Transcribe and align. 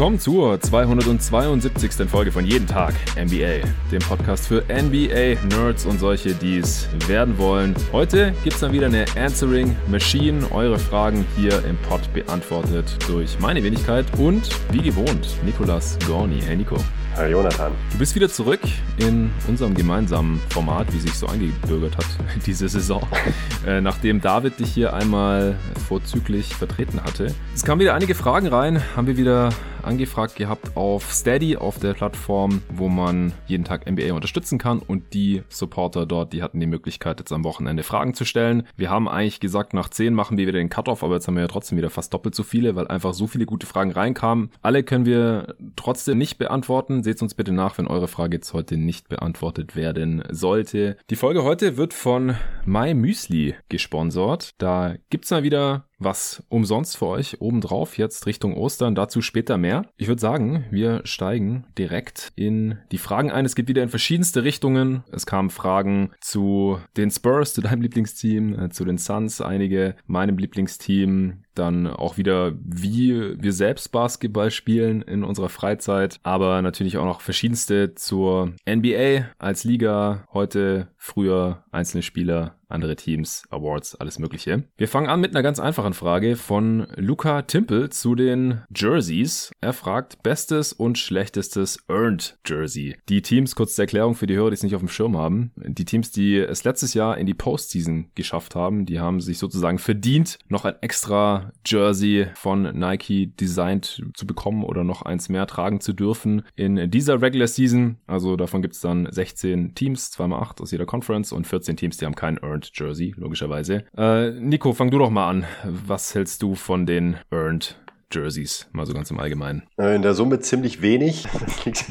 willkommen 0.00 0.18
zur 0.18 0.58
272. 0.58 2.08
Folge 2.08 2.32
von 2.32 2.46
Jeden 2.46 2.66
Tag 2.66 2.94
NBA, 3.16 3.68
dem 3.92 3.98
Podcast 3.98 4.46
für 4.46 4.62
NBA-Nerds 4.62 5.84
und 5.84 6.00
solche, 6.00 6.32
die 6.32 6.56
es 6.56 6.88
werden 7.06 7.36
wollen. 7.36 7.74
Heute 7.92 8.32
gibt 8.42 8.54
es 8.54 8.60
dann 8.60 8.72
wieder 8.72 8.86
eine 8.86 9.04
Answering 9.14 9.76
Machine. 9.88 10.50
Eure 10.52 10.78
Fragen 10.78 11.26
hier 11.36 11.62
im 11.66 11.76
Pod 11.86 12.00
beantwortet 12.14 12.96
durch 13.08 13.38
meine 13.40 13.62
Wenigkeit 13.62 14.06
und 14.16 14.48
wie 14.72 14.80
gewohnt, 14.80 15.36
Nicolas 15.44 15.98
Gorni. 16.06 16.40
Hey 16.40 16.56
Nico. 16.56 16.78
Hi 17.16 17.28
Jonathan. 17.28 17.72
Du 17.92 17.98
bist 17.98 18.14
wieder 18.14 18.30
zurück 18.30 18.60
in 18.96 19.30
unserem 19.48 19.74
gemeinsamen 19.74 20.40
Format, 20.48 20.90
wie 20.94 20.98
sich 21.00 21.12
so 21.12 21.26
eingebürgert 21.26 21.98
hat 21.98 22.06
diese 22.46 22.70
Saison, 22.70 23.06
äh, 23.66 23.82
nachdem 23.82 24.22
David 24.22 24.58
dich 24.60 24.72
hier 24.72 24.94
einmal 24.94 25.56
vorzüglich 25.86 26.54
vertreten 26.54 27.02
hatte. 27.04 27.34
Es 27.54 27.64
kamen 27.64 27.82
wieder 27.82 27.94
einige 27.94 28.14
Fragen 28.14 28.46
rein, 28.46 28.82
haben 28.96 29.06
wir 29.06 29.18
wieder 29.18 29.50
angefragt 29.84 30.36
gehabt 30.36 30.76
auf 30.76 31.12
Steady, 31.12 31.56
auf 31.56 31.78
der 31.78 31.94
Plattform, 31.94 32.62
wo 32.68 32.88
man 32.88 33.32
jeden 33.46 33.64
Tag 33.64 33.90
NBA 33.90 34.12
unterstützen 34.14 34.58
kann 34.58 34.78
und 34.78 35.14
die 35.14 35.42
Supporter 35.48 36.06
dort, 36.06 36.32
die 36.32 36.42
hatten 36.42 36.60
die 36.60 36.66
Möglichkeit 36.66 37.20
jetzt 37.20 37.32
am 37.32 37.44
Wochenende 37.44 37.82
Fragen 37.82 38.14
zu 38.14 38.24
stellen. 38.24 38.66
Wir 38.76 38.90
haben 38.90 39.08
eigentlich 39.08 39.40
gesagt, 39.40 39.74
nach 39.74 39.88
10 39.88 40.14
machen 40.14 40.38
wir 40.38 40.46
wieder 40.46 40.58
den 40.58 40.68
Cut-Off, 40.68 41.02
aber 41.02 41.14
jetzt 41.14 41.26
haben 41.26 41.34
wir 41.34 41.42
ja 41.42 41.48
trotzdem 41.48 41.78
wieder 41.78 41.90
fast 41.90 42.14
doppelt 42.14 42.34
so 42.34 42.42
viele, 42.42 42.76
weil 42.76 42.88
einfach 42.88 43.14
so 43.14 43.26
viele 43.26 43.46
gute 43.46 43.66
Fragen 43.66 43.92
reinkamen. 43.92 44.50
Alle 44.62 44.82
können 44.82 45.06
wir 45.06 45.54
trotzdem 45.76 46.18
nicht 46.18 46.38
beantworten. 46.38 47.02
Seht 47.02 47.20
uns 47.22 47.34
bitte 47.34 47.52
nach, 47.52 47.78
wenn 47.78 47.86
eure 47.86 48.08
Frage 48.08 48.36
jetzt 48.36 48.52
heute 48.52 48.76
nicht 48.76 49.08
beantwortet 49.08 49.76
werden 49.76 50.22
sollte. 50.30 50.96
Die 51.10 51.16
Folge 51.16 51.44
heute 51.44 51.76
wird 51.76 51.94
von 51.94 52.36
My 52.64 52.94
Müsli 52.94 53.54
gesponsert. 53.68 54.50
Da 54.58 54.94
gibt's 55.10 55.30
mal 55.30 55.42
wieder 55.42 55.84
was 56.00 56.42
umsonst 56.48 56.96
für 56.96 57.06
euch 57.06 57.40
obendrauf 57.40 57.98
jetzt 57.98 58.26
Richtung 58.26 58.56
Ostern. 58.56 58.94
Dazu 58.94 59.22
später 59.22 59.58
mehr. 59.58 59.86
Ich 59.96 60.08
würde 60.08 60.20
sagen, 60.20 60.64
wir 60.70 61.02
steigen 61.04 61.66
direkt 61.78 62.32
in 62.34 62.78
die 62.90 62.98
Fragen 62.98 63.30
ein. 63.30 63.44
Es 63.44 63.54
geht 63.54 63.68
wieder 63.68 63.82
in 63.82 63.90
verschiedenste 63.90 64.42
Richtungen. 64.42 65.04
Es 65.12 65.26
kamen 65.26 65.50
Fragen 65.50 66.10
zu 66.20 66.78
den 66.96 67.10
Spurs, 67.10 67.54
zu 67.54 67.60
deinem 67.60 67.82
Lieblingsteam, 67.82 68.58
äh, 68.58 68.70
zu 68.70 68.84
den 68.84 68.98
Suns, 68.98 69.40
einige 69.40 69.94
meinem 70.06 70.38
Lieblingsteam, 70.38 71.44
dann 71.60 71.86
auch 71.86 72.16
wieder, 72.16 72.52
wie 72.64 73.40
wir 73.40 73.52
selbst 73.52 73.92
Basketball 73.92 74.50
spielen 74.50 75.02
in 75.02 75.22
unserer 75.22 75.48
Freizeit, 75.48 76.18
aber 76.22 76.60
natürlich 76.62 76.96
auch 76.98 77.04
noch 77.04 77.20
verschiedenste 77.20 77.94
zur 77.94 78.52
NBA 78.68 79.26
als 79.38 79.64
Liga, 79.64 80.26
heute, 80.32 80.88
früher, 80.96 81.64
einzelne 81.70 82.02
Spieler, 82.02 82.56
andere 82.70 82.96
Teams, 82.96 83.42
Awards, 83.50 83.94
alles 83.96 84.18
Mögliche. 84.18 84.64
Wir 84.76 84.88
fangen 84.88 85.08
an 85.08 85.20
mit 85.20 85.34
einer 85.34 85.42
ganz 85.42 85.58
einfachen 85.58 85.94
Frage 85.94 86.36
von 86.36 86.86
Luca 86.96 87.42
Timpel 87.42 87.90
zu 87.90 88.14
den 88.14 88.62
Jerseys. 88.74 89.50
Er 89.60 89.72
fragt, 89.72 90.22
bestes 90.22 90.72
und 90.72 90.98
schlechtestes 90.98 91.84
Earned 91.88 92.38
Jersey. 92.46 92.96
Die 93.08 93.22
Teams, 93.22 93.54
kurz 93.54 93.74
zur 93.74 93.84
Erklärung 93.84 94.14
für 94.14 94.26
die 94.26 94.36
Hörer, 94.36 94.50
die 94.50 94.54
es 94.54 94.62
nicht 94.62 94.74
auf 94.74 94.82
dem 94.82 94.88
Schirm 94.88 95.16
haben, 95.16 95.52
die 95.56 95.84
Teams, 95.84 96.10
die 96.10 96.38
es 96.38 96.64
letztes 96.64 96.94
Jahr 96.94 97.18
in 97.18 97.26
die 97.26 97.34
Postseason 97.34 98.10
geschafft 98.14 98.54
haben, 98.54 98.86
die 98.86 99.00
haben 99.00 99.20
sich 99.20 99.38
sozusagen 99.38 99.78
verdient, 99.78 100.38
noch 100.48 100.64
ein 100.64 100.74
extra 100.80 101.49
Jersey 101.64 102.26
von 102.34 102.62
Nike 102.78 103.32
designt 103.38 104.02
zu 104.14 104.26
bekommen 104.26 104.64
oder 104.64 104.84
noch 104.84 105.02
eins 105.02 105.28
mehr 105.28 105.46
tragen 105.46 105.80
zu 105.80 105.92
dürfen 105.92 106.42
in 106.56 106.90
dieser 106.90 107.20
Regular 107.20 107.48
Season. 107.48 107.96
Also 108.06 108.36
davon 108.36 108.62
gibt 108.62 108.74
es 108.74 108.80
dann 108.80 109.08
16 109.10 109.74
Teams, 109.74 110.12
2x8 110.12 110.62
aus 110.62 110.70
jeder 110.70 110.86
Conference 110.86 111.32
und 111.32 111.46
14 111.46 111.76
Teams, 111.76 111.96
die 111.96 112.06
haben 112.06 112.14
kein 112.14 112.38
Earned 112.38 112.70
Jersey, 112.74 113.14
logischerweise. 113.16 113.84
Äh, 113.96 114.32
Nico, 114.32 114.72
fang 114.72 114.90
du 114.90 114.98
doch 114.98 115.10
mal 115.10 115.28
an. 115.28 115.44
Was 115.64 116.14
hältst 116.14 116.42
du 116.42 116.54
von 116.54 116.86
den 116.86 117.16
Earned 117.30 117.76
Jerseys, 118.12 118.68
mal 118.72 118.86
so 118.86 118.92
ganz 118.92 119.10
im 119.10 119.18
Allgemeinen? 119.18 119.62
Äh, 119.78 119.96
in 119.96 120.02
der 120.02 120.14
Summe 120.14 120.40
ziemlich 120.40 120.82
wenig. 120.82 121.26
Das 121.50 121.64
liegt, 121.64 121.84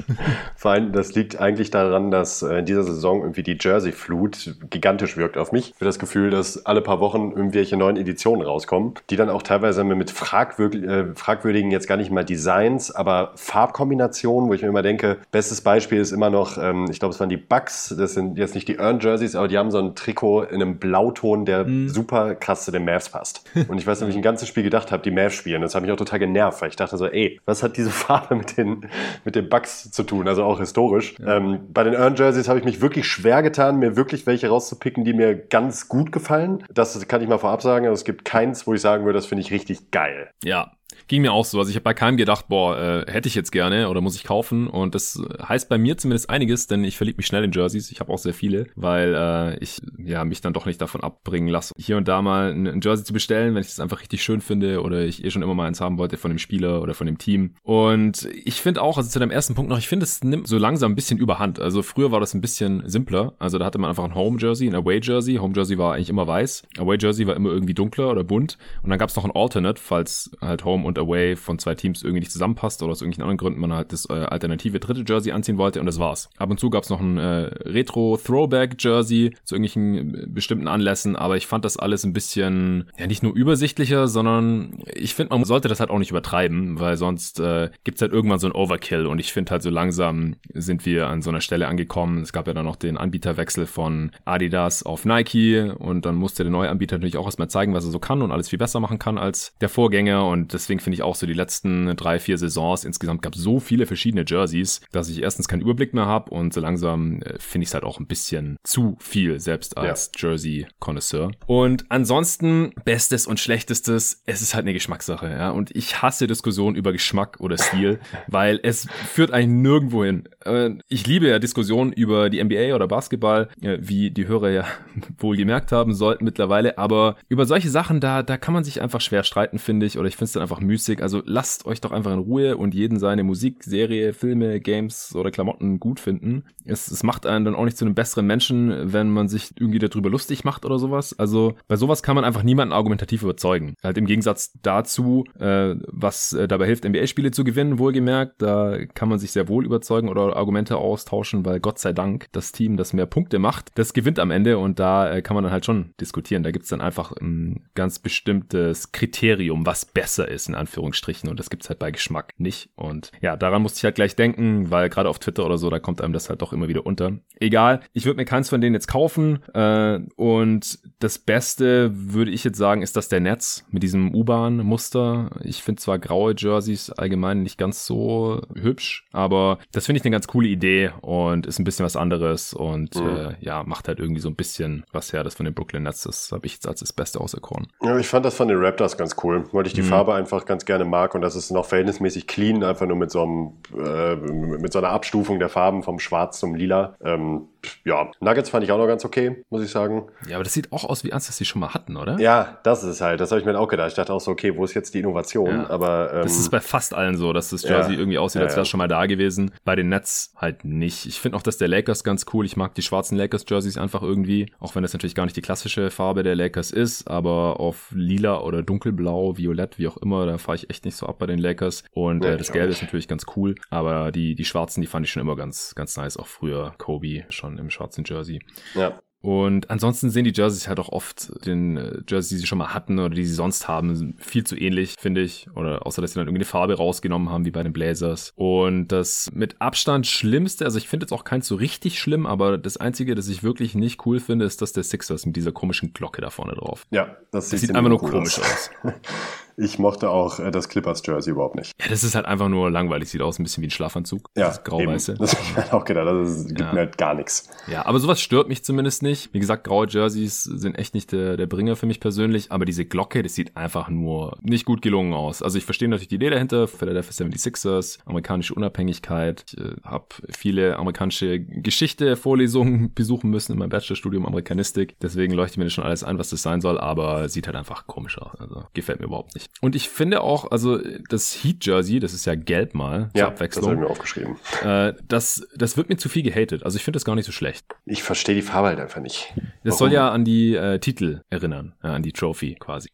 vor 0.55 0.71
allem, 0.71 0.91
das 0.93 1.13
liegt 1.15 1.39
eigentlich 1.39 1.69
daran, 1.69 2.11
dass 2.11 2.41
äh, 2.41 2.59
in 2.59 2.65
dieser 2.65 2.83
Saison 2.83 3.21
irgendwie 3.21 3.43
die 3.43 3.57
Jersey-Flut 3.59 4.55
gigantisch 4.69 5.17
wirkt 5.17 5.37
auf 5.37 5.51
mich. 5.51 5.69
Ich 5.69 5.75
habe 5.75 5.85
das 5.85 5.99
Gefühl, 5.99 6.29
dass 6.29 6.65
alle 6.65 6.81
paar 6.81 6.99
Wochen 6.99 7.31
irgendwelche 7.31 7.77
neuen 7.77 7.97
Editionen 7.97 8.45
rauskommen, 8.45 8.93
die 9.09 9.15
dann 9.15 9.29
auch 9.29 9.41
teilweise 9.41 9.83
mit 9.83 10.11
fragwürdigen, 10.11 10.89
äh, 10.89 11.15
fragwürdigen 11.15 11.71
jetzt 11.71 11.87
gar 11.87 11.97
nicht 11.97 12.11
mal 12.11 12.23
Designs, 12.23 12.91
aber 12.91 13.33
Farbkombinationen, 13.35 14.49
wo 14.49 14.53
ich 14.53 14.61
mir 14.61 14.69
immer 14.69 14.81
denke, 14.81 15.17
bestes 15.31 15.61
Beispiel 15.61 15.99
ist 15.99 16.11
immer 16.11 16.29
noch, 16.29 16.57
ähm, 16.57 16.87
ich 16.89 16.99
glaube, 16.99 17.13
es 17.13 17.19
waren 17.19 17.29
die 17.29 17.37
Bucks, 17.37 17.93
das 17.97 18.13
sind 18.13 18.37
jetzt 18.37 18.55
nicht 18.55 18.67
die 18.67 18.77
Earned 18.77 19.03
Jerseys, 19.03 19.35
aber 19.35 19.47
die 19.47 19.57
haben 19.57 19.71
so 19.71 19.79
ein 19.79 19.95
Trikot 19.95 20.43
in 20.43 20.61
einem 20.61 20.77
Blauton, 20.77 21.45
der 21.45 21.65
mhm. 21.65 21.89
super 21.89 22.35
krass 22.35 22.65
zu 22.65 22.71
den 22.71 22.85
Mavs 22.85 23.09
passt. 23.09 23.43
Und 23.67 23.77
ich 23.77 23.85
weiß 23.85 23.99
nicht, 23.99 24.05
ob 24.05 24.09
ich 24.09 24.15
ein 24.15 24.21
ganzes 24.21 24.47
Spiel 24.47 24.63
gedacht 24.63 24.91
habe, 24.91 25.03
die 25.03 25.11
Mavs 25.11 25.35
spielen. 25.35 25.61
Das 25.61 25.75
habe 25.75 25.85
ich 25.85 25.91
auch 25.91 25.97
total 25.97 26.08
total 26.09 26.19
genervt, 26.19 26.61
weil 26.61 26.69
ich 26.69 26.75
dachte 26.75 26.97
so, 26.97 27.07
ey, 27.07 27.39
was 27.45 27.63
hat 27.63 27.77
diese 27.77 27.89
Farbe 27.91 28.35
mit 28.35 28.57
den, 28.57 28.89
mit 29.25 29.35
den 29.35 29.49
Bugs 29.49 29.91
zu 29.91 30.03
tun, 30.03 30.27
also 30.27 30.43
auch 30.43 30.59
historisch. 30.59 31.15
Ja. 31.19 31.37
Ähm, 31.37 31.59
bei 31.69 31.83
den 31.83 31.93
Earn 31.93 32.15
Jerseys 32.15 32.47
habe 32.47 32.59
ich 32.59 32.65
mich 32.65 32.81
wirklich 32.81 33.07
schwer 33.07 33.43
getan, 33.43 33.77
mir 33.77 33.95
wirklich 33.95 34.25
welche 34.25 34.49
rauszupicken, 34.49 35.03
die 35.03 35.13
mir 35.13 35.35
ganz 35.35 35.87
gut 35.87 36.11
gefallen. 36.11 36.63
Das 36.73 37.07
kann 37.07 37.21
ich 37.21 37.27
mal 37.27 37.37
vorab 37.37 37.61
sagen, 37.61 37.85
also 37.85 37.93
es 37.93 38.05
gibt 38.05 38.25
keins, 38.25 38.67
wo 38.67 38.73
ich 38.73 38.81
sagen 38.81 39.05
würde, 39.05 39.17
das 39.17 39.25
finde 39.25 39.43
ich 39.43 39.51
richtig 39.51 39.91
geil. 39.91 40.29
Ja, 40.43 40.71
Ging 41.07 41.21
mir 41.21 41.33
auch 41.33 41.45
so. 41.45 41.59
Also 41.59 41.69
ich 41.69 41.75
habe 41.75 41.83
bei 41.83 41.93
keinem 41.93 42.17
gedacht, 42.17 42.47
boah, 42.49 42.77
äh, 42.77 43.11
hätte 43.11 43.27
ich 43.27 43.35
jetzt 43.35 43.51
gerne 43.51 43.89
oder 43.89 44.01
muss 44.01 44.15
ich 44.15 44.23
kaufen. 44.23 44.67
Und 44.67 44.95
das 44.95 45.21
heißt 45.41 45.69
bei 45.69 45.77
mir 45.77 45.97
zumindest 45.97 46.29
einiges, 46.29 46.67
denn 46.67 46.83
ich 46.83 46.97
verliebe 46.97 47.17
mich 47.17 47.27
schnell 47.27 47.43
in 47.43 47.51
Jerseys. 47.51 47.91
Ich 47.91 47.99
habe 47.99 48.11
auch 48.11 48.17
sehr 48.17 48.33
viele, 48.33 48.67
weil 48.75 49.15
äh, 49.15 49.57
ich 49.59 49.81
ja 49.97 50.23
mich 50.25 50.41
dann 50.41 50.53
doch 50.53 50.65
nicht 50.65 50.81
davon 50.81 51.01
abbringen 51.01 51.47
lasse, 51.47 51.73
hier 51.77 51.97
und 51.97 52.07
da 52.07 52.21
mal 52.21 52.51
ein 52.51 52.81
Jersey 52.81 53.03
zu 53.03 53.13
bestellen, 53.13 53.55
wenn 53.55 53.61
ich 53.61 53.69
das 53.69 53.79
einfach 53.79 54.01
richtig 54.01 54.23
schön 54.23 54.41
finde 54.41 54.81
oder 54.81 55.03
ich 55.03 55.23
eh 55.23 55.31
schon 55.31 55.41
immer 55.41 55.55
mal 55.55 55.67
eins 55.67 55.81
haben 55.81 55.97
wollte 55.97 56.17
von 56.17 56.31
dem 56.31 56.37
Spieler 56.37 56.81
oder 56.81 56.93
von 56.93 57.07
dem 57.07 57.17
Team. 57.17 57.55
Und 57.63 58.27
ich 58.43 58.61
finde 58.61 58.81
auch, 58.81 58.97
also 58.97 59.09
zu 59.09 59.19
deinem 59.19 59.31
ersten 59.31 59.55
Punkt 59.55 59.69
noch, 59.69 59.77
ich 59.77 59.87
finde, 59.87 60.03
es 60.03 60.23
nimmt 60.23 60.47
so 60.47 60.57
langsam 60.57 60.91
ein 60.91 60.95
bisschen 60.95 61.17
überhand. 61.17 61.59
Also 61.59 61.81
früher 61.81 62.11
war 62.11 62.19
das 62.19 62.33
ein 62.33 62.41
bisschen 62.41 62.87
simpler. 62.87 63.33
Also 63.39 63.57
da 63.57 63.65
hatte 63.65 63.77
man 63.77 63.89
einfach 63.89 64.03
ein 64.03 64.15
Home 64.15 64.37
Jersey, 64.39 64.67
ein 64.67 64.75
Away 64.75 64.99
Jersey. 65.01 65.35
Home 65.35 65.53
Jersey 65.55 65.77
war 65.77 65.95
eigentlich 65.95 66.09
immer 66.09 66.27
weiß. 66.27 66.63
Away 66.77 66.97
Jersey 66.99 67.27
war 67.27 67.35
immer 67.35 67.49
irgendwie 67.49 67.73
dunkler 67.73 68.09
oder 68.11 68.23
bunt. 68.23 68.57
Und 68.83 68.89
dann 68.89 68.99
gab 68.99 69.09
es 69.09 69.15
noch 69.15 69.25
ein 69.25 69.31
Alternate, 69.31 69.81
falls 69.81 70.31
halt 70.41 70.65
Home 70.65 70.78
und 70.85 70.97
Away 70.97 71.35
von 71.35 71.59
zwei 71.59 71.75
Teams 71.75 72.03
irgendwie 72.03 72.21
nicht 72.21 72.31
zusammenpasst 72.31 72.81
oder 72.83 72.91
aus 72.91 73.01
irgendwelchen 73.01 73.23
anderen 73.23 73.37
Gründen 73.37 73.59
man 73.59 73.73
halt 73.73 73.93
das 73.93 74.09
äh, 74.09 74.13
alternative 74.13 74.79
dritte 74.79 75.03
Jersey 75.07 75.31
anziehen 75.31 75.57
wollte 75.57 75.79
und 75.79 75.85
das 75.85 75.99
war's. 75.99 76.29
Ab 76.37 76.49
und 76.49 76.59
zu 76.59 76.69
gab's 76.69 76.89
noch 76.89 76.99
ein 76.99 77.17
äh, 77.17 77.51
Retro-Throwback-Jersey 77.65 79.35
zu 79.43 79.55
irgendwelchen 79.55 80.15
äh, 80.15 80.27
bestimmten 80.27 80.67
Anlässen, 80.67 81.15
aber 81.15 81.37
ich 81.37 81.47
fand 81.47 81.65
das 81.65 81.77
alles 81.77 82.03
ein 82.03 82.13
bisschen, 82.13 82.89
ja 82.97 83.07
nicht 83.07 83.23
nur 83.23 83.33
übersichtlicher, 83.33 84.07
sondern 84.07 84.79
ich 84.93 85.15
finde, 85.15 85.35
man 85.35 85.45
sollte 85.45 85.67
das 85.67 85.79
halt 85.79 85.89
auch 85.89 85.99
nicht 85.99 86.11
übertreiben, 86.11 86.79
weil 86.79 86.97
sonst 86.97 87.39
äh, 87.39 87.69
gibt's 87.83 88.01
halt 88.01 88.11
irgendwann 88.11 88.39
so 88.39 88.47
ein 88.47 88.53
Overkill 88.53 89.05
und 89.05 89.19
ich 89.19 89.33
finde 89.33 89.51
halt 89.51 89.61
so 89.61 89.69
langsam 89.69 90.35
sind 90.53 90.85
wir 90.85 91.07
an 91.07 91.21
so 91.21 91.29
einer 91.29 91.41
Stelle 91.41 91.67
angekommen. 91.67 92.21
Es 92.21 92.33
gab 92.33 92.47
ja 92.47 92.53
dann 92.53 92.65
noch 92.65 92.75
den 92.75 92.97
Anbieterwechsel 92.97 93.65
von 93.65 94.11
Adidas 94.25 94.83
auf 94.83 95.05
Nike 95.05 95.71
und 95.77 96.05
dann 96.05 96.15
musste 96.15 96.43
der 96.43 96.51
neue 96.51 96.69
Anbieter 96.69 96.97
natürlich 96.97 97.17
auch 97.17 97.25
erstmal 97.25 97.49
zeigen, 97.49 97.73
was 97.73 97.85
er 97.85 97.91
so 97.91 97.99
kann 97.99 98.21
und 98.21 98.31
alles 98.31 98.49
viel 98.49 98.59
besser 98.59 98.79
machen 98.79 98.99
kann 98.99 99.17
als 99.17 99.53
der 99.61 99.69
Vorgänger 99.69 100.25
und 100.25 100.53
deswegen 100.69 100.81
finde 100.81 100.95
ich 100.95 101.01
auch 101.01 101.15
so 101.15 101.25
die 101.25 101.33
letzten 101.33 101.95
drei, 101.95 102.19
vier 102.19 102.37
Saisons 102.37 102.85
insgesamt 102.85 103.23
gab 103.23 103.33
es 103.33 103.41
so 103.41 103.59
viele 103.59 103.87
verschiedene 103.87 104.23
Jerseys, 104.25 104.81
dass 104.91 105.09
ich 105.09 105.23
erstens 105.23 105.47
keinen 105.47 105.61
Überblick 105.61 105.95
mehr 105.95 106.05
habe 106.05 106.29
und 106.29 106.53
so 106.53 106.61
langsam 106.61 107.23
äh, 107.23 107.39
finde 107.39 107.63
ich 107.63 107.69
es 107.69 107.73
halt 107.73 107.83
auch 107.83 107.99
ein 107.99 108.05
bisschen 108.05 108.57
zu 108.63 108.95
viel, 108.99 109.39
selbst 109.39 109.77
als 109.77 110.11
ja. 110.15 110.29
Jersey-Connoisseur. 110.29 111.31
Und 111.47 111.85
ansonsten, 111.89 112.71
Bestes 112.85 113.25
und 113.25 113.39
Schlechtestes, 113.39 114.21
es 114.27 114.41
ist 114.43 114.53
halt 114.53 114.65
eine 114.65 114.73
Geschmackssache, 114.73 115.27
ja. 115.29 115.49
Und 115.49 115.75
ich 115.75 116.03
hasse 116.03 116.27
Diskussionen 116.27 116.75
über 116.75 116.91
Geschmack 116.91 117.37
oder 117.39 117.57
Stil, 117.57 117.99
weil 118.27 118.59
es 118.61 118.87
führt 119.11 119.31
eigentlich 119.31 119.61
nirgendwo 119.61 120.05
hin. 120.05 120.29
Äh, 120.45 120.71
ich 120.87 121.07
liebe 121.07 121.27
ja 121.27 121.39
Diskussionen 121.39 121.91
über 121.93 122.29
die 122.29 122.43
NBA 122.43 122.75
oder 122.75 122.87
Basketball, 122.87 123.49
äh, 123.61 123.79
wie 123.81 124.11
die 124.11 124.27
Hörer 124.27 124.51
ja 124.51 124.65
wohl 125.17 125.35
gemerkt 125.35 125.71
haben 125.71 125.93
sollten 125.93 126.25
mittlerweile, 126.25 126.77
aber 126.77 127.15
über 127.27 127.47
solche 127.47 127.69
Sachen, 127.69 127.99
da, 127.99 128.21
da 128.21 128.37
kann 128.37 128.53
man 128.53 128.63
sich 128.63 128.81
einfach 128.81 129.01
schwer 129.01 129.23
streiten, 129.23 129.57
finde 129.57 129.87
ich, 129.87 129.97
oder 129.97 130.07
ich 130.07 130.15
finde 130.15 130.25
es 130.25 130.33
dann 130.33 130.43
einfach 130.43 130.58
müßig. 130.61 131.01
Also 131.01 131.21
lasst 131.25 131.65
euch 131.65 131.81
doch 131.81 131.91
einfach 131.91 132.11
in 132.11 132.19
Ruhe 132.19 132.57
und 132.57 132.73
jeden 132.73 132.99
seine 132.99 133.23
Musik, 133.23 133.63
Serie, 133.63 134.13
Filme, 134.13 134.59
Games 134.59 135.15
oder 135.15 135.31
Klamotten 135.31 135.79
gut 135.79 135.99
finden. 135.99 136.43
Es, 136.65 136.89
es 136.89 137.03
macht 137.03 137.25
einen 137.25 137.45
dann 137.45 137.55
auch 137.55 137.65
nicht 137.65 137.77
zu 137.77 137.85
einem 137.85 137.95
besseren 137.95 138.27
Menschen, 138.27 138.93
wenn 138.93 139.09
man 139.09 139.27
sich 139.27 139.51
irgendwie 139.59 139.79
darüber 139.79 140.09
lustig 140.09 140.43
macht 140.43 140.65
oder 140.65 140.79
sowas. 140.79 141.17
Also 141.17 141.55
bei 141.67 141.75
sowas 141.75 142.03
kann 142.03 142.15
man 142.15 142.25
einfach 142.25 142.43
niemanden 142.43 142.73
argumentativ 142.73 143.23
überzeugen. 143.23 143.75
Halt 143.83 143.97
im 143.97 144.05
Gegensatz 144.05 144.53
dazu, 144.61 145.25
äh, 145.39 145.75
was 145.87 146.33
äh, 146.33 146.47
dabei 146.47 146.65
hilft, 146.65 146.85
NBA-Spiele 146.85 147.31
zu 147.31 147.43
gewinnen, 147.43 147.79
wohlgemerkt, 147.79 148.41
da 148.41 148.85
kann 148.93 149.09
man 149.09 149.19
sich 149.19 149.31
sehr 149.31 149.47
wohl 149.47 149.65
überzeugen 149.65 150.09
oder 150.09 150.35
Argumente 150.35 150.77
austauschen, 150.77 151.45
weil 151.45 151.59
Gott 151.59 151.79
sei 151.79 151.93
Dank 151.93 152.27
das 152.31 152.51
Team, 152.51 152.77
das 152.77 152.93
mehr 152.93 153.05
Punkte 153.05 153.39
macht, 153.39 153.71
das 153.75 153.93
gewinnt 153.93 154.19
am 154.19 154.31
Ende 154.31 154.57
und 154.57 154.79
da 154.79 155.11
äh, 155.11 155.21
kann 155.21 155.35
man 155.35 155.43
dann 155.43 155.53
halt 155.53 155.65
schon 155.65 155.93
diskutieren. 155.99 156.43
Da 156.43 156.51
gibt's 156.51 156.69
dann 156.69 156.81
einfach 156.81 157.11
ein 157.13 157.63
ganz 157.75 157.99
bestimmtes 157.99 158.91
Kriterium, 158.91 159.65
was 159.65 159.85
besser 159.85 160.27
ist, 160.27 160.48
in 160.49 160.55
Anführungsstrichen. 160.55 161.29
Und 161.29 161.39
das 161.39 161.49
gibt's 161.49 161.69
halt 161.69 161.79
bei 161.79 161.91
Geschmack 161.91 162.33
nicht. 162.37 162.69
Und 162.75 163.11
ja, 163.21 163.35
daran 163.35 163.61
musste 163.61 163.77
ich 163.77 163.83
halt 163.83 163.95
gleich 163.95 164.15
denken, 164.15 164.71
weil 164.71 164.89
gerade 164.89 165.09
auf 165.09 165.19
Twitter 165.19 165.45
oder 165.45 165.57
so, 165.57 165.69
da 165.69 165.79
kommt 165.79 166.01
einem 166.01 166.13
das 166.13 166.29
halt 166.29 166.41
doch 166.41 166.53
immer 166.53 166.67
wieder 166.67 166.85
unter. 166.85 167.13
Egal, 167.39 167.81
ich 167.93 168.05
würde 168.05 168.17
mir 168.17 168.25
keins 168.25 168.49
von 168.49 168.61
denen 168.61 168.73
jetzt 168.73 168.87
kaufen. 168.87 169.43
Äh, 169.53 169.99
und 170.15 170.79
das 170.99 171.19
Beste, 171.19 171.91
würde 171.93 172.31
ich 172.31 172.43
jetzt 172.43 172.57
sagen, 172.57 172.81
ist 172.81 172.95
das 172.95 173.09
der 173.09 173.19
Netz 173.19 173.65
mit 173.69 173.83
diesem 173.83 174.13
U-Bahn-Muster. 174.13 175.31
Ich 175.43 175.63
finde 175.63 175.81
zwar 175.81 175.99
graue 175.99 176.33
Jerseys 176.37 176.89
allgemein 176.91 177.43
nicht 177.43 177.57
ganz 177.57 177.85
so 177.85 178.41
hübsch, 178.55 179.07
aber 179.11 179.59
das 179.71 179.85
finde 179.85 179.99
ich 179.99 180.05
eine 180.05 180.11
ganz 180.11 180.27
coole 180.27 180.47
Idee 180.47 180.91
und 181.01 181.45
ist 181.45 181.59
ein 181.59 181.63
bisschen 181.63 181.85
was 181.85 181.95
anderes 181.95 182.53
und 182.53 182.95
mhm. 182.95 183.07
äh, 183.07 183.35
ja, 183.39 183.63
macht 183.63 183.87
halt 183.87 183.99
irgendwie 183.99 184.21
so 184.21 184.29
ein 184.29 184.35
bisschen 184.35 184.85
was 184.91 185.13
her, 185.13 185.23
das 185.23 185.35
von 185.35 185.45
den 185.45 185.53
Brooklyn 185.53 185.83
Nets. 185.83 186.03
Das 186.03 186.31
habe 186.31 186.45
ich 186.45 186.53
jetzt 186.53 186.67
als 186.67 186.81
das 186.81 186.93
Beste 186.93 187.19
auserkoren. 187.19 187.67
Ja, 187.81 187.97
ich 187.97 188.07
fand 188.07 188.25
das 188.25 188.35
von 188.35 188.47
den 188.47 188.57
Raptors 188.57 188.97
ganz 188.97 189.15
cool, 189.23 189.45
weil 189.51 189.67
ich 189.67 189.73
die 189.73 189.81
mhm. 189.81 189.87
Farbe 189.87 190.13
einfach 190.13 190.28
ganz 190.45 190.65
gerne 190.65 190.85
mag 190.85 191.15
und 191.15 191.21
das 191.21 191.35
ist 191.35 191.51
noch 191.51 191.65
verhältnismäßig 191.65 192.27
clean, 192.27 192.63
einfach 192.63 192.85
nur 192.85 192.97
mit 192.97 193.11
so 193.11 193.23
einem, 193.23 193.51
äh, 193.77 194.15
mit 194.15 194.71
so 194.71 194.79
einer 194.79 194.89
Abstufung 194.89 195.39
der 195.39 195.49
Farben 195.49 195.83
vom 195.83 195.99
Schwarz 195.99 196.39
zum 196.39 196.55
Lila. 196.55 196.95
Ähm, 197.03 197.47
ja, 197.83 198.11
Nuggets 198.19 198.49
fand 198.49 198.63
ich 198.63 198.71
auch 198.71 198.77
noch 198.77 198.87
ganz 198.87 199.05
okay, 199.05 199.43
muss 199.49 199.63
ich 199.63 199.71
sagen. 199.71 200.07
Ja, 200.27 200.35
aber 200.35 200.43
das 200.43 200.53
sieht 200.53 200.71
auch 200.71 200.83
aus 200.83 201.03
wie 201.03 201.13
eins, 201.13 201.27
das 201.27 201.37
sie 201.37 201.45
schon 201.45 201.59
mal 201.59 201.73
hatten, 201.73 201.97
oder? 201.97 202.19
Ja, 202.19 202.59
das 202.63 202.83
ist 202.83 202.89
es 202.89 203.01
halt. 203.01 203.19
Das 203.19 203.31
habe 203.31 203.39
ich 203.39 203.45
mir 203.45 203.57
auch 203.59 203.67
gedacht. 203.67 203.89
Ich 203.89 203.95
dachte 203.95 204.13
auch 204.13 204.21
so, 204.21 204.31
okay, 204.31 204.55
wo 204.55 204.63
ist 204.63 204.73
jetzt 204.73 204.93
die 204.93 204.99
Innovation? 204.99 205.49
Ja. 205.49 205.69
Aber 205.69 206.13
ähm, 206.13 206.21
das 206.23 206.37
ist 206.37 206.49
bei 206.49 206.59
fast 206.59 206.93
allen 206.93 207.17
so, 207.17 207.33
dass 207.33 207.49
das 207.49 207.63
Jersey 207.63 207.93
ja, 207.93 207.99
irgendwie 207.99 208.17
aussieht, 208.17 208.41
als 208.41 208.53
wäre 208.53 208.61
es 208.61 208.69
schon 208.69 208.77
mal 208.77 208.87
da 208.87 209.05
gewesen. 209.05 209.51
Bei 209.65 209.75
den 209.75 209.89
Nets 209.89 210.33
halt 210.35 210.63
nicht. 210.63 211.05
Ich 211.05 211.19
finde 211.19 211.37
auch, 211.37 211.41
dass 211.41 211.57
der 211.57 211.67
Lakers 211.67 212.03
ganz 212.03 212.25
cool. 212.33 212.45
Ich 212.45 212.55
mag 212.57 212.75
die 212.75 212.81
schwarzen 212.81 213.17
Lakers-Jerseys 213.17 213.77
einfach 213.77 214.01
irgendwie, 214.01 214.51
auch 214.59 214.75
wenn 214.75 214.83
das 214.83 214.93
natürlich 214.93 215.15
gar 215.15 215.25
nicht 215.25 215.35
die 215.35 215.41
klassische 215.41 215.89
Farbe 215.91 216.23
der 216.23 216.35
Lakers 216.35 216.71
ist, 216.71 217.07
aber 217.07 217.59
auf 217.59 217.91
lila 217.91 218.41
oder 218.41 218.63
dunkelblau, 218.63 219.37
violett, 219.37 219.77
wie 219.77 219.87
auch 219.87 219.97
immer, 219.97 220.25
da 220.25 220.37
fahre 220.37 220.55
ich 220.55 220.69
echt 220.69 220.85
nicht 220.85 220.95
so 220.95 221.07
ab 221.07 221.19
bei 221.19 221.25
den 221.25 221.39
Lakers. 221.39 221.83
Und 221.91 222.23
äh, 222.23 222.37
das 222.37 222.51
Gelbe 222.51 222.71
ist 222.71 222.81
natürlich 222.81 223.07
ganz 223.07 223.25
cool, 223.35 223.55
aber 223.69 224.11
die, 224.11 224.35
die 224.35 224.45
schwarzen, 224.45 224.81
die 224.81 224.87
fand 224.87 225.05
ich 225.05 225.11
schon 225.11 225.21
immer 225.21 225.35
ganz, 225.35 225.73
ganz 225.75 225.97
nice. 225.97 226.17
Auch 226.17 226.27
früher 226.27 226.73
Kobe 226.77 227.25
schon 227.29 227.48
im 227.57 227.69
schwarzen 227.69 228.03
Jersey. 228.05 228.41
Ja. 228.75 228.99
Und 229.21 229.69
ansonsten 229.69 230.09
sehen 230.09 230.23
die 230.23 230.33
Jerseys 230.33 230.69
halt 230.69 230.79
auch 230.79 230.89
oft 230.89 231.45
den 231.45 231.75
äh, 231.75 232.01
Jerseys, 232.07 232.29
die 232.29 232.37
sie 232.37 232.47
schon 232.47 232.57
mal 232.57 232.73
hatten 232.73 232.99
oder 232.99 233.13
die 233.13 233.25
sie 233.25 233.33
sonst 233.33 233.67
haben, 233.67 234.15
viel 234.17 234.45
zu 234.45 234.55
ähnlich, 234.55 234.95
finde 234.97 235.21
ich. 235.21 235.47
Oder 235.55 235.85
außer, 235.85 236.01
dass 236.01 236.11
sie 236.11 236.19
dann 236.19 236.27
irgendwie 236.27 236.39
eine 236.39 236.45
Farbe 236.45 236.75
rausgenommen 236.75 237.29
haben, 237.29 237.43
wie 237.43 237.51
bei 237.51 237.61
den 237.61 237.73
Blazers. 237.73 238.31
Und 238.35 238.87
das 238.87 239.29
mit 239.33 239.59
Abstand 239.59 240.07
Schlimmste, 240.07 240.63
also 240.63 240.77
ich 240.77 240.87
finde 240.87 241.03
jetzt 241.03 241.11
auch 241.11 241.25
keins 241.25 241.47
so 241.47 241.55
richtig 241.55 241.99
schlimm, 241.99 242.25
aber 242.25 242.57
das 242.57 242.77
Einzige, 242.77 243.13
das 243.13 243.27
ich 243.27 243.43
wirklich 243.43 243.75
nicht 243.75 244.05
cool 244.05 244.21
finde, 244.21 244.45
ist 244.45 244.61
das 244.61 244.71
der 244.71 244.83
Sixers 244.83 245.25
mit 245.25 245.35
dieser 245.35 245.51
komischen 245.51 245.91
Glocke 245.91 246.21
da 246.21 246.29
vorne 246.29 246.53
drauf. 246.53 246.85
Ja, 246.89 247.17
das, 247.31 247.49
das 247.49 247.59
sieht 247.59 247.75
einfach 247.75 247.89
nur 247.89 248.01
cool 248.01 248.11
komisch 248.11 248.39
aus. 248.39 248.71
aus. 248.83 248.93
Ich 249.61 249.77
mochte 249.77 250.09
auch 250.09 250.39
äh, 250.39 250.51
das 250.51 250.69
Clippers-Jersey 250.69 251.31
überhaupt 251.31 251.55
nicht. 251.55 251.73
Ja, 251.81 251.89
das 251.89 252.05
ist 252.05 252.15
halt 252.15 252.25
einfach 252.25 252.47
nur 252.47 252.71
langweilig. 252.71 253.09
Sieht 253.09 253.21
aus 253.21 253.39
ein 253.39 253.43
bisschen 253.43 253.61
wie 253.61 253.67
ein 253.67 253.71
Schlafanzug. 253.71 254.29
Ja, 254.37 254.47
das 254.47 254.63
grau-weiße. 254.63 255.15
Das 255.19 255.33
habe 255.33 255.43
ich 255.43 255.55
halt 255.57 255.73
auch 255.73 255.83
gedacht. 255.83 256.07
Das 256.07 256.47
gibt 256.47 256.59
ja. 256.61 256.71
mir 256.71 256.79
halt 256.79 256.97
gar 256.97 257.13
nichts. 257.13 257.49
Ja, 257.67 257.85
aber 257.85 257.99
sowas 257.99 258.21
stört 258.21 258.47
mich 258.47 258.63
zumindest 258.63 259.03
nicht. 259.03 259.33
Wie 259.33 259.39
gesagt, 259.39 259.65
graue 259.65 259.87
Jerseys 259.87 260.43
sind 260.43 260.75
echt 260.77 260.93
nicht 260.93 261.11
der, 261.11 261.35
der 261.35 261.45
Bringer 261.45 261.75
für 261.75 261.87
mich 261.87 261.99
persönlich. 261.99 262.51
Aber 262.51 262.63
diese 262.63 262.85
Glocke, 262.85 263.21
das 263.21 263.35
sieht 263.35 263.57
einfach 263.57 263.89
nur 263.89 264.37
nicht 264.41 264.65
gut 264.65 264.81
gelungen 264.81 265.13
aus. 265.13 265.41
Also 265.41 265.57
ich 265.57 265.65
verstehe 265.65 265.89
natürlich 265.89 266.07
die 266.07 266.15
Idee 266.15 266.29
dahinter. 266.29 266.67
Philadelphia 266.67 267.25
76ers, 267.25 267.99
amerikanische 268.05 268.53
Unabhängigkeit. 268.53 269.43
Ich 269.51 269.57
äh, 269.57 269.75
habe 269.83 270.05
viele 270.29 270.77
amerikanische 270.77 271.39
Geschichte, 271.39 272.15
Vorlesungen 272.15 272.93
besuchen 272.95 273.29
müssen 273.29 273.53
in 273.53 273.59
meinem 273.59 273.69
Bachelorstudium 273.69 274.25
Amerikanistik. 274.25 274.95
Deswegen 275.01 275.33
leuchtet 275.33 275.57
mir 275.57 275.65
das 275.65 275.73
schon 275.73 275.83
alles 275.83 276.05
ein, 276.05 276.17
was 276.17 276.29
das 276.29 276.41
sein 276.41 276.61
soll. 276.61 276.79
Aber 276.79 277.27
sieht 277.27 277.47
halt 277.47 277.57
einfach 277.57 277.87
komisch 277.87 278.17
aus. 278.17 278.39
Also 278.39 278.63
gefällt 278.73 279.01
mir 279.01 279.07
überhaupt 279.07 279.35
nicht. 279.35 279.48
Und 279.61 279.75
ich 279.75 279.89
finde 279.89 280.21
auch, 280.21 280.51
also 280.51 280.79
das 281.09 281.43
Heat-Jersey, 281.43 281.99
das 281.99 282.13
ist 282.13 282.25
ja 282.25 282.35
gelb 282.35 282.73
mal 282.73 283.09
ja, 283.13 283.27
Abwechslung. 283.27 283.63
das 283.63 283.71
habe 283.71 283.75
ich 283.75 283.81
mir 283.81 283.89
aufgeschrieben. 283.89 284.37
Äh, 284.63 284.93
das, 285.05 285.45
das 285.55 285.75
wird 285.75 285.89
mir 285.89 285.97
zu 285.97 286.07
viel 286.07 286.23
gehatet. 286.23 286.63
Also 286.63 286.77
ich 286.77 286.83
finde 286.83 286.95
das 286.95 287.03
gar 287.03 287.15
nicht 287.15 287.25
so 287.25 287.33
schlecht. 287.33 287.65
Ich 287.85 288.01
verstehe 288.01 288.35
die 288.35 288.41
Farbe 288.41 288.69
halt 288.69 288.79
einfach 288.79 289.01
nicht. 289.01 289.33
Das 289.35 289.73
Warum? 289.73 289.77
soll 289.77 289.93
ja 289.93 290.11
an 290.11 290.23
die 290.23 290.55
äh, 290.55 290.79
Titel 290.79 291.21
erinnern, 291.29 291.73
äh, 291.83 291.87
an 291.87 292.03
die 292.03 292.13
Trophy 292.13 292.55
quasi. 292.57 292.89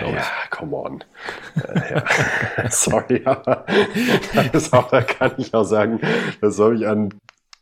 Ja, 0.00 0.16
ich. 0.16 0.50
come 0.50 0.76
on. 0.76 1.04
äh, 1.56 1.94
ja. 1.94 2.04
Sorry, 2.70 3.22
aber 3.24 3.66
das 4.52 4.72
auch, 4.72 4.90
da 4.90 5.02
kann 5.02 5.32
ich 5.38 5.52
auch 5.52 5.64
sagen, 5.64 6.00
das 6.40 6.54
soll 6.54 6.74
mich 6.74 6.86
an 6.86 7.08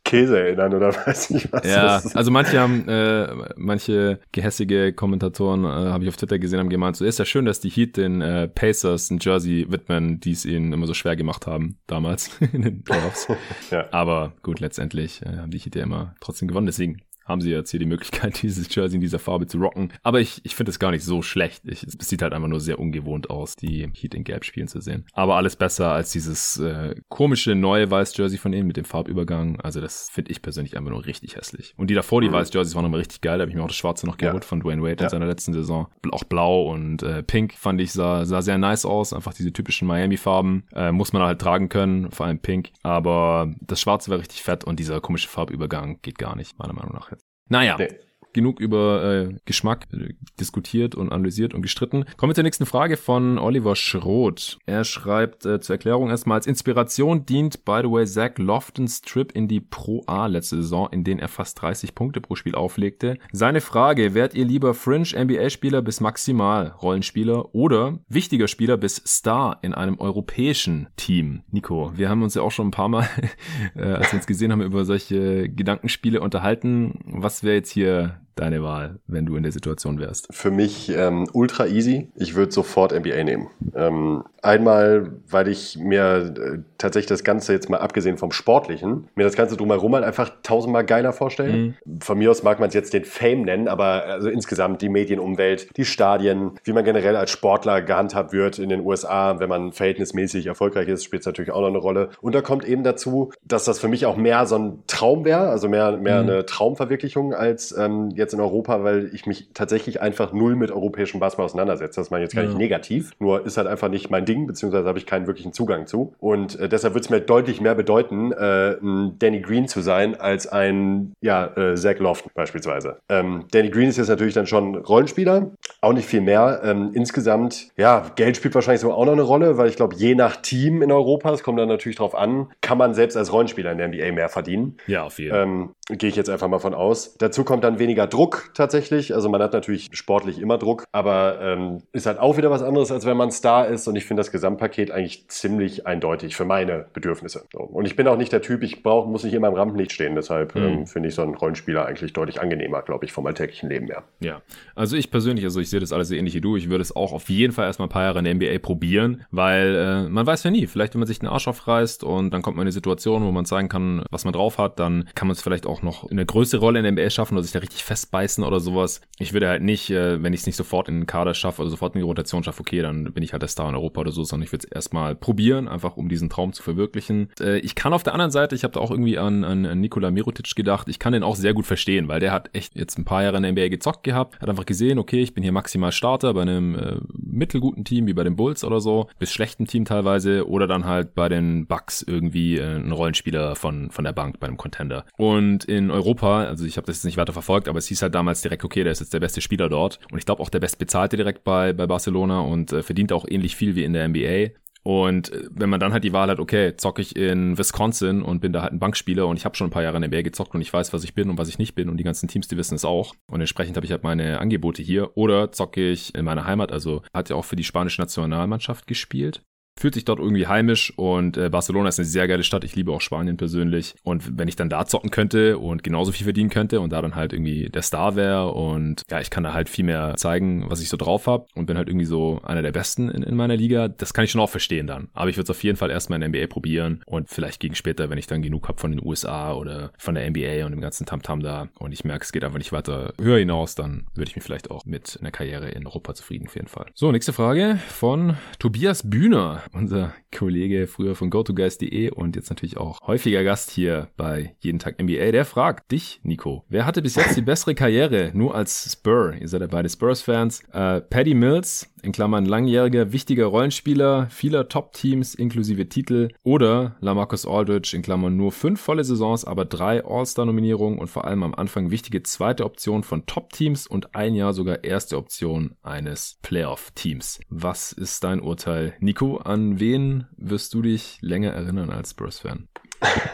Käse 0.03 0.39
erinnern 0.39 0.73
oder 0.73 0.93
weiß 1.07 1.29
nicht 1.31 1.51
was. 1.51 1.65
Ja, 1.65 2.01
also 2.13 2.31
manche 2.31 2.59
haben, 2.59 2.87
äh, 2.87 3.27
manche 3.55 4.19
gehässige 4.31 4.93
Kommentatoren, 4.93 5.63
äh, 5.63 5.67
habe 5.67 6.03
ich 6.03 6.09
auf 6.09 6.17
Twitter 6.17 6.39
gesehen, 6.39 6.59
haben 6.59 6.69
gemeint, 6.69 6.97
so 6.97 7.05
ist 7.05 7.19
ja 7.19 7.25
schön, 7.25 7.45
dass 7.45 7.59
die 7.59 7.69
Heat 7.69 7.97
den 7.97 8.21
äh, 8.21 8.47
Pacers 8.47 9.09
ein 9.09 9.19
Jersey 9.21 9.65
widmen, 9.69 10.19
die 10.19 10.31
es 10.31 10.45
ihnen 10.45 10.73
immer 10.73 10.87
so 10.87 10.93
schwer 10.93 11.15
gemacht 11.15 11.47
haben 11.47 11.77
damals 11.87 12.31
in 12.53 12.61
den 12.63 12.83
Playoffs. 12.83 13.27
ja. 13.71 13.87
Aber 13.91 14.33
gut, 14.43 14.59
letztendlich 14.59 15.21
äh, 15.21 15.37
haben 15.37 15.51
die 15.51 15.59
Heat 15.59 15.75
ja 15.75 15.83
immer 15.83 16.15
trotzdem 16.19 16.47
gewonnen, 16.47 16.67
deswegen 16.67 17.01
haben 17.25 17.41
sie 17.41 17.51
jetzt 17.51 17.71
hier 17.71 17.79
die 17.79 17.85
Möglichkeit, 17.85 18.41
dieses 18.41 18.73
Jersey 18.73 18.95
in 18.95 19.01
dieser 19.01 19.19
Farbe 19.19 19.47
zu 19.47 19.57
rocken. 19.57 19.91
Aber 20.03 20.19
ich, 20.19 20.41
ich 20.43 20.55
finde 20.55 20.71
es 20.71 20.79
gar 20.79 20.91
nicht 20.91 21.03
so 21.03 21.21
schlecht. 21.21 21.63
Ich, 21.65 21.83
es 21.83 21.95
sieht 21.99 22.21
halt 22.21 22.33
einfach 22.33 22.47
nur 22.47 22.59
sehr 22.59 22.79
ungewohnt 22.79 23.29
aus, 23.29 23.55
die 23.55 23.89
Heat 23.93 24.13
in 24.13 24.23
Gelb 24.23 24.45
spielen 24.45 24.67
zu 24.67 24.81
sehen. 24.81 25.05
Aber 25.13 25.35
alles 25.35 25.55
besser 25.55 25.91
als 25.91 26.11
dieses 26.11 26.57
äh, 26.59 26.95
komische 27.09 27.55
neue 27.55 27.89
Weiß-Jersey 27.89 28.37
von 28.37 28.53
ihnen 28.53 28.67
mit 28.67 28.77
dem 28.77 28.85
Farbübergang. 28.85 29.59
Also 29.61 29.81
das 29.81 30.09
finde 30.09 30.31
ich 30.31 30.41
persönlich 30.41 30.77
einfach 30.77 30.91
nur 30.91 31.05
richtig 31.05 31.35
hässlich. 31.35 31.73
Und 31.77 31.89
die 31.89 31.93
davor, 31.93 32.21
die 32.21 32.29
mhm. 32.29 32.33
Weiß-Jerseys 32.33 32.75
waren 32.75 32.83
nochmal 32.83 32.99
richtig 32.99 33.21
geil. 33.21 33.37
Da 33.37 33.43
habe 33.43 33.51
ich 33.51 33.55
mir 33.55 33.63
auch 33.63 33.67
das 33.67 33.75
Schwarze 33.75 34.05
noch 34.05 34.17
geholt 34.17 34.43
ja. 34.43 34.47
von 34.47 34.59
Dwayne 34.59 34.81
Wade 34.81 34.97
ja. 34.99 35.05
in 35.05 35.09
seiner 35.09 35.25
letzten 35.25 35.53
Saison. 35.53 35.87
Auch 36.11 36.23
blau 36.23 36.71
und 36.71 37.03
äh, 37.03 37.23
pink 37.23 37.53
fand 37.53 37.79
ich 37.81 37.91
sah, 37.91 38.25
sah 38.25 38.41
sehr 38.41 38.57
nice 38.57 38.85
aus. 38.85 39.13
Einfach 39.13 39.33
diese 39.33 39.53
typischen 39.53 39.87
Miami-Farben. 39.87 40.63
Äh, 40.73 40.91
muss 40.91 41.13
man 41.13 41.21
halt 41.23 41.39
tragen 41.39 41.69
können, 41.69 42.11
vor 42.11 42.25
allem 42.25 42.39
pink. 42.39 42.71
Aber 42.83 43.53
das 43.61 43.81
Schwarze 43.81 44.11
war 44.11 44.19
richtig 44.19 44.43
fett 44.43 44.63
und 44.63 44.79
dieser 44.79 45.01
komische 45.01 45.27
Farbübergang 45.27 45.99
geht 46.01 46.17
gar 46.17 46.35
nicht, 46.35 46.57
meiner 46.59 46.73
Meinung 46.73 46.93
nach. 46.93 47.12
Naja. 47.49 47.75
Nee 47.77 48.03
genug 48.33 48.59
über 48.59 49.03
äh, 49.03 49.35
Geschmack 49.45 49.87
äh, 49.93 50.13
diskutiert 50.39 50.95
und 50.95 51.11
analysiert 51.11 51.53
und 51.53 51.61
gestritten. 51.61 52.05
Kommen 52.17 52.31
wir 52.31 52.35
zur 52.35 52.43
nächsten 52.43 52.65
Frage 52.65 52.97
von 52.97 53.37
Oliver 53.37 53.75
Schroth. 53.75 54.57
Er 54.65 54.83
schreibt 54.83 55.45
äh, 55.45 55.59
zur 55.59 55.75
Erklärung 55.75 56.09
erstmal, 56.09 56.37
als 56.37 56.47
Inspiration 56.47 57.25
dient, 57.25 57.65
by 57.65 57.81
the 57.83 57.91
way, 57.91 58.05
Zach 58.05 58.37
Loftons 58.37 59.01
Trip 59.01 59.31
in 59.31 59.47
die 59.47 59.61
Pro 59.61 60.03
A 60.07 60.27
letzte 60.27 60.57
Saison, 60.57 60.89
in 60.91 61.03
den 61.03 61.19
er 61.19 61.27
fast 61.27 61.61
30 61.61 61.95
Punkte 61.95 62.21
pro 62.21 62.35
Spiel 62.35 62.55
auflegte. 62.55 63.17
Seine 63.31 63.61
Frage, 63.61 64.13
wärt 64.13 64.33
ihr 64.33 64.45
lieber 64.45 64.73
Fringe 64.73 65.07
NBA-Spieler 65.15 65.81
bis 65.81 66.01
maximal 66.01 66.67
Rollenspieler 66.81 67.53
oder 67.53 67.99
wichtiger 68.07 68.47
Spieler 68.47 68.77
bis 68.77 69.01
Star 69.05 69.59
in 69.61 69.73
einem 69.73 69.99
europäischen 69.99 70.87
Team? 70.95 71.43
Nico, 71.51 71.91
wir 71.95 72.09
haben 72.09 72.23
uns 72.23 72.35
ja 72.35 72.41
auch 72.41 72.51
schon 72.51 72.67
ein 72.67 72.71
paar 72.71 72.89
Mal, 72.89 73.07
äh, 73.75 73.81
als 73.81 74.11
wir 74.11 74.17
uns 74.17 74.27
gesehen 74.27 74.51
haben, 74.51 74.61
über 74.61 74.85
solche 74.85 75.49
Gedankenspiele 75.49 76.21
unterhalten. 76.21 76.99
Was 77.05 77.43
wäre 77.43 77.55
jetzt 77.55 77.71
hier 77.71 78.22
deine 78.35 78.63
Wahl, 78.63 78.99
wenn 79.07 79.25
du 79.25 79.35
in 79.35 79.43
der 79.43 79.51
Situation 79.51 79.99
wärst? 79.99 80.27
Für 80.31 80.51
mich 80.51 80.89
ähm, 80.89 81.27
ultra 81.33 81.67
easy. 81.67 82.11
Ich 82.15 82.35
würde 82.35 82.51
sofort 82.51 82.91
NBA 82.91 83.23
nehmen. 83.23 83.47
Ähm, 83.75 84.23
einmal, 84.43 85.11
weil 85.29 85.47
ich 85.47 85.77
mir 85.77 86.33
äh, 86.37 86.57
tatsächlich 86.77 87.07
das 87.07 87.23
Ganze 87.23 87.53
jetzt 87.53 87.69
mal 87.69 87.77
abgesehen 87.77 88.17
vom 88.17 88.31
Sportlichen, 88.31 89.07
mir 89.15 89.23
das 89.23 89.35
Ganze 89.35 89.55
drumherum 89.55 89.95
halt 89.95 90.03
einfach 90.03 90.31
tausendmal 90.43 90.85
geiler 90.85 91.13
vorstellen. 91.13 91.77
Mhm. 91.85 92.01
Von 92.01 92.17
mir 92.17 92.29
aus 92.29 92.43
mag 92.43 92.59
man 92.59 92.67
es 92.67 92.73
jetzt 92.73 92.93
den 92.93 93.05
Fame 93.05 93.43
nennen, 93.43 93.67
aber 93.67 94.05
also 94.05 94.29
insgesamt 94.29 94.81
die 94.81 94.89
Medienumwelt, 94.89 95.75
die 95.77 95.85
Stadien, 95.85 96.51
wie 96.63 96.73
man 96.73 96.83
generell 96.83 97.15
als 97.15 97.31
Sportler 97.31 97.81
gehandhabt 97.81 98.33
wird 98.33 98.59
in 98.59 98.69
den 98.69 98.81
USA, 98.81 99.39
wenn 99.39 99.49
man 99.49 99.71
verhältnismäßig 99.71 100.47
erfolgreich 100.47 100.89
ist, 100.89 101.05
spielt 101.05 101.21
es 101.21 101.25
natürlich 101.25 101.51
auch 101.51 101.61
noch 101.61 101.67
eine 101.69 101.77
Rolle. 101.77 102.09
Und 102.21 102.35
da 102.35 102.41
kommt 102.41 102.65
eben 102.65 102.83
dazu, 102.83 103.31
dass 103.45 103.63
das 103.63 103.79
für 103.79 103.87
mich 103.87 104.05
auch 104.05 104.17
mehr 104.17 104.45
so 104.45 104.57
ein 104.57 104.83
Traum 104.87 105.23
wäre, 105.23 105.47
also 105.47 105.69
mehr, 105.69 105.97
mehr 105.97 106.21
mhm. 106.21 106.29
eine 106.29 106.45
Traumverwirklichung 106.45 107.33
als 107.33 107.75
ähm, 107.77 108.09
jetzt 108.15 108.33
in 108.33 108.41
Europa, 108.41 108.83
weil 108.83 109.09
ich 109.13 109.25
mich 109.25 109.49
tatsächlich 109.53 110.01
einfach 110.01 110.33
null 110.33 110.55
mit 110.57 110.69
europäischem 110.71 111.21
Basketball 111.21 111.45
auseinandersetze. 111.45 112.01
Das 112.01 112.09
meine 112.09 112.25
ich 112.25 112.27
jetzt 112.27 112.35
gar 112.35 112.43
nicht 112.43 112.57
negativ, 112.57 113.11
nur 113.19 113.45
ist 113.45 113.55
halt 113.55 113.67
einfach 113.67 113.87
nicht 113.87 114.09
mein 114.09 114.25
Ding, 114.25 114.32
beziehungsweise 114.41 114.87
habe 114.87 114.99
ich 114.99 115.05
keinen 115.05 115.27
wirklichen 115.27 115.53
Zugang 115.53 115.87
zu. 115.87 116.13
Und 116.19 116.59
äh, 116.59 116.69
deshalb 116.69 116.93
würde 116.93 117.03
es 117.03 117.09
mir 117.09 117.21
deutlich 117.21 117.61
mehr 117.61 117.75
bedeuten, 117.75 118.31
äh, 118.31 118.77
ein 118.81 119.17
Danny 119.19 119.41
Green 119.41 119.67
zu 119.67 119.81
sein, 119.81 120.19
als 120.19 120.47
ein 120.47 121.13
ja, 121.21 121.45
äh, 121.55 121.75
Zach 121.75 121.99
Loft 121.99 122.33
beispielsweise. 122.33 122.97
Ähm, 123.09 123.45
Danny 123.51 123.69
Green 123.69 123.89
ist 123.89 123.97
jetzt 123.97 124.09
natürlich 124.09 124.33
dann 124.33 124.47
schon 124.47 124.75
Rollenspieler, 124.75 125.51
auch 125.81 125.93
nicht 125.93 126.07
viel 126.07 126.21
mehr. 126.21 126.61
Ähm, 126.63 126.91
insgesamt, 126.93 127.69
ja, 127.77 128.11
Geld 128.15 128.37
spielt 128.37 128.55
wahrscheinlich 128.55 128.81
so 128.81 128.91
auch 128.91 129.05
noch 129.05 129.13
eine 129.13 129.21
Rolle, 129.21 129.57
weil 129.57 129.69
ich 129.69 129.75
glaube, 129.75 129.95
je 129.95 130.15
nach 130.15 130.37
Team 130.37 130.81
in 130.81 130.91
Europa, 130.91 131.31
es 131.31 131.43
kommt 131.43 131.59
dann 131.59 131.69
natürlich 131.69 131.97
drauf 131.97 132.15
an, 132.15 132.47
kann 132.61 132.77
man 132.77 132.93
selbst 132.93 133.15
als 133.17 133.31
Rollenspieler 133.31 133.71
in 133.71 133.77
der 133.77 133.87
NBA 133.87 134.11
mehr 134.11 134.29
verdienen. 134.29 134.77
Ja, 134.87 135.03
auf 135.03 135.19
jeden 135.19 135.31
Fall. 135.31 135.43
Ähm, 135.43 135.69
Gehe 135.89 136.09
ich 136.09 136.15
jetzt 136.15 136.29
einfach 136.29 136.47
mal 136.47 136.59
von 136.59 136.73
aus. 136.73 137.17
Dazu 137.17 137.43
kommt 137.43 137.65
dann 137.65 137.77
weniger 137.77 138.07
Druck 138.07 138.51
tatsächlich. 138.53 139.13
Also 139.13 139.27
man 139.27 139.41
hat 139.41 139.51
natürlich 139.51 139.89
sportlich 139.91 140.39
immer 140.39 140.57
Druck, 140.57 140.85
aber 140.93 141.39
ähm, 141.41 141.81
ist 141.91 142.05
halt 142.05 142.19
auch 142.19 142.37
wieder 142.37 142.49
was 142.49 142.63
anderes, 142.63 142.89
als 142.89 143.05
wenn 143.05 143.17
man 143.17 143.31
Star 143.31 143.67
ist. 143.67 143.89
Und 143.89 143.97
ich 143.97 144.05
finde 144.05 144.21
das 144.23 144.31
Gesamtpaket 144.31 144.91
eigentlich 144.91 145.27
ziemlich 145.27 145.85
eindeutig 145.85 146.35
für 146.35 146.45
meine 146.45 146.85
Bedürfnisse. 146.93 147.45
Und 147.53 147.85
ich 147.85 147.95
bin 147.95 148.07
auch 148.07 148.17
nicht 148.17 148.31
der 148.31 148.41
Typ, 148.41 148.63
ich 148.63 148.83
brauche, 148.83 149.09
muss 149.09 149.23
nicht 149.23 149.33
immer 149.33 149.49
im 149.49 149.53
Rampenlicht 149.53 149.91
stehen. 149.91 150.15
Deshalb 150.15 150.55
mhm. 150.55 150.63
ähm, 150.63 150.87
finde 150.87 151.09
ich 151.09 151.15
so 151.15 151.21
einen 151.21 151.35
Rollenspieler 151.35 151.85
eigentlich 151.85 152.13
deutlich 152.13 152.41
angenehmer, 152.41 152.81
glaube 152.81 153.05
ich, 153.05 153.11
vom 153.11 153.25
alltäglichen 153.27 153.69
Leben 153.69 153.87
her. 153.87 154.03
Ja, 154.19 154.41
also 154.75 154.95
ich 154.95 155.11
persönlich, 155.11 155.43
also 155.45 155.59
ich 155.59 155.69
sehe 155.69 155.79
das 155.79 155.91
alles 155.91 156.07
so 156.07 156.15
ähnlich 156.15 156.33
wie 156.33 156.41
du. 156.41 156.55
Ich 156.55 156.69
würde 156.69 156.81
es 156.81 156.95
auch 156.95 157.11
auf 157.11 157.29
jeden 157.29 157.53
Fall 157.53 157.65
erstmal 157.65 157.87
ein 157.87 157.91
paar 157.91 158.03
Jahre 158.03 158.19
in 158.19 158.25
der 158.25 158.35
NBA 158.35 158.59
probieren, 158.59 159.25
weil 159.31 159.75
äh, 159.75 160.09
man 160.09 160.25
weiß 160.25 160.43
ja 160.43 160.51
nie. 160.51 160.67
Vielleicht, 160.67 160.93
wenn 160.93 160.99
man 160.99 161.07
sich 161.07 161.19
den 161.19 161.29
Arsch 161.29 161.47
aufreißt 161.47 162.03
und 162.03 162.31
dann 162.31 162.41
kommt 162.41 162.55
man 162.55 162.63
in 162.63 162.67
eine 162.67 162.71
Situation, 162.71 163.23
wo 163.23 163.31
man 163.31 163.45
zeigen 163.45 163.69
kann, 163.69 164.03
was 164.09 164.23
man 164.23 164.33
drauf 164.33 164.57
hat, 164.57 164.79
dann 164.79 165.09
kann 165.15 165.27
man 165.27 165.33
es 165.33 165.41
vielleicht 165.41 165.65
auch 165.65 165.81
noch 165.81 166.05
in 166.05 166.17
eine 166.17 166.25
größere 166.25 166.61
Rolle 166.61 166.79
in 166.79 166.83
der 166.83 166.91
NBA 166.93 167.09
schaffen 167.09 167.35
oder 167.35 167.43
sich 167.43 167.51
da 167.51 167.59
richtig 167.59 167.83
festbeißen 167.83 168.43
oder 168.43 168.59
sowas. 168.59 169.01
Ich 169.19 169.33
würde 169.33 169.49
halt 169.49 169.61
nicht, 169.61 169.89
äh, 169.89 170.23
wenn 170.23 170.33
ich 170.33 170.41
es 170.41 170.45
nicht 170.45 170.55
sofort 170.55 170.87
in 170.87 171.01
den 171.01 171.07
Kader 171.07 171.33
schaffe 171.33 171.61
oder 171.61 171.71
sofort 171.71 171.95
in 171.95 171.99
die 171.99 172.05
Rotation 172.05 172.43
schaffe, 172.43 172.61
okay, 172.61 172.81
dann 172.81 173.11
bin 173.11 173.23
ich 173.23 173.33
halt 173.33 173.41
der 173.41 173.49
Star 173.49 173.69
in 173.69 173.75
Europa 173.75 174.01
oder 174.01 174.11
so, 174.13 174.23
sondern 174.23 174.45
ich 174.45 174.51
würde 174.51 174.67
es 174.67 174.71
erstmal 174.71 175.15
probieren, 175.15 175.67
einfach 175.67 175.97
um 175.97 176.09
diesen 176.09 176.29
Traum 176.29 176.53
zu 176.53 176.63
verwirklichen. 176.63 177.29
Äh, 177.39 177.59
ich 177.59 177.75
kann 177.75 177.93
auf 177.93 178.03
der 178.03 178.13
anderen 178.13 178.31
Seite, 178.31 178.55
ich 178.55 178.63
habe 178.63 178.73
da 178.73 178.79
auch 178.79 178.91
irgendwie 178.91 179.17
an, 179.17 179.43
an, 179.43 179.65
an 179.65 179.79
Nikola 179.79 180.11
Mirotic 180.11 180.55
gedacht, 180.55 180.87
ich 180.89 180.99
kann 180.99 181.13
den 181.13 181.23
auch 181.23 181.35
sehr 181.35 181.53
gut 181.53 181.65
verstehen, 181.65 182.07
weil 182.07 182.19
der 182.19 182.31
hat 182.31 182.49
echt 182.53 182.75
jetzt 182.75 182.97
ein 182.97 183.05
paar 183.05 183.23
Jahre 183.23 183.37
in 183.37 183.43
der 183.43 183.51
NBA 183.51 183.67
gezockt 183.69 184.03
gehabt, 184.03 184.39
hat 184.41 184.49
einfach 184.49 184.65
gesehen, 184.65 184.99
okay, 184.99 185.21
ich 185.21 185.33
bin 185.33 185.43
hier 185.43 185.51
maximal 185.51 185.91
Starter 185.91 186.33
bei 186.33 186.41
einem 186.41 186.75
äh, 186.75 186.95
mittelguten 187.13 187.83
Team 187.83 188.07
wie 188.07 188.13
bei 188.13 188.23
den 188.23 188.35
Bulls 188.35 188.63
oder 188.63 188.79
so, 188.79 189.07
bis 189.19 189.31
schlechten 189.31 189.65
Team 189.65 189.85
teilweise 189.85 190.47
oder 190.47 190.67
dann 190.67 190.85
halt 190.85 191.15
bei 191.15 191.29
den 191.29 191.65
Bucks 191.65 192.01
irgendwie 192.01 192.57
äh, 192.57 192.75
ein 192.75 192.91
Rollenspieler 192.91 193.55
von, 193.55 193.91
von 193.91 194.03
der 194.03 194.13
Bank 194.13 194.39
bei 194.39 194.47
einem 194.47 194.57
Contender. 194.57 195.05
Und 195.17 195.65
in 195.65 195.91
Europa, 195.91 196.43
also 196.43 196.65
ich 196.65 196.77
habe 196.77 196.87
das 196.87 196.97
jetzt 196.97 197.05
nicht 197.05 197.17
weiter 197.17 197.33
verfolgt, 197.33 197.67
aber 197.67 197.79
es 197.79 197.87
hieß 197.87 198.01
halt 198.01 198.15
damals 198.15 198.41
direkt, 198.41 198.63
okay, 198.63 198.83
der 198.83 198.91
ist 198.91 198.99
jetzt 198.99 199.13
der 199.13 199.19
beste 199.19 199.41
Spieler 199.41 199.69
dort 199.69 199.99
und 200.11 200.17
ich 200.17 200.25
glaube 200.25 200.41
auch 200.41 200.49
der 200.49 200.59
bestbezahlte 200.59 201.17
direkt 201.17 201.43
bei, 201.43 201.73
bei 201.73 201.87
Barcelona 201.87 202.41
und 202.41 202.71
äh, 202.71 202.83
verdient 202.83 203.11
auch 203.11 203.25
ähnlich 203.27 203.55
viel 203.55 203.75
wie 203.75 203.83
in 203.83 203.93
der 203.93 204.02
NBA. 204.07 204.53
Und 204.83 205.31
äh, 205.31 205.47
wenn 205.49 205.69
man 205.69 205.79
dann 205.79 205.93
halt 205.93 206.03
die 206.03 206.13
Wahl 206.13 206.29
hat, 206.29 206.39
okay, 206.39 206.75
zocke 206.75 207.01
ich 207.01 207.15
in 207.15 207.57
Wisconsin 207.57 208.21
und 208.21 208.41
bin 208.41 208.53
da 208.53 208.61
halt 208.61 208.73
ein 208.73 208.79
Bankspieler 208.79 209.27
und 209.27 209.37
ich 209.37 209.45
habe 209.45 209.55
schon 209.55 209.67
ein 209.67 209.71
paar 209.71 209.83
Jahre 209.83 209.95
in 209.95 210.01
der 210.01 210.09
NBA 210.09 210.23
gezockt 210.23 210.53
und 210.53 210.61
ich 210.61 210.73
weiß, 210.73 210.93
was 210.93 211.03
ich 211.03 211.15
bin 211.15 211.29
und 211.29 211.37
was 211.37 211.47
ich 211.47 211.57
nicht 211.57 211.73
bin 211.73 211.89
und 211.89 211.97
die 211.97 212.03
ganzen 212.03 212.27
Teams, 212.27 212.47
die 212.47 212.57
wissen 212.57 212.75
es 212.75 212.85
auch. 212.85 213.15
Und 213.27 213.39
entsprechend 213.39 213.77
habe 213.77 213.85
ich 213.85 213.91
halt 213.91 214.03
meine 214.03 214.39
Angebote 214.39 214.83
hier. 214.83 215.15
Oder 215.17 215.51
zocke 215.51 215.89
ich 215.89 216.13
in 216.15 216.25
meiner 216.25 216.45
Heimat, 216.45 216.71
also 216.71 217.01
hat 217.13 217.29
ja 217.29 217.35
auch 217.35 217.45
für 217.45 217.55
die 217.55 217.63
spanische 217.63 218.01
Nationalmannschaft 218.01 218.87
gespielt 218.87 219.41
fühlt 219.79 219.93
sich 219.93 220.05
dort 220.05 220.19
irgendwie 220.19 220.47
heimisch 220.47 220.93
und 220.97 221.37
äh, 221.37 221.49
Barcelona 221.49 221.89
ist 221.89 221.99
eine 221.99 222.05
sehr 222.05 222.27
geile 222.27 222.43
Stadt. 222.43 222.63
Ich 222.63 222.75
liebe 222.75 222.91
auch 222.91 223.01
Spanien 223.01 223.37
persönlich. 223.37 223.95
Und 224.03 224.37
wenn 224.37 224.47
ich 224.47 224.55
dann 224.55 224.69
da 224.69 224.85
zocken 224.85 225.11
könnte 225.11 225.57
und 225.57 225.83
genauso 225.83 226.11
viel 226.11 226.25
verdienen 226.25 226.49
könnte 226.49 226.79
und 226.79 226.91
da 226.93 227.01
dann 227.01 227.15
halt 227.15 227.33
irgendwie 227.33 227.69
der 227.69 227.81
Star 227.81 228.15
wäre 228.15 228.51
und 228.51 229.01
ja, 229.09 229.19
ich 229.19 229.29
kann 229.29 229.43
da 229.43 229.53
halt 229.53 229.69
viel 229.69 229.85
mehr 229.85 230.13
zeigen, 230.17 230.69
was 230.69 230.81
ich 230.81 230.89
so 230.89 230.97
drauf 230.97 231.27
habe 231.27 231.45
und 231.55 231.65
bin 231.65 231.77
halt 231.77 231.87
irgendwie 231.89 232.05
so 232.05 232.39
einer 232.43 232.61
der 232.61 232.71
Besten 232.71 233.09
in, 233.09 233.23
in 233.23 233.35
meiner 233.35 233.55
Liga, 233.55 233.87
das 233.87 234.13
kann 234.13 234.25
ich 234.25 234.31
schon 234.31 234.41
auch 234.41 234.49
verstehen 234.49 234.87
dann. 234.87 235.09
Aber 235.13 235.29
ich 235.29 235.37
würde 235.37 235.45
es 235.45 235.49
auf 235.49 235.63
jeden 235.63 235.77
Fall 235.77 235.89
erstmal 235.89 236.21
in 236.21 236.31
der 236.31 236.41
NBA 236.41 236.51
probieren 236.51 237.01
und 237.05 237.29
vielleicht 237.29 237.59
gegen 237.59 237.75
später, 237.75 238.09
wenn 238.09 238.17
ich 238.17 238.27
dann 238.27 238.41
genug 238.41 238.67
habe 238.67 238.79
von 238.79 238.91
den 238.91 239.03
USA 239.03 239.53
oder 239.53 239.91
von 239.97 240.15
der 240.15 240.29
NBA 240.29 240.65
und 240.65 240.71
dem 240.71 240.81
ganzen 240.81 241.05
Tamtam 241.05 241.39
-Tam 241.39 241.43
da 241.43 241.67
und 241.79 241.91
ich 241.91 242.05
merke, 242.05 242.23
es 242.23 242.31
geht 242.31 242.43
einfach 242.43 242.57
nicht 242.57 242.71
weiter 242.71 243.13
höher 243.19 243.39
hinaus, 243.39 243.75
dann 243.75 244.05
würde 244.13 244.29
ich 244.29 244.35
mich 244.35 244.43
vielleicht 244.43 244.69
auch 244.71 244.85
mit 244.85 245.17
einer 245.19 245.31
Karriere 245.31 245.69
in 245.69 245.85
Europa 245.85 246.13
zufrieden 246.13 246.47
auf 246.47 246.55
jeden 246.55 246.67
Fall. 246.67 246.85
So, 246.93 247.11
nächste 247.11 247.33
Frage 247.33 247.79
von 247.89 248.37
Tobias 248.59 249.09
Bühner 249.09 249.62
unser 249.71 250.13
Kollege 250.31 250.87
früher 250.87 251.15
von 251.15 251.29
GoToGuys.de 251.29 252.11
und 252.11 252.35
jetzt 252.35 252.49
natürlich 252.49 252.77
auch 252.77 252.99
häufiger 253.05 253.43
Gast 253.43 253.71
hier 253.71 254.09
bei 254.17 254.55
Jeden 254.59 254.79
Tag 254.79 255.01
NBA. 255.01 255.31
Der 255.31 255.45
fragt 255.45 255.91
dich, 255.91 256.19
Nico, 256.23 256.63
wer 256.69 256.85
hatte 256.85 257.01
bis 257.01 257.15
jetzt 257.15 257.37
die 257.37 257.41
bessere 257.41 257.75
Karriere? 257.75 258.31
Nur 258.33 258.55
als 258.55 258.91
Spur. 258.91 259.33
Ihr 259.39 259.47
seid 259.47 259.61
ja 259.61 259.67
beide 259.67 259.89
Spurs-Fans. 259.89 260.63
Äh, 260.71 261.01
Paddy 261.01 261.33
Mills, 261.33 261.93
in 262.03 262.11
Klammern 262.11 262.45
langjähriger, 262.45 263.13
wichtiger 263.13 263.45
Rollenspieler, 263.45 264.27
vieler 264.29 264.67
Top-Teams 264.67 265.35
inklusive 265.35 265.87
Titel 265.87 266.29
oder 266.43 266.97
Lamarcus 266.99 267.47
Aldridge, 267.47 267.95
in 267.95 268.01
Klammern 268.01 268.35
nur 268.35 268.51
fünf 268.51 268.81
volle 268.81 269.03
Saisons, 269.03 269.45
aber 269.45 269.65
drei 269.65 270.03
All-Star-Nominierungen 270.03 270.99
und 270.99 271.07
vor 271.07 271.25
allem 271.25 271.43
am 271.43 271.55
Anfang 271.55 271.91
wichtige 271.91 272.21
zweite 272.23 272.65
Option 272.65 273.03
von 273.03 273.25
Top-Teams 273.25 273.87
und 273.87 274.15
ein 274.15 274.35
Jahr 274.35 274.53
sogar 274.53 274.83
erste 274.83 275.17
Option 275.17 275.75
eines 275.81 276.37
Playoff-Teams. 276.41 277.39
Was 277.49 277.93
ist 277.93 278.23
dein 278.23 278.41
Urteil, 278.41 278.93
Nico? 278.99 279.37
An 279.53 279.79
wen 279.79 280.25
wirst 280.35 280.73
du 280.73 280.81
dich 280.81 281.21
länger 281.21 281.51
erinnern 281.51 281.91
als 281.91 282.09
Spurs-Fan? 282.09 282.69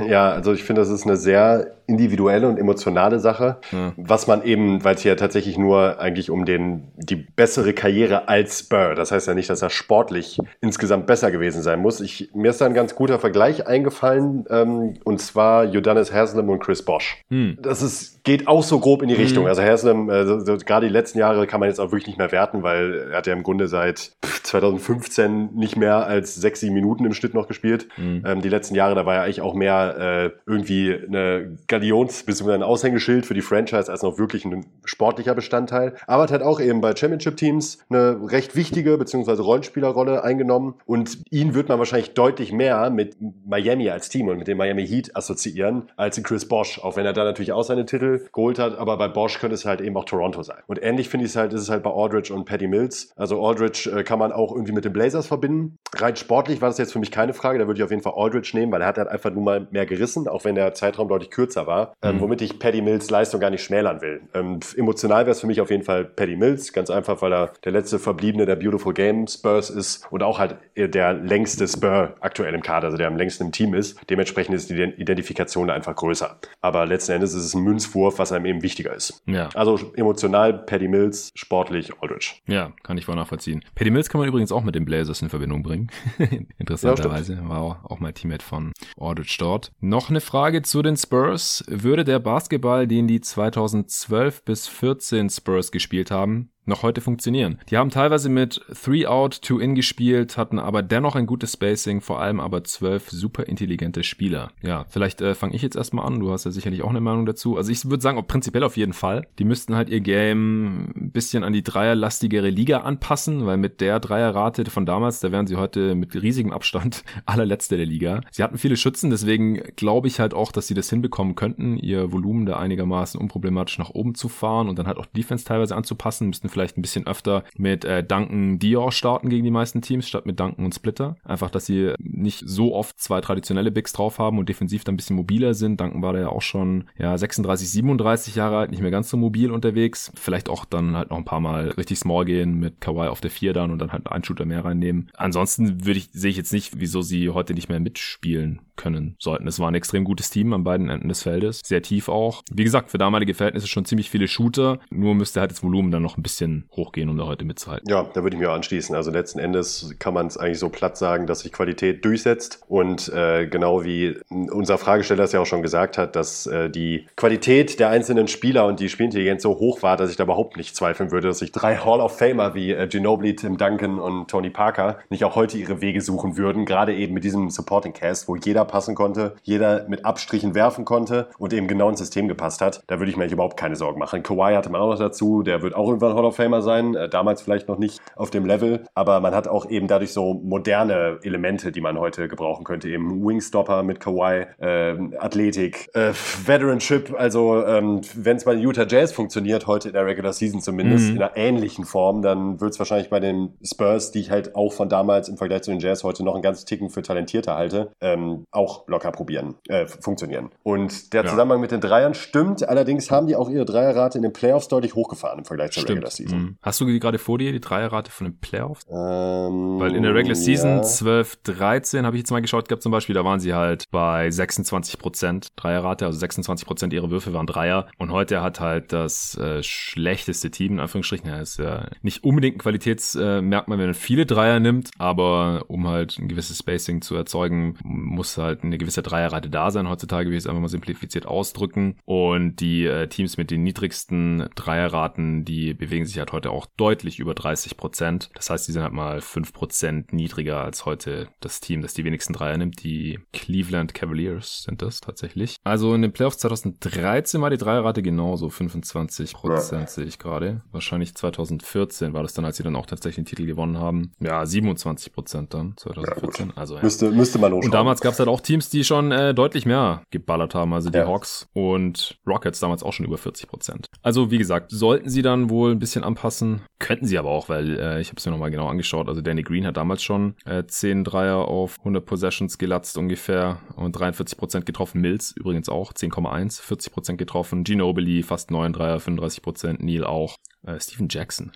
Ja, 0.07 0.31
also 0.31 0.53
ich 0.53 0.63
finde, 0.63 0.81
das 0.81 0.89
ist 0.89 1.05
eine 1.05 1.17
sehr 1.17 1.79
individuelle 1.89 2.47
und 2.47 2.57
emotionale 2.57 3.19
Sache, 3.19 3.57
ja. 3.71 3.93
was 3.97 4.27
man 4.27 4.43
eben, 4.43 4.83
weil 4.83 4.95
es 4.95 5.01
hier 5.01 5.17
tatsächlich 5.17 5.57
nur 5.57 5.99
eigentlich 5.99 6.29
um 6.29 6.45
den, 6.45 6.83
die 6.97 7.15
bessere 7.15 7.73
Karriere 7.73 8.27
als 8.27 8.59
Spur, 8.59 8.93
das 8.93 9.11
heißt 9.11 9.27
ja 9.27 9.33
nicht, 9.33 9.49
dass 9.49 9.63
er 9.63 9.71
sportlich 9.71 10.37
insgesamt 10.61 11.07
besser 11.07 11.31
gewesen 11.31 11.63
sein 11.63 11.81
muss. 11.81 11.99
Ich, 11.99 12.29
mir 12.35 12.51
ist 12.51 12.61
da 12.61 12.67
ein 12.67 12.75
ganz 12.75 12.93
guter 12.93 13.17
Vergleich 13.17 13.65
eingefallen, 13.65 14.45
ähm, 14.51 14.93
und 15.03 15.19
zwar 15.19 15.65
Jodannes 15.65 16.13
Haslam 16.13 16.49
und 16.49 16.59
Chris 16.59 16.85
Bosch. 16.85 17.23
Hm. 17.29 17.57
Das 17.59 17.81
ist, 17.81 18.23
geht 18.23 18.47
auch 18.47 18.63
so 18.63 18.79
grob 18.79 19.01
in 19.01 19.09
die 19.09 19.15
hm. 19.15 19.23
Richtung. 19.23 19.47
Also 19.47 19.63
Haslam, 19.63 20.11
äh, 20.11 20.25
so, 20.25 20.39
so, 20.45 20.57
gerade 20.57 20.87
die 20.87 20.93
letzten 20.93 21.17
Jahre 21.17 21.47
kann 21.47 21.59
man 21.59 21.69
jetzt 21.69 21.79
auch 21.79 21.91
wirklich 21.91 22.07
nicht 22.07 22.19
mehr 22.19 22.31
werten, 22.31 22.61
weil 22.61 23.09
er 23.11 23.17
hat 23.17 23.25
ja 23.25 23.33
im 23.33 23.41
Grunde 23.41 23.67
seit 23.67 24.11
2015 24.43 25.55
nicht 25.55 25.75
mehr 25.75 26.05
als 26.05 26.35
sechs, 26.35 26.59
sieben 26.59 26.75
Minuten 26.75 27.03
im 27.05 27.13
Schnitt 27.13 27.33
noch 27.33 27.47
gespielt. 27.47 27.87
Hm. 27.95 28.23
Ähm, 28.27 28.41
die 28.41 28.49
letzten 28.49 28.75
Jahre, 28.75 28.93
da 28.93 29.07
war 29.07 29.15
er 29.15 29.23
eigentlich 29.23 29.41
auch 29.41 29.55
mehr 29.59 29.95
äh, 29.99 30.29
irgendwie 30.49 30.93
eine 30.93 31.57
Galions- 31.67 32.23
bzw. 32.23 32.53
ein 32.53 32.63
Aushängeschild 32.63 33.25
für 33.25 33.33
die 33.35 33.41
Franchise 33.41 33.91
als 33.91 34.01
noch 34.01 34.17
wirklich 34.17 34.45
ein 34.45 34.65
sportlicher 34.85 35.35
Bestandteil. 35.35 35.95
Aber 36.07 36.29
hat 36.29 36.41
auch 36.41 36.59
eben 36.59 36.81
bei 36.81 36.95
Championship-Teams 36.95 37.79
eine 37.89 38.19
recht 38.31 38.55
wichtige 38.55 38.97
bzw. 38.97 39.41
Rollenspielerrolle 39.41 40.23
eingenommen 40.23 40.75
und 40.85 41.19
ihn 41.29 41.53
wird 41.53 41.69
man 41.69 41.79
wahrscheinlich 41.79 42.13
deutlich 42.13 42.51
mehr 42.51 42.89
mit 42.89 43.17
Miami 43.45 43.89
als 43.89 44.09
Team 44.09 44.27
und 44.27 44.37
mit 44.37 44.47
dem 44.47 44.57
Miami 44.57 44.87
Heat 44.87 45.15
assoziieren 45.15 45.89
als 45.97 46.17
in 46.17 46.23
Chris 46.23 46.47
Bosch, 46.47 46.79
auch 46.79 46.95
wenn 46.95 47.05
er 47.05 47.13
da 47.13 47.23
natürlich 47.23 47.51
auch 47.51 47.63
seine 47.63 47.85
Titel 47.85 48.27
geholt 48.33 48.59
hat, 48.59 48.77
aber 48.77 48.97
bei 48.97 49.07
Bosch 49.07 49.39
könnte 49.39 49.55
es 49.55 49.65
halt 49.65 49.81
eben 49.81 49.95
auch 49.97 50.05
Toronto 50.05 50.43
sein. 50.43 50.59
Und 50.67 50.81
ähnlich 50.81 51.09
finde 51.09 51.25
ich 51.25 51.31
es 51.31 51.35
halt, 51.35 51.53
ist 51.53 51.61
es 51.61 51.69
halt 51.69 51.83
bei 51.83 51.91
Aldridge 51.91 52.33
und 52.33 52.45
Patty 52.45 52.67
Mills. 52.67 53.11
Also 53.15 53.45
Aldridge 53.45 53.91
äh, 53.93 54.03
kann 54.03 54.19
man 54.19 54.31
auch 54.31 54.51
irgendwie 54.51 54.71
mit 54.71 54.85
den 54.85 54.93
Blazers 54.93 55.27
verbinden. 55.27 55.77
Rein 55.95 56.15
sportlich 56.15 56.61
war 56.61 56.69
das 56.69 56.77
jetzt 56.77 56.93
für 56.93 56.99
mich 56.99 57.11
keine 57.11 57.33
Frage, 57.33 57.59
da 57.59 57.67
würde 57.67 57.79
ich 57.79 57.83
auf 57.83 57.91
jeden 57.91 58.03
Fall 58.03 58.13
Aldridge 58.15 58.51
nehmen, 58.53 58.71
weil 58.71 58.81
er 58.81 58.87
hat 58.87 58.97
halt 58.97 59.07
einfach 59.07 59.31
nur 59.39 59.45
mal 59.45 59.67
mehr 59.71 59.85
gerissen, 59.85 60.27
auch 60.27 60.45
wenn 60.45 60.55
der 60.55 60.73
Zeitraum 60.73 61.07
deutlich 61.07 61.31
kürzer 61.31 61.67
war, 61.67 61.93
ähm, 62.01 62.17
mhm. 62.17 62.21
womit 62.21 62.41
ich 62.41 62.59
Paddy 62.59 62.81
Mills 62.81 63.09
Leistung 63.09 63.39
gar 63.39 63.49
nicht 63.49 63.63
schmälern 63.63 64.01
will. 64.01 64.21
Ähm, 64.33 64.59
emotional 64.75 65.21
wäre 65.21 65.31
es 65.31 65.41
für 65.41 65.47
mich 65.47 65.61
auf 65.61 65.71
jeden 65.71 65.83
Fall 65.83 66.05
Paddy 66.05 66.35
Mills, 66.35 66.73
ganz 66.73 66.89
einfach, 66.89 67.21
weil 67.21 67.33
er 67.33 67.53
der 67.63 67.71
letzte 67.71 67.99
Verbliebene 67.99 68.45
der 68.45 68.55
Beautiful 68.55 68.93
Game 68.93 69.27
Spurs 69.27 69.69
ist 69.69 70.05
und 70.11 70.23
auch 70.23 70.39
halt 70.39 70.57
der 70.75 71.13
längste 71.13 71.67
Spur 71.67 72.15
aktuell 72.19 72.53
im 72.53 72.61
Kader, 72.61 72.87
also 72.87 72.97
der 72.97 73.07
am 73.07 73.17
längsten 73.17 73.45
im 73.45 73.51
Team 73.51 73.73
ist. 73.73 73.99
Dementsprechend 74.09 74.55
ist 74.55 74.69
die 74.69 74.75
Identifikation 74.75 75.67
da 75.67 75.73
einfach 75.73 75.95
größer. 75.95 76.37
Aber 76.61 76.85
letzten 76.85 77.13
Endes 77.13 77.33
ist 77.33 77.45
es 77.45 77.53
ein 77.53 77.63
Münzwurf, 77.63 78.19
was 78.19 78.31
einem 78.31 78.45
eben 78.45 78.61
wichtiger 78.61 78.93
ist. 78.93 79.21
Ja. 79.25 79.49
Also 79.55 79.79
emotional 79.95 80.53
Paddy 80.53 80.87
Mills, 80.87 81.31
sportlich 81.35 81.91
Aldridge. 82.01 82.35
Ja, 82.47 82.71
kann 82.83 82.97
ich 82.97 83.05
voll 83.05 83.15
nachvollziehen. 83.15 83.63
Paddy 83.75 83.91
Mills 83.91 84.09
kann 84.09 84.19
man 84.19 84.27
übrigens 84.27 84.51
auch 84.51 84.63
mit 84.63 84.75
den 84.75 84.85
Blazers 84.85 85.21
in 85.21 85.29
Verbindung 85.29 85.63
bringen. 85.63 85.89
Interessanterweise 86.57 87.35
ja, 87.35 87.49
war 87.49 87.79
auch 87.83 87.99
mein 87.99 88.13
Teammate 88.13 88.43
von 88.43 88.73
Aldridge 88.99 89.28
dort. 89.37 89.71
Noch 89.79 90.09
eine 90.09 90.21
Frage 90.21 90.61
zu 90.61 90.81
den 90.81 90.97
Spurs. 90.97 91.63
Würde 91.67 92.03
der 92.03 92.19
Basketball, 92.19 92.87
den 92.87 93.07
die 93.07 93.21
2012 93.21 94.43
bis 94.43 94.67
14 94.67 95.29
Spurs 95.29 95.71
gespielt 95.71 96.11
haben, 96.11 96.51
noch 96.69 96.83
heute 96.83 97.01
funktionieren. 97.01 97.59
Die 97.69 97.77
haben 97.77 97.89
teilweise 97.89 98.29
mit 98.29 98.61
3 98.69 99.07
out, 99.07 99.33
2 99.33 99.61
in 99.61 99.75
gespielt, 99.75 100.37
hatten 100.37 100.59
aber 100.59 100.81
dennoch 100.81 101.15
ein 101.15 101.25
gutes 101.25 101.53
Spacing, 101.53 102.01
vor 102.01 102.21
allem 102.21 102.39
aber 102.39 102.63
zwölf 102.63 103.09
super 103.09 103.47
intelligente 103.47 104.03
Spieler. 104.03 104.51
Ja, 104.61 104.85
vielleicht 104.89 105.21
äh, 105.21 105.35
fange 105.35 105.55
ich 105.55 105.61
jetzt 105.61 105.75
erstmal 105.75 106.05
an, 106.05 106.19
du 106.19 106.31
hast 106.31 106.45
ja 106.45 106.51
sicherlich 106.51 106.83
auch 106.83 106.89
eine 106.89 107.01
Meinung 107.01 107.25
dazu. 107.25 107.57
Also 107.57 107.71
ich 107.71 107.89
würde 107.89 108.01
sagen, 108.01 108.23
prinzipiell 108.27 108.63
auf 108.63 108.77
jeden 108.77 108.93
Fall. 108.93 109.27
Die 109.39 109.43
müssten 109.43 109.75
halt 109.75 109.89
ihr 109.89 109.99
Game 109.99 110.91
ein 110.95 111.11
bisschen 111.11 111.43
an 111.43 111.53
die 111.53 111.63
dreierlastigere 111.63 112.49
Liga 112.49 112.79
anpassen, 112.79 113.45
weil 113.45 113.57
mit 113.57 113.81
der 113.81 113.99
Dreierrate 113.99 114.65
von 114.69 114.85
damals, 114.85 115.19
da 115.19 115.31
wären 115.31 115.47
sie 115.47 115.55
heute 115.55 115.95
mit 115.95 116.13
riesigem 116.15 116.51
Abstand 116.51 117.03
allerletzte 117.25 117.77
der 117.77 117.85
Liga. 117.85 118.21
Sie 118.31 118.43
hatten 118.43 118.57
viele 118.57 118.77
Schützen, 118.77 119.09
deswegen 119.09 119.61
glaube 119.75 120.07
ich 120.07 120.19
halt 120.19 120.33
auch, 120.33 120.51
dass 120.51 120.67
sie 120.67 120.73
das 120.73 120.89
hinbekommen 120.89 121.35
könnten, 121.35 121.77
ihr 121.77 122.11
Volumen 122.11 122.45
da 122.45 122.57
einigermaßen 122.57 123.19
unproblematisch 123.19 123.79
nach 123.79 123.89
oben 123.89 124.15
zu 124.15 124.29
fahren 124.29 124.69
und 124.69 124.77
dann 124.77 124.87
halt 124.87 124.97
auch 124.97 125.05
Defense 125.07 125.45
teilweise 125.45 125.75
anzupassen, 125.75 126.27
müssten 126.27 126.49
vielleicht 126.49 126.58
ein 126.59 126.81
bisschen 126.81 127.07
öfter 127.07 127.43
mit 127.57 127.85
äh, 127.85 128.03
Duncan 128.03 128.59
Dior 128.59 128.91
starten 128.91 129.29
gegen 129.29 129.43
die 129.43 129.51
meisten 129.51 129.81
Teams, 129.81 130.07
statt 130.07 130.25
mit 130.25 130.39
Duncan 130.39 130.65
und 130.65 130.75
Splitter. 130.75 131.15
Einfach, 131.23 131.49
dass 131.49 131.65
sie 131.65 131.93
nicht 131.99 132.43
so 132.45 132.75
oft 132.75 132.99
zwei 132.99 133.21
traditionelle 133.21 133.71
Bigs 133.71 133.93
drauf 133.93 134.19
haben 134.19 134.39
und 134.39 134.49
defensiv 134.49 134.83
dann 134.83 134.95
ein 134.95 134.97
bisschen 134.97 135.15
mobiler 135.15 135.53
sind. 135.53 135.79
Duncan 135.79 136.01
war 136.01 136.13
da 136.13 136.19
ja 136.19 136.29
auch 136.29 136.41
schon 136.41 136.85
ja 136.97 137.17
36, 137.17 137.69
37 137.69 138.35
Jahre 138.35 138.57
alt, 138.57 138.71
nicht 138.71 138.81
mehr 138.81 138.91
ganz 138.91 139.09
so 139.09 139.17
mobil 139.17 139.51
unterwegs. 139.51 140.11
Vielleicht 140.15 140.49
auch 140.49 140.65
dann 140.65 140.95
halt 140.95 141.09
noch 141.09 141.17
ein 141.17 141.25
paar 141.25 141.39
Mal 141.39 141.69
richtig 141.71 141.99
small 141.99 142.25
gehen 142.25 142.59
mit 142.59 142.81
Kawhi 142.81 143.07
auf 143.07 143.21
der 143.21 143.31
4 143.31 143.53
dann 143.53 143.71
und 143.71 143.79
dann 143.79 143.91
halt 143.91 144.11
einen 144.11 144.23
Shooter 144.23 144.45
mehr 144.45 144.65
reinnehmen. 144.65 145.09
Ansonsten 145.15 145.85
würde 145.85 145.99
ich, 145.99 146.09
sehe 146.11 146.31
ich 146.31 146.37
jetzt 146.37 146.53
nicht, 146.53 146.79
wieso 146.79 147.01
sie 147.01 147.29
heute 147.29 147.53
nicht 147.53 147.69
mehr 147.69 147.79
mitspielen 147.79 148.61
können 148.79 149.15
sollten. 149.19 149.47
Es 149.47 149.59
war 149.59 149.69
ein 149.69 149.75
extrem 149.75 150.05
gutes 150.05 150.29
Team 150.29 150.53
an 150.53 150.63
beiden 150.63 150.89
Enden 150.89 151.09
des 151.09 151.23
Feldes. 151.23 151.61
Sehr 151.65 151.81
tief 151.81 152.07
auch. 152.07 152.43
Wie 152.51 152.63
gesagt, 152.63 152.91
für 152.91 152.97
damalige 152.97 153.33
Verhältnisse 153.33 153.67
schon 153.67 153.85
ziemlich 153.85 154.09
viele 154.09 154.27
Shooter. 154.27 154.79
Nur 154.89 155.15
müsste 155.15 155.41
halt 155.41 155.51
das 155.51 155.61
Volumen 155.61 155.91
dann 155.91 156.01
noch 156.01 156.17
ein 156.17 156.23
bisschen 156.23 156.38
bisschen 156.39 156.69
hochgehen, 156.75 157.09
um 157.09 157.17
da 157.17 157.25
heute 157.25 157.43
mitzuhalten. 157.43 157.89
Ja, 157.89 158.07
da 158.13 158.23
würde 158.23 158.35
ich 158.35 158.41
mir 158.41 158.49
anschließen. 158.51 158.95
Also 158.95 159.11
letzten 159.11 159.39
Endes 159.39 159.93
kann 159.99 160.13
man 160.13 160.27
es 160.27 160.37
eigentlich 160.37 160.59
so 160.59 160.69
platt 160.69 160.97
sagen, 160.97 161.27
dass 161.27 161.41
sich 161.41 161.51
Qualität 161.51 162.05
durchsetzt 162.05 162.61
und 162.67 163.09
äh, 163.09 163.47
genau 163.47 163.83
wie 163.83 164.17
unser 164.29 164.77
Fragesteller 164.77 165.25
es 165.25 165.33
ja 165.33 165.41
auch 165.41 165.45
schon 165.45 165.61
gesagt 165.61 165.97
hat, 165.97 166.15
dass 166.15 166.47
äh, 166.47 166.69
die 166.69 167.07
Qualität 167.15 167.79
der 167.79 167.89
einzelnen 167.89 168.27
Spieler 168.27 168.65
und 168.65 168.79
die 168.79 168.89
Spielintelligenz 168.89 169.43
so 169.43 169.59
hoch 169.59 169.83
war, 169.83 169.97
dass 169.97 170.09
ich 170.09 170.15
da 170.15 170.23
überhaupt 170.23 170.55
nicht 170.55 170.75
zweifeln 170.75 171.11
würde, 171.11 171.27
dass 171.27 171.39
sich 171.39 171.51
drei 171.51 171.75
Hall 171.75 171.99
of 171.99 172.17
Famer 172.17 172.55
wie 172.55 172.71
äh, 172.71 172.87
Ginobili, 172.87 173.35
Tim 173.35 173.57
Duncan 173.57 173.99
und 173.99 174.29
Tony 174.29 174.49
Parker 174.49 174.99
nicht 175.09 175.25
auch 175.25 175.35
heute 175.35 175.57
ihre 175.57 175.81
Wege 175.81 176.01
suchen 176.01 176.37
würden, 176.37 176.65
gerade 176.65 176.95
eben 176.95 177.13
mit 177.13 177.23
diesem 177.23 177.49
Supporting 177.49 177.93
Cast, 177.93 178.27
wo 178.27 178.35
jeder 178.35 178.63
passen 178.63 178.95
konnte, 178.95 179.35
jeder 179.43 179.85
mit 179.89 180.05
Abstrichen 180.05 180.55
werfen 180.55 180.85
konnte 180.85 181.27
und 181.37 181.53
eben 181.53 181.67
genau 181.67 181.89
ins 181.89 181.99
System 181.99 182.27
gepasst 182.27 182.61
hat. 182.61 182.81
Da 182.87 182.99
würde 182.99 183.11
ich 183.11 183.17
mir 183.17 183.29
überhaupt 183.29 183.57
keine 183.57 183.75
Sorgen 183.75 183.99
machen. 183.99 184.23
Kawhi 184.23 184.55
hatte 184.55 184.69
man 184.69 184.81
auch 184.81 184.91
noch 184.91 184.99
dazu, 184.99 185.43
der 185.43 185.61
wird 185.61 185.75
auch 185.75 185.87
irgendwann 185.87 186.15
Hall 186.15 186.25
of 186.25 186.28
Famer 186.31 186.61
sein, 186.61 186.95
äh, 186.95 187.09
damals 187.09 187.41
vielleicht 187.41 187.67
noch 187.67 187.77
nicht 187.77 188.01
auf 188.15 188.29
dem 188.29 188.45
Level, 188.45 188.83
aber 188.93 189.19
man 189.19 189.33
hat 189.33 189.47
auch 189.47 189.69
eben 189.69 189.87
dadurch 189.87 190.13
so 190.13 190.33
moderne 190.33 191.19
Elemente, 191.23 191.71
die 191.71 191.81
man 191.81 191.99
heute 191.99 192.27
gebrauchen 192.27 192.63
könnte, 192.63 192.89
eben 192.89 193.25
Wingstopper 193.25 193.83
mit 193.83 193.99
Kawhi, 193.99 194.45
äh, 194.59 194.95
Athletik, 195.17 195.89
äh, 195.93 196.11
Veteranship, 196.45 197.13
also 197.17 197.65
ähm, 197.65 198.01
wenn 198.15 198.37
es 198.37 198.45
bei 198.45 198.53
den 198.53 198.61
Utah 198.61 198.85
Jazz 198.87 199.11
funktioniert, 199.11 199.67
heute 199.67 199.89
in 199.89 199.93
der 199.93 200.05
Regular 200.05 200.33
Season 200.33 200.61
zumindest, 200.61 201.09
mhm. 201.09 201.15
in 201.17 201.21
einer 201.21 201.37
ähnlichen 201.37 201.85
Form, 201.85 202.21
dann 202.21 202.59
wird 202.61 202.73
es 202.73 202.79
wahrscheinlich 202.79 203.09
bei 203.09 203.19
den 203.19 203.53
Spurs, 203.63 204.11
die 204.11 204.19
ich 204.19 204.31
halt 204.31 204.55
auch 204.55 204.73
von 204.73 204.89
damals 204.89 205.29
im 205.29 205.37
Vergleich 205.37 205.63
zu 205.63 205.71
den 205.71 205.79
Jazz 205.79 206.03
heute 206.03 206.23
noch 206.23 206.33
einen 206.33 206.43
ganz 206.43 206.65
Ticken 206.65 206.89
für 206.89 207.01
talentierter 207.01 207.55
halte, 207.55 207.91
ähm, 208.01 208.45
auch 208.51 208.87
locker 208.87 209.11
probieren, 209.11 209.55
äh, 209.67 209.87
funktionieren. 209.87 210.49
Und 210.63 211.13
der 211.13 211.23
ja. 211.23 211.29
Zusammenhang 211.29 211.61
mit 211.61 211.71
den 211.71 211.81
Dreiern 211.81 212.13
stimmt, 212.13 212.67
allerdings 212.67 213.11
haben 213.11 213.27
die 213.27 213.35
auch 213.35 213.49
ihre 213.49 213.65
Dreierrate 213.65 214.17
in 214.17 214.23
den 214.23 214.33
Playoffs 214.33 214.67
deutlich 214.67 214.95
hochgefahren 214.95 215.39
im 215.39 215.45
Vergleich 215.45 215.71
zur 215.71 215.87
Regular 215.87 216.11
Season. 216.19 216.39
Mhm. 216.39 216.57
Hast 216.61 216.79
du 216.81 216.85
die 216.85 216.99
gerade 216.99 217.17
vor 217.17 217.37
dir, 217.37 217.51
die 217.51 217.59
Dreierrate 217.59 218.11
von 218.11 218.27
den 218.27 218.39
Playoffs? 218.39 218.85
Ähm, 218.89 219.79
Weil 219.79 219.95
in 219.95 220.03
der 220.03 220.13
Regular 220.13 220.35
Season 220.35 220.77
ja. 220.77 220.81
12, 220.81 221.37
13 221.43 222.05
habe 222.05 222.15
ich 222.15 222.21
jetzt 222.21 222.31
mal 222.31 222.41
geschaut 222.41 222.67
gehabt 222.67 222.83
zum 222.83 222.91
Beispiel, 222.91 223.15
da 223.15 223.23
waren 223.23 223.39
sie 223.39 223.53
halt 223.53 223.85
bei 223.91 224.29
26 224.29 224.99
Prozent 224.99 225.47
Dreierrate, 225.55 226.05
also 226.05 226.19
26 226.19 226.67
Prozent 226.67 226.93
ihrer 226.93 227.09
Würfe 227.09 227.33
waren 227.33 227.47
Dreier 227.47 227.87
und 227.97 228.11
heute 228.11 228.41
hat 228.41 228.59
halt 228.59 228.91
das 228.93 229.37
äh, 229.37 229.63
schlechteste 229.63 230.51
Team, 230.51 230.73
in 230.73 230.79
Anführungsstrichen, 230.79 231.29
ja, 231.29 231.39
ist 231.39 231.59
ja 231.59 231.87
nicht 232.01 232.23
unbedingt 232.23 232.57
ein 232.57 232.59
Qualitätsmerkmal, 232.59 233.77
wenn 233.77 233.87
man 233.87 233.93
viele 233.93 234.25
Dreier 234.25 234.59
nimmt, 234.59 234.91
aber 234.97 235.65
um 235.67 235.87
halt 235.87 236.17
ein 236.19 236.27
gewisses 236.27 236.59
Spacing 236.59 237.01
zu 237.01 237.15
erzeugen, 237.15 237.77
muss 237.83 238.37
halt 238.37 238.63
eine 238.63 238.77
gewisse 238.77 239.01
Dreierrate 239.01 239.49
da 239.49 239.71
sein 239.71 239.89
heutzutage, 239.89 240.29
wie 240.29 240.35
ich 240.35 240.39
es 240.39 240.47
einfach 240.47 240.61
mal 240.61 240.67
simplifiziert 240.67 241.25
ausdrücken 241.25 241.95
und 242.05 242.57
die 242.57 242.85
äh, 242.85 243.07
Teams 243.07 243.37
mit 243.37 243.51
den 243.51 243.63
niedrigsten 243.63 244.49
Dreierraten, 244.55 245.45
die 245.45 245.73
bewegen 245.73 246.05
sich 246.09 246.19
halt 246.19 246.31
heute 246.31 246.51
auch 246.51 246.65
deutlich 246.77 247.19
über 247.19 247.33
30 247.33 247.77
Prozent. 247.77 248.29
Das 248.35 248.49
heißt, 248.49 248.67
die 248.67 248.71
sind 248.71 248.83
halt 248.83 248.93
mal 248.93 249.21
5 249.21 249.53
Prozent 249.53 250.13
niedriger 250.13 250.61
als 250.61 250.85
heute 250.85 251.29
das 251.39 251.59
Team, 251.59 251.81
das 251.81 251.93
die 251.93 252.05
wenigsten 252.05 252.33
Dreier 252.33 252.57
nimmt. 252.57 252.83
Die 252.83 253.19
Cleveland 253.33 253.93
Cavaliers 253.93 254.63
sind 254.63 254.81
das 254.81 255.01
tatsächlich. 255.01 255.55
Also 255.63 255.93
in 255.93 256.01
den 256.01 256.11
Playoffs 256.11 256.37
2013 256.39 257.41
war 257.41 257.49
die 257.49 257.57
Dreierrate 257.57 258.01
genauso 258.01 258.49
25 258.49 259.33
Prozent, 259.33 259.81
ja. 259.81 259.87
sehe 259.87 260.05
ich 260.05 260.19
gerade. 260.19 260.63
Wahrscheinlich 260.71 261.15
2014 261.15 262.13
war 262.13 262.23
das 262.23 262.33
dann, 262.33 262.45
als 262.45 262.57
sie 262.57 262.63
dann 262.63 262.75
auch 262.75 262.85
tatsächlich 262.85 263.25
den 263.25 263.25
Titel 263.25 263.45
gewonnen 263.45 263.77
haben. 263.77 264.11
Ja, 264.19 264.45
27 264.45 265.13
Prozent 265.13 265.53
dann 265.53 265.75
2014. 265.77 266.47
Ja, 266.47 266.53
also 266.55 266.75
ja. 266.75 266.83
Müsste, 266.83 267.11
müsste 267.11 267.39
man 267.39 267.53
Und 267.53 267.73
damals 267.73 268.01
gab 268.01 268.13
es 268.13 268.19
halt 268.19 268.29
auch 268.29 268.41
Teams, 268.41 268.69
die 268.69 268.83
schon 268.83 269.11
äh, 269.11 269.33
deutlich 269.33 269.65
mehr 269.65 270.03
geballert 270.11 270.55
haben. 270.55 270.73
Also 270.73 270.89
die 270.89 270.99
Hawks 270.99 271.47
und 271.53 272.17
Rockets 272.27 272.59
damals 272.59 272.83
auch 272.83 272.93
schon 272.93 273.05
über 273.05 273.17
40 273.17 273.47
Prozent. 273.47 273.87
Also 274.01 274.31
wie 274.31 274.37
gesagt, 274.37 274.71
sollten 274.71 275.09
sie 275.09 275.21
dann 275.21 275.49
wohl 275.49 275.71
ein 275.71 275.79
bisschen 275.79 275.98
anpassen. 276.03 276.61
Könnten 276.79 277.05
sie 277.05 277.17
aber 277.17 277.29
auch, 277.29 277.49
weil 277.49 277.79
äh, 277.79 278.01
ich 278.01 278.09
habe 278.09 278.17
es 278.17 278.25
mir 278.25 278.31
nochmal 278.31 278.51
genau 278.51 278.67
angeschaut. 278.67 279.07
Also 279.07 279.21
Danny 279.21 279.43
Green 279.43 279.65
hat 279.65 279.77
damals 279.77 280.03
schon 280.03 280.35
äh, 280.45 280.63
10 280.65 281.03
Dreier 281.03 281.47
auf 281.47 281.77
100 281.79 282.05
Possessions 282.05 282.57
gelatzt 282.57 282.97
ungefähr 282.97 283.59
und 283.75 283.93
43 283.93 284.37
Prozent 284.37 284.65
getroffen. 284.65 285.01
Mills 285.01 285.33
übrigens 285.35 285.69
auch 285.69 285.93
10,1, 285.93 286.61
40 286.61 286.93
Prozent 286.93 287.17
getroffen. 287.17 287.63
Ginobili 287.63 288.23
fast 288.23 288.51
9 288.51 288.73
Dreier, 288.73 288.99
35 288.99 289.41
Prozent. 289.41 289.83
Neil 289.83 290.03
auch. 290.03 290.35
Äh, 290.65 290.79
Steven 290.79 291.07
Jackson. 291.09 291.51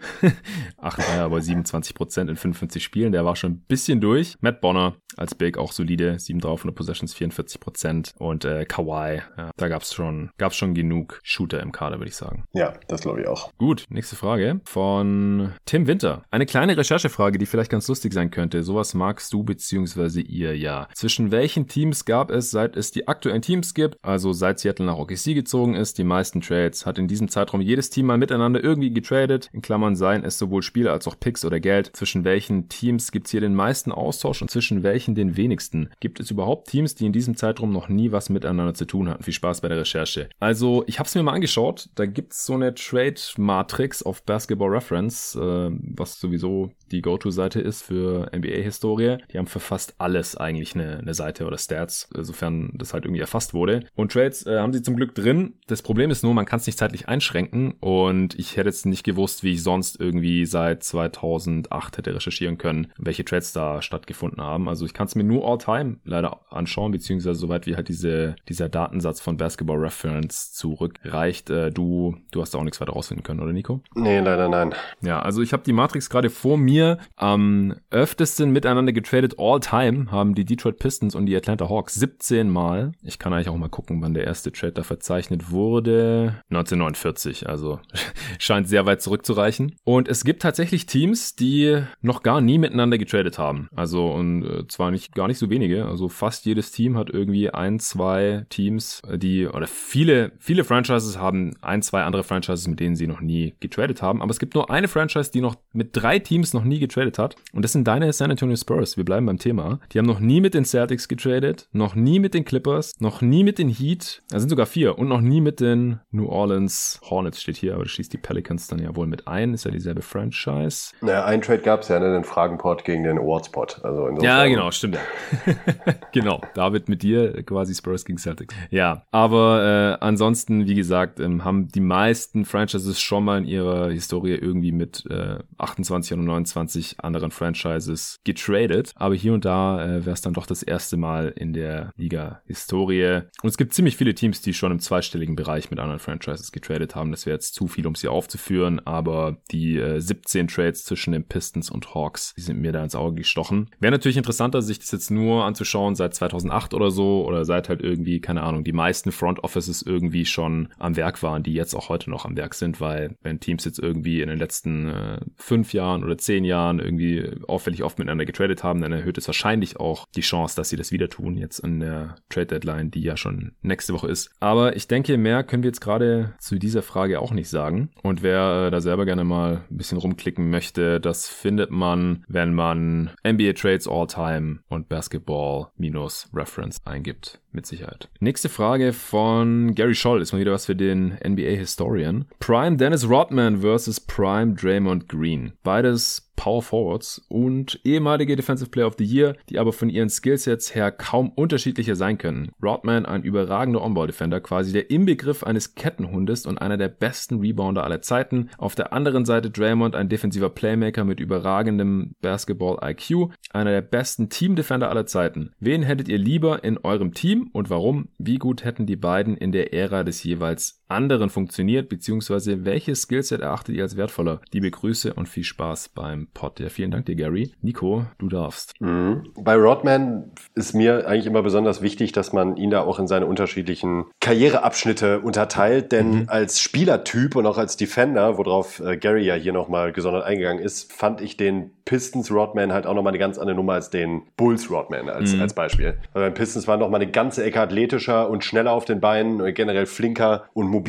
8 0.78 0.98
Dreier 0.98 1.30
bei 1.30 1.42
27 1.42 1.94
Prozent 1.94 2.30
in 2.30 2.36
55 2.36 2.84
Spielen. 2.84 3.12
Der 3.12 3.26
war 3.26 3.36
schon 3.36 3.52
ein 3.54 3.60
bisschen 3.68 4.00
durch. 4.00 4.36
Matt 4.42 4.62
Bonner 4.62 4.96
als 5.18 5.36
Big 5.36 5.58
auch 5.58 5.72
solide. 5.72 6.18
7 6.18 6.40
drauf, 6.40 6.62
100 6.62 6.76
Possessions, 6.76 7.14
44 7.14 7.60
Prozent. 7.60 8.14
Und 8.18 8.46
äh, 8.46 8.66
Kawhi, 8.66 9.22
ja, 9.38 9.52
da 9.58 9.68
gab's 9.68 9.94
schon, 9.94 10.32
gab's 10.38 10.56
schon 10.56 10.74
genug 10.74 11.20
Shooter 11.24 11.62
im 11.62 11.72
Kader, 11.72 12.00
würde 12.00 12.10
ich 12.10 12.16
sagen. 12.16 12.46
Ja, 12.54 12.74
das 12.88 13.02
glaube 13.02 13.22
ich 13.22 13.28
auch. 13.28 13.52
Gut, 13.58 13.86
nächste 13.90 14.16
Frage 14.16 14.62
von 14.66 15.54
Tim 15.66 15.88
Winter. 15.88 16.24
Eine 16.32 16.46
kleine 16.46 16.78
Recherchefrage, 16.78 17.38
die 17.38 17.46
vielleicht 17.46 17.72
ganz 17.72 17.88
lustig 17.88 18.14
sein 18.14 18.32
könnte. 18.32 18.64
Sowas 18.64 18.94
magst 18.94 19.34
du 19.34 19.44
bzw. 19.44 20.22
ihr 20.22 20.58
ja. 20.58 20.88
Zwischen 20.94 21.32
welchen 21.32 21.68
Teams 21.68 22.06
gab 22.06 22.32
es, 22.32 22.52
seit 22.52 22.78
es 22.78 22.92
die 22.92 23.08
aktuellen 23.08 23.42
Teams 23.42 23.74
gibt, 23.74 23.98
also 24.02 24.34
seit 24.34 24.60
Seattle 24.60 24.86
nach 24.86 24.98
OKC 24.98 25.36
gezogen 25.36 25.76
ist, 25.76 25.98
die 25.98 26.04
meisten 26.04 26.42
Trades? 26.42 26.86
Hat 26.86 26.98
in 26.98 27.08
diesem 27.08 27.28
Zeitraum 27.28 27.62
jedes 27.62 27.90
Team 27.90 28.06
mal 28.06 28.18
miteinander 28.18 28.64
irgendwie 28.64 28.93
getradet? 28.94 29.50
In 29.54 29.62
Klammern 29.62 29.96
seien 29.96 30.24
es 30.24 30.38
sowohl 30.38 30.62
Spiele 30.62 30.92
als 30.92 31.08
auch 31.08 31.20
Picks 31.20 31.46
oder 31.46 31.60
Geld. 31.60 31.92
Zwischen 31.96 32.24
welchen 32.24 32.70
Teams 32.70 33.12
gibt's 33.12 33.32
hier 33.32 33.42
den 33.42 33.56
meisten 33.56 33.92
Austausch 33.92 34.42
und 34.42 34.50
zwischen 34.50 34.84
welchen 34.84 35.16
den 35.16 35.38
wenigsten? 35.38 35.90
Gibt 36.00 36.20
es 36.20 36.32
überhaupt 36.32 36.70
Teams, 36.70 36.96
die 36.96 37.06
in 37.06 37.14
diesem 37.14 37.36
Zeitraum 37.36 37.72
noch 37.72 37.90
nie 37.90 38.12
was 38.12 38.30
miteinander 38.30 38.74
zu 38.74 38.86
tun 38.86 39.10
hatten? 39.10 39.24
Viel 39.24 39.34
Spaß 39.34 39.62
bei 39.62 39.70
der 39.70 39.80
Recherche. 39.80 40.30
Also, 40.40 40.84
ich 40.88 41.00
habe 41.00 41.08
es 41.08 41.16
mir 41.16 41.24
mal 41.24 41.34
angeschaut. 41.34 41.90
Da 41.96 42.06
gibt's 42.06 42.46
so 42.46 42.54
eine 42.54 42.74
Trade-Matrix 42.74 44.04
auf 44.04 44.24
Basketball 44.24 44.70
Reference, 44.70 45.36
äh, 45.36 45.70
was 45.72 46.20
sowieso 46.20 46.72
die 46.94 47.02
Go-To-Seite 47.02 47.60
ist 47.60 47.82
für 47.82 48.30
NBA-Historie. 48.34 49.18
Die 49.32 49.38
haben 49.38 49.48
für 49.48 49.60
fast 49.60 49.96
alles 49.98 50.38
eigentlich 50.38 50.76
eine, 50.76 51.00
eine 51.00 51.14
Seite 51.14 51.46
oder 51.46 51.58
Stats, 51.58 52.08
sofern 52.16 52.72
das 52.76 52.94
halt 52.94 53.06
irgendwie 53.06 53.22
erfasst 53.22 53.54
wurde. 53.54 53.82
Und 53.96 54.12
Trades 54.12 54.46
äh, 54.46 54.60
haben 54.60 54.74
sie 54.74 54.84
zum 54.84 54.96
Glück 54.96 55.16
drin. 55.16 55.56
Das 55.68 55.82
Problem 55.82 56.12
ist 56.12 56.24
nur, 56.24 56.34
man 56.34 56.46
kann 56.46 56.60
es 56.60 56.68
nicht 56.68 56.78
zeitlich 56.78 57.10
einschränken 57.10 57.74
und 57.80 58.38
ich 58.38 58.58
hätte 58.58 58.70
jetzt 58.70 58.86
nicht 58.86 59.04
gewusst, 59.04 59.44
wie 59.44 59.54
ich 59.54 59.64
sonst 59.64 60.00
irgendwie 60.00 60.46
seit 60.46 60.84
2008 60.84 61.98
hätte 61.98 62.14
recherchieren 62.14 62.58
können, 62.58 62.92
welche 62.98 63.26
Trades 63.26 63.54
da 63.54 63.82
stattgefunden 63.82 64.42
haben. 64.42 64.70
Also 64.70 64.86
ich 64.86 64.94
kann 64.94 65.08
es 65.08 65.16
mir 65.16 65.24
nur 65.24 65.48
All-Time 65.48 65.98
leider 66.04 66.42
anschauen, 66.52 66.92
beziehungsweise 66.92 67.40
soweit 67.40 67.66
wie 67.66 67.76
halt 67.76 67.90
diese, 67.90 68.36
dieser 68.48 68.70
Datensatz 68.70 69.20
von 69.20 69.38
Basketball 69.38 69.78
Reference 69.78 70.54
zurückreicht. 70.54 71.50
Äh, 71.50 71.72
du, 71.72 72.16
du 72.32 72.42
hast 72.42 72.54
da 72.54 72.60
auch 72.60 72.64
nichts 72.64 72.80
weiter 72.80 72.94
rausfinden 72.94 73.24
können, 73.24 73.40
oder 73.40 73.52
Nico? 73.52 73.82
Nee, 73.96 74.20
leider 74.20 74.48
nein. 74.48 74.76
Ja, 75.02 75.22
also 75.22 75.42
ich 75.42 75.54
habe 75.54 75.64
die 75.64 75.74
Matrix 75.74 76.10
gerade 76.10 76.30
vor 76.30 76.58
mir. 76.58 76.83
Am 77.16 77.76
öftesten 77.90 78.52
miteinander 78.52 78.94
getradet 78.94 79.36
All-Time 79.38 80.12
haben 80.12 80.36
die 80.36 80.46
Detroit 80.46 80.80
Pistons 80.80 81.16
und 81.16 81.26
die 81.26 81.36
Atlanta 81.36 81.70
Hawks 81.70 81.96
17 81.96 82.50
Mal. 82.50 82.92
Ich 83.02 83.20
kann 83.20 83.34
eigentlich 83.34 83.50
auch 83.50 83.58
mal 83.58 83.70
gucken, 83.70 84.02
wann 84.02 84.14
der 84.14 84.26
erste 84.26 84.52
Trade 84.52 84.74
da 84.74 84.84
verzeichnet 84.84 85.52
wurde. 85.52 86.36
1949, 86.50 87.48
also 87.48 87.80
scheint 88.40 88.68
sehr 88.68 88.86
weit 88.86 89.02
zurückzureichen. 89.02 89.76
Und 89.84 90.08
es 90.08 90.24
gibt 90.24 90.42
tatsächlich 90.42 90.86
Teams, 90.86 91.36
die 91.36 91.82
noch 92.02 92.24
gar 92.24 92.42
nie 92.42 92.58
miteinander 92.58 92.98
getradet 92.98 93.38
haben. 93.38 93.70
Also 93.76 94.12
und 94.12 94.44
äh, 94.44 94.68
zwar 94.68 94.92
nicht 94.92 95.16
gar 95.16 95.28
nicht 95.28 95.38
so 95.38 95.50
wenige. 95.50 95.86
Also 95.86 96.10
fast 96.10 96.46
jedes 96.46 96.72
Team 96.72 96.98
hat 96.98 97.10
irgendwie 97.10 97.50
ein, 97.50 97.80
zwei 97.80 98.46
Teams, 98.50 99.02
die 99.16 99.48
oder 99.48 99.68
viele 99.68 100.34
viele 100.40 100.64
Franchises 100.64 101.18
haben 101.18 101.56
ein, 101.62 101.82
zwei 101.82 102.04
andere 102.04 102.24
Franchises, 102.24 102.68
mit 102.68 102.80
denen 102.80 102.96
sie 102.96 103.08
noch 103.08 103.22
nie 103.22 103.54
getradet 103.60 104.02
haben. 104.02 104.22
Aber 104.22 104.32
es 104.32 104.40
gibt 104.40 104.56
nur 104.56 104.70
eine 104.70 104.88
Franchise, 104.88 105.32
die 105.32 105.42
noch 105.42 105.56
mit 105.74 105.90
drei 105.94 106.20
Teams 106.20 106.54
noch 106.54 106.64
nie 106.64 106.73
getradet 106.80 107.20
hat. 107.20 107.36
Und 107.54 107.64
das 107.64 107.74
sind 107.74 107.88
deine 107.88 108.12
San 108.14 108.32
Antonio 108.32 108.56
Spurs. 108.56 108.98
Wir 108.98 109.06
bleiben 109.06 109.26
beim 109.26 109.38
Thema. 109.38 109.80
Die 109.92 110.00
haben 110.00 110.06
noch 110.06 110.20
nie 110.20 110.42
mit 110.42 110.54
den 110.54 110.66
Celtics 110.66 111.08
getradet, 111.08 111.68
noch 111.72 111.96
nie 111.96 112.20
mit 112.20 112.34
den 112.34 112.46
Clippers, 112.46 112.94
noch 113.00 113.22
nie 113.22 113.44
mit 113.44 113.60
den 113.60 113.70
Heat. 113.70 114.24
Da 114.30 114.40
sind 114.40 114.50
sogar 114.50 114.66
vier 114.66 114.98
und 114.98 115.08
noch 115.08 115.22
nie 115.22 115.42
mit 115.42 115.60
den 115.60 116.00
New 116.12 116.28
Orleans 116.28 117.00
Hornets 117.10 117.42
steht 117.42 117.58
hier, 117.58 117.74
aber 117.74 117.84
das 117.84 117.92
schließt 117.92 118.14
die 118.14 118.18
Pelicans 118.18 118.68
dann 118.68 118.80
ja 118.80 118.96
wohl 118.96 119.08
mit 119.08 119.28
ein. 119.28 119.54
Ist 119.54 119.66
ja 119.66 119.72
dieselbe 119.72 120.02
Franchise. 120.02 120.94
Naja, 121.02 121.26
ein 121.26 121.42
Trade 121.42 121.62
gab 121.62 121.82
es 121.82 121.90
ja, 121.90 122.00
ne, 122.00 122.14
den 122.14 122.24
Fragenport 122.24 122.86
gegen 122.86 123.04
den 123.04 123.18
Awardspot. 123.18 123.82
Also 123.84 124.10
ja, 124.22 124.46
genau, 124.46 124.72
stimmt 124.72 124.94
ja. 124.96 125.54
genau, 126.12 126.42
David 126.54 126.90
mit 126.90 127.04
dir 127.04 127.44
quasi 127.44 127.74
Spurs 127.74 128.06
gegen 128.06 128.18
Celtics. 128.18 128.56
Ja, 128.70 129.04
aber 129.12 129.98
äh, 130.00 130.04
ansonsten, 130.04 130.68
wie 130.68 130.76
gesagt, 130.76 131.20
ähm, 131.20 131.44
haben 131.44 131.68
die 131.68 131.80
meisten 131.80 132.46
Franchises 132.46 133.02
schon 133.02 133.26
mal 133.26 133.40
in 133.40 133.46
ihrer 133.46 133.90
Historie 133.90 134.36
irgendwie 134.36 134.72
mit 134.72 135.06
äh, 135.10 135.40
28 135.58 136.14
und 136.18 136.26
29 136.26 136.54
22 136.64 136.96
anderen 137.00 137.32
Franchises 137.32 138.20
getradet. 138.24 138.92
Aber 138.96 139.16
hier 139.16 139.34
und 139.34 139.46
da 139.46 139.84
äh, 139.84 140.06
wäre 140.06 140.14
es 140.14 140.22
dann 140.22 140.34
doch 140.34 140.46
das 140.46 140.64
erste 140.64 140.98
Mal 140.98 141.34
in 141.36 141.54
der 141.54 141.92
Liga-Historie. 141.98 143.22
Und 143.42 143.50
es 143.50 143.58
gibt 143.58 143.74
ziemlich 143.74 143.98
viele 143.98 144.14
Teams, 144.14 144.42
die 144.42 144.54
schon 144.54 144.72
im 144.72 144.80
zweistelligen 144.80 145.36
Bereich 145.36 145.70
mit 145.70 145.80
anderen 145.80 146.00
Franchises 146.00 146.52
getradet 146.52 146.96
haben. 146.96 147.12
Das 147.12 147.26
wäre 147.26 147.36
jetzt 147.36 147.54
zu 147.54 147.68
viel, 147.68 147.88
um 147.88 147.96
sie 147.96 148.08
aufzuführen. 148.08 148.80
Aber 148.86 149.38
die 149.52 149.78
äh, 149.78 150.00
17 150.00 150.48
Trades 150.48 150.84
zwischen 150.84 151.14
den 151.14 151.28
Pistons 151.28 151.70
und 151.70 151.94
Hawks, 151.94 152.34
die 152.36 152.42
sind 152.42 152.60
mir 152.60 152.72
da 152.72 152.84
ins 152.84 152.96
Auge 152.96 153.16
gestochen. 153.16 153.70
Wäre 153.80 153.92
natürlich 153.92 154.18
interessanter, 154.18 154.62
sich 154.62 154.80
das 154.80 154.92
jetzt 154.92 155.12
nur 155.12 155.46
anzuschauen 155.46 155.96
seit 155.96 156.14
2008 156.14 156.74
oder 156.74 156.92
so 156.92 157.26
oder 157.26 157.46
seit 157.46 157.70
halt 157.70 157.82
irgendwie, 157.82 158.20
keine 158.20 158.44
Ahnung, 158.44 158.64
die 158.64 158.74
meisten 158.74 159.12
Front 159.12 159.44
Offices 159.44 159.82
irgendwie 159.82 160.26
schon 160.26 160.70
am 160.80 160.96
Werk 160.96 161.22
waren, 161.24 161.44
die 161.44 161.54
jetzt 161.54 161.74
auch 161.74 161.90
heute 161.90 162.10
noch 162.10 162.26
am 162.26 162.38
Werk 162.38 162.54
sind, 162.54 162.80
weil 162.80 163.16
wenn 163.22 163.40
Teams 163.40 163.66
jetzt 163.66 163.80
irgendwie 163.80 164.22
in 164.22 164.30
den 164.30 164.40
letzten 164.40 164.90
äh, 164.90 165.20
fünf 165.36 165.74
Jahren 165.74 166.04
oder 166.04 166.18
zehn 166.18 166.43
Jahren 166.44 166.80
irgendwie 166.80 167.30
auffällig 167.48 167.84
oft 167.84 168.00
miteinander 168.00 168.26
getradet 168.26 168.64
haben, 168.64 168.82
dann 168.82 168.92
erhöht 168.92 169.18
es 169.18 169.28
wahrscheinlich 169.28 169.80
auch 169.80 170.06
die 170.16 170.22
Chance, 170.22 170.56
dass 170.56 170.70
sie 170.70 170.78
das 170.78 170.92
wieder 170.92 171.10
tun, 171.10 171.38
jetzt 171.38 171.60
in 171.60 171.80
der 171.80 172.16
Trade 172.30 172.48
Deadline, 172.48 172.92
die 172.92 173.02
ja 173.02 173.18
schon 173.18 173.54
nächste 173.62 173.94
Woche 173.94 174.08
ist. 174.08 174.32
Aber 174.40 174.76
ich 174.76 174.88
denke, 174.88 175.18
mehr 175.18 175.44
können 175.44 175.64
wir 175.64 175.70
jetzt 175.70 175.82
gerade 175.82 176.34
zu 176.40 176.58
dieser 176.58 176.82
Frage 176.82 177.20
auch 177.20 177.32
nicht 177.32 177.50
sagen. 177.50 177.90
Und 178.02 178.24
wer 178.24 178.68
äh, 178.68 178.72
da 178.72 178.82
selber 178.82 179.06
gerne 179.06 179.24
mal 179.24 179.64
ein 179.70 179.78
bisschen 179.78 179.98
rumklicken 179.98 180.50
möchte, 180.50 181.00
das 181.00 181.28
findet 181.28 181.72
man, 181.72 182.24
wenn 182.28 182.54
man 182.54 183.12
NBA 183.28 183.54
Trades 183.54 183.88
All 183.88 184.08
Time 184.08 184.60
und 184.70 184.90
Basketball 184.90 185.68
minus 185.78 186.30
Reference 186.34 186.78
eingibt. 186.86 187.40
Mit 187.56 187.68
Sicherheit. 187.68 188.10
Nächste 188.20 188.50
Frage 188.50 188.94
von 188.94 189.76
Gary 189.76 189.94
Scholl 189.94 190.24
ist 190.24 190.34
mal 190.34 190.40
wieder 190.40 190.54
was 190.54 190.66
für 190.66 190.76
den 190.76 191.20
NBA 191.24 191.52
Historian. 191.56 192.26
Prime 192.40 192.78
Dennis 192.78 193.08
Rodman 193.08 193.62
versus 193.62 194.00
Prime 194.00 194.56
Draymond 194.56 195.08
Green. 195.08 195.54
Beides 195.62 196.33
Power 196.36 196.62
Forwards 196.62 197.22
und 197.30 197.80
ehemalige 197.84 198.36
Defensive 198.36 198.70
Player 198.70 198.88
of 198.88 198.96
the 198.98 199.06
Year, 199.06 199.36
die 199.50 199.60
aber 199.60 199.74
von 199.74 199.90
ihren 199.90 200.10
Skillsets 200.10 200.76
her 200.76 200.92
kaum 200.92 201.30
unterschiedlicher 201.30 201.96
sein 201.96 202.18
können. 202.18 202.52
Rodman 202.62 203.06
ein 203.06 203.24
überragender 203.24 203.82
On-Ball-Defender, 203.82 204.42
quasi 204.42 204.74
der 204.74 204.90
Inbegriff 204.90 205.44
eines 205.44 205.76
Kettenhundes 205.76 206.46
und 206.46 206.58
einer 206.58 206.78
der 206.78 206.90
besten 206.90 207.40
Rebounder 207.40 207.84
aller 207.84 208.02
Zeiten. 208.02 208.50
Auf 208.58 208.76
der 208.76 208.94
anderen 208.94 209.26
Seite 209.26 209.50
Draymond 209.50 209.96
ein 209.96 210.10
defensiver 210.10 210.50
Playmaker 210.50 211.04
mit 211.04 211.20
überragendem 211.20 212.16
Basketball-IQ, 212.22 213.32
einer 213.52 213.72
der 213.72 213.82
besten 213.82 214.30
Team-Defender 214.30 214.90
aller 214.90 215.06
Zeiten. 215.06 215.52
Wen 215.60 215.84
hättet 215.84 216.08
ihr 216.08 216.18
lieber 216.18 216.64
in 216.64 216.78
eurem 216.78 217.14
Team 217.14 217.50
und 217.54 217.70
warum? 217.70 218.10
Wie 218.18 218.38
gut 218.38 218.64
hätten 218.64 218.86
die 218.86 218.96
beiden 218.96 219.38
in 219.38 219.52
der 219.52 219.74
Ära 219.74 220.04
des 220.04 220.24
jeweils 220.24 220.83
anderen 220.94 221.30
funktioniert, 221.30 221.90
beziehungsweise 221.90 222.66
welches 222.66 223.02
Skillset 223.02 223.42
erachtet 223.42 223.76
ihr 223.76 223.84
als 223.84 223.98
wertvoller? 223.98 224.42
Liebe 224.52 224.72
Grüße 224.72 225.14
und 225.14 225.28
viel 225.28 225.44
Spaß 225.44 225.90
beim 225.90 226.28
Pod. 226.34 226.60
Ja, 226.60 226.70
vielen 226.70 226.92
Dank 226.92 227.06
dir, 227.06 227.16
Gary. 227.16 227.52
Nico, 227.62 228.06
du 228.18 228.30
darfst. 228.30 228.80
Mhm. 228.80 229.24
Bei 229.36 229.56
Rodman 229.56 230.32
ist 230.56 230.74
mir 230.74 231.08
eigentlich 231.08 231.26
immer 231.26 231.44
besonders 231.44 231.82
wichtig, 231.82 232.12
dass 232.12 232.34
man 232.34 232.58
ihn 232.58 232.70
da 232.70 232.82
auch 232.82 233.00
in 233.00 233.08
seine 233.08 233.26
unterschiedlichen 233.26 234.06
Karriereabschnitte 234.20 235.20
unterteilt, 235.20 235.92
denn 235.92 236.12
mhm. 236.12 236.24
als 236.28 236.60
Spielertyp 236.60 237.36
und 237.36 237.46
auch 237.46 237.58
als 237.58 237.78
Defender, 237.78 238.38
worauf 238.38 238.80
äh, 238.80 238.98
Gary 238.98 239.26
ja 239.26 239.36
hier 239.36 239.54
nochmal 239.54 239.92
gesondert 239.92 240.26
eingegangen 240.26 240.64
ist, 240.64 240.94
fand 240.94 241.22
ich 241.22 241.38
den 241.38 241.72
Pistons 241.86 242.32
Rodman 242.32 242.72
halt 242.72 242.88
auch 242.88 242.94
nochmal 242.94 243.12
eine 243.12 243.20
ganz 243.20 243.38
andere 243.38 243.56
Nummer 243.56 243.74
als 243.74 243.90
den 243.90 244.24
Bulls 244.38 244.70
Rodman 244.72 245.10
als, 245.10 245.34
mhm. 245.34 245.42
als 245.42 245.54
Beispiel. 245.54 245.98
Weil 246.14 246.24
beim 246.24 246.34
Pistons 246.34 246.68
war 246.68 246.78
nochmal 246.78 247.02
eine 247.02 247.12
ganze 247.12 247.44
Ecke 247.44 247.60
athletischer 247.60 248.30
und 248.30 248.44
schneller 248.44 248.72
auf 248.72 248.86
den 248.86 249.00
Beinen, 249.00 249.54
generell 249.54 249.86
flinker 249.86 250.46
und 250.54 250.68
mobiler, 250.68 250.83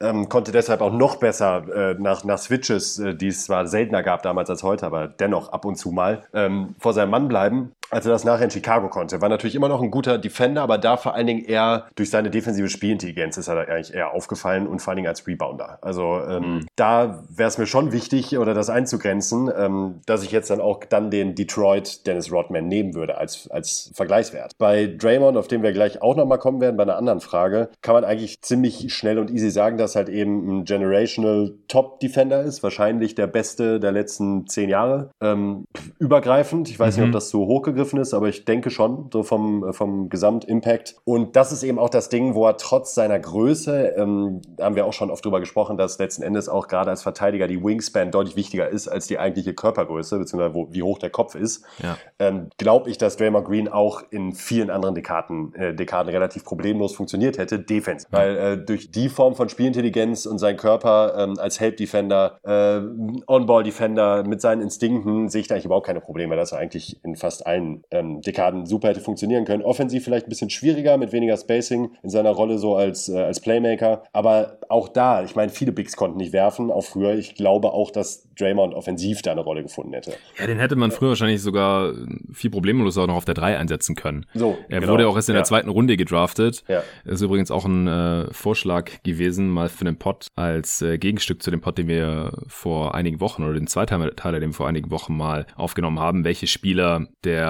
ähm, 0.00 0.28
konnte 0.28 0.52
deshalb 0.52 0.80
auch 0.80 0.92
noch 0.92 1.16
besser 1.16 1.64
äh, 1.74 1.94
nach, 1.94 2.24
nach 2.24 2.38
Switches, 2.38 2.98
äh, 2.98 3.14
die 3.14 3.28
es 3.28 3.44
zwar 3.44 3.66
seltener 3.66 4.02
gab 4.02 4.22
damals 4.22 4.50
als 4.50 4.62
heute, 4.62 4.86
aber 4.86 5.08
dennoch 5.08 5.52
ab 5.52 5.64
und 5.64 5.76
zu 5.76 5.90
mal, 5.90 6.22
ähm, 6.32 6.74
vor 6.78 6.92
seinem 6.92 7.10
Mann 7.10 7.28
bleiben 7.28 7.72
als 7.92 8.06
er 8.06 8.12
das 8.12 8.24
nachher 8.24 8.44
in 8.44 8.50
Chicago 8.50 8.88
konnte. 8.88 9.20
War 9.20 9.28
natürlich 9.28 9.54
immer 9.54 9.68
noch 9.68 9.82
ein 9.82 9.90
guter 9.90 10.16
Defender, 10.16 10.62
aber 10.62 10.78
da 10.78 10.96
vor 10.96 11.14
allen 11.14 11.26
Dingen 11.26 11.44
eher 11.44 11.86
durch 11.94 12.08
seine 12.08 12.30
defensive 12.30 12.68
Spielintelligenz 12.70 13.36
ist 13.36 13.48
er 13.48 13.68
eigentlich 13.68 13.92
eher 13.92 14.12
aufgefallen 14.12 14.66
und 14.66 14.80
vor 14.80 14.92
allen 14.92 14.96
Dingen 14.96 15.08
als 15.08 15.26
Rebounder. 15.26 15.78
Also 15.82 16.20
ähm, 16.26 16.54
mhm. 16.54 16.66
da 16.74 17.22
wäre 17.28 17.48
es 17.48 17.58
mir 17.58 17.66
schon 17.66 17.92
wichtig, 17.92 18.38
oder 18.38 18.54
das 18.54 18.70
einzugrenzen, 18.70 19.50
ähm, 19.54 20.00
dass 20.06 20.22
ich 20.22 20.32
jetzt 20.32 20.48
dann 20.48 20.60
auch 20.60 20.80
dann 20.88 21.10
den 21.10 21.34
Detroit 21.34 22.06
Dennis 22.06 22.32
Rodman 22.32 22.66
nehmen 22.66 22.94
würde 22.94 23.18
als, 23.18 23.48
als 23.50 23.92
Vergleichswert. 23.94 24.52
Bei 24.56 24.86
Draymond, 24.86 25.36
auf 25.36 25.48
den 25.48 25.62
wir 25.62 25.72
gleich 25.72 26.00
auch 26.00 26.16
nochmal 26.16 26.38
kommen 26.38 26.62
werden, 26.62 26.78
bei 26.78 26.84
einer 26.84 26.96
anderen 26.96 27.20
Frage, 27.20 27.68
kann 27.82 27.94
man 27.94 28.04
eigentlich 28.04 28.40
ziemlich 28.40 28.92
schnell 28.94 29.18
und 29.18 29.30
easy 29.30 29.50
sagen, 29.50 29.76
dass 29.76 29.96
halt 29.96 30.08
eben 30.08 30.48
ein 30.48 30.64
Generational 30.64 31.52
Top 31.68 32.00
Defender 32.00 32.42
ist, 32.42 32.62
wahrscheinlich 32.62 33.14
der 33.14 33.26
beste 33.26 33.80
der 33.80 33.92
letzten 33.92 34.46
zehn 34.46 34.70
Jahre. 34.70 35.10
Ähm, 35.20 35.66
übergreifend, 35.98 36.70
ich 36.70 36.78
weiß 36.78 36.96
mhm. 36.96 37.02
nicht, 37.02 37.08
ob 37.08 37.10
mhm. 37.10 37.16
das 37.16 37.28
so 37.28 37.46
hochgegriffen 37.46 37.81
aufgegriffen 37.82 38.00
ist, 38.00 38.14
aber 38.14 38.28
ich 38.28 38.44
denke 38.44 38.70
schon, 38.70 39.10
so 39.12 39.22
vom, 39.22 39.72
vom 39.72 40.08
Gesamtimpact. 40.08 40.96
Und 41.04 41.36
das 41.36 41.52
ist 41.52 41.62
eben 41.62 41.78
auch 41.78 41.90
das 41.90 42.08
Ding, 42.08 42.34
wo 42.34 42.46
er 42.46 42.56
trotz 42.56 42.94
seiner 42.94 43.18
Größe, 43.18 43.94
ähm, 43.96 44.40
haben 44.60 44.76
wir 44.76 44.86
auch 44.86 44.92
schon 44.92 45.10
oft 45.10 45.24
drüber 45.24 45.40
gesprochen, 45.40 45.76
dass 45.76 45.98
letzten 45.98 46.22
Endes 46.22 46.48
auch 46.48 46.68
gerade 46.68 46.90
als 46.90 47.02
Verteidiger 47.02 47.48
die 47.48 47.62
Wingspan 47.62 48.10
deutlich 48.10 48.36
wichtiger 48.36 48.68
ist 48.68 48.88
als 48.88 49.06
die 49.06 49.18
eigentliche 49.18 49.54
Körpergröße, 49.54 50.18
beziehungsweise 50.18 50.54
wo, 50.54 50.68
wie 50.70 50.82
hoch 50.82 50.98
der 50.98 51.10
Kopf 51.10 51.34
ist. 51.34 51.64
Ja. 51.82 51.96
Ähm, 52.18 52.48
Glaube 52.58 52.90
ich, 52.90 52.98
dass 52.98 53.16
Draymond 53.16 53.46
Green 53.46 53.68
auch 53.68 54.02
in 54.10 54.32
vielen 54.32 54.70
anderen 54.70 54.94
Dekaden, 54.94 55.54
äh, 55.54 55.74
Dekaden 55.74 56.10
relativ 56.10 56.44
problemlos 56.44 56.94
funktioniert 56.94 57.38
hätte, 57.38 57.58
defensiv. 57.58 58.08
Ja. 58.12 58.18
Weil 58.18 58.36
äh, 58.36 58.58
durch 58.58 58.90
die 58.90 59.08
Form 59.08 59.34
von 59.34 59.48
Spielintelligenz 59.48 60.26
und 60.26 60.38
seinen 60.38 60.56
Körper 60.56 61.14
ähm, 61.16 61.34
als 61.38 61.60
Help-Defender, 61.60 62.38
äh, 62.44 62.80
On-Ball-Defender 63.26 64.24
mit 64.24 64.40
seinen 64.40 64.62
Instinkten 64.62 65.28
sehe 65.28 65.40
ich 65.40 65.48
da 65.48 65.54
eigentlich 65.54 65.66
überhaupt 65.66 65.86
keine 65.86 66.00
Probleme, 66.00 66.36
dass 66.36 66.52
er 66.52 66.58
eigentlich 66.58 67.02
in 67.04 67.16
fast 67.16 67.46
allen 67.46 67.61
ähm, 67.90 68.20
Dekaden 68.20 68.66
super 68.66 68.88
hätte 68.88 69.00
funktionieren 69.00 69.44
können. 69.44 69.62
Offensiv 69.62 70.04
vielleicht 70.04 70.26
ein 70.26 70.28
bisschen 70.28 70.50
schwieriger 70.50 70.96
mit 70.96 71.12
weniger 71.12 71.36
Spacing 71.36 71.92
in 72.02 72.10
seiner 72.10 72.30
Rolle 72.30 72.58
so 72.58 72.76
als, 72.76 73.08
äh, 73.08 73.18
als 73.18 73.40
Playmaker. 73.40 74.04
Aber 74.12 74.58
auch 74.68 74.88
da, 74.88 75.22
ich 75.24 75.34
meine, 75.36 75.50
viele 75.50 75.72
Bigs 75.72 75.96
konnten 75.96 76.18
nicht 76.18 76.32
werfen, 76.32 76.70
auch 76.70 76.84
früher. 76.84 77.14
Ich 77.14 77.34
glaube 77.34 77.72
auch, 77.72 77.90
dass 77.90 78.28
Draymond 78.38 78.74
offensiv 78.74 79.22
da 79.22 79.32
eine 79.32 79.42
Rolle 79.42 79.62
gefunden 79.62 79.92
hätte. 79.92 80.12
Ja, 80.38 80.46
den 80.46 80.58
hätte 80.58 80.76
man 80.76 80.90
früher 80.90 81.10
wahrscheinlich 81.10 81.42
sogar 81.42 81.92
viel 82.32 82.50
problemlos 82.50 82.96
auch 82.98 83.06
noch 83.06 83.16
auf 83.16 83.24
der 83.24 83.34
3 83.34 83.58
einsetzen 83.58 83.94
können. 83.94 84.26
So, 84.34 84.56
er 84.68 84.80
genau. 84.80 84.92
wurde 84.92 85.08
auch 85.08 85.16
erst 85.16 85.28
in 85.28 85.34
der 85.34 85.44
zweiten 85.44 85.68
Runde 85.68 85.96
gedraftet. 85.96 86.64
Ja. 86.68 86.82
Das 87.04 87.14
ist 87.14 87.22
übrigens 87.22 87.50
auch 87.50 87.64
ein 87.64 87.86
äh, 87.86 88.32
Vorschlag 88.32 88.90
gewesen, 89.02 89.48
mal 89.48 89.68
für 89.68 89.84
den 89.84 89.96
Pod 89.96 90.28
als 90.36 90.82
äh, 90.82 90.98
Gegenstück 90.98 91.42
zu 91.42 91.50
dem 91.50 91.60
Pod, 91.60 91.78
den 91.78 91.88
wir 91.88 92.32
vor 92.46 92.94
einigen 92.94 93.20
Wochen 93.20 93.44
oder 93.44 93.54
den 93.54 93.66
Zweiteiler, 93.66 94.40
den 94.40 94.50
wir 94.50 94.54
vor 94.54 94.68
einigen 94.68 94.90
Wochen 94.90 95.16
mal 95.16 95.46
aufgenommen 95.56 96.00
haben, 96.00 96.24
welche 96.24 96.46
Spieler 96.46 97.06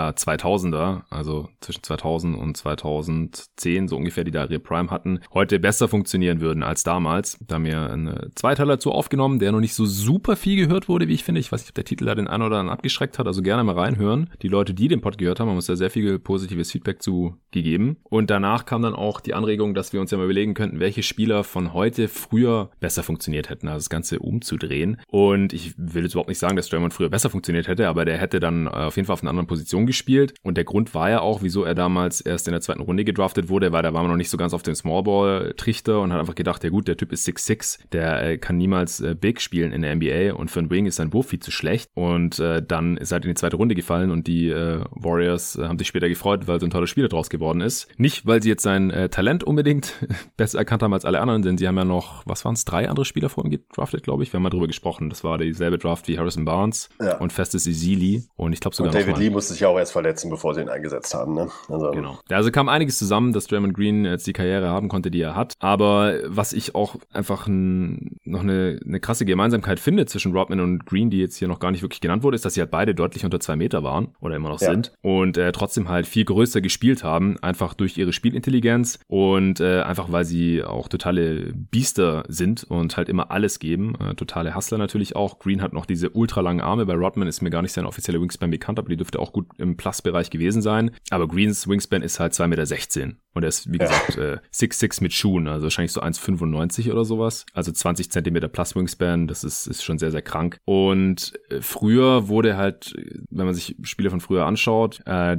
der 0.08 0.16
2000er, 0.16 1.02
also 1.10 1.48
zwischen 1.60 1.82
2000 1.82 2.36
und 2.36 2.56
2010 2.56 3.88
so 3.88 3.96
ungefähr, 3.96 4.24
die 4.24 4.30
da 4.30 4.44
ihre 4.44 4.58
Prime 4.58 4.90
hatten, 4.90 5.20
heute 5.32 5.58
besser 5.58 5.88
funktionieren 5.88 6.40
würden 6.40 6.62
als 6.62 6.82
damals. 6.82 7.38
Da 7.40 7.56
haben 7.56 7.64
wir 7.64 7.90
einen 7.90 8.30
Zweiteiler 8.34 8.74
dazu 8.74 8.92
aufgenommen, 8.92 9.38
der 9.38 9.52
noch 9.52 9.60
nicht 9.60 9.74
so 9.74 9.86
super 9.86 10.36
viel 10.36 10.56
gehört 10.56 10.72
gehört 10.72 10.88
wurde, 10.88 11.08
wie 11.08 11.14
ich 11.14 11.24
finde. 11.24 11.40
Ich 11.40 11.52
weiß 11.52 11.60
nicht, 11.60 11.70
ob 11.70 11.74
der 11.74 11.84
Titel 11.84 12.06
da 12.06 12.14
den 12.14 12.28
einen 12.28 12.42
oder 12.42 12.56
anderen 12.58 12.72
abgeschreckt 12.72 13.18
hat, 13.18 13.26
also 13.26 13.42
gerne 13.42 13.62
mal 13.62 13.78
reinhören. 13.78 14.30
Die 14.40 14.48
Leute, 14.48 14.72
die 14.72 14.88
den 14.88 15.02
Pod 15.02 15.18
gehört 15.18 15.38
haben, 15.38 15.48
haben 15.48 15.56
uns 15.56 15.66
da 15.66 15.76
sehr 15.76 15.90
viel 15.90 16.18
positives 16.18 16.70
Feedback 16.70 17.02
zu 17.02 17.36
gegeben. 17.50 17.98
Und 18.04 18.30
danach 18.30 18.64
kam 18.64 18.82
dann 18.82 18.94
auch 18.94 19.20
die 19.20 19.34
Anregung, 19.34 19.74
dass 19.74 19.92
wir 19.92 20.00
uns 20.00 20.10
ja 20.10 20.18
mal 20.18 20.24
überlegen 20.24 20.54
könnten, 20.54 20.80
welche 20.80 21.02
Spieler 21.02 21.44
von 21.44 21.74
heute 21.74 22.08
früher 22.08 22.70
besser 22.80 23.02
funktioniert 23.02 23.50
hätten, 23.50 23.68
also 23.68 23.78
das 23.78 23.90
Ganze 23.90 24.18
umzudrehen. 24.18 24.98
Und 25.08 25.52
ich 25.52 25.74
will 25.76 26.04
jetzt 26.04 26.14
überhaupt 26.14 26.28
nicht 26.28 26.38
sagen, 26.38 26.56
dass 26.56 26.68
Draymond 26.68 26.94
früher 26.94 27.10
besser 27.10 27.28
funktioniert 27.28 27.68
hätte, 27.68 27.88
aber 27.88 28.04
der 28.04 28.16
hätte 28.16 28.40
dann 28.40 28.66
äh, 28.66 28.70
auf 28.70 28.96
jeden 28.96 29.06
Fall 29.06 29.14
auf 29.14 29.22
einer 29.22 29.30
anderen 29.30 29.46
Position 29.46 29.86
gespielt. 29.92 30.35
Und 30.42 30.57
der 30.57 30.64
Grund 30.64 30.94
war 30.94 31.11
ja 31.11 31.20
auch, 31.20 31.42
wieso 31.42 31.64
er 31.64 31.74
damals 31.74 32.20
erst 32.20 32.48
in 32.48 32.52
der 32.52 32.61
zweiten 32.61 32.81
Runde 32.81 33.05
gedraftet 33.05 33.48
wurde, 33.48 33.72
weil 33.72 33.83
da 33.83 33.92
war 33.92 34.02
man 34.02 34.11
noch 34.11 34.16
nicht 34.16 34.31
so 34.31 34.38
ganz 34.38 34.55
auf 34.55 34.62
dem 34.62 34.74
Smallball-Trichter 34.74 36.00
und 36.00 36.12
hat 36.12 36.20
einfach 36.20 36.35
gedacht, 36.35 36.64
ja 36.64 36.70
gut, 36.70 36.88
der 36.88 36.96
Typ 36.96 37.12
ist 37.12 37.28
6'6, 37.28 37.78
der 37.92 38.22
äh, 38.22 38.38
kann 38.38 38.57
niemals 38.57 39.00
äh, 39.00 39.14
Big 39.14 39.40
spielen 39.40 39.72
in 39.72 39.83
der 39.83 39.94
NBA 39.94 40.35
und 40.35 40.50
für 40.50 40.61
einen 40.61 40.70
Wing 40.70 40.87
ist 40.87 40.96
sein 40.96 41.12
Wurf 41.12 41.28
viel 41.28 41.40
zu 41.40 41.50
schlecht. 41.50 41.90
Und 41.94 42.38
äh, 42.38 42.62
dann 42.66 42.96
ist 42.96 43.12
er 43.12 43.16
halt 43.16 43.24
in 43.26 43.31
die 43.31 43.35
zweite 43.35 43.57
Runde 43.57 43.74
gefallen 43.74 44.11
und 44.11 44.26
die 44.26 44.48
äh, 44.48 44.83
Warriors 44.90 45.59
haben 45.61 45.78
sich 45.78 45.88
später 45.88 46.09
gefreut, 46.09 46.48
weil 46.48 46.59
so 46.59 46.66
ein 46.66 46.70
toller 46.70 46.87
Spieler 46.87 47.09
draus 47.09 47.28
geworden 47.28 47.61
ist. 47.61 47.88
Nicht, 47.98 48.26
weil 48.26 48.42
sie 48.42 48.48
jetzt 48.48 48.62
sein 48.62 49.09
Talent 49.11 49.44
unbedingt 49.44 49.94
besser 50.37 50.59
erkannt 50.59 50.83
haben 50.83 50.94
als 50.94 51.05
alle 51.05 51.20
anderen, 51.20 51.42
denn 51.42 51.59
sie 51.59 51.68
haben 51.68 51.76
ja 51.76 51.85
noch, 51.85 52.22
was 52.26 52.44
waren 52.44 52.55
es, 52.55 52.64
drei 52.64 52.88
andere 52.88 53.05
Spieler 53.05 53.28
vor 53.28 53.44
ihm 53.44 53.50
gedraftet, 53.50 54.02
glaube 54.02 54.22
ich. 54.22 54.33
Wir 54.33 54.38
haben 54.38 54.42
mal 54.42 54.50
drüber 54.50 54.66
gesprochen. 54.66 55.11
Das 55.11 55.24
war 55.24 55.38
dieselbe 55.38 55.78
Draft 55.78 56.09
wie 56.09 56.18
Harrison 56.18 56.44
Barnes 56.44 56.88
ja. 57.00 57.18
und 57.18 57.33
Festus 57.33 57.66
Isili 57.66 58.24
und 58.37 58.52
ich 58.52 58.61
glaube 58.61 58.76
sogar 58.76 58.92
und 58.92 59.00
David 59.00 59.18
Lee 59.18 59.31
musste 59.31 59.52
sich 59.52 59.64
auch 59.64 59.78
erst 59.82 59.92
verletzen, 59.92 60.30
bevor 60.30 60.54
sie 60.54 60.62
ihn 60.62 60.68
eingesetzt 60.68 61.14
haben. 61.14 61.34
Ne? 61.34 61.48
Also, 61.68 61.90
genau. 61.90 62.18
Ja, 62.28 62.38
also 62.38 62.50
kam 62.50 62.68
einiges 62.68 62.98
zusammen, 62.98 63.32
dass 63.32 63.46
Draymond 63.46 63.74
Green 63.74 64.04
jetzt 64.04 64.26
die 64.26 64.32
Karriere 64.32 64.68
haben 64.68 64.88
konnte, 64.88 65.10
die 65.10 65.20
er 65.20 65.36
hat. 65.36 65.54
Aber 65.60 66.14
was 66.26 66.52
ich 66.52 66.74
auch 66.74 66.96
einfach 67.12 67.46
ein, 67.46 68.16
noch 68.24 68.40
eine, 68.40 68.80
eine 68.84 69.00
krasse 69.00 69.24
Gemeinsamkeit 69.24 69.80
finde 69.80 70.06
zwischen 70.06 70.32
Rodman 70.32 70.60
und 70.60 70.86
Green, 70.86 71.10
die 71.10 71.18
jetzt 71.18 71.36
hier 71.36 71.48
noch 71.48 71.58
gar 71.58 71.70
nicht 71.70 71.82
wirklich 71.82 72.00
genannt 72.00 72.22
wurde, 72.22 72.36
ist, 72.36 72.44
dass 72.44 72.54
sie 72.54 72.60
halt 72.60 72.70
beide 72.70 72.94
deutlich 72.94 73.24
unter 73.24 73.40
zwei 73.40 73.56
Meter 73.56 73.82
waren 73.82 74.14
oder 74.20 74.36
immer 74.36 74.48
noch 74.48 74.60
ja. 74.60 74.70
sind 74.70 74.92
und 75.02 75.36
äh, 75.36 75.52
trotzdem 75.52 75.88
halt 75.88 76.06
viel 76.06 76.24
größer 76.24 76.60
gespielt 76.60 77.04
haben, 77.04 77.36
einfach 77.42 77.74
durch 77.74 77.98
ihre 77.98 78.12
Spielintelligenz 78.12 78.98
und 79.08 79.60
äh, 79.60 79.82
einfach 79.82 80.10
weil 80.10 80.24
sie 80.24 80.62
auch 80.62 80.88
totale 80.88 81.52
Biester 81.54 82.24
sind 82.28 82.64
und 82.64 82.96
halt 82.96 83.08
immer 83.08 83.30
alles 83.30 83.58
geben. 83.58 83.94
Äh, 84.00 84.14
totale 84.14 84.54
Hustler 84.54 84.78
natürlich 84.78 85.16
auch. 85.16 85.38
Green 85.38 85.62
hat 85.62 85.72
noch 85.72 85.86
diese 85.86 86.10
ultralangen 86.10 86.60
Arme. 86.60 86.86
Bei 86.86 86.94
Rodman 86.94 87.28
ist 87.28 87.42
mir 87.42 87.50
gar 87.50 87.62
nicht 87.62 87.72
sein 87.72 87.86
offizieller 87.86 88.20
Wingspan 88.20 88.50
bekannt, 88.50 88.78
aber 88.78 88.88
die 88.88 88.96
dürfte 88.96 89.18
auch 89.18 89.32
gut 89.32 89.46
im 89.58 89.71
Plus-Bereich 89.76 90.30
gewesen 90.30 90.62
sein. 90.62 90.90
Aber 91.11 91.28
Greens 91.28 91.68
Wingspan 91.68 92.02
ist 92.02 92.20
halt 92.20 92.32
2,16 92.32 92.46
Meter. 92.48 93.16
Und 93.35 93.44
er 93.44 93.48
ist, 93.48 93.72
wie 93.72 93.78
gesagt, 93.78 94.16
ja. 94.16 94.35
äh, 94.35 94.38
6'6 94.52 95.02
mit 95.02 95.12
Schuhen, 95.14 95.48
also 95.48 95.64
wahrscheinlich 95.64 95.92
so 95.92 96.02
1,95 96.02 96.90
oder 96.92 97.04
sowas. 97.04 97.46
Also 97.54 97.72
20 97.72 98.11
Zentimeter 98.11 98.48
Plus 98.48 98.76
Wingspan, 98.76 99.26
das 99.26 99.42
ist, 99.42 99.66
ist 99.66 99.82
schon 99.82 99.98
sehr, 99.98 100.11
sehr 100.11 100.20
krank. 100.20 100.58
Und 100.66 101.32
äh, 101.48 101.61
früher 101.62 102.28
wurde 102.28 102.56
halt, 102.56 102.94
wenn 103.30 103.46
man 103.46 103.54
sich 103.54 103.76
Spiele 103.82 104.11
von 104.11 104.20
früher 104.20 104.44
anschaut, 104.44 105.00
äh, 105.06 105.38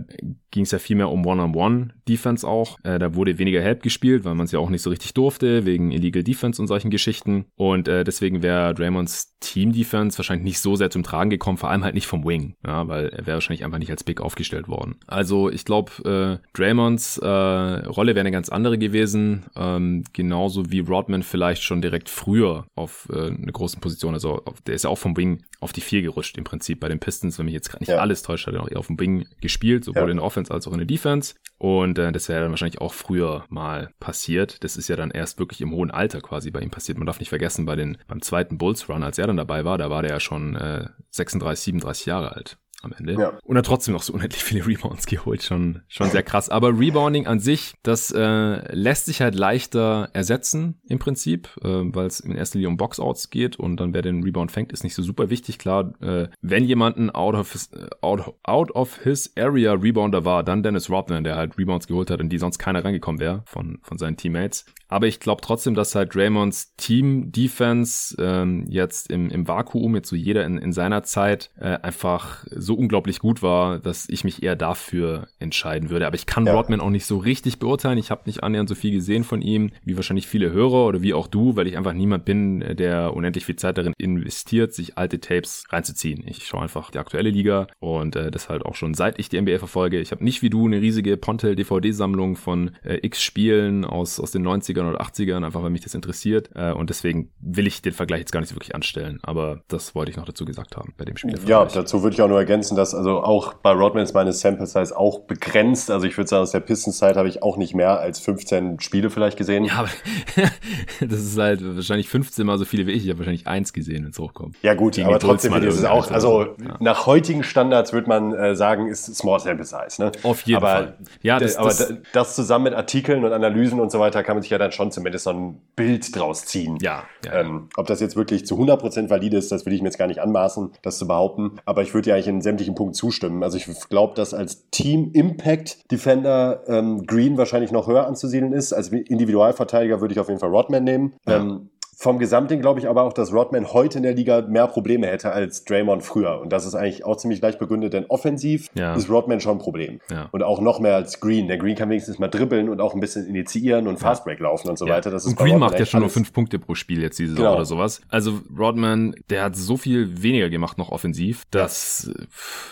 ging 0.50 0.63
es 0.63 0.72
ja 0.72 0.80
viel 0.80 0.96
mehr 0.96 1.10
um 1.10 1.26
One-on-One-Defense 1.26 2.48
auch. 2.48 2.80
Äh, 2.84 2.98
da 2.98 3.13
wurde 3.13 3.38
weniger 3.38 3.62
Help 3.62 3.84
gespielt, 3.84 4.24
weil 4.24 4.36
man 4.36 4.46
es 4.46 4.52
ja 4.52 4.60
auch 4.60 4.69
nicht 4.69 4.82
so 4.82 4.89
richtig 4.89 5.13
durfte, 5.13 5.65
wegen 5.65 5.91
Illegal 5.91 6.24
Defense 6.24 6.62
und 6.62 6.67
solchen 6.67 6.89
Geschichten. 6.89 7.46
Und 7.56 7.88
äh, 7.88 8.04
deswegen 8.04 8.41
wäre 8.41 8.74
Draymonds 8.74 9.38
Team-Defense 9.39 10.17
wahrscheinlich 10.17 10.46
nicht 10.46 10.60
so 10.60 10.76
sehr 10.76 10.89
zum 10.89 11.04
Tragen 11.04 11.30
gekommen, 11.30 11.58
vor 11.58 11.69
allem 11.69 11.84
halt 11.84 11.96
nicht 11.96 12.08
vom 12.08 12.26
Wing, 12.26 12.56
ja, 12.65 12.88
weil 12.88 13.10
er 13.10 13.26
wäre 13.26 13.36
wahrscheinlich 13.36 13.65
einfach 13.65 13.78
nicht 13.80 13.91
als 13.91 14.04
Big 14.04 14.22
aufgestellt 14.24 14.68
worden. 14.68 14.96
Also 15.08 15.50
ich 15.50 15.66
glaube, 15.66 16.40
äh, 16.42 16.48
Draymonds 16.54 17.18
äh, 17.18 17.28
Rolle 17.28 18.16
wäre 18.16 18.22
eine 18.22 18.32
ganz 18.32 18.50
andere 18.50 18.78
gewesen, 18.78 19.46
ähm, 19.56 20.04
genauso 20.14 20.72
wie 20.72 20.80
Rodman 20.80 21.24
vielleicht 21.24 21.64
schon 21.64 21.82
direkt 21.82 22.10
früher 22.10 22.66
auf 22.76 23.08
äh, 23.12 23.28
eine 23.28 23.52
große 23.52 23.80
Position, 23.80 24.14
also 24.14 24.42
auf, 24.46 24.62
der 24.62 24.76
ist 24.76 24.84
ja 24.84 24.90
auch 24.90 24.98
vom 24.98 25.16
Wing 25.18 25.44
auf 25.60 25.74
die 25.74 25.82
vier 25.82 26.02
gerutscht 26.02 26.38
im 26.38 26.44
Prinzip 26.44 26.80
bei 26.80 26.90
den 26.90 27.00
Pistons, 27.00 27.38
wenn 27.38 27.46
mich 27.46 27.54
jetzt 27.54 27.80
nicht 27.80 27.90
ja. 27.90 27.98
alles 27.98 28.22
täuscht, 28.22 28.48
hat 28.48 28.54
er 28.54 28.64
auch 28.64 28.70
eher 28.70 28.80
auf 28.80 28.88
dem 28.88 29.00
Wing 29.00 29.28
gespielt, 29.42 29.86
sowohl 29.86 30.04
ja. 30.04 30.10
in 30.10 30.18
der 30.18 30.26
Offense 30.26 30.54
als 30.54 30.68
auch 30.68 30.74
in 30.74 30.80
der 30.80 30.88
Defense 30.88 31.36
und 31.58 31.98
äh, 31.98 32.12
das 32.12 32.28
wäre 32.28 32.42
dann 32.42 32.52
wahrscheinlich 32.52 32.82
auch 32.82 32.94
früher 32.94 33.46
mal 33.50 33.92
passiert. 34.00 34.64
Das 34.64 34.76
ist 34.76 34.90
ja 34.90 34.96
dann 34.96 35.12
erst 35.12 35.40
wirklich 35.40 35.62
im 35.62 35.72
hohen 35.72 35.92
Alter 35.92 36.20
quasi 36.20 36.52
bei 36.52 36.60
ihm 36.60 36.72
passiert. 36.72 36.98
Man 36.98 37.08
darf 37.08 37.20
nicht 37.20 37.30
vergessen, 37.30 37.66
bei 37.66 37.76
den 37.76 37.98
beim 38.08 38.22
zweiten 38.22 38.58
Bulls 38.58 38.90
Run, 38.90 39.04
als 39.04 39.18
er 39.18 39.28
dann 39.28 39.38
dabei 39.38 39.64
war, 39.64 39.78
da 39.78 39.90
war 39.90 40.02
der 40.02 40.12
ja 40.12 40.20
schon 40.20 40.56
äh, 40.56 40.88
36, 41.12 41.64
37 41.64 42.06
Jahre 42.06 42.34
alt 42.34 42.58
am 42.84 42.93
Ende. 42.98 43.13
Ja. 43.13 43.34
Und 43.43 43.58
hat 43.58 43.65
trotzdem 43.65 43.93
noch 43.93 44.04
so 44.04 44.13
unendlich 44.13 44.43
viele 44.43 44.65
Rebounds 44.67 45.06
geholt. 45.06 45.43
Schon, 45.43 45.82
schon 45.88 46.10
sehr 46.10 46.24
krass. 46.24 46.50
Aber 46.50 46.78
Rebounding 46.78 47.28
an 47.28 47.39
sich, 47.39 47.74
das 47.84 48.12
äh, 48.12 48.76
lässt 48.76 49.06
sich 49.06 49.22
halt 49.22 49.36
leichter 49.36 50.10
ersetzen 50.13 50.82
im 50.88 51.00
Prinzip, 51.00 51.50
äh, 51.63 51.67
weil 51.67 52.08
es 52.08 52.19
in 52.19 52.36
erster 52.36 52.58
Linie 52.58 52.69
um 52.69 52.78
Boxouts 52.78 53.30
geht 53.30 53.58
und 53.58 53.80
dann 53.80 53.93
wer 53.93 54.02
den 54.02 54.24
Rebound 54.24 54.52
fängt, 54.52 54.72
ist 54.72 54.84
nicht 54.84 54.96
so 54.96 55.02
super 55.02 55.30
wichtig. 55.30 55.58
Klar, 55.58 55.93
äh, 56.02 56.28
wenn 56.41 56.63
jemanden 56.65 57.10
out 57.10 57.36
of 57.36 57.52
his, 57.52 57.69
out, 58.02 58.36
out 58.43 58.72
of 58.76 59.00
his 59.04 59.32
area 59.38 59.74
Rebounder 59.74 60.26
war, 60.26 60.43
dann 60.43 60.63
Dennis 60.63 60.89
Rodman, 60.89 61.24
der 61.24 61.36
halt 61.36 61.58
Rebounds 61.58 61.88
geholt 61.88 62.10
hat, 62.10 62.19
in 62.19 62.30
die 62.30 62.38
sonst 62.38 62.60
keiner 62.60 62.84
reingekommen 62.84 63.19
wäre 63.19 63.43
von, 63.46 63.80
von 63.82 63.98
seinen 63.98 64.17
Teammates. 64.17 64.65
Aber 64.93 65.08
ich 65.08 65.19
glaube 65.19 65.41
trotzdem, 65.41 65.73
dass 65.73 65.95
halt 65.95 66.13
Draymonds 66.13 66.75
Team-Defense 66.75 68.15
ähm, 68.19 68.67
jetzt 68.69 69.10
im, 69.10 69.32
im 69.32 69.47
Vakuum, 69.47 69.95
jetzt 69.95 70.08
so 70.08 70.15
jeder 70.15 70.45
in, 70.45 70.60
in 70.60 70.71
seiner 70.71 71.01
Zeit, 71.01 71.49
äh, 71.60 71.79
einfach 71.82 72.45
so 72.51 72.75
unglaublich 72.75 73.17
gut 73.17 73.41
war, 73.41 73.79
dass 73.79 74.08
ich 74.08 74.23
mich 74.23 74.43
eher 74.43 74.56
dafür 74.56 75.29
entscheiden 75.39 75.89
würde. 75.89 76.06
Aber 76.06 76.15
ich 76.15 76.27
kann 76.27 76.45
ja. 76.45 76.53
Rodman 76.53 76.79
auch 76.79 76.91
nicht 76.91 77.08
so 77.08 77.17
richtig 77.17 77.58
beurteilen. 77.58 77.97
Ich 77.97 78.12
habe 78.12 78.21
nicht 78.27 78.43
annähernd 78.43 78.69
so 78.69 78.75
viel 78.75 78.91
gesehen 78.91 79.23
von 79.23 79.41
ihm, 79.41 79.71
wie 79.84 79.95
wahrscheinlich 79.95 80.27
viele 80.27 80.51
Hörer 80.51 80.86
oder 80.86 81.01
wie 81.01 81.15
auch 81.15 81.25
du, 81.25 81.56
weil 81.56 81.65
ich 81.65 81.75
einfach 81.75 81.93
niemand 81.93 82.23
bin, 82.23 82.60
der 82.60 83.15
unendlich 83.15 83.47
viel 83.47 83.56
Zeit 83.56 83.79
darin 83.79 83.93
investiert, 83.97 84.75
sich 84.75 84.95
alte 84.95 85.19
Tapes 85.19 85.63
reinzuziehen. 85.69 86.23
Ich 86.27 86.45
schaue 86.45 86.62
einfach 86.62 86.91
die 86.91 86.99
aktuelle 86.99 87.32
Liga 87.32 87.65
und 87.79 88.15
äh, 88.15 88.29
das 88.29 88.47
halt 88.47 88.63
auch 88.63 88.75
schon 88.75 88.93
seit 88.93 89.17
ich 89.17 89.27
die 89.27 89.41
NBA 89.41 89.58
verfolge. 89.58 89.99
Ich 89.99 90.12
habe 90.12 90.23
nicht 90.23 90.43
wie 90.43 90.51
du 90.51 90.67
eine 90.67 90.82
riesige 90.82 91.17
Pontel 91.17 91.56
DVD-Sammlung 91.56 92.36
von 92.36 92.75
äh, 92.84 92.99
X 93.01 93.23
Spielen 93.23 93.86
aus, 93.86 94.19
aus 94.19 94.29
den 94.29 94.47
90ern 94.47 94.83
70ern 94.84 94.89
oder 94.89 95.02
80ern, 95.02 95.46
einfach 95.46 95.63
weil 95.63 95.69
mich 95.69 95.82
das 95.82 95.93
interessiert. 95.93 96.50
Äh, 96.56 96.72
und 96.72 96.89
deswegen 96.89 97.32
will 97.39 97.67
ich 97.67 97.82
den 97.82 97.93
Vergleich 97.93 98.19
jetzt 98.19 98.32
gar 98.32 98.39
nicht 98.39 98.50
so 98.50 98.56
wirklich 98.56 98.76
anstellen. 98.76 99.19
Aber 99.24 99.62
das 99.67 99.96
wollte 99.96 100.12
ich 100.12 100.17
noch 100.17 100.26
dazu 100.26 100.46
gesagt 100.46 100.76
haben 100.76 100.93
bei 100.98 101.06
dem 101.06 101.17
Spiel. 101.17 101.39
Ja, 101.46 101.65
dazu 101.65 102.04
würde 102.04 102.13
ich 102.13 102.22
auch 102.22 102.28
nur 102.28 102.39
ergänzen, 102.39 102.76
dass 102.76 102.93
also 102.93 103.22
auch 103.22 103.54
bei 103.54 103.72
Rodman 103.72 104.04
ist 104.04 104.13
meine 104.13 104.34
Sample 104.34 104.65
Size 104.65 104.96
auch 104.98 105.22
begrenzt. 105.22 105.91
Also 105.91 106.06
ich 106.06 106.17
würde 106.17 106.28
sagen, 106.28 106.43
aus 106.43 106.52
der 106.52 106.60
Pistons-Zeit 106.60 107.15
habe 107.15 107.28
ich 107.28 107.43
auch 107.43 107.58
nicht 107.58 107.74
mehr 107.76 108.00
als 108.00 108.19
15 108.19 108.80
Spiele 108.80 109.10
vielleicht 109.10 109.38
gesehen. 109.38 109.65
Ja, 109.65 109.74
aber 109.76 109.89
das 111.00 111.19
ist 111.19 111.38
halt 111.38 111.62
wahrscheinlich 111.76 112.10
15 112.10 112.46
mal 112.46 112.58
so 112.58 112.65
viele 112.65 112.88
wie 112.88 112.91
ich. 112.91 113.04
Ich 113.04 113.10
habe 113.10 113.19
wahrscheinlich 113.19 113.48
eins 113.48 113.74
gesehen, 113.74 114.04
wenn 114.04 114.12
es 114.12 114.19
hochkommt. 114.19 114.56
Ja 114.62 114.74
gut, 114.74 114.96
Gegen 114.96 115.08
aber 115.08 115.19
trotzdem 115.19 115.54
ist 115.54 115.76
es 115.76 115.86
auch, 115.86 116.12
also 116.12 116.56
ja. 116.63 116.78
nach 116.80 117.06
heutigen 117.06 117.43
Standards 117.43 117.93
würde 117.93 118.08
man 118.08 118.34
äh, 118.34 118.56
sagen, 118.56 118.88
ist 118.88 119.13
Small 119.15 119.39
Sample 119.39 119.65
Size. 119.65 120.02
Ne? 120.02 120.12
Auf 120.24 120.41
jeden 120.43 120.58
aber, 120.58 120.67
Fall. 120.67 120.98
Ja, 121.22 121.39
das, 121.39 121.56
aber 121.56 121.69
das, 121.69 121.93
das 122.12 122.36
zusammen 122.36 122.65
mit 122.65 122.74
Artikeln 122.74 123.24
und 123.24 123.34
Analysen 123.34 123.80
und 123.80 123.91
so 123.91 124.00
weiter 124.00 124.24
kann 124.24 124.36
man 124.36 124.41
sich 124.41 124.52
ja 124.52 124.58
dann 124.58 124.72
schon 124.74 124.92
zumindest 124.92 125.26
so 125.26 125.32
ein 125.32 125.62
Bild 125.76 126.16
draus 126.16 126.46
ziehen. 126.46 126.78
Ja. 126.82 127.04
ja, 127.26 127.42
ähm, 127.42 127.70
ob 127.76 127.88
das 127.88 128.00
jetzt 128.00 128.16
wirklich 128.16 128.46
zu 128.46 128.56
100% 128.56 129.10
valide 129.10 129.38
ist, 129.38 129.52
das 129.52 129.66
will 129.66 129.74
ich 129.74 129.82
mir 129.82 129.88
jetzt 129.88 129.98
gar 129.98 130.08
nicht 130.08 130.20
anmaßen, 130.20 130.72
das 130.82 130.98
zu 130.98 131.08
behaupten. 131.08 131.60
Aber 131.66 131.82
ich 131.82 131.94
würde 131.94 132.10
ja 132.10 132.16
eigentlich 132.16 132.28
in 132.28 132.42
sämtlichen 132.42 132.76
Punkten 132.76 132.94
zustimmen. 132.94 133.44
Also 133.44 133.58
ich 133.58 133.68
glaube, 133.90 134.16
dass 134.16 134.34
als 134.34 134.70
Team 134.72 135.12
Impact 135.14 135.92
Defender 135.92 136.64
ähm, 136.68 137.06
Green 137.06 137.38
wahrscheinlich 137.38 137.72
noch 137.72 137.88
höher 137.88 138.08
anzusiedeln 138.08 138.54
ist. 138.54 138.74
Als 138.74 138.90
Individualverteidiger 138.90 140.02
würde 140.02 140.14
ich 140.14 140.20
auf 140.20 140.28
jeden 140.28 140.40
Fall 140.40 140.50
Rodman 140.50 140.84
nehmen. 140.84 141.14
Ja. 141.28 141.38
Ähm, 141.38 141.70
vom 142.04 142.20
Gesamtding 142.20 142.60
glaube 142.60 142.82
ich 142.82 142.89
aber 142.89 143.04
auch, 143.04 143.13
dass 143.13 143.34
Rodman 143.34 143.72
heute 143.72 143.98
in 143.98 144.04
der 144.04 144.13
Liga 144.13 144.42
mehr 144.42 144.68
Probleme 144.68 145.08
hätte 145.08 145.32
als 145.32 145.63
Draymond 145.63 146.04
früher. 146.04 146.42
Und 146.42 146.52
das 146.52 146.66
ist 146.66 146.76
eigentlich 146.76 147.06
auch 147.06 147.16
ziemlich 147.16 147.42
leicht 147.42 147.60
begründet, 147.60 147.94
denn 147.94 148.06
offensiv 148.10 148.68
ja. 148.76 148.94
ist 148.94 149.10
Rodman 149.10 149.39
schon 149.39 149.54
ein 149.54 149.60
Problem. 149.60 150.02
Ja. 150.12 150.28
Und 150.32 150.44
auch 150.44 150.60
noch 150.60 150.82
mehr 150.82 150.96
als 150.96 151.22
Green. 151.22 151.48
Der 151.48 151.58
Green 151.58 151.76
kann 151.76 151.89
wenigstens 151.89 152.20
mal 152.20 152.28
dribbeln 152.28 152.68
und 152.68 152.82
auch 152.82 152.94
ein 152.94 153.00
bisschen 153.00 153.26
initiieren 153.26 153.88
und 153.88 153.98
Fastbreak 154.00 154.39
laufen 154.39 154.70
und 154.70 154.78
so 154.78 154.86
weiter. 154.86 155.12
Das 155.12 155.26
und 155.26 155.38
Green 155.38 155.58
macht 155.58 155.80
ja 155.80 155.86
schon 155.86 156.02
nur 156.02 156.10
fünf 156.10 156.34
Punkte 156.34 156.60
pro 156.60 156.76
Spiel 156.76 157.02
jetzt 157.02 157.18
diese 157.20 157.32
Saison 157.32 157.46
genau. 157.46 157.56
oder 157.56 157.66
sowas. 157.66 158.02
Also 158.10 158.42
Rodman, 158.58 159.16
der 159.30 159.44
hat 159.44 159.56
so 159.56 159.78
viel 159.78 160.22
weniger 160.22 160.50
gemacht 160.50 160.78
noch 160.78 160.92
offensiv, 160.92 161.44
dass 161.52 162.12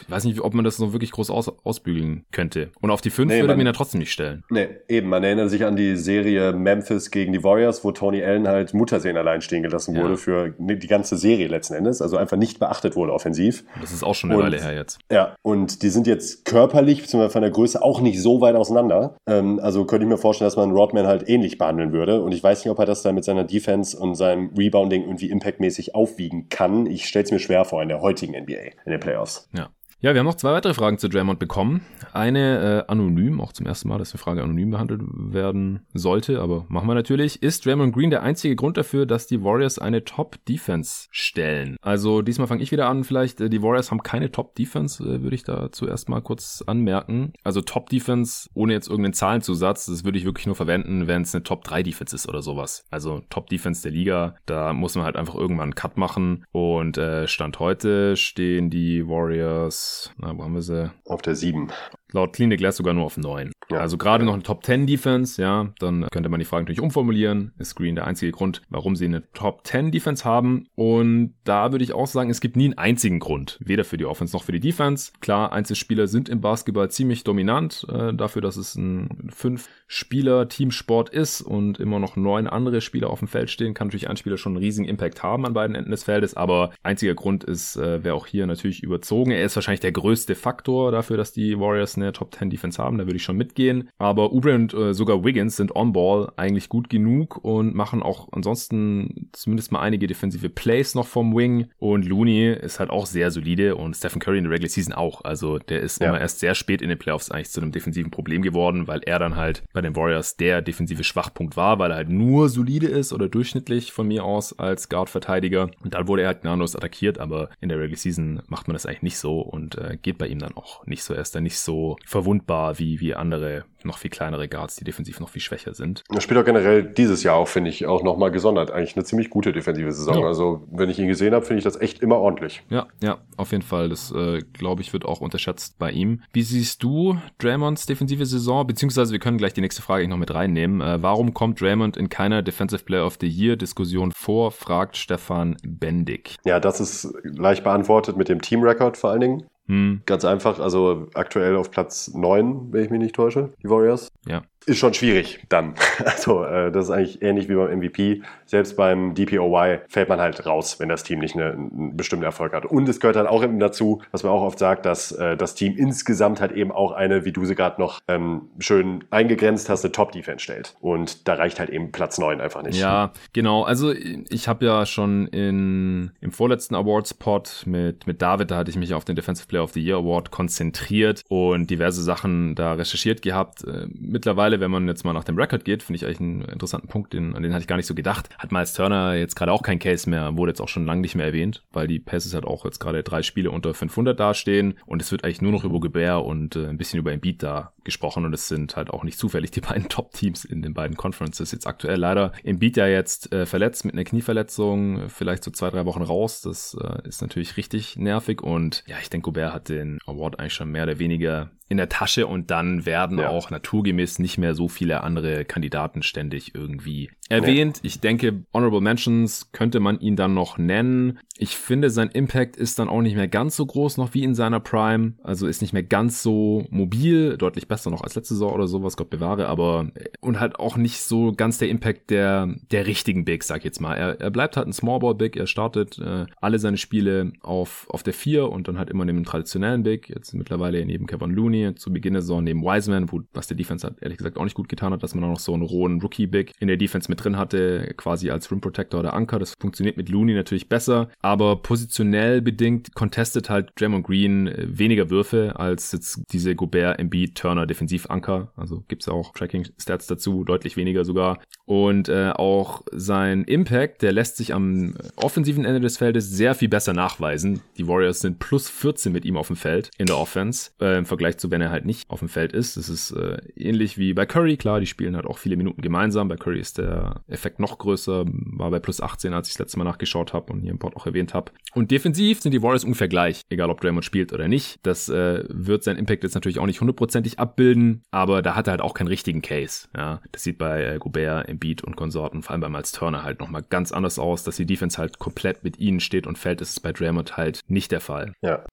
ich 0.01 0.11
weiß 0.11 0.25
nicht, 0.25 0.41
ob 0.41 0.53
man 0.53 0.65
das 0.65 0.77
noch 0.79 0.91
wirklich 0.91 1.11
groß 1.11 1.29
aus, 1.29 1.49
ausbügeln 1.63 2.25
könnte. 2.33 2.71
Und 2.81 2.91
auf 2.91 2.99
die 2.99 3.09
fünf 3.09 3.31
nee, 3.31 3.39
würde 3.39 3.53
man 3.53 3.61
ihn 3.61 3.67
ja 3.67 3.71
trotzdem 3.71 3.99
nicht 3.99 4.11
stellen. 4.11 4.43
Nee, 4.49 4.67
eben. 4.89 5.07
Man 5.07 5.23
erinnert 5.23 5.49
sich 5.49 5.63
an 5.63 5.77
die 5.77 5.95
Serie 5.95 6.51
Memphis 6.51 7.11
gegen 7.11 7.31
die 7.31 7.43
Warriors, 7.45 7.85
wo 7.85 7.91
Tony 7.93 8.21
Allen 8.21 8.47
halt 8.47 8.73
Muttersehen 8.73 9.20
allein 9.21 9.41
stehen 9.41 9.63
gelassen 9.63 9.95
wurde 9.95 10.11
ja. 10.11 10.17
für 10.17 10.49
die 10.59 10.87
ganze 10.87 11.17
Serie 11.17 11.47
letzten 11.47 11.73
Endes, 11.75 12.01
also 12.01 12.17
einfach 12.17 12.37
nicht 12.37 12.59
beachtet 12.59 12.95
wurde 12.95 13.13
offensiv. 13.13 13.63
Das 13.79 13.91
ist 13.91 14.03
auch 14.03 14.15
schon 14.15 14.31
eine 14.31 14.39
und, 14.39 14.45
Weile 14.45 14.61
her 14.61 14.73
jetzt. 14.73 14.99
Ja, 15.11 15.35
und 15.41 15.83
die 15.83 15.89
sind 15.89 16.07
jetzt 16.07 16.45
körperlich, 16.45 17.01
beziehungsweise 17.01 17.31
von 17.31 17.41
der 17.41 17.51
Größe 17.51 17.81
auch 17.81 18.01
nicht 18.01 18.21
so 18.21 18.41
weit 18.41 18.55
auseinander. 18.55 19.15
Ähm, 19.27 19.59
also 19.61 19.85
könnte 19.85 20.05
ich 20.05 20.09
mir 20.09 20.17
vorstellen, 20.17 20.47
dass 20.47 20.57
man 20.57 20.71
Rodman 20.71 21.07
halt 21.07 21.27
ähnlich 21.27 21.57
behandeln 21.57 21.93
würde. 21.93 22.21
Und 22.21 22.33
ich 22.33 22.43
weiß 22.43 22.63
nicht, 22.63 22.71
ob 22.71 22.79
er 22.79 22.85
das 22.85 23.01
dann 23.01 23.15
mit 23.15 23.23
seiner 23.23 23.43
Defense 23.43 23.97
und 23.97 24.15
seinem 24.15 24.51
Rebounding 24.57 25.03
irgendwie 25.03 25.29
impactmäßig 25.29 25.95
aufwiegen 25.95 26.49
kann. 26.49 26.85
Ich 26.85 27.07
stelle 27.07 27.25
es 27.25 27.31
mir 27.31 27.39
schwer 27.39 27.65
vor 27.65 27.81
in 27.81 27.89
der 27.89 28.01
heutigen 28.01 28.33
NBA, 28.33 28.71
in 28.85 28.91
den 28.91 28.99
Playoffs. 28.99 29.49
Ja. 29.53 29.69
Ja, 30.03 30.15
wir 30.15 30.19
haben 30.19 30.25
noch 30.25 30.33
zwei 30.33 30.53
weitere 30.53 30.73
Fragen 30.73 30.97
zu 30.97 31.09
Draymond 31.09 31.37
bekommen. 31.37 31.85
Eine 32.11 32.85
äh, 32.87 32.91
anonym, 32.91 33.39
auch 33.39 33.53
zum 33.53 33.67
ersten 33.67 33.87
Mal, 33.87 33.99
dass 33.99 34.11
eine 34.11 34.17
Frage 34.17 34.41
anonym 34.41 34.71
behandelt 34.71 35.03
werden 35.03 35.85
sollte, 35.93 36.41
aber 36.41 36.65
machen 36.69 36.87
wir 36.87 36.95
natürlich. 36.95 37.43
Ist 37.43 37.67
Draymond 37.67 37.93
Green 37.93 38.09
der 38.09 38.23
einzige 38.23 38.55
Grund 38.55 38.77
dafür, 38.77 39.05
dass 39.05 39.27
die 39.27 39.43
Warriors 39.43 39.77
eine 39.77 40.03
Top-Defense 40.03 41.07
stellen? 41.11 41.77
Also 41.83 42.23
diesmal 42.23 42.47
fange 42.47 42.63
ich 42.63 42.71
wieder 42.71 42.89
an, 42.89 43.03
vielleicht, 43.03 43.41
äh, 43.41 43.49
die 43.51 43.61
Warriors 43.61 43.91
haben 43.91 44.01
keine 44.01 44.31
Top-Defense, 44.31 45.03
äh, 45.03 45.21
würde 45.21 45.35
ich 45.35 45.43
da 45.43 45.71
zuerst 45.71 46.09
mal 46.09 46.21
kurz 46.21 46.63
anmerken. 46.65 47.33
Also 47.43 47.61
Top-Defense, 47.61 48.49
ohne 48.55 48.73
jetzt 48.73 48.87
irgendeinen 48.87 49.13
Zahlenzusatz, 49.13 49.85
das 49.85 50.03
würde 50.03 50.17
ich 50.17 50.25
wirklich 50.25 50.47
nur 50.47 50.55
verwenden, 50.55 51.05
wenn 51.05 51.21
es 51.21 51.35
eine 51.35 51.43
Top-3-Defense 51.43 52.15
ist 52.15 52.27
oder 52.27 52.41
sowas. 52.41 52.85
Also 52.89 53.21
Top-Defense 53.29 53.83
der 53.83 53.91
Liga, 53.91 54.33
da 54.47 54.73
muss 54.73 54.95
man 54.95 55.05
halt 55.05 55.15
einfach 55.15 55.35
irgendwann 55.35 55.65
einen 55.65 55.75
Cut 55.75 55.97
machen 55.97 56.43
und 56.51 56.97
äh, 56.97 57.27
Stand 57.27 57.59
heute 57.59 58.17
stehen 58.17 58.71
die 58.71 59.07
Warriors 59.07 59.90
na, 60.17 60.37
wo 60.37 60.43
haben 60.43 60.53
wir 60.53 60.61
sie? 60.61 60.91
Auf 61.05 61.21
der 61.21 61.35
7. 61.35 61.71
laut 62.13 62.33
Clean 62.33 62.49
the 62.49 62.57
Glass 62.57 62.77
sogar 62.77 62.93
nur 62.93 63.05
auf 63.05 63.17
9. 63.17 63.51
Ja. 63.69 63.79
Also 63.79 63.97
gerade 63.97 64.25
noch 64.25 64.33
eine 64.33 64.43
Top 64.43 64.65
10 64.65 64.85
Defense, 64.87 65.41
ja, 65.41 65.73
dann 65.79 66.07
könnte 66.11 66.29
man 66.29 66.39
die 66.39 66.45
Frage 66.45 66.63
natürlich 66.63 66.81
umformulieren. 66.81 67.53
Ist 67.57 67.75
Green 67.75 67.95
der 67.95 68.05
einzige 68.07 68.31
Grund, 68.31 68.61
warum 68.69 68.95
sie 68.95 69.05
eine 69.05 69.31
Top 69.33 69.65
10 69.65 69.91
Defense 69.91 70.25
haben? 70.25 70.67
Und 70.75 71.33
da 71.43 71.71
würde 71.71 71.83
ich 71.83 71.93
auch 71.93 72.07
sagen, 72.07 72.29
es 72.29 72.41
gibt 72.41 72.55
nie 72.55 72.65
einen 72.65 72.77
einzigen 72.77 73.19
Grund, 73.19 73.57
weder 73.61 73.83
für 73.83 73.97
die 73.97 74.05
Offense 74.05 74.35
noch 74.35 74.43
für 74.43 74.51
die 74.51 74.59
Defense. 74.59 75.11
Klar, 75.21 75.53
Einzelspieler 75.53 76.07
sind 76.07 76.27
im 76.27 76.41
Basketball 76.41 76.91
ziemlich 76.91 77.23
dominant, 77.23 77.85
äh, 77.89 78.13
dafür, 78.13 78.41
dass 78.41 78.57
es 78.57 78.75
ein 78.75 79.29
Fünf-Spieler-Teamsport 79.33 81.09
ist 81.09 81.41
und 81.41 81.79
immer 81.79 81.99
noch 81.99 82.15
neun 82.15 82.47
andere 82.47 82.81
Spieler 82.81 83.09
auf 83.09 83.19
dem 83.19 83.27
Feld 83.27 83.49
stehen, 83.49 83.73
kann 83.73 83.87
natürlich 83.87 84.09
ein 84.09 84.17
Spieler 84.17 84.37
schon 84.37 84.53
einen 84.53 84.63
riesigen 84.63 84.87
Impact 84.87 85.23
haben 85.23 85.45
an 85.45 85.53
beiden 85.53 85.75
Enden 85.75 85.91
des 85.91 86.03
Feldes, 86.03 86.35
aber 86.35 86.71
einziger 86.83 87.15
Grund 87.15 87.43
ist, 87.43 87.77
äh, 87.77 88.03
wäre 88.03 88.15
auch 88.15 88.27
hier 88.27 88.47
natürlich 88.47 88.83
überzogen. 88.83 89.31
Er 89.31 89.45
ist 89.45 89.55
wahrscheinlich 89.55 89.79
der 89.79 89.91
größte 89.91 90.35
Faktor 90.35 90.91
dafür, 90.91 91.17
dass 91.17 91.31
die 91.31 91.59
Warriors 91.59 91.97
eine 92.01 92.13
Top 92.13 92.33
10 92.35 92.49
Defense 92.49 92.81
haben, 92.81 92.97
da 92.97 93.05
würde 93.05 93.17
ich 93.17 93.23
schon 93.23 93.37
mitgehen. 93.37 93.89
Aber 93.97 94.31
Ubre 94.33 94.55
und 94.55 94.73
äh, 94.73 94.93
sogar 94.93 95.23
Wiggins 95.23 95.55
sind 95.55 95.75
on-ball 95.75 96.31
eigentlich 96.35 96.69
gut 96.69 96.89
genug 96.89 97.43
und 97.43 97.75
machen 97.75 98.03
auch 98.03 98.29
ansonsten 98.31 99.29
zumindest 99.31 99.71
mal 99.71 99.81
einige 99.81 100.07
defensive 100.07 100.49
Plays 100.49 100.95
noch 100.95 101.07
vom 101.07 101.35
Wing. 101.35 101.67
Und 101.79 102.05
Looney 102.05 102.53
ist 102.53 102.79
halt 102.79 102.89
auch 102.89 103.05
sehr 103.05 103.31
solide 103.31 103.75
und 103.75 103.95
Stephen 103.95 104.19
Curry 104.19 104.37
in 104.39 104.45
der 104.45 104.53
Regular 104.53 104.69
Season 104.69 104.93
auch. 104.93 105.23
Also 105.23 105.57
der 105.59 105.81
ist 105.81 106.01
ja. 106.01 106.09
immer 106.09 106.19
erst 106.19 106.39
sehr 106.39 106.55
spät 106.55 106.81
in 106.81 106.89
den 106.89 106.97
Playoffs 106.97 107.31
eigentlich 107.31 107.49
zu 107.49 107.61
einem 107.61 107.71
defensiven 107.71 108.11
Problem 108.11 108.41
geworden, 108.41 108.87
weil 108.87 109.01
er 109.03 109.19
dann 109.19 109.35
halt 109.35 109.63
bei 109.73 109.81
den 109.81 109.95
Warriors 109.95 110.37
der 110.37 110.61
defensive 110.61 111.03
Schwachpunkt 111.03 111.55
war, 111.57 111.79
weil 111.79 111.91
er 111.91 111.97
halt 111.97 112.09
nur 112.09 112.49
solide 112.49 112.87
ist 112.87 113.13
oder 113.13 113.29
durchschnittlich 113.29 113.91
von 113.91 114.07
mir 114.07 114.23
aus 114.23 114.57
als 114.57 114.89
Guard-Verteidiger. 114.89 115.69
Und 115.83 115.93
dann 115.93 116.07
wurde 116.07 116.23
er 116.23 116.29
halt 116.29 116.41
gnadenlos 116.41 116.75
attackiert, 116.75 117.19
aber 117.19 117.49
in 117.59 117.69
der 117.69 117.79
Regular 117.79 117.97
Season 117.97 118.41
macht 118.47 118.67
man 118.67 118.73
das 118.73 118.85
eigentlich 118.85 119.01
nicht 119.01 119.17
so 119.17 119.41
und 119.41 119.77
äh, 119.77 119.97
geht 120.01 120.17
bei 120.17 120.27
ihm 120.27 120.39
dann 120.39 120.55
auch 120.55 120.85
nicht 120.85 121.03
so. 121.03 121.13
Er 121.13 121.21
ist 121.21 121.35
dann 121.35 121.43
nicht 121.43 121.59
so 121.59 121.90
verwundbar 122.05 122.79
wie, 122.79 122.99
wie 122.99 123.15
andere 123.15 123.65
noch 123.85 123.97
viel 123.97 124.11
kleinere 124.11 124.47
Guards, 124.47 124.75
die 124.75 124.83
defensiv 124.83 125.19
noch 125.19 125.29
viel 125.29 125.41
schwächer 125.41 125.73
sind. 125.73 126.03
Er 126.13 126.21
spielt 126.21 126.39
auch 126.39 126.45
generell 126.45 126.83
dieses 126.83 127.23
Jahr 127.23 127.35
auch, 127.35 127.47
finde 127.47 127.69
ich, 127.69 127.85
auch 127.85 128.03
nochmal 128.03 128.31
gesondert. 128.31 128.71
Eigentlich 128.71 128.95
eine 128.95 129.05
ziemlich 129.05 129.29
gute 129.29 129.51
defensive 129.51 129.91
Saison. 129.91 130.19
Ja. 130.19 130.27
Also, 130.27 130.67
wenn 130.71 130.89
ich 130.89 130.99
ihn 130.99 131.07
gesehen 131.07 131.33
habe, 131.33 131.45
finde 131.45 131.59
ich 131.59 131.63
das 131.63 131.79
echt 131.79 131.99
immer 132.01 132.17
ordentlich. 132.17 132.63
Ja, 132.69 132.87
ja, 133.01 133.19
auf 133.37 133.51
jeden 133.51 133.63
Fall. 133.63 133.89
Das, 133.89 134.11
äh, 134.11 134.41
glaube 134.53 134.81
ich, 134.81 134.93
wird 134.93 135.05
auch 135.05 135.21
unterschätzt 135.21 135.79
bei 135.79 135.91
ihm. 135.91 136.21
Wie 136.33 136.43
siehst 136.43 136.83
du 136.83 137.17
Draymonds 137.39 137.85
defensive 137.85 138.25
Saison? 138.25 138.67
Beziehungsweise, 138.67 139.11
wir 139.11 139.19
können 139.19 139.37
gleich 139.37 139.53
die 139.53 139.61
nächste 139.61 139.81
Frage 139.81 140.07
noch 140.07 140.17
mit 140.17 140.33
reinnehmen. 140.33 140.81
Äh, 140.81 141.01
warum 141.01 141.33
kommt 141.33 141.61
Draymond 141.61 141.97
in 141.97 142.09
keiner 142.09 142.41
Defensive 142.41 142.83
Player 142.83 143.05
of 143.05 143.17
the 143.19 143.27
Year 143.27 143.55
Diskussion 143.55 144.11
vor, 144.11 144.51
fragt 144.51 144.97
Stefan 144.97 145.57
Bendig. 145.63 146.37
Ja, 146.45 146.59
das 146.59 146.79
ist 146.79 147.13
leicht 147.23 147.63
beantwortet 147.63 148.17
mit 148.17 148.29
dem 148.29 148.41
Team 148.41 148.61
Record 148.61 148.97
vor 148.97 149.11
allen 149.11 149.21
Dingen. 149.21 149.43
Hm. 149.67 150.01
Ganz 150.05 150.25
einfach, 150.25 150.59
also 150.59 151.07
aktuell 151.13 151.55
auf 151.55 151.71
Platz 151.71 152.13
9, 152.13 152.71
wenn 152.71 152.83
ich 152.83 152.89
mich 152.89 152.99
nicht 152.99 153.15
täusche, 153.15 153.53
die 153.63 153.69
Warriors. 153.69 154.09
Ja 154.25 154.43
ist 154.65 154.77
schon 154.77 154.93
schwierig 154.93 155.43
dann. 155.49 155.75
Also 156.05 156.43
äh, 156.43 156.71
das 156.71 156.85
ist 156.85 156.91
eigentlich 156.91 157.21
ähnlich 157.21 157.47
wie 157.49 157.55
beim 157.55 157.77
MVP. 157.77 158.21
Selbst 158.51 158.75
beim 158.75 159.15
DPOY 159.15 159.79
fällt 159.87 160.09
man 160.09 160.19
halt 160.19 160.45
raus, 160.45 160.79
wenn 160.79 160.89
das 160.89 161.03
Team 161.03 161.19
nicht 161.19 161.35
eine, 161.35 161.51
einen 161.51 161.97
bestimmten 161.97 162.25
Erfolg 162.25 162.53
hat. 162.53 162.65
Und 162.65 162.87
es 162.89 162.99
gehört 162.99 163.15
dann 163.15 163.27
auch 163.27 163.43
eben 163.43 163.59
dazu, 163.59 164.01
was 164.11 164.23
man 164.23 164.31
auch 164.31 164.41
oft 164.41 164.59
sagt, 164.59 164.85
dass 164.85 165.11
äh, 165.11 165.37
das 165.37 165.55
Team 165.55 165.75
insgesamt 165.77 166.41
halt 166.41 166.51
eben 166.51 166.71
auch 166.71 166.91
eine, 166.91 167.25
wie 167.25 167.31
du 167.31 167.45
sie 167.45 167.55
gerade 167.55 167.79
noch 167.79 167.99
ähm, 168.07 168.49
schön 168.59 169.03
eingegrenzt 169.09 169.69
hast, 169.69 169.85
eine 169.85 169.91
Top-Defense 169.91 170.43
stellt. 170.43 170.75
Und 170.81 171.27
da 171.27 171.35
reicht 171.35 171.59
halt 171.59 171.69
eben 171.69 171.91
Platz 171.91 172.17
9 172.17 172.41
einfach 172.41 172.61
nicht. 172.61 172.79
Ja, 172.79 173.11
genau. 173.33 173.63
Also 173.63 173.93
ich 173.93 174.47
habe 174.47 174.65
ja 174.65 174.85
schon 174.85 175.27
in, 175.27 176.11
im 176.19 176.31
vorletzten 176.31 176.75
Awards-Pod 176.75 177.63
mit, 177.65 178.05
mit 178.05 178.21
David, 178.21 178.51
da 178.51 178.57
hatte 178.57 178.69
ich 178.69 178.77
mich 178.77 178.93
auf 178.93 179.05
den 179.05 179.15
Defensive 179.15 179.47
Player 179.47 179.63
of 179.63 179.71
the 179.71 179.81
Year 179.81 179.97
Award 179.97 180.31
konzentriert 180.31 181.23
und 181.29 181.69
diverse 181.69 182.03
Sachen 182.03 182.55
da 182.55 182.73
recherchiert 182.73 183.21
gehabt. 183.21 183.63
Äh, 183.63 183.87
mittlerweile 183.93 184.31
mittlerweile, 184.31 184.59
wenn 184.59 184.71
man 184.71 184.87
jetzt 184.87 185.03
mal 185.03 185.13
nach 185.13 185.23
dem 185.23 185.37
Record 185.37 185.65
geht, 185.65 185.83
finde 185.83 185.97
ich 185.97 186.05
eigentlich 186.05 186.19
einen 186.19 186.41
interessanten 186.41 186.87
Punkt, 186.87 187.13
den, 187.13 187.35
an 187.35 187.43
den 187.43 187.53
hatte 187.53 187.61
ich 187.61 187.67
gar 187.67 187.77
nicht 187.77 187.85
so 187.85 187.95
gedacht. 187.95 188.29
Hat 188.41 188.51
Miles 188.51 188.73
Turner 188.73 189.13
jetzt 189.13 189.35
gerade 189.35 189.51
auch 189.51 189.61
kein 189.61 189.77
Case 189.77 190.09
mehr, 190.09 190.35
wurde 190.35 190.49
jetzt 190.49 190.61
auch 190.61 190.67
schon 190.67 190.87
lange 190.87 191.01
nicht 191.01 191.13
mehr 191.13 191.27
erwähnt, 191.27 191.61
weil 191.71 191.85
die 191.85 191.99
Passes 191.99 192.33
halt 192.33 192.43
auch 192.43 192.65
jetzt 192.65 192.79
gerade 192.79 193.03
drei 193.03 193.21
Spiele 193.21 193.51
unter 193.51 193.75
500 193.75 194.19
dastehen 194.19 194.79
und 194.87 194.99
es 194.99 195.11
wird 195.11 195.23
eigentlich 195.23 195.43
nur 195.43 195.51
noch 195.51 195.63
über 195.63 195.79
Gebär 195.79 196.25
und 196.25 196.55
äh, 196.55 196.65
ein 196.65 196.79
bisschen 196.79 196.97
über 196.97 197.11
Embiid 197.11 197.43
da 197.43 197.73
gesprochen 197.83 198.25
und 198.25 198.33
es 198.33 198.47
sind 198.47 198.75
halt 198.75 198.89
auch 198.89 199.03
nicht 199.03 199.17
zufällig 199.17 199.51
die 199.51 199.61
beiden 199.61 199.89
Top-Teams 199.89 200.45
in 200.45 200.61
den 200.61 200.73
beiden 200.73 200.97
Conferences 200.97 201.51
jetzt 201.51 201.67
aktuell. 201.67 201.97
Leider 201.97 202.31
Embiid 202.43 202.77
ja 202.77 202.87
jetzt 202.87 203.31
äh, 203.31 203.45
verletzt 203.45 203.85
mit 203.85 203.93
einer 203.93 204.03
Knieverletzung, 204.03 205.09
vielleicht 205.09 205.43
so 205.43 205.51
zwei, 205.51 205.69
drei 205.69 205.85
Wochen 205.85 206.01
raus. 206.01 206.41
Das 206.41 206.77
äh, 206.81 207.07
ist 207.07 207.21
natürlich 207.21 207.57
richtig 207.57 207.97
nervig 207.97 208.41
und 208.41 208.83
ja, 208.87 208.97
ich 209.01 209.09
denke, 209.09 209.25
Gobert 209.25 209.53
hat 209.53 209.69
den 209.69 209.99
Award 210.05 210.39
eigentlich 210.39 210.53
schon 210.53 210.71
mehr 210.71 210.83
oder 210.83 210.99
weniger 210.99 211.51
in 211.71 211.77
der 211.77 211.87
Tasche 211.87 212.27
und 212.27 212.51
dann 212.51 212.85
werden 212.85 213.17
ja. 213.17 213.29
auch 213.29 213.49
naturgemäß 213.49 214.19
nicht 214.19 214.37
mehr 214.37 214.55
so 214.55 214.67
viele 214.67 215.03
andere 215.03 215.45
Kandidaten 215.45 216.03
ständig 216.03 216.53
irgendwie 216.53 217.11
erwähnt. 217.29 217.77
Ja. 217.77 217.83
Ich 217.83 218.01
denke, 218.01 218.43
Honorable 218.53 218.81
Mentions 218.81 219.53
könnte 219.53 219.79
man 219.79 219.97
ihn 220.01 220.17
dann 220.17 220.33
noch 220.33 220.57
nennen. 220.57 221.19
Ich 221.37 221.55
finde, 221.55 221.89
sein 221.89 222.09
Impact 222.09 222.57
ist 222.57 222.77
dann 222.77 222.89
auch 222.89 223.01
nicht 223.01 223.15
mehr 223.15 223.29
ganz 223.29 223.55
so 223.55 223.65
groß 223.65 223.95
noch 223.95 224.13
wie 224.13 224.25
in 224.25 224.35
seiner 224.35 224.59
Prime. 224.59 225.13
Also 225.23 225.47
ist 225.47 225.61
nicht 225.61 225.71
mehr 225.71 225.81
ganz 225.81 226.21
so 226.21 226.65
mobil, 226.71 227.37
deutlich 227.37 227.69
besser 227.71 227.89
noch 227.89 228.01
als 228.01 228.15
letzte 228.15 228.33
Saison 228.33 228.51
oder 228.53 228.67
sowas, 228.67 228.97
Gott 228.97 229.09
bewahre, 229.09 229.47
aber 229.47 229.89
und 230.19 230.41
halt 230.41 230.59
auch 230.59 230.75
nicht 230.75 230.99
so 230.99 231.31
ganz 231.31 231.57
der 231.57 231.69
Impact 231.69 232.09
der, 232.09 232.53
der 232.69 232.85
richtigen 232.85 233.23
Bigs, 233.23 233.47
sag 233.47 233.59
ich 233.59 233.63
jetzt 233.63 233.79
mal. 233.79 233.95
Er, 233.95 234.19
er 234.19 234.29
bleibt 234.29 234.57
halt 234.57 234.67
ein 234.67 234.73
Smallball 234.73 235.15
Big, 235.15 235.37
er 235.37 235.47
startet 235.47 235.97
äh, 235.99 236.25
alle 236.41 236.59
seine 236.59 236.75
Spiele 236.75 237.31
auf, 237.41 237.87
auf 237.89 238.03
der 238.03 238.13
4 238.13 238.49
und 238.49 238.67
dann 238.67 238.77
halt 238.77 238.89
immer 238.89 239.05
neben 239.05 239.19
dem 239.19 239.25
traditionellen 239.25 239.83
Big, 239.83 240.09
jetzt 240.09 240.33
mittlerweile 240.33 240.85
neben 240.85 241.07
Kevin 241.07 241.31
Looney, 241.31 241.75
zu 241.75 241.93
Beginn 241.93 242.13
der 242.13 242.21
Saison 242.21 242.43
neben 242.43 242.61
Wiseman, 242.61 243.09
wo, 243.09 243.21
was 243.33 243.47
der 243.47 243.55
Defense 243.55 243.87
hat 243.87 244.01
ehrlich 244.01 244.17
gesagt 244.17 244.37
auch 244.37 244.43
nicht 244.43 244.55
gut 244.55 244.67
getan 244.67 244.91
hat, 244.91 245.01
dass 245.01 245.15
man 245.15 245.23
auch 245.23 245.29
noch 245.29 245.39
so 245.39 245.53
einen 245.53 245.63
rohen 245.63 246.01
Rookie 246.01 246.27
Big 246.27 246.51
in 246.59 246.67
der 246.67 246.77
Defense 246.77 247.09
mit 247.09 247.23
drin 247.23 247.37
hatte, 247.37 247.93
quasi 247.95 248.29
als 248.29 248.51
Rim 248.51 248.59
Protector 248.59 248.99
oder 248.99 249.13
Anker. 249.13 249.39
Das 249.39 249.53
funktioniert 249.59 249.95
mit 249.95 250.09
Looney 250.09 250.33
natürlich 250.33 250.67
besser, 250.67 251.09
aber 251.21 251.55
positionell 251.57 252.41
bedingt 252.41 252.93
contestet 252.95 253.49
halt 253.49 253.71
Draymond 253.75 254.05
Green 254.05 254.47
äh, 254.47 254.67
weniger 254.67 255.09
Würfe 255.09 255.53
als 255.55 255.91
jetzt 255.91 256.21
diese 256.31 256.55
Gobert, 256.55 256.99
Embiid, 256.99 257.35
Turner 257.35 257.60
Defensivanker. 257.65 258.51
Also 258.55 258.83
gibt's 258.87 259.05
ja 259.05 259.13
auch 259.13 259.33
Tracking-Stats 259.33 260.07
dazu, 260.07 260.43
deutlich 260.43 260.77
weniger 260.77 261.05
sogar. 261.05 261.39
Und 261.65 262.09
äh, 262.09 262.31
auch 262.31 262.83
sein 262.91 263.43
Impact, 263.43 264.01
der 264.01 264.11
lässt 264.11 264.37
sich 264.37 264.53
am 264.53 264.95
offensiven 265.15 265.65
Ende 265.65 265.79
des 265.79 265.97
Feldes 265.97 266.29
sehr 266.29 266.55
viel 266.55 266.69
besser 266.69 266.93
nachweisen. 266.93 267.61
Die 267.77 267.87
Warriors 267.87 268.19
sind 268.19 268.39
plus 268.39 268.69
14 268.69 269.11
mit 269.11 269.25
ihm 269.25 269.37
auf 269.37 269.47
dem 269.47 269.55
Feld 269.55 269.89
in 269.97 270.05
der 270.07 270.17
Offense, 270.17 270.71
äh, 270.81 270.97
im 270.97 271.05
Vergleich 271.05 271.37
zu, 271.37 271.51
wenn 271.51 271.61
er 271.61 271.71
halt 271.71 271.85
nicht 271.85 272.09
auf 272.09 272.19
dem 272.19 272.29
Feld 272.29 272.53
ist. 272.53 272.77
Das 272.77 272.89
ist 272.89 273.11
äh, 273.11 273.37
ähnlich 273.55 273.97
wie 273.97 274.13
bei 274.13 274.25
Curry, 274.25 274.57
klar, 274.57 274.79
die 274.79 274.85
spielen 274.85 275.15
halt 275.15 275.25
auch 275.25 275.37
viele 275.37 275.57
Minuten 275.57 275.81
gemeinsam. 275.81 276.27
Bei 276.27 276.35
Curry 276.35 276.59
ist 276.59 276.77
der 276.77 277.21
Effekt 277.27 277.59
noch 277.59 277.77
größer, 277.77 278.25
war 278.27 278.71
bei 278.71 278.79
plus 278.79 279.01
18, 279.01 279.33
als 279.33 279.47
ich 279.47 279.53
das 279.53 279.59
letzte 279.59 279.77
Mal 279.77 279.85
nachgeschaut 279.85 280.33
habe 280.33 280.51
und 280.53 280.61
hier 280.61 280.71
im 280.71 280.79
Pod 280.79 280.95
auch 280.95 281.05
erwähnt 281.05 281.33
habe. 281.33 281.51
Und 281.73 281.91
defensiv 281.91 282.41
sind 282.41 282.51
die 282.51 282.61
Warriors 282.61 282.83
ungefähr 282.83 283.07
gleich, 283.07 283.41
egal 283.49 283.69
ob 283.69 283.81
Draymond 283.81 284.05
spielt 284.05 284.33
oder 284.33 284.47
nicht. 284.47 284.79
Das 284.83 285.09
äh, 285.09 285.43
wird 285.47 285.83
sein 285.83 285.97
Impact 285.97 286.23
jetzt 286.23 286.35
natürlich 286.35 286.59
auch 286.59 286.65
nicht 286.65 286.81
hundertprozentig 286.81 287.39
abbilden, 287.51 288.03
aber 288.11 288.41
da 288.41 288.55
hat 288.55 288.67
er 288.67 288.71
halt 288.71 288.81
auch 288.81 288.93
keinen 288.93 289.07
richtigen 289.07 289.41
Case. 289.41 289.87
Ja, 289.95 290.21
das 290.31 290.43
sieht 290.43 290.57
bei 290.57 290.83
äh, 290.83 290.97
Gobert, 290.97 291.49
Embiid 291.49 291.83
und 291.83 291.95
Konsorten, 291.95 292.41
vor 292.41 292.51
allem 292.51 292.61
bei 292.61 292.69
Miles 292.69 292.91
Turner 292.91 293.23
halt 293.23 293.39
nochmal 293.39 293.63
ganz 293.69 293.91
anders 293.91 294.19
aus, 294.19 294.43
dass 294.43 294.55
die 294.55 294.65
Defense 294.65 294.97
halt 294.97 295.19
komplett 295.19 295.63
mit 295.63 295.79
ihnen 295.79 295.99
steht 295.99 296.27
und 296.27 296.37
fällt. 296.37 296.61
Das 296.61 296.69
ist 296.69 296.79
bei 296.79 296.93
Draymond 296.93 297.37
halt 297.37 297.61
nicht 297.67 297.91
der 297.91 298.01
Fall. 298.01 298.33
Ja, 298.41 298.63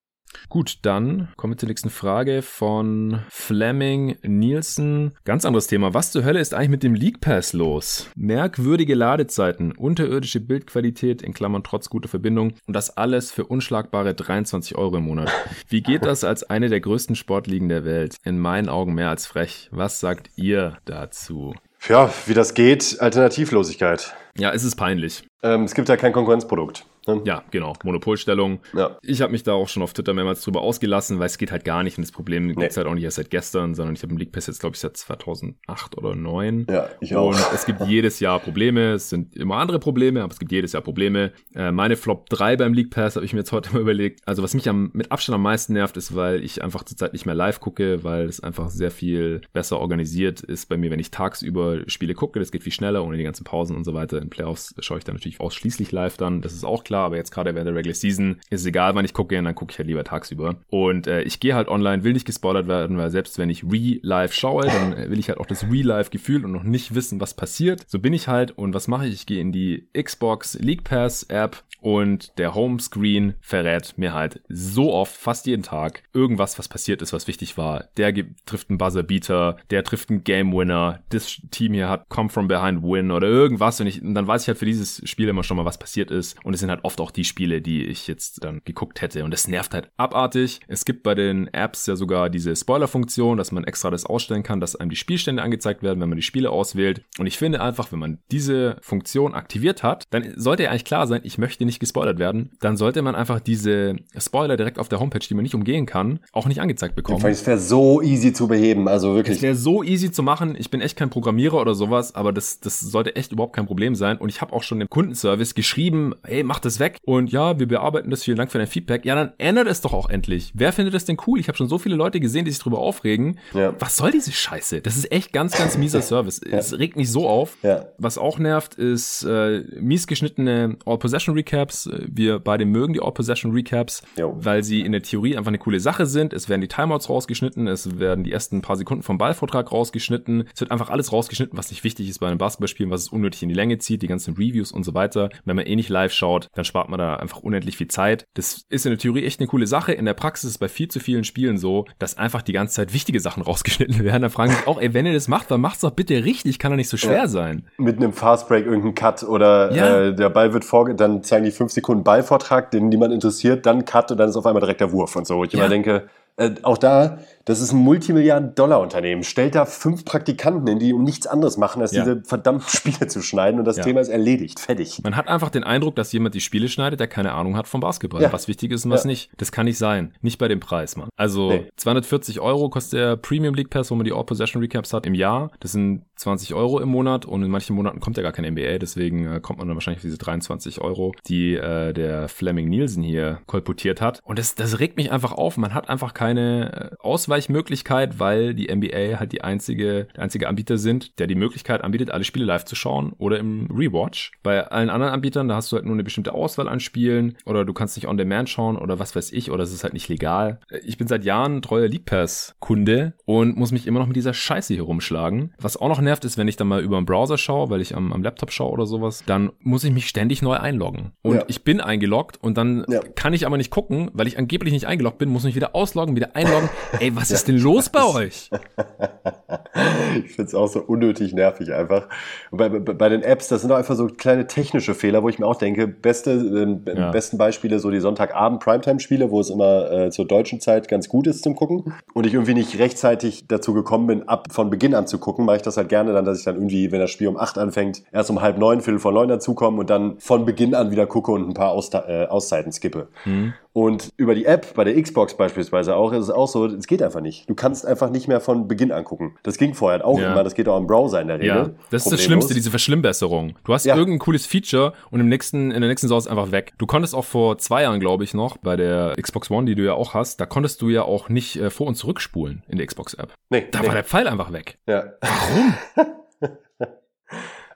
Gut, 0.49 0.79
dann 0.83 1.29
kommen 1.35 1.53
wir 1.53 1.57
zur 1.57 1.69
nächsten 1.69 1.89
Frage 1.89 2.41
von 2.41 3.21
Fleming 3.29 4.17
Nielsen. 4.23 5.13
Ganz 5.23 5.45
anderes 5.45 5.67
Thema. 5.67 5.93
Was 5.93 6.11
zur 6.11 6.23
Hölle 6.23 6.39
ist 6.39 6.53
eigentlich 6.53 6.69
mit 6.69 6.83
dem 6.83 6.95
League 6.95 7.21
Pass 7.21 7.53
los? 7.53 8.09
Merkwürdige 8.15 8.95
Ladezeiten, 8.95 9.71
unterirdische 9.71 10.39
Bildqualität 10.39 11.21
in 11.21 11.33
Klammern 11.33 11.63
trotz 11.63 11.89
guter 11.89 12.09
Verbindung 12.09 12.53
und 12.67 12.75
das 12.75 12.97
alles 12.97 13.31
für 13.31 13.45
unschlagbare 13.45 14.13
23 14.13 14.75
Euro 14.77 14.97
im 14.97 15.03
Monat. 15.03 15.31
Wie 15.67 15.81
geht 15.81 16.05
das 16.05 16.23
als 16.23 16.43
eine 16.43 16.69
der 16.69 16.81
größten 16.81 17.15
Sportligen 17.15 17.69
der 17.69 17.85
Welt? 17.85 18.15
In 18.23 18.39
meinen 18.39 18.69
Augen 18.69 18.93
mehr 18.93 19.09
als 19.09 19.25
frech. 19.25 19.69
Was 19.71 19.99
sagt 19.99 20.31
ihr 20.35 20.77
dazu? 20.85 21.53
Ja, 21.87 22.13
wie 22.25 22.33
das 22.33 22.53
geht, 22.53 22.97
Alternativlosigkeit. 22.99 24.13
Ja, 24.37 24.51
es 24.51 24.63
ist 24.63 24.75
peinlich. 24.75 25.23
Ähm, 25.43 25.63
es 25.63 25.73
gibt 25.73 25.89
ja 25.89 25.97
kein 25.97 26.11
Konkurrenzprodukt. 26.11 26.85
Ne? 27.07 27.21
Ja, 27.25 27.43
genau. 27.51 27.73
Monopolstellung. 27.83 28.59
Ja. 28.73 28.97
Ich 29.01 29.21
habe 29.21 29.31
mich 29.31 29.43
da 29.43 29.53
auch 29.53 29.67
schon 29.67 29.83
auf 29.83 29.93
Twitter 29.93 30.13
mehrmals 30.13 30.41
drüber 30.41 30.61
ausgelassen, 30.61 31.19
weil 31.19 31.27
es 31.27 31.37
geht 31.37 31.51
halt 31.51 31.65
gar 31.65 31.83
nicht. 31.83 31.97
Und 31.97 32.03
das 32.03 32.11
Problem 32.11 32.47
nee. 32.47 32.53
gibt 32.53 32.71
es 32.71 32.77
halt 32.77 32.87
auch 32.87 32.93
nicht 32.93 33.03
erst 33.03 33.17
seit 33.17 33.29
gestern, 33.29 33.75
sondern 33.75 33.95
ich 33.95 34.03
habe 34.03 34.11
im 34.11 34.17
League 34.17 34.31
Pass 34.31 34.47
jetzt, 34.47 34.59
glaube 34.59 34.75
ich, 34.75 34.79
seit 34.79 34.97
2008 34.97 35.97
oder 35.97 36.09
2009. 36.13 36.67
Ja, 36.69 36.89
ich 36.99 37.15
auch. 37.15 37.29
Und 37.29 37.53
es 37.53 37.65
gibt 37.65 37.81
jedes 37.85 38.19
Jahr 38.19 38.39
Probleme. 38.39 38.93
Es 38.93 39.09
sind 39.09 39.35
immer 39.35 39.57
andere 39.57 39.79
Probleme, 39.79 40.23
aber 40.23 40.31
es 40.31 40.39
gibt 40.39 40.51
jedes 40.51 40.73
Jahr 40.73 40.81
Probleme. 40.81 41.31
Äh, 41.55 41.71
meine 41.71 41.95
Flop 41.95 42.29
3 42.29 42.57
beim 42.57 42.73
League 42.73 42.91
Pass 42.91 43.15
habe 43.15 43.25
ich 43.25 43.33
mir 43.33 43.39
jetzt 43.39 43.51
heute 43.51 43.73
mal 43.73 43.81
überlegt. 43.81 44.21
Also 44.25 44.43
was 44.43 44.53
mich 44.53 44.67
am, 44.69 44.91
mit 44.93 45.11
Abstand 45.11 45.35
am 45.35 45.41
meisten 45.41 45.73
nervt, 45.73 45.97
ist, 45.97 46.15
weil 46.15 46.43
ich 46.43 46.63
einfach 46.63 46.83
zurzeit 46.83 47.13
nicht 47.13 47.25
mehr 47.25 47.35
live 47.35 47.59
gucke, 47.59 48.03
weil 48.03 48.25
es 48.25 48.41
einfach 48.41 48.69
sehr 48.69 48.91
viel 48.91 49.41
besser 49.53 49.79
organisiert 49.79 50.41
ist 50.41 50.67
bei 50.69 50.77
mir, 50.77 50.91
wenn 50.91 50.99
ich 50.99 51.11
tagsüber 51.11 51.81
Spiele 51.87 52.13
gucke. 52.13 52.39
Das 52.39 52.51
geht 52.51 52.63
viel 52.63 52.73
schneller 52.73 53.03
ohne 53.03 53.17
die 53.17 53.23
ganzen 53.23 53.43
Pausen 53.43 53.75
und 53.75 53.83
so 53.83 53.93
weiter. 53.93 54.21
In 54.21 54.29
Playoffs 54.29 54.75
schaue 54.79 54.97
ich 54.97 55.03
dann 55.03 55.15
natürlich 55.15 55.39
ausschließlich 55.39 55.91
live 55.91 56.17
dann. 56.17 56.41
Das 56.41 56.53
ist 56.53 56.63
auch 56.63 56.83
klar, 56.89 57.05
aber 57.05 57.17
jetzt 57.17 57.29
gerade 57.31 57.53
während 57.53 57.67
der 57.67 57.75
Regular 57.75 57.93
Season 57.93 58.37
ist 58.49 58.61
es 58.61 58.65
egal, 58.65 58.95
wann 58.95 59.05
ich 59.05 59.13
gucke, 59.13 59.35
dann 59.35 59.53
gucke 59.53 59.71
ich 59.71 59.77
halt 59.77 59.87
lieber 59.87 60.03
tagsüber. 60.03 60.55
Und 60.69 61.05
äh, 61.05 61.21
ich 61.21 61.39
gehe 61.39 61.53
halt 61.53 61.67
online, 61.67 62.03
will 62.03 62.13
nicht 62.13 62.25
gespoilert 62.25 62.67
werden, 62.67 62.97
weil 62.97 63.11
selbst 63.11 63.37
wenn 63.37 63.51
ich 63.51 63.63
Re-Live 63.63 64.33
schaue, 64.33 64.65
dann 64.65 65.11
will 65.11 65.19
ich 65.19 65.29
halt 65.29 65.39
auch 65.39 65.45
das 65.45 65.65
Re-Live-Gefühl 65.65 66.43
und 66.45 66.51
noch 66.51 66.63
nicht 66.63 66.95
wissen, 66.95 67.21
was 67.21 67.35
passiert. 67.35 67.85
So 67.87 67.99
bin 67.99 68.11
ich 68.11 68.27
halt 68.27 68.57
und 68.57 68.73
was 68.73 68.87
mache 68.87 69.05
ich? 69.05 69.13
Ich 69.13 69.25
gehe 69.27 69.39
in 69.39 69.51
die 69.51 69.87
Xbox 69.93 70.57
League 70.59 70.83
Pass 70.83 71.23
App 71.23 71.63
und 71.81 72.37
der 72.37 72.55
Homescreen 72.55 73.35
verrät 73.39 73.93
mir 73.97 74.13
halt 74.13 74.41
so 74.49 74.93
oft, 74.93 75.15
fast 75.15 75.45
jeden 75.45 75.63
Tag, 75.63 76.03
irgendwas, 76.13 76.59
was 76.59 76.67
passiert 76.67 77.01
ist, 77.01 77.13
was 77.13 77.27
wichtig 77.27 77.57
war. 77.57 77.85
Der 77.97 78.13
trifft 78.45 78.69
einen 78.69 78.77
Buzzer-Beater, 78.77 79.57
der 79.69 79.83
trifft 79.83 80.09
einen 80.09 80.23
Game-Winner, 80.23 81.03
das 81.09 81.41
Team 81.51 81.73
hier 81.73 81.89
hat 81.89 82.09
Come 82.09 82.29
from 82.29 82.47
Behind 82.47 82.83
Win 82.83 83.11
oder 83.11 83.27
irgendwas 83.27 83.79
und, 83.79 83.87
ich, 83.87 84.01
und 84.01 84.13
dann 84.13 84.27
weiß 84.27 84.41
ich 84.41 84.47
halt 84.49 84.57
für 84.57 84.65
dieses 84.65 85.01
Spiel 85.07 85.29
immer 85.29 85.43
schon 85.43 85.57
mal, 85.57 85.65
was 85.65 85.79
passiert 85.79 86.11
ist 86.11 86.37
und 86.43 86.53
es 86.53 86.59
sind 86.59 86.69
halt 86.69 86.78
oft 86.83 87.01
auch 87.01 87.11
die 87.11 87.23
Spiele, 87.23 87.61
die 87.61 87.85
ich 87.85 88.07
jetzt 88.07 88.43
dann 88.43 88.61
geguckt 88.65 89.01
hätte 89.01 89.23
und 89.23 89.31
das 89.31 89.47
nervt 89.47 89.73
halt 89.73 89.89
abartig. 89.97 90.59
Es 90.67 90.85
gibt 90.85 91.03
bei 91.03 91.15
den 91.15 91.47
Apps 91.53 91.85
ja 91.87 91.95
sogar 91.95 92.29
diese 92.29 92.55
Spoiler-Funktion, 92.55 93.37
dass 93.37 93.51
man 93.51 93.63
extra 93.63 93.91
das 93.91 94.05
ausstellen 94.05 94.43
kann, 94.43 94.59
dass 94.59 94.75
einem 94.75 94.89
die 94.89 94.95
Spielstände 94.95 95.41
angezeigt 95.41 95.83
werden, 95.83 95.99
wenn 96.01 96.09
man 96.09 96.17
die 96.17 96.23
Spiele 96.23 96.49
auswählt 96.49 97.01
und 97.17 97.27
ich 97.27 97.37
finde 97.37 97.61
einfach, 97.61 97.91
wenn 97.91 97.99
man 97.99 98.19
diese 98.31 98.77
Funktion 98.81 99.33
aktiviert 99.33 99.83
hat, 99.83 100.03
dann 100.09 100.33
sollte 100.35 100.63
ja 100.63 100.71
eigentlich 100.71 100.85
klar 100.85 101.07
sein, 101.07 101.21
ich 101.23 101.37
möchte 101.37 101.65
nicht 101.65 101.79
gespoilert 101.79 102.19
werden, 102.19 102.51
dann 102.59 102.77
sollte 102.77 103.01
man 103.01 103.15
einfach 103.15 103.39
diese 103.39 103.95
Spoiler 104.17 104.57
direkt 104.57 104.79
auf 104.79 104.89
der 104.89 104.99
Homepage, 104.99 105.19
die 105.19 105.33
man 105.33 105.43
nicht 105.43 105.55
umgehen 105.55 105.85
kann, 105.85 106.19
auch 106.33 106.47
nicht 106.47 106.61
angezeigt 106.61 106.95
bekommen. 106.95 107.25
Es 107.25 107.45
wäre 107.45 107.59
so 107.59 108.01
easy 108.01 108.33
zu 108.33 108.47
beheben, 108.47 108.87
also 108.87 109.15
wirklich. 109.15 109.37
Es 109.37 109.43
wäre 109.43 109.55
so 109.55 109.83
easy 109.83 110.11
zu 110.11 110.23
machen. 110.23 110.55
Ich 110.57 110.69
bin 110.69 110.81
echt 110.81 110.97
kein 110.97 111.09
Programmierer 111.09 111.59
oder 111.59 111.75
sowas, 111.75 112.15
aber 112.15 112.33
das, 112.33 112.59
das 112.59 112.79
sollte 112.79 113.15
echt 113.15 113.31
überhaupt 113.31 113.55
kein 113.55 113.65
Problem 113.65 113.95
sein. 113.95 114.17
Und 114.17 114.29
ich 114.29 114.41
habe 114.41 114.53
auch 114.53 114.63
schon 114.63 114.79
dem 114.79 114.89
Kundenservice 114.89 115.55
geschrieben, 115.55 116.13
hey, 116.23 116.43
mach 116.43 116.59
das 116.59 116.68
weg. 116.77 116.97
Und 117.05 117.31
ja, 117.31 117.57
wir 117.57 117.67
bearbeiten 117.67 118.11
das. 118.11 118.23
Vielen 118.23 118.37
Dank 118.37 118.51
für 118.51 118.59
dein 118.59 118.67
Feedback. 118.67 119.05
Ja, 119.05 119.15
dann 119.15 119.31
ändert 119.39 119.67
es 119.67 119.81
doch 119.81 119.93
auch 119.93 120.09
endlich. 120.09 120.51
Wer 120.53 120.73
findet 120.73 120.93
das 120.93 121.05
denn 121.05 121.17
cool? 121.25 121.39
Ich 121.39 121.47
habe 121.47 121.57
schon 121.57 121.69
so 121.69 121.79
viele 121.79 121.95
Leute 121.95 122.19
gesehen, 122.19 122.45
die 122.45 122.51
sich 122.51 122.59
darüber 122.59 122.79
aufregen. 122.79 123.39
Ja. 123.53 123.73
Was 123.79 123.95
soll 123.97 124.11
diese 124.11 124.31
Scheiße? 124.31 124.81
Das 124.81 124.97
ist 124.97 125.11
echt 125.11 125.33
ganz, 125.33 125.57
ganz 125.57 125.77
mieser 125.77 126.01
Service. 126.01 126.41
Ja. 126.45 126.57
Es 126.57 126.77
regt 126.77 126.97
mich 126.97 127.09
so 127.09 127.27
auf. 127.27 127.57
Ja. 127.63 127.85
Was 127.97 128.17
auch 128.17 128.37
nervt, 128.39 128.75
ist 128.75 129.23
äh, 129.23 129.63
mies 129.79 130.05
geschnittene 130.05 130.77
All-Possession-Recaps. 130.85 131.89
Wir 132.05 132.39
beide 132.39 132.65
mögen 132.65 132.93
die 132.93 133.01
All-Possession-Recaps, 133.01 134.03
weil 134.17 134.63
sie 134.63 134.81
in 134.81 134.91
der 134.91 135.01
Theorie 135.01 135.37
einfach 135.37 135.49
eine 135.49 135.57
coole 135.57 135.79
Sache 135.79 136.05
sind. 136.05 136.33
Es 136.33 136.49
werden 136.49 136.61
die 136.61 136.67
Timeouts 136.67 137.09
rausgeschnitten, 137.09 137.67
es 137.67 137.99
werden 137.99 138.23
die 138.23 138.31
ersten 138.31 138.61
paar 138.61 138.75
Sekunden 138.75 139.03
vom 139.03 139.17
Ballvortrag 139.17 139.71
rausgeschnitten. 139.71 140.45
Es 140.53 140.59
wird 140.59 140.71
einfach 140.71 140.89
alles 140.89 141.13
rausgeschnitten, 141.13 141.57
was 141.57 141.69
nicht 141.69 141.83
wichtig 141.83 142.09
ist 142.09 142.19
bei 142.19 142.27
einem 142.27 142.37
Basketballspiel, 142.37 142.89
was 142.89 143.03
es 143.03 143.09
unnötig 143.09 143.43
in 143.43 143.49
die 143.49 143.55
Länge 143.55 143.77
zieht, 143.77 144.01
die 144.01 144.07
ganzen 144.07 144.35
Reviews 144.35 144.71
und 144.71 144.83
so 144.83 144.93
weiter. 144.93 145.29
Wenn 145.45 145.55
man 145.55 145.65
eh 145.65 145.75
nicht 145.75 145.89
live 145.89 146.11
schaut, 146.11 146.49
dann 146.59 146.65
spart 146.65 146.89
man 146.89 146.99
da 146.99 147.15
einfach 147.15 147.39
unendlich 147.39 147.77
viel 147.77 147.87
Zeit. 147.87 148.25
Das 148.33 148.63
ist 148.69 148.85
in 148.85 148.91
der 148.91 148.99
Theorie 148.99 149.25
echt 149.25 149.39
eine 149.39 149.47
coole 149.47 149.67
Sache. 149.67 149.93
In 149.93 150.05
der 150.05 150.13
Praxis 150.13 150.49
ist 150.49 150.51
es 150.51 150.57
bei 150.57 150.67
viel 150.67 150.89
zu 150.89 150.99
vielen 150.99 151.23
Spielen 151.23 151.57
so, 151.57 151.85
dass 151.97 152.17
einfach 152.17 152.41
die 152.41 152.53
ganze 152.53 152.75
Zeit 152.75 152.93
wichtige 152.93 153.19
Sachen 153.19 153.43
rausgeschnitten 153.49 154.03
werden. 154.03 154.21
Da 154.21 154.29
fragen 154.29 154.51
sich 154.51 154.67
auch, 154.67 154.79
ey, 154.79 154.93
wenn 154.93 155.05
ihr 155.05 155.13
das 155.13 155.27
macht, 155.27 155.49
dann 155.51 155.61
macht's 155.61 155.81
doch 155.81 155.91
bitte 155.91 156.23
richtig, 156.23 156.59
kann 156.59 156.71
doch 156.71 156.77
nicht 156.77 156.89
so 156.89 156.97
schwer 156.97 157.17
ja. 157.17 157.27
sein. 157.27 157.65
Mit 157.77 157.97
einem 157.97 158.13
Fastbreak 158.13 158.65
irgendein 158.65 158.95
Cut 158.95 159.23
oder 159.23 159.73
ja. 159.73 160.01
äh, 160.01 160.15
der 160.15 160.29
Ball 160.29 160.53
wird 160.53 160.65
vorge, 160.65 160.95
dann 160.95 161.23
zeigen 161.23 161.45
die 161.45 161.51
fünf 161.51 161.71
Sekunden 161.71 162.03
Ballvortrag, 162.03 162.71
den 162.71 162.89
niemand 162.89 163.13
interessiert, 163.13 163.65
dann 163.65 163.85
Cut 163.85 164.11
und 164.11 164.17
dann 164.17 164.29
ist 164.29 164.35
auf 164.35 164.45
einmal 164.45 164.61
direkt 164.61 164.81
der 164.81 164.91
Wurf 164.91 165.15
und 165.15 165.25
so. 165.25 165.43
Ich 165.43 165.53
ja. 165.53 165.59
immer 165.59 165.69
denke, 165.69 166.09
äh, 166.39 166.51
auch 166.63 166.77
da, 166.77 167.19
das 167.49 167.61
ist 167.61 167.71
ein 167.71 167.79
Multimilliarden-Dollar-Unternehmen. 167.79 169.23
Stellt 169.23 169.55
da 169.55 169.65
fünf 169.65 170.05
Praktikanten 170.05 170.67
hin, 170.67 170.77
die 170.77 170.93
um 170.93 171.03
nichts 171.03 171.25
anderes 171.25 171.57
machen, 171.57 171.81
als 171.81 171.91
ja. 171.91 172.03
diese 172.03 172.23
verdammten 172.23 172.67
Spiele 172.69 173.07
zu 173.07 173.23
schneiden 173.23 173.59
und 173.59 173.65
das 173.65 173.77
ja. 173.77 173.83
Thema 173.83 174.01
ist 174.01 174.09
erledigt. 174.09 174.59
Fertig. 174.59 175.01
Man 175.03 175.15
hat 175.15 175.27
einfach 175.27 175.49
den 175.49 175.63
Eindruck, 175.63 175.95
dass 175.95 176.11
jemand 176.11 176.35
die 176.35 176.41
Spiele 176.41 176.69
schneidet, 176.69 176.99
der 176.99 177.07
keine 177.07 177.33
Ahnung 177.33 177.57
hat 177.57 177.67
vom 177.67 177.81
Basketball. 177.81 178.21
Ja. 178.21 178.31
Was 178.31 178.47
wichtig 178.47 178.71
ist 178.71 178.85
und 178.85 178.91
was 178.91 179.03
nicht. 179.03 179.31
Das 179.37 179.51
kann 179.51 179.65
nicht 179.65 179.79
sein. 179.79 180.13
Nicht 180.21 180.37
bei 180.37 180.47
dem 180.47 180.59
Preis, 180.59 180.95
Mann. 180.95 181.09
Also 181.15 181.49
nee. 181.49 181.71
240 181.75 182.39
Euro 182.39 182.69
kostet 182.69 182.99
der 182.99 183.17
Premium 183.17 183.55
League 183.55 183.71
Pass, 183.71 183.89
wo 183.89 183.95
man 183.95 184.05
die 184.05 184.13
All-Possession 184.13 184.61
Recaps 184.61 184.93
hat 184.93 185.07
im 185.07 185.15
Jahr. 185.15 185.49
Das 185.59 185.71
sind 185.71 186.03
20 186.17 186.53
Euro 186.53 186.79
im 186.79 186.89
Monat 186.89 187.25
und 187.25 187.41
in 187.41 187.49
manchen 187.49 187.75
Monaten 187.75 187.99
kommt 187.99 188.17
ja 188.17 188.23
gar 188.23 188.31
kein 188.31 188.45
NBA, 188.45 188.77
deswegen 188.77 189.25
äh, 189.25 189.39
kommt 189.39 189.59
man 189.59 189.67
dann 189.67 189.75
wahrscheinlich 189.75 189.99
auf 189.99 190.03
diese 190.03 190.17
23 190.17 190.81
Euro, 190.81 191.13
die 191.27 191.55
äh, 191.55 191.93
der 191.93 192.27
Fleming 192.27 192.69
Nielsen 192.69 193.01
hier 193.01 193.39
kolportiert 193.47 194.01
hat. 194.01 194.19
Und 194.23 194.37
das, 194.37 194.53
das 194.53 194.79
regt 194.79 194.97
mich 194.97 195.11
einfach 195.11 195.31
auf. 195.31 195.57
Man 195.57 195.73
hat 195.73 195.89
einfach 195.89 196.13
keine 196.13 196.91
äh, 196.91 196.95
Ausweichmöglichkeit, 197.39 198.19
weil 198.19 198.53
die 198.53 198.73
NBA 198.73 199.19
halt 199.19 199.31
die 199.31 199.41
einzige, 199.41 200.07
der 200.15 200.23
einzige 200.23 200.49
Anbieter 200.49 200.77
sind, 200.77 201.19
der 201.19 201.27
die 201.27 201.35
Möglichkeit 201.35 201.83
anbietet, 201.83 202.11
alle 202.11 202.23
Spiele 202.25 202.45
live 202.45 202.65
zu 202.65 202.75
schauen 202.75 203.13
oder 203.17 203.39
im 203.39 203.67
Rewatch. 203.71 204.33
Bei 204.43 204.67
allen 204.67 204.89
anderen 204.89 205.13
Anbietern, 205.13 205.47
da 205.47 205.55
hast 205.55 205.71
du 205.71 205.77
halt 205.77 205.85
nur 205.85 205.93
eine 205.93 206.03
bestimmte 206.03 206.33
Auswahl 206.33 206.67
an 206.67 206.79
Spielen 206.81 207.37
oder 207.45 207.63
du 207.63 207.73
kannst 207.73 207.95
nicht 207.95 208.07
on 208.07 208.17
demand 208.17 208.49
schauen 208.49 208.77
oder 208.77 208.99
was 208.99 209.15
weiß 209.15 209.31
ich 209.31 209.51
oder 209.51 209.63
es 209.63 209.73
ist 209.73 209.83
halt 209.83 209.93
nicht 209.93 210.09
legal. 210.09 210.59
Ich 210.83 210.97
bin 210.97 211.07
seit 211.07 211.23
Jahren 211.23 211.61
treuer 211.61 211.87
League 211.87 212.05
Pass 212.05 212.55
Kunde 212.59 213.13
und 213.25 213.55
muss 213.55 213.71
mich 213.71 213.87
immer 213.87 213.99
noch 213.99 214.07
mit 214.07 214.17
dieser 214.17 214.33
Scheiße 214.33 214.73
hier 214.73 214.83
rumschlagen. 214.83 215.53
Was 215.59 215.77
auch 215.77 215.87
noch 215.87 216.01
nervt, 216.01 216.25
ist, 216.25 216.37
wenn 216.37 216.47
ich 216.47 216.57
dann 216.57 216.67
mal 216.67 216.81
über 216.81 216.97
einen 216.97 217.05
Browser 217.05 217.37
schaue, 217.37 217.69
weil 217.69 217.81
ich 217.81 217.95
am, 217.95 218.11
am 218.11 218.21
Laptop 218.21 218.51
schaue 218.51 218.71
oder 218.71 218.85
sowas, 218.85 219.23
dann 219.25 219.51
muss 219.59 219.83
ich 219.83 219.93
mich 219.93 220.07
ständig 220.07 220.41
neu 220.41 220.57
einloggen. 220.57 221.11
Und 221.21 221.35
ja. 221.35 221.43
ich 221.47 221.63
bin 221.63 221.79
eingeloggt 221.79 222.37
und 222.41 222.57
dann 222.57 222.85
ja. 222.89 223.01
kann 223.15 223.33
ich 223.33 223.45
aber 223.45 223.57
nicht 223.57 223.71
gucken, 223.71 224.09
weil 224.13 224.27
ich 224.27 224.37
angeblich 224.37 224.73
nicht 224.73 224.87
eingeloggt 224.87 225.17
bin, 225.17 225.29
muss 225.29 225.43
mich 225.43 225.55
wieder 225.55 225.75
ausloggen, 225.75 226.15
wieder 226.15 226.35
einloggen. 226.35 226.69
Ey, 226.99 227.15
was 227.15 227.28
ist 227.31 227.47
denn 227.47 227.57
los 227.57 227.89
bei 227.89 228.03
euch? 228.03 228.49
ich 230.25 230.31
finde 230.31 230.49
es 230.49 230.55
auch 230.55 230.67
so 230.67 230.81
unnötig 230.81 231.33
nervig 231.33 231.73
einfach. 231.73 232.07
bei, 232.51 232.69
bei, 232.69 232.79
bei, 232.79 233.09
den 233.09 233.21
Apps, 233.21 233.47
das 233.47 233.61
sind 233.61 233.69
doch 233.69 233.77
einfach 233.77 233.95
so 233.95 234.07
kleine 234.07 234.47
technische 234.47 234.93
Fehler, 234.93 235.23
wo 235.23 235.29
ich 235.29 235.39
mir 235.39 235.45
auch 235.45 235.55
denke, 235.55 235.87
beste, 235.87 236.31
äh, 236.31 236.97
ja. 236.97 237.11
besten 237.11 237.37
Beispiele 237.37 237.79
so 237.79 237.91
die 237.91 237.99
Sonntagabend 237.99 238.61
Primetime-Spiele, 238.61 239.31
wo 239.31 239.39
es 239.39 239.49
immer 239.49 239.91
äh, 239.91 240.09
zur 240.11 240.25
deutschen 240.25 240.59
Zeit 240.59 240.87
ganz 240.87 241.09
gut 241.09 241.27
ist 241.27 241.43
zum 241.43 241.55
Gucken. 241.55 241.93
Und 242.13 242.25
ich 242.25 242.33
irgendwie 242.33 242.53
nicht 242.53 242.79
rechtzeitig 242.79 243.47
dazu 243.47 243.73
gekommen 243.73 244.07
bin, 244.07 244.27
ab 244.27 244.47
von 244.51 244.69
Beginn 244.69 244.95
an 244.95 245.07
zu 245.07 245.17
gucken, 245.19 245.45
mache 245.45 245.57
ich 245.57 245.61
das 245.61 245.77
halt 245.77 245.89
gerne 245.89 246.13
dann, 246.13 246.25
dass 246.25 246.39
ich 246.39 246.45
dann 246.45 246.55
irgendwie, 246.55 246.91
wenn 246.91 246.99
das 246.99 247.11
Spiel 247.11 247.27
um 247.27 247.37
acht 247.37 247.57
anfängt, 247.57 248.03
erst 248.11 248.29
um 248.29 248.41
halb 248.41 248.57
neun, 248.57 248.81
viertel 248.81 248.99
vor 248.99 249.11
neun 249.11 249.29
dazukomme 249.29 249.79
und 249.79 249.89
dann 249.89 250.19
von 250.19 250.45
Beginn 250.45 250.75
an 250.75 250.91
wieder 250.91 251.07
gucke 251.07 251.31
und 251.31 251.47
ein 251.47 251.53
paar 251.53 251.71
Aus 251.71 251.89
äh, 251.93 252.27
Auszeiten 252.27 252.71
skippe. 252.71 253.07
Mhm. 253.25 253.53
Und 253.71 254.09
über 254.17 254.35
die 254.35 254.45
App, 254.45 254.73
bei 254.73 254.83
der 254.83 255.01
Xbox 255.01 255.35
beispielsweise 255.35 255.95
auch, 255.95 256.11
ist 256.11 256.23
es 256.23 256.29
auch 256.29 256.47
so, 256.47 256.65
es 256.65 256.87
geht 256.87 257.01
einfach 257.01 257.08
nicht. 257.21 257.49
Du 257.49 257.55
kannst 257.55 257.85
einfach 257.85 258.09
nicht 258.09 258.27
mehr 258.27 258.41
von 258.41 258.67
Beginn 258.67 258.91
angucken. 258.91 259.35
Das 259.43 259.57
ging 259.57 259.73
vorher 259.73 260.05
auch 260.05 260.19
ja. 260.19 260.31
immer, 260.31 260.43
das 260.43 260.55
geht 260.55 260.67
auch 260.67 260.77
im 260.77 260.87
Browser 260.87 261.21
in 261.21 261.27
der 261.27 261.39
Regel. 261.39 261.47
Ja, 261.47 261.69
das 261.89 262.05
ist 262.05 262.11
das 262.11 262.23
Schlimmste, 262.23 262.53
diese 262.53 262.69
Verschlimmbesserung. 262.69 263.55
Du 263.63 263.73
hast 263.73 263.85
ja. 263.85 263.95
irgendein 263.95 264.19
cooles 264.19 264.45
Feature 264.45 264.93
und 265.11 265.19
im 265.19 265.29
nächsten, 265.29 265.71
in 265.71 265.81
der 265.81 265.89
nächsten 265.89 266.07
Saison 266.07 266.17
ist 266.19 266.25
es 266.25 266.31
einfach 266.31 266.51
weg. 266.51 266.73
Du 266.77 266.85
konntest 266.85 267.15
auch 267.15 267.25
vor 267.25 267.57
zwei 267.57 267.83
Jahren, 267.83 267.99
glaube 267.99 268.23
ich, 268.23 268.33
noch, 268.33 268.57
bei 268.57 268.75
der 268.75 269.15
Xbox 269.21 269.51
One, 269.51 269.65
die 269.65 269.75
du 269.75 269.83
ja 269.83 269.93
auch 269.93 270.13
hast, 270.13 270.39
da 270.39 270.45
konntest 270.45 270.81
du 270.81 270.89
ja 270.89 271.03
auch 271.03 271.29
nicht 271.29 271.55
äh, 271.57 271.69
vor- 271.69 271.87
und 271.87 271.95
zurückspulen 271.95 272.63
in 272.67 272.77
der 272.77 272.87
Xbox-App. 272.87 273.33
Nee. 273.49 273.67
Da 273.71 273.81
nee. 273.81 273.87
war 273.87 273.95
der 273.95 274.03
Pfeil 274.03 274.27
einfach 274.27 274.53
weg. 274.53 274.77
Ja. 274.87 275.05
Warum? 275.21 275.73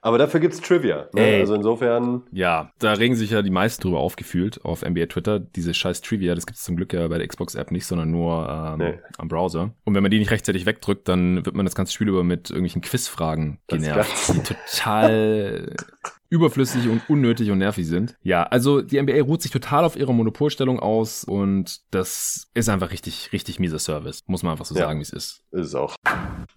Aber 0.04 0.18
dafür 0.18 0.41
gibt's 0.41 0.60
Trivia. 0.60 1.08
Ne? 1.14 1.38
Also 1.39 1.56
insofern. 1.56 2.24
Ja, 2.34 2.72
da 2.78 2.91
regen 2.91 3.16
sich 3.16 3.32
ja 3.32 3.41
die 3.41 3.49
meisten 3.49 3.82
drüber 3.82 3.99
aufgefühlt 3.99 4.64
auf 4.66 4.84
NBA 4.84 5.06
Twitter. 5.06 5.39
Diese 5.39 5.74
scheiß 5.74 6.01
Trivia, 6.01 6.36
das 6.36 6.45
gibt's 6.45 6.64
zum 6.64 6.76
Glück 6.76 6.91
ja 6.91 7.08
bei 7.08 7.18
der 7.18 7.28
Xbox-App 7.28 7.72
nicht, 7.72 7.86
sondern 7.86 8.12
nur 8.12 8.49
ähm, 8.49 8.78
nee. 8.80 8.99
am 9.18 9.30
Browser. 9.30 9.72
Und 9.86 9.95
wenn 9.95 10.04
man 10.04 10.12
die 10.12 10.20
nicht 10.20 10.30
rechtzeitig 10.30 10.66
wegdrückt, 10.66 11.08
dann 11.08 11.45
wird 11.45 11.56
man 11.56 11.66
das 11.66 11.74
ganze 11.74 11.93
Spiel 11.93 12.10
über 12.10 12.26
mit 12.26 12.49
irgendwelchen 12.49 12.82
Quizfragen 12.82 13.60
genervt, 13.68 14.34
die 14.34 14.43
total 14.43 15.74
überflüssig 16.34 16.89
und 16.89 17.07
unnötig 17.09 17.51
und 17.51 17.59
nervig 17.59 17.86
sind. 17.86 18.15
Ja, 18.23 18.43
also 18.43 18.81
die 18.81 18.99
NBA 18.99 19.21
ruht 19.21 19.43
sich 19.43 19.51
total 19.51 19.86
auf 19.86 19.95
ihrer 19.95 20.13
Monopolstellung 20.13 20.79
aus 20.79 21.23
und 21.23 21.81
das 21.91 22.49
ist 22.55 22.69
einfach 22.69 22.91
richtig, 22.91 23.31
richtig 23.31 23.59
mieser 23.59 23.77
Service. 23.77 24.21
Muss 24.25 24.41
man 24.41 24.53
einfach 24.53 24.65
so 24.65 24.73
ja, 24.73 24.81
sagen, 24.81 24.97
wie 24.97 25.03
es 25.03 25.11
ist. 25.11 25.43
Ist 25.51 25.67
es 25.67 25.75
auch. 25.75 25.95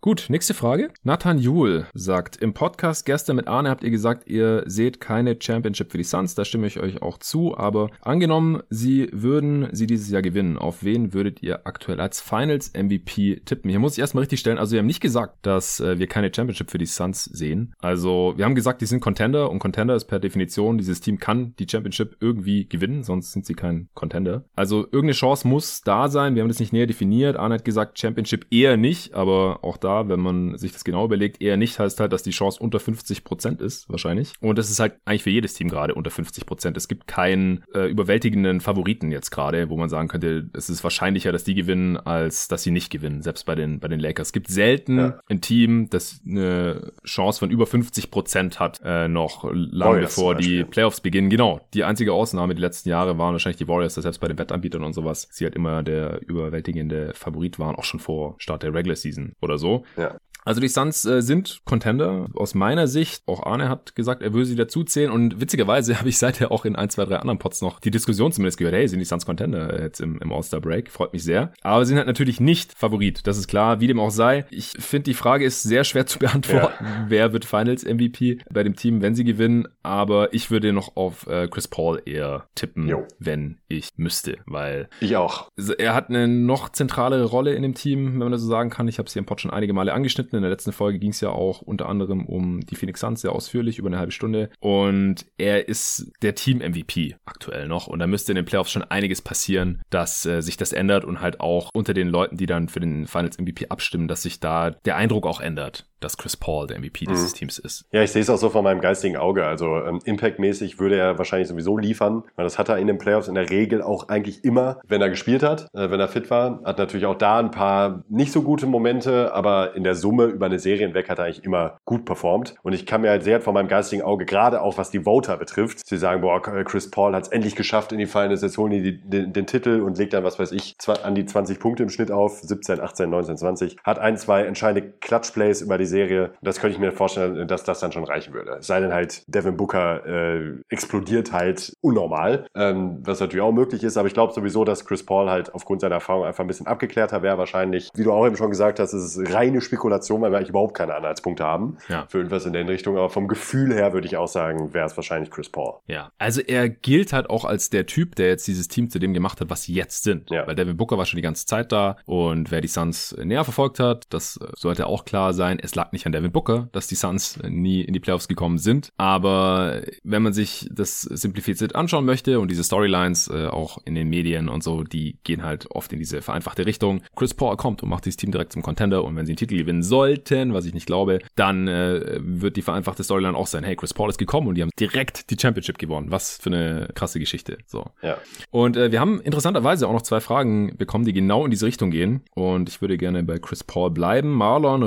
Gut, 0.00 0.26
nächste 0.28 0.52
Frage. 0.52 0.90
Nathan 1.02 1.38
Juhl 1.38 1.86
sagt, 1.94 2.36
im 2.36 2.52
Podcast 2.52 3.06
gestern 3.14 3.36
mit 3.36 3.46
Arne 3.46 3.70
habt 3.70 3.84
ihr 3.84 3.92
gesagt, 3.92 4.26
ihr 4.26 4.64
seht 4.66 5.00
keine 5.00 5.36
Championship 5.40 5.92
für 5.92 5.98
die 5.98 6.02
Suns. 6.04 6.34
Da 6.34 6.44
stimme 6.44 6.66
ich 6.66 6.80
euch 6.80 7.00
auch 7.00 7.18
zu. 7.18 7.56
Aber 7.56 7.88
angenommen, 8.00 8.60
sie 8.70 9.08
würden 9.12 9.68
sie 9.70 9.86
dieses 9.86 10.10
Jahr 10.10 10.20
gewinnen. 10.20 10.58
Auf 10.58 10.82
wen 10.82 11.14
würdet 11.14 11.40
ihr 11.40 11.64
aktuell 11.64 12.00
als 12.00 12.20
Finals 12.20 12.72
MVP 12.72 13.42
tippen? 13.44 13.70
Hier 13.70 13.78
muss 13.78 13.92
ich 13.92 14.00
erstmal 14.00 14.22
richtig 14.22 14.40
stellen. 14.40 14.58
Also 14.58 14.72
wir 14.72 14.80
haben 14.80 14.86
nicht 14.86 15.00
gesagt, 15.00 15.46
dass 15.46 15.78
äh, 15.78 16.00
wir 16.00 16.08
keine 16.08 16.34
Championship 16.34 16.72
für 16.72 16.78
die 16.78 16.86
Suns 16.86 17.22
sehen. 17.22 17.72
Also 17.78 18.34
wir 18.36 18.44
haben 18.46 18.56
gesagt, 18.56 18.80
die 18.80 18.86
sind 18.86 18.98
Contender 18.98 19.48
und 19.48 19.60
Contender 19.60 19.94
ist 19.94 20.06
per 20.06 20.18
Definition, 20.18 20.76
dieses 20.76 21.00
Team 21.00 21.20
kann 21.20 21.54
die 21.60 21.68
Championship 21.70 22.16
irgendwie 22.18 22.68
gewinnen, 22.68 23.04
sonst 23.04 23.30
sind 23.30 23.46
sie 23.46 23.54
kein 23.54 23.90
Contender. 23.94 24.42
Also 24.56 24.78
irgendeine 24.86 25.12
Chance 25.12 25.46
muss 25.46 25.82
da 25.82 26.08
sein. 26.08 26.34
Wir 26.34 26.42
haben 26.42 26.48
das 26.48 26.58
nicht 26.58 26.72
näher 26.72 26.88
definiert. 26.88 27.36
Arne 27.36 27.54
hat 27.54 27.64
gesagt, 27.64 27.96
Championship 27.96 28.46
eher 28.50 28.76
nicht, 28.76 29.14
aber 29.14 29.60
auch 29.62 29.76
da, 29.76 30.08
wenn 30.08 30.18
man 30.18 30.58
sich 30.58 30.72
das 30.72 30.82
genau 30.82 31.04
überlegt, 31.04 31.40
eher 31.40 31.56
nicht 31.56 31.78
heißt 31.78 32.00
halt, 32.00 32.12
dass 32.12 32.24
die 32.24 32.32
Chance 32.32 32.58
unter 32.60 32.80
50 32.80 33.03
50 33.04 33.24
Prozent 33.24 33.60
ist, 33.60 33.88
wahrscheinlich. 33.90 34.32
Und 34.40 34.58
das 34.58 34.70
ist 34.70 34.80
halt 34.80 34.94
eigentlich 35.04 35.24
für 35.24 35.30
jedes 35.30 35.52
Team 35.52 35.68
gerade 35.68 35.94
unter 35.94 36.10
50 36.10 36.46
Prozent. 36.46 36.76
Es 36.76 36.88
gibt 36.88 37.06
keinen 37.06 37.62
äh, 37.74 37.86
überwältigenden 37.86 38.62
Favoriten 38.62 39.12
jetzt 39.12 39.30
gerade, 39.30 39.68
wo 39.68 39.76
man 39.76 39.90
sagen 39.90 40.08
könnte, 40.08 40.48
es 40.54 40.70
ist 40.70 40.82
wahrscheinlicher, 40.82 41.30
dass 41.30 41.44
die 41.44 41.54
gewinnen, 41.54 41.98
als 41.98 42.48
dass 42.48 42.62
sie 42.62 42.70
nicht 42.70 42.90
gewinnen, 42.90 43.20
selbst 43.22 43.44
bei 43.44 43.54
den, 43.54 43.78
bei 43.78 43.88
den 43.88 44.00
Lakers. 44.00 44.28
Es 44.28 44.32
gibt 44.32 44.48
selten 44.48 44.98
ja. 44.98 45.20
ein 45.28 45.42
Team, 45.42 45.90
das 45.90 46.22
eine 46.26 46.92
Chance 47.04 47.40
von 47.40 47.50
über 47.50 47.66
50 47.66 48.10
Prozent 48.10 48.58
hat, 48.58 48.80
äh, 48.82 49.06
noch 49.06 49.44
lange 49.52 50.00
bevor 50.00 50.34
die 50.34 50.64
Playoffs 50.64 51.00
beginnen. 51.00 51.28
Genau. 51.28 51.60
Die 51.74 51.84
einzige 51.84 52.14
Ausnahme 52.14 52.54
die 52.54 52.62
letzten 52.62 52.88
Jahre 52.88 53.18
waren 53.18 53.32
wahrscheinlich 53.32 53.58
die 53.58 53.68
Warriors, 53.68 53.94
dass 53.94 54.04
selbst 54.04 54.20
bei 54.20 54.28
den 54.28 54.38
Wettanbietern 54.38 54.82
und 54.82 54.94
sowas, 54.94 55.28
sie 55.30 55.44
halt 55.44 55.54
immer 55.54 55.82
der 55.82 56.22
überwältigende 56.26 57.12
Favorit 57.14 57.58
waren, 57.58 57.76
auch 57.76 57.84
schon 57.84 58.00
vor 58.00 58.36
Start 58.38 58.62
der 58.62 58.72
Regular 58.72 58.96
Season 58.96 59.34
oder 59.42 59.58
so. 59.58 59.84
Ja. 59.96 60.16
Also 60.44 60.60
die 60.60 60.68
Suns 60.68 61.04
äh, 61.04 61.22
sind 61.22 61.62
Contender 61.64 62.28
aus 62.34 62.54
meiner 62.54 62.86
Sicht. 62.86 63.22
Auch 63.26 63.44
Arne 63.44 63.68
hat 63.68 63.94
gesagt, 63.94 64.22
er 64.22 64.32
würde 64.34 64.46
sie 64.46 64.56
dazuzählen 64.56 65.10
und 65.10 65.40
witzigerweise 65.40 65.98
habe 65.98 66.08
ich 66.08 66.18
seither 66.18 66.52
auch 66.52 66.64
in 66.64 66.76
ein, 66.76 66.90
zwei, 66.90 67.04
drei 67.04 67.16
anderen 67.16 67.38
Pots 67.38 67.62
noch 67.62 67.80
die 67.80 67.90
Diskussion 67.90 68.32
zumindest 68.32 68.58
gehört, 68.58 68.74
hey, 68.74 68.86
sind 68.88 68.98
die 68.98 69.04
Suns 69.04 69.26
Contender 69.26 69.82
jetzt 69.82 70.00
im, 70.00 70.18
im 70.18 70.32
All-Star-Break? 70.32 70.90
Freut 70.90 71.12
mich 71.12 71.24
sehr. 71.24 71.52
Aber 71.62 71.84
sie 71.84 71.90
sind 71.90 71.98
halt 71.98 72.06
natürlich 72.06 72.40
nicht 72.40 72.72
Favorit, 72.76 73.26
das 73.26 73.38
ist 73.38 73.48
klar, 73.48 73.80
wie 73.80 73.86
dem 73.86 73.98
auch 73.98 74.10
sei. 74.10 74.44
Ich 74.50 74.72
finde, 74.78 75.04
die 75.04 75.14
Frage 75.14 75.44
ist 75.44 75.62
sehr 75.62 75.84
schwer 75.84 76.06
zu 76.06 76.18
beantworten. 76.24 76.84
Ja. 76.84 77.06
Wer 77.08 77.32
wird 77.32 77.44
Finals-MVP 77.44 78.38
bei 78.50 78.62
dem 78.62 78.76
Team, 78.76 79.00
wenn 79.00 79.14
sie 79.14 79.24
gewinnen? 79.24 79.66
Aber 79.82 80.32
ich 80.34 80.50
würde 80.50 80.72
noch 80.72 80.96
auf 80.96 81.26
äh, 81.26 81.48
Chris 81.48 81.68
Paul 81.68 82.02
eher 82.04 82.46
tippen, 82.54 82.88
jo. 82.88 83.06
wenn 83.18 83.58
ich 83.68 83.88
müsste, 83.96 84.38
weil... 84.46 84.88
Ich 85.00 85.16
auch. 85.16 85.48
Er 85.78 85.94
hat 85.94 86.08
eine 86.08 86.28
noch 86.28 86.68
zentralere 86.68 87.24
Rolle 87.24 87.54
in 87.54 87.62
dem 87.62 87.74
Team, 87.74 88.12
wenn 88.12 88.18
man 88.18 88.32
das 88.32 88.42
so 88.42 88.48
sagen 88.48 88.70
kann. 88.70 88.88
Ich 88.88 88.98
habe 88.98 89.08
sie 89.08 89.18
im 89.18 89.26
Pod 89.26 89.40
schon 89.40 89.50
einige 89.50 89.72
Male 89.72 89.92
angeschnitten 89.92 90.33
in 90.36 90.42
der 90.42 90.50
letzten 90.50 90.72
Folge 90.72 90.98
ging 90.98 91.10
es 91.10 91.20
ja 91.20 91.30
auch 91.30 91.62
unter 91.62 91.88
anderem 91.88 92.26
um 92.26 92.60
die 92.60 92.76
Phoenix 92.76 93.00
Suns 93.00 93.20
sehr 93.20 93.32
ausführlich, 93.32 93.78
über 93.78 93.88
eine 93.88 93.98
halbe 93.98 94.12
Stunde. 94.12 94.50
Und 94.60 95.26
er 95.38 95.68
ist 95.68 96.12
der 96.22 96.34
Team-MVP 96.34 97.16
aktuell 97.24 97.68
noch. 97.68 97.86
Und 97.86 97.98
da 97.98 98.06
müsste 98.06 98.32
in 98.32 98.36
den 98.36 98.44
Playoffs 98.44 98.72
schon 98.72 98.84
einiges 98.84 99.22
passieren, 99.22 99.82
dass 99.90 100.26
äh, 100.26 100.42
sich 100.42 100.56
das 100.56 100.72
ändert 100.72 101.04
und 101.04 101.20
halt 101.20 101.40
auch 101.40 101.70
unter 101.74 101.94
den 101.94 102.08
Leuten, 102.08 102.36
die 102.36 102.46
dann 102.46 102.68
für 102.68 102.80
den 102.80 103.06
Finals 103.06 103.38
MVP 103.38 103.68
abstimmen, 103.68 104.08
dass 104.08 104.22
sich 104.22 104.40
da 104.40 104.70
der 104.70 104.96
Eindruck 104.96 105.26
auch 105.26 105.40
ändert 105.40 105.86
dass 106.04 106.16
Chris 106.16 106.36
Paul 106.36 106.66
der 106.66 106.78
MVP 106.78 107.06
dieses 107.06 107.32
mhm. 107.32 107.38
Teams 107.38 107.58
ist. 107.58 107.86
Ja, 107.90 108.02
ich 108.02 108.12
sehe 108.12 108.22
es 108.22 108.30
auch 108.30 108.38
so 108.38 108.50
von 108.50 108.62
meinem 108.62 108.80
geistigen 108.80 109.16
Auge. 109.16 109.44
Also 109.44 109.76
ähm, 109.78 110.00
Impact-mäßig 110.04 110.78
würde 110.78 110.96
er 110.96 111.18
wahrscheinlich 111.18 111.48
sowieso 111.48 111.76
liefern, 111.76 112.24
weil 112.36 112.44
das 112.44 112.58
hat 112.58 112.68
er 112.68 112.78
in 112.78 112.86
den 112.86 112.98
Playoffs 112.98 113.28
in 113.28 113.34
der 113.34 113.50
Regel 113.50 113.82
auch 113.82 114.08
eigentlich 114.08 114.44
immer, 114.44 114.80
wenn 114.86 115.00
er 115.00 115.10
gespielt 115.10 115.42
hat, 115.42 115.68
äh, 115.74 115.90
wenn 115.90 116.00
er 116.00 116.08
fit 116.08 116.30
war. 116.30 116.60
Hat 116.64 116.78
natürlich 116.78 117.06
auch 117.06 117.16
da 117.16 117.38
ein 117.38 117.50
paar 117.50 118.04
nicht 118.08 118.32
so 118.32 118.42
gute 118.42 118.66
Momente, 118.66 119.34
aber 119.34 119.74
in 119.74 119.84
der 119.84 119.94
Summe 119.94 120.26
über 120.26 120.46
eine 120.46 120.58
Serie 120.58 120.86
hinweg 120.86 121.08
hat 121.08 121.18
er 121.18 121.24
eigentlich 121.24 121.44
immer 121.44 121.78
gut 121.84 122.04
performt. 122.04 122.54
Und 122.62 122.72
ich 122.72 122.86
kann 122.86 123.00
mir 123.00 123.10
halt 123.10 123.24
sehr 123.24 123.40
von 123.40 123.54
meinem 123.54 123.68
geistigen 123.68 124.02
Auge, 124.02 124.24
gerade 124.26 124.62
auch 124.62 124.78
was 124.78 124.90
die 124.90 125.00
Voter 125.00 125.36
betrifft, 125.36 125.86
sie 125.86 125.96
sagen, 125.96 126.20
boah, 126.20 126.40
Chris 126.42 126.90
Paul 126.90 127.14
hat 127.14 127.24
es 127.24 127.28
endlich 127.28 127.56
geschafft 127.56 127.92
in 127.92 127.98
die 127.98 128.06
Finals, 128.06 128.42
jetzt 128.42 128.58
holen 128.58 128.70
die 128.72 129.00
den, 129.00 129.32
den, 129.32 129.46
Titel 129.46 129.80
und 129.80 129.98
legt 129.98 130.12
dann, 130.12 130.24
was 130.24 130.38
weiß 130.38 130.52
ich, 130.52 130.76
an 131.02 131.14
die 131.14 131.24
20 131.24 131.58
Punkte 131.58 131.82
im 131.82 131.90
Schnitt 131.90 132.10
auf, 132.10 132.40
17, 132.40 132.80
18, 132.80 133.10
19, 133.10 133.36
20. 133.36 133.76
Hat 133.84 133.98
ein, 133.98 134.16
zwei 134.16 134.44
entscheidende 134.44 134.90
Clutch-Plays 135.00 135.60
über 135.60 135.78
die 135.78 135.86
Serie. 135.94 136.32
Das 136.42 136.60
könnte 136.60 136.74
ich 136.74 136.80
mir 136.80 136.92
vorstellen, 136.92 137.46
dass 137.46 137.64
das 137.64 137.80
dann 137.80 137.92
schon 137.92 138.04
reichen 138.04 138.34
würde. 138.34 138.56
Es 138.58 138.66
sei 138.66 138.80
denn 138.80 138.92
halt, 138.92 139.22
Devin 139.28 139.56
Booker 139.56 140.04
äh, 140.06 140.54
explodiert 140.68 141.32
halt 141.32 141.72
unnormal, 141.80 142.46
ähm, 142.54 142.98
was 143.02 143.20
natürlich 143.20 143.42
auch 143.42 143.52
möglich 143.52 143.84
ist. 143.84 143.96
Aber 143.96 144.08
ich 144.08 144.14
glaube 144.14 144.32
sowieso, 144.32 144.64
dass 144.64 144.84
Chris 144.84 145.04
Paul 145.04 145.30
halt 145.30 145.54
aufgrund 145.54 145.80
seiner 145.80 145.96
Erfahrung 145.96 146.24
einfach 146.24 146.42
ein 146.42 146.48
bisschen 146.48 146.66
abgeklärter 146.66 147.22
wäre. 147.22 147.38
Wahrscheinlich, 147.38 147.90
wie 147.94 148.02
du 148.02 148.12
auch 148.12 148.26
eben 148.26 148.36
schon 148.36 148.50
gesagt 148.50 148.80
hast, 148.80 148.92
ist 148.92 149.16
es 149.16 149.34
reine 149.34 149.60
Spekulation, 149.60 150.20
weil 150.20 150.32
wir 150.32 150.38
eigentlich 150.38 150.50
überhaupt 150.50 150.74
keine 150.74 150.94
Anhaltspunkte 150.94 151.44
haben 151.44 151.78
ja. 151.88 152.06
für 152.08 152.18
irgendwas 152.18 152.44
in 152.46 152.52
der 152.52 152.66
Richtung. 152.66 152.96
Aber 152.96 153.10
vom 153.10 153.28
Gefühl 153.28 153.72
her 153.72 153.92
würde 153.92 154.06
ich 154.06 154.16
auch 154.16 154.28
sagen, 154.28 154.74
wäre 154.74 154.86
es 154.86 154.96
wahrscheinlich 154.96 155.30
Chris 155.30 155.48
Paul. 155.48 155.74
Ja, 155.86 156.10
also 156.18 156.40
er 156.40 156.68
gilt 156.68 157.12
halt 157.12 157.30
auch 157.30 157.44
als 157.44 157.70
der 157.70 157.86
Typ, 157.86 158.16
der 158.16 158.28
jetzt 158.28 158.46
dieses 158.48 158.68
Team 158.68 158.90
zu 158.90 158.98
dem 158.98 159.14
gemacht 159.14 159.40
hat, 159.40 159.50
was 159.50 159.62
sie 159.62 159.74
jetzt 159.74 160.02
sind. 160.04 160.30
Ja. 160.30 160.46
Weil 160.46 160.54
Devin 160.54 160.76
Booker 160.76 160.98
war 160.98 161.06
schon 161.06 161.18
die 161.18 161.22
ganze 161.22 161.46
Zeit 161.46 161.72
da 161.72 161.96
und 162.06 162.50
wer 162.50 162.60
die 162.60 162.68
Suns 162.68 163.16
näher 163.22 163.44
verfolgt 163.44 163.78
hat, 163.78 164.06
das 164.10 164.38
sollte 164.56 164.86
auch 164.86 165.04
klar 165.04 165.32
sein. 165.32 165.58
Es 165.62 165.74
lag 165.74 165.83
nicht 165.92 166.06
an 166.06 166.12
Devin 166.12 166.32
Booker, 166.32 166.68
dass 166.72 166.86
die 166.86 166.94
Suns 166.94 167.38
nie 167.48 167.82
in 167.82 167.92
die 167.92 168.00
Playoffs 168.00 168.28
gekommen 168.28 168.58
sind. 168.58 168.90
Aber 168.96 169.82
wenn 170.02 170.22
man 170.22 170.32
sich 170.32 170.68
das 170.72 171.02
simplifiziert 171.02 171.74
anschauen 171.74 172.04
möchte 172.04 172.40
und 172.40 172.50
diese 172.50 172.64
Storylines 172.64 173.28
äh, 173.28 173.46
auch 173.46 173.78
in 173.84 173.94
den 173.94 174.08
Medien 174.08 174.48
und 174.48 174.62
so, 174.62 174.84
die 174.84 175.18
gehen 175.24 175.44
halt 175.44 175.70
oft 175.70 175.92
in 175.92 175.98
diese 175.98 176.22
vereinfachte 176.22 176.66
Richtung. 176.66 177.02
Chris 177.16 177.34
Paul 177.34 177.56
kommt 177.56 177.82
und 177.82 177.88
macht 177.88 178.04
dieses 178.04 178.16
Team 178.16 178.30
direkt 178.30 178.52
zum 178.52 178.62
Contender 178.62 179.04
und 179.04 179.16
wenn 179.16 179.26
sie 179.26 179.32
einen 179.32 179.38
Titel 179.38 179.56
gewinnen 179.56 179.82
sollten, 179.82 180.54
was 180.54 180.66
ich 180.66 180.74
nicht 180.74 180.86
glaube, 180.86 181.20
dann 181.36 181.68
äh, 181.68 182.18
wird 182.20 182.56
die 182.56 182.62
vereinfachte 182.62 183.04
Storyline 183.04 183.36
auch 183.36 183.46
sein, 183.46 183.64
hey, 183.64 183.76
Chris 183.76 183.94
Paul 183.94 184.10
ist 184.10 184.18
gekommen 184.18 184.48
und 184.48 184.54
die 184.56 184.62
haben 184.62 184.70
direkt 184.78 185.30
die 185.30 185.36
Championship 185.40 185.78
gewonnen. 185.78 186.10
Was 186.10 186.38
für 186.38 186.50
eine 186.50 186.88
krasse 186.94 187.18
Geschichte. 187.18 187.58
So. 187.66 187.86
Ja. 188.02 188.18
Und 188.50 188.76
äh, 188.76 188.92
wir 188.92 189.00
haben 189.00 189.20
interessanterweise 189.20 189.88
auch 189.88 189.92
noch 189.92 190.02
zwei 190.02 190.20
Fragen 190.20 190.76
bekommen, 190.76 191.04
die 191.04 191.12
genau 191.12 191.44
in 191.44 191.50
diese 191.50 191.66
Richtung 191.66 191.90
gehen. 191.90 192.22
Und 192.34 192.68
ich 192.68 192.80
würde 192.80 192.96
gerne 192.96 193.22
bei 193.22 193.38
Chris 193.38 193.64
Paul 193.64 193.90
bleiben. 193.90 194.30
Marlon 194.30 194.82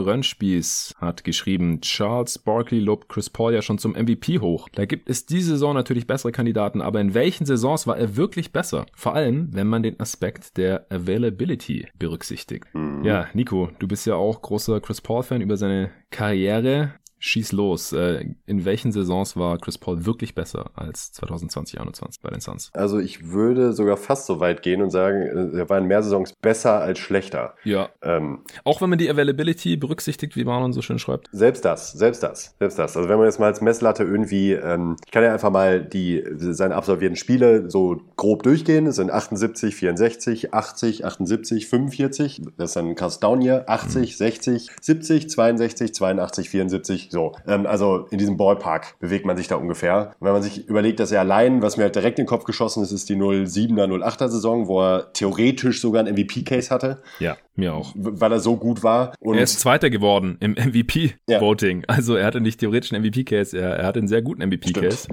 Hat 0.98 1.24
geschrieben, 1.24 1.82
Charles 1.82 2.40
Barkley 2.40 2.80
lobt 2.80 3.10
Chris 3.10 3.30
Paul 3.30 3.54
ja 3.54 3.62
schon 3.62 3.78
zum 3.78 3.94
MVP 3.94 4.40
hoch. 4.40 4.70
Da 4.74 4.86
gibt 4.86 5.10
es 5.10 5.26
diese 5.26 5.52
Saison 5.52 5.74
natürlich 5.74 6.08
bessere 6.08 6.32
Kandidaten, 6.32 6.82
aber 6.82 7.02
in 7.02 7.14
welchen 7.14 7.46
Saisons 7.46 7.88
war 7.88 7.98
er 7.98 8.16
wirklich 8.16 8.52
besser? 8.52 8.86
Vor 8.96 9.16
allem, 9.16 9.50
wenn 9.52 9.68
man 9.68 9.84
den 9.84 10.00
Aspekt 10.00 10.58
der 10.58 10.86
Availability 10.90 11.88
berücksichtigt. 11.98 12.66
Mhm. 12.74 13.04
Ja, 13.04 13.28
Nico, 13.34 13.70
du 13.80 13.88
bist 13.88 14.06
ja 14.06 14.16
auch 14.16 14.42
großer 14.42 14.80
Chris 14.82 15.02
Paul-Fan 15.02 15.42
über 15.42 15.58
seine 15.58 15.92
Karriere. 16.12 16.94
Schieß 17.20 17.52
los. 17.52 17.94
Äh, 17.94 18.26
in 18.46 18.66
welchen 18.66 18.92
Saisons 18.92 19.36
war 19.36 19.58
Chris 19.58 19.78
Paul 19.78 20.06
wirklich 20.06 20.36
besser 20.36 20.72
als 20.76 21.12
2020, 21.14 21.78
2021 21.78 22.22
bei 22.22 22.30
den 22.30 22.42
Suns? 22.42 22.70
Also 22.74 23.00
ich 23.00 23.32
würde 23.32 23.74
sogar 23.74 23.98
fast 23.98 24.26
so 24.28 24.40
weit 24.40 24.62
gehen 24.62 24.82
und 24.82 24.92
sagen, 24.92 25.22
äh, 25.22 25.58
er 25.58 25.70
war 25.70 25.78
in 25.78 25.86
mehr 25.86 26.04
Saisons 26.04 26.34
besser 26.34 26.80
als 26.80 27.00
schlechter. 27.00 27.56
Ja. 27.64 27.90
Ähm, 28.02 28.40
Auch 28.64 28.82
wenn 28.82 28.90
man 28.90 29.00
die 29.00 29.10
Availability 29.10 29.78
berücksichtigt, 29.78 30.36
wie 30.36 30.44
Marlon 30.44 30.74
so 30.74 30.82
schön 30.82 31.00
schreibt. 31.00 31.28
Selbst 31.32 31.66
das, 31.66 31.92
selbst 31.94 32.24
das, 32.24 32.56
selbst 32.60 32.78
das. 32.78 32.96
Also 32.96 33.10
wenn 33.10 33.18
man 33.18 33.26
jetzt 33.26 33.40
mal 33.40 33.48
als 33.48 33.62
Messlatte 33.62 34.04
irgendwie, 34.04 34.54
ähm, 34.54 34.96
ich 35.06 35.12
kann 35.12 35.24
ja 35.24 35.34
einfach 35.34 35.52
mal 35.52 35.84
die 35.84 36.24
seine 36.38 36.76
absolvierten 36.76 37.16
Spiele 37.16 37.70
so 37.70 38.02
grob 38.16 38.44
durchgehen. 38.44 38.88
Es 38.88 38.98
sind 38.98 39.12
78, 39.12 39.76
64, 39.76 40.54
80, 40.54 41.06
78, 41.06 41.68
45. 41.68 42.42
Das 42.58 42.72
ist 42.72 42.76
dann 42.76 42.96
krass 42.96 43.20
down 43.20 43.42
hier. 43.42 43.68
80, 43.68 44.14
mhm. 44.14 44.18
60, 44.18 44.72
70, 44.82 45.30
62, 45.30 45.94
82, 45.94 46.50
74. 46.50 47.07
So. 47.10 47.34
Ähm, 47.48 47.66
also 47.66 48.08
in 48.12 48.18
diesem 48.18 48.38
Ballpark 48.38 49.00
bewegt 49.00 49.26
man 49.26 49.38
sich 49.38 49.48
da 49.48 49.56
ungefähr. 49.56 50.16
Und 50.20 50.26
wenn 50.26 50.34
man 50.34 50.42
sich 50.42 50.68
überlegt, 50.68 51.00
dass 51.00 51.12
er 51.12 51.22
allein, 51.22 51.62
was 51.62 51.78
mir 51.78 51.84
halt 51.84 51.96
direkt 51.96 52.20
in 52.20 52.26
den 52.26 52.30
Kopf 52.30 52.44
geschossen 52.44 52.84
ist, 52.84 52.92
ist 52.92 53.10
die 53.10 53.16
07er, 53.16 53.86
08er 53.86 54.28
Saison, 54.30 54.68
wo 54.68 54.82
er 54.82 55.14
theoretisch 55.14 55.82
sogar 55.82 56.04
ein 56.04 56.14
MVP-Case 56.14 56.70
hatte. 56.70 57.02
Ja, 57.20 57.38
mir 57.56 57.74
auch. 57.74 57.94
Weil 57.96 58.32
er 58.32 58.40
so 58.40 58.58
gut 58.58 58.84
war. 58.84 59.14
Und 59.20 59.38
er 59.38 59.44
ist 59.44 59.60
Zweiter 59.60 59.90
geworden 59.90 60.38
im 60.40 60.52
MVP-Voting. 60.58 61.80
Ja. 61.82 61.86
Also 61.88 62.16
er 62.16 62.26
hatte 62.26 62.42
nicht 62.42 62.60
theoretisch 62.60 62.94
einen 62.94 63.04
MVP-Case, 63.04 63.58
er, 63.58 63.78
er 63.78 63.86
hatte 63.86 64.00
einen 64.00 64.08
sehr 64.08 64.22
guten 64.22 64.46
MVP-Case. 64.46 65.08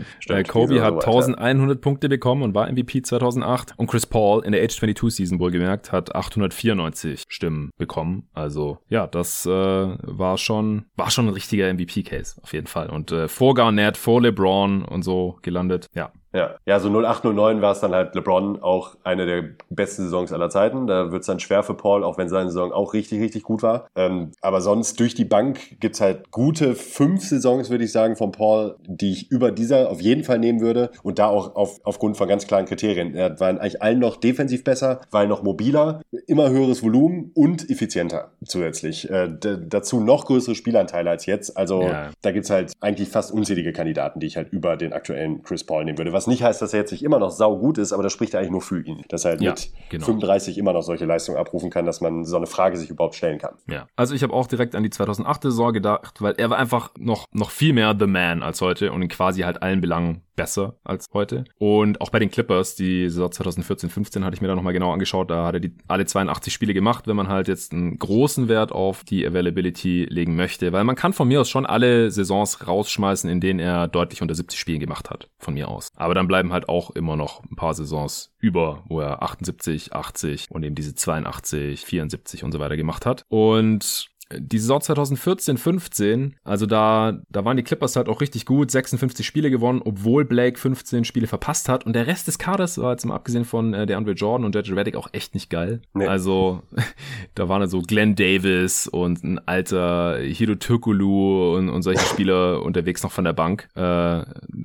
Kobe 0.49 0.82
hat 0.82 0.95
1100 0.95 1.80
Punkte 1.80 2.09
bekommen 2.09 2.42
und 2.42 2.55
war 2.55 2.70
MVP 2.70 3.03
2008. 3.03 3.74
Und 3.76 3.86
Chris 3.88 4.07
Paul 4.07 4.45
in 4.45 4.53
der 4.53 4.62
Age 4.62 4.76
22 4.76 5.16
Season 5.16 5.40
wohlgemerkt 5.40 5.92
hat 5.92 6.14
894 6.14 7.24
Stimmen 7.28 7.70
bekommen. 7.76 8.28
Also 8.32 8.78
ja, 8.88 9.07
das 9.07 9.47
äh, 9.47 9.51
war 9.51 10.38
schon 10.38 10.84
war 10.97 11.11
schon 11.11 11.26
ein 11.26 11.34
richtiger 11.34 11.72
MVP-Case 11.85 12.41
auf 12.43 12.53
jeden 12.53 12.66
Fall. 12.66 12.91
Und 12.91 13.12
äh, 13.12 13.28
vor 13.28 13.55
Garnett, 13.55 13.97
vor 13.97 14.22
LeBron 14.22 14.85
und 14.85 15.03
so 15.03 15.39
gelandet. 15.43 15.89
Ja, 15.95 16.12
ja, 16.35 16.57
ja, 16.66 16.80
so 16.80 16.89
0809 16.89 17.62
war 17.62 17.72
es 17.72 17.80
dann 17.80 17.95
halt 17.95 18.14
LeBron 18.16 18.61
auch 18.61 18.97
eine 19.05 19.24
der 19.24 19.45
besten 19.70 20.03
Saisons 20.03 20.32
aller 20.32 20.51
Zeiten. 20.51 20.89
Da 20.89 21.12
wird 21.12 21.20
es 21.20 21.28
dann 21.28 21.39
schwer 21.39 21.62
für 21.62 21.74
Paul, 21.74 22.03
auch 22.03 22.18
wenn 22.18 22.28
seine 22.28 22.51
Saison 22.51 22.72
auch 22.72 22.93
richtig, 22.93 23.20
richtig 23.20 23.45
gut 23.45 23.62
war. 23.62 23.87
Ähm, 23.95 24.32
aber 24.41 24.61
sonst 24.61 24.99
durch 24.99 25.14
die 25.14 25.24
Bank 25.24 25.78
gibt's 25.78 26.01
halt 26.01 26.32
gute 26.32 26.74
fünf 26.74 27.24
Saisons, 27.24 27.70
würde 27.70 27.85
ich 27.85 27.93
sagen, 27.93 28.16
von 28.16 28.32
Paul, 28.32 28.74
die 28.85 29.12
ich 29.12 29.30
über 29.30 29.53
dieser 29.53 29.91
auf 29.91 30.01
jeden 30.01 30.24
Fall 30.24 30.41
nehmen 30.41 30.61
würde. 30.61 30.91
Und 31.05 31.20
da 31.20 31.28
auch 31.28 31.55
auf, 31.55 31.78
aufgrund 31.85 32.16
von 32.16 32.26
ganz 32.26 32.49
klaren 32.49 32.64
Kriterien. 32.64 33.14
Er 33.14 33.39
war 33.39 33.51
eigentlich 33.51 33.80
allen 33.80 34.01
noch 34.01 34.16
defensiv 34.16 34.64
besser, 34.64 35.03
war 35.12 35.24
noch 35.26 35.45
mobiler, 35.45 36.03
immer 36.26 36.51
höheres 36.51 36.82
Volumen 36.82 37.30
und 37.35 37.70
effizienter 37.70 38.32
zusätzlich. 38.45 39.09
Äh, 39.09 39.28
dazu 39.39 40.01
noch 40.01 40.26
größere 40.26 40.57
Spielanteile 40.57 41.11
als 41.11 41.26
jetzt. 41.26 41.57
Also 41.57 41.82
ja. 41.82 42.11
da 42.22 42.32
gibt's 42.32 42.51
halt 42.51 42.72
eigentlich 42.80 43.09
fast 43.09 43.30
unzählige 43.30 43.72
Kandidaten, 43.72 44.18
die 44.18 44.26
ich 44.26 44.37
halt 44.37 44.53
über 44.53 44.76
den 44.76 44.93
aktuellen 44.93 45.45
Chris 45.45 45.62
Paul 45.62 45.85
nehmen 45.85 45.99
würde. 45.99 46.12
Was 46.12 46.24
was 46.25 46.29
nicht 46.29 46.43
heißt, 46.43 46.62
dass 46.62 46.72
er 46.72 46.81
jetzt 46.81 46.91
nicht 46.91 47.05
immer 47.05 47.18
noch 47.18 47.31
sau 47.31 47.57
gut 47.57 47.77
ist, 47.77 47.93
aber 47.93 48.03
das 48.03 48.12
spricht 48.12 48.35
eigentlich 48.35 48.51
nur 48.51 48.62
für 48.62 48.81
ihn. 48.81 49.05
Dass 49.09 49.25
er 49.25 49.33
halt 49.33 49.43
ja, 49.43 49.51
mit 49.51 49.70
genau. 49.91 50.07
35 50.07 50.57
immer 50.57 50.72
noch 50.72 50.83
solche 50.83 51.05
Leistungen 51.05 51.39
abrufen 51.39 51.70
kann, 51.70 51.85
dass 51.85 52.01
man 52.01 52.25
so 52.25 52.37
eine 52.37 52.47
Frage 52.47 52.77
sich 52.79 52.89
überhaupt 52.89 53.14
stellen 53.14 53.39
kann. 53.39 53.57
Ja, 53.68 53.87
also 53.97 54.14
ich 54.14 54.22
habe 54.22 54.33
auch 54.33 54.47
direkt 54.47 54.75
an 54.75 54.83
die 54.83 54.89
2008-Saison 54.89 55.72
gedacht, 55.72 56.22
weil 56.22 56.35
er 56.39 56.49
war 56.51 56.59
einfach 56.59 56.91
noch, 56.99 57.27
noch 57.33 57.51
viel 57.51 57.75
mehr 57.75 57.95
The 57.99 58.07
Man 58.07 58.43
als 58.43 58.61
heute 58.61 58.93
und 58.93 59.03
in 59.03 59.09
quasi 59.09 59.43
halt 59.43 59.62
allen 59.62 59.81
Belangen 59.81 60.22
besser 60.37 60.77
als 60.85 61.07
heute. 61.12 61.45
Und 61.59 62.01
auch 62.01 62.11
bei 62.11 62.18
den 62.18 62.31
Clippers, 62.31 62.75
die 62.75 63.09
Saison 63.09 63.31
2014, 63.31 63.91
15 63.91 64.25
hatte 64.25 64.35
ich 64.35 64.41
mir 64.41 64.49
da 64.49 64.55
nochmal 64.55 64.72
genau 64.72 64.93
angeschaut, 64.93 65.31
da 65.31 65.47
hat 65.47 65.55
er 65.55 65.61
die 65.61 65.75
alle 65.89 66.07
82 66.07 66.53
Spiele 66.53 66.75
gemacht, 66.75 67.07
wenn 67.07 67.16
man 67.16 67.29
halt 67.29 67.49
jetzt 67.49 67.72
einen 67.72 67.99
großen 67.99 68.49
Wert 68.49 68.72
auf 68.72 69.05
die 69.05 69.27
Availability 69.27 70.07
legen 70.09 70.37
möchte, 70.37 70.72
weil 70.72 70.85
man 70.85 70.97
kann 70.97 71.12
von 71.12 71.29
mir 71.29 71.41
aus 71.41 71.49
schon 71.49 71.66
alle 71.66 72.11
Saisons 72.11 72.66
rausschmeißen, 72.66 73.31
in 73.31 73.41
denen 73.41 73.61
er 73.61 73.89
deutlich 73.89 74.22
unter 74.22 74.35
70 74.35 74.59
Spielen 74.59 74.81
gemacht 74.81 75.11
hat, 75.11 75.29
von 75.39 75.55
mir 75.55 75.68
aus. 75.68 75.89
Aber 75.97 76.14
dann 76.15 76.29
bleiben 76.29 76.53
halt 76.53 76.69
auch 76.69 76.91
immer 76.91 77.17
noch 77.17 77.43
ein 77.45 77.57
paar 77.57 77.75
Saisons 77.75 78.33
über, 78.39 78.83
wo 78.87 79.01
er 79.01 79.23
78, 79.23 79.93
80 79.93 80.51
und 80.51 80.62
eben 80.62 80.75
diese 80.75 80.95
82, 80.95 81.85
74 81.85 82.45
und 82.45 82.53
so 82.53 82.59
weiter 82.59 82.77
gemacht 82.77 83.07
hat. 83.07 83.25
Und 83.29 84.09
die 84.33 84.59
Saison 84.59 84.81
2014, 84.81 85.59
15, 85.59 86.37
also 86.45 86.66
da, 86.66 87.20
da 87.29 87.45
waren 87.45 87.57
die 87.57 87.62
Clippers 87.62 87.97
halt 87.97 88.09
auch 88.09 88.20
richtig 88.20 88.47
gut, 88.47 88.70
56 88.70 89.27
Spiele 89.27 89.51
gewonnen, 89.51 89.83
obwohl 89.85 90.25
Blake 90.25 90.59
15 90.59 91.05
Spiele 91.05 91.27
verpasst 91.27 91.68
hat. 91.68 91.85
Und 91.85 91.95
der 91.95 92.07
Rest 92.07 92.27
des 92.27 92.39
Kaders 92.39 92.79
war 92.79 92.93
jetzt 92.93 93.05
mal 93.05 93.14
abgesehen 93.14 93.45
von 93.45 93.75
äh, 93.75 93.87
der 93.87 93.99
Andre 93.99 94.12
Jordan 94.12 94.47
und 94.47 94.55
J.J. 94.55 94.77
Reddick 94.77 94.97
auch 94.97 95.09
echt 95.12 95.35
nicht 95.35 95.51
geil. 95.51 95.83
Nee. 95.93 96.07
Also 96.07 96.62
da 97.35 97.49
waren 97.49 97.68
so 97.68 97.83
Glenn 97.83 98.14
Davis 98.14 98.87
und 98.87 99.22
ein 99.25 99.41
alter 99.47 100.18
Hiro 100.18 100.55
Türkulu 100.55 101.57
und, 101.57 101.68
und 101.68 101.83
solche 101.83 102.05
Spieler 102.05 102.62
unterwegs 102.64 103.03
noch 103.03 103.12
von 103.12 103.25
der 103.25 103.33
Bank. 103.33 103.68
Äh, 103.75 103.81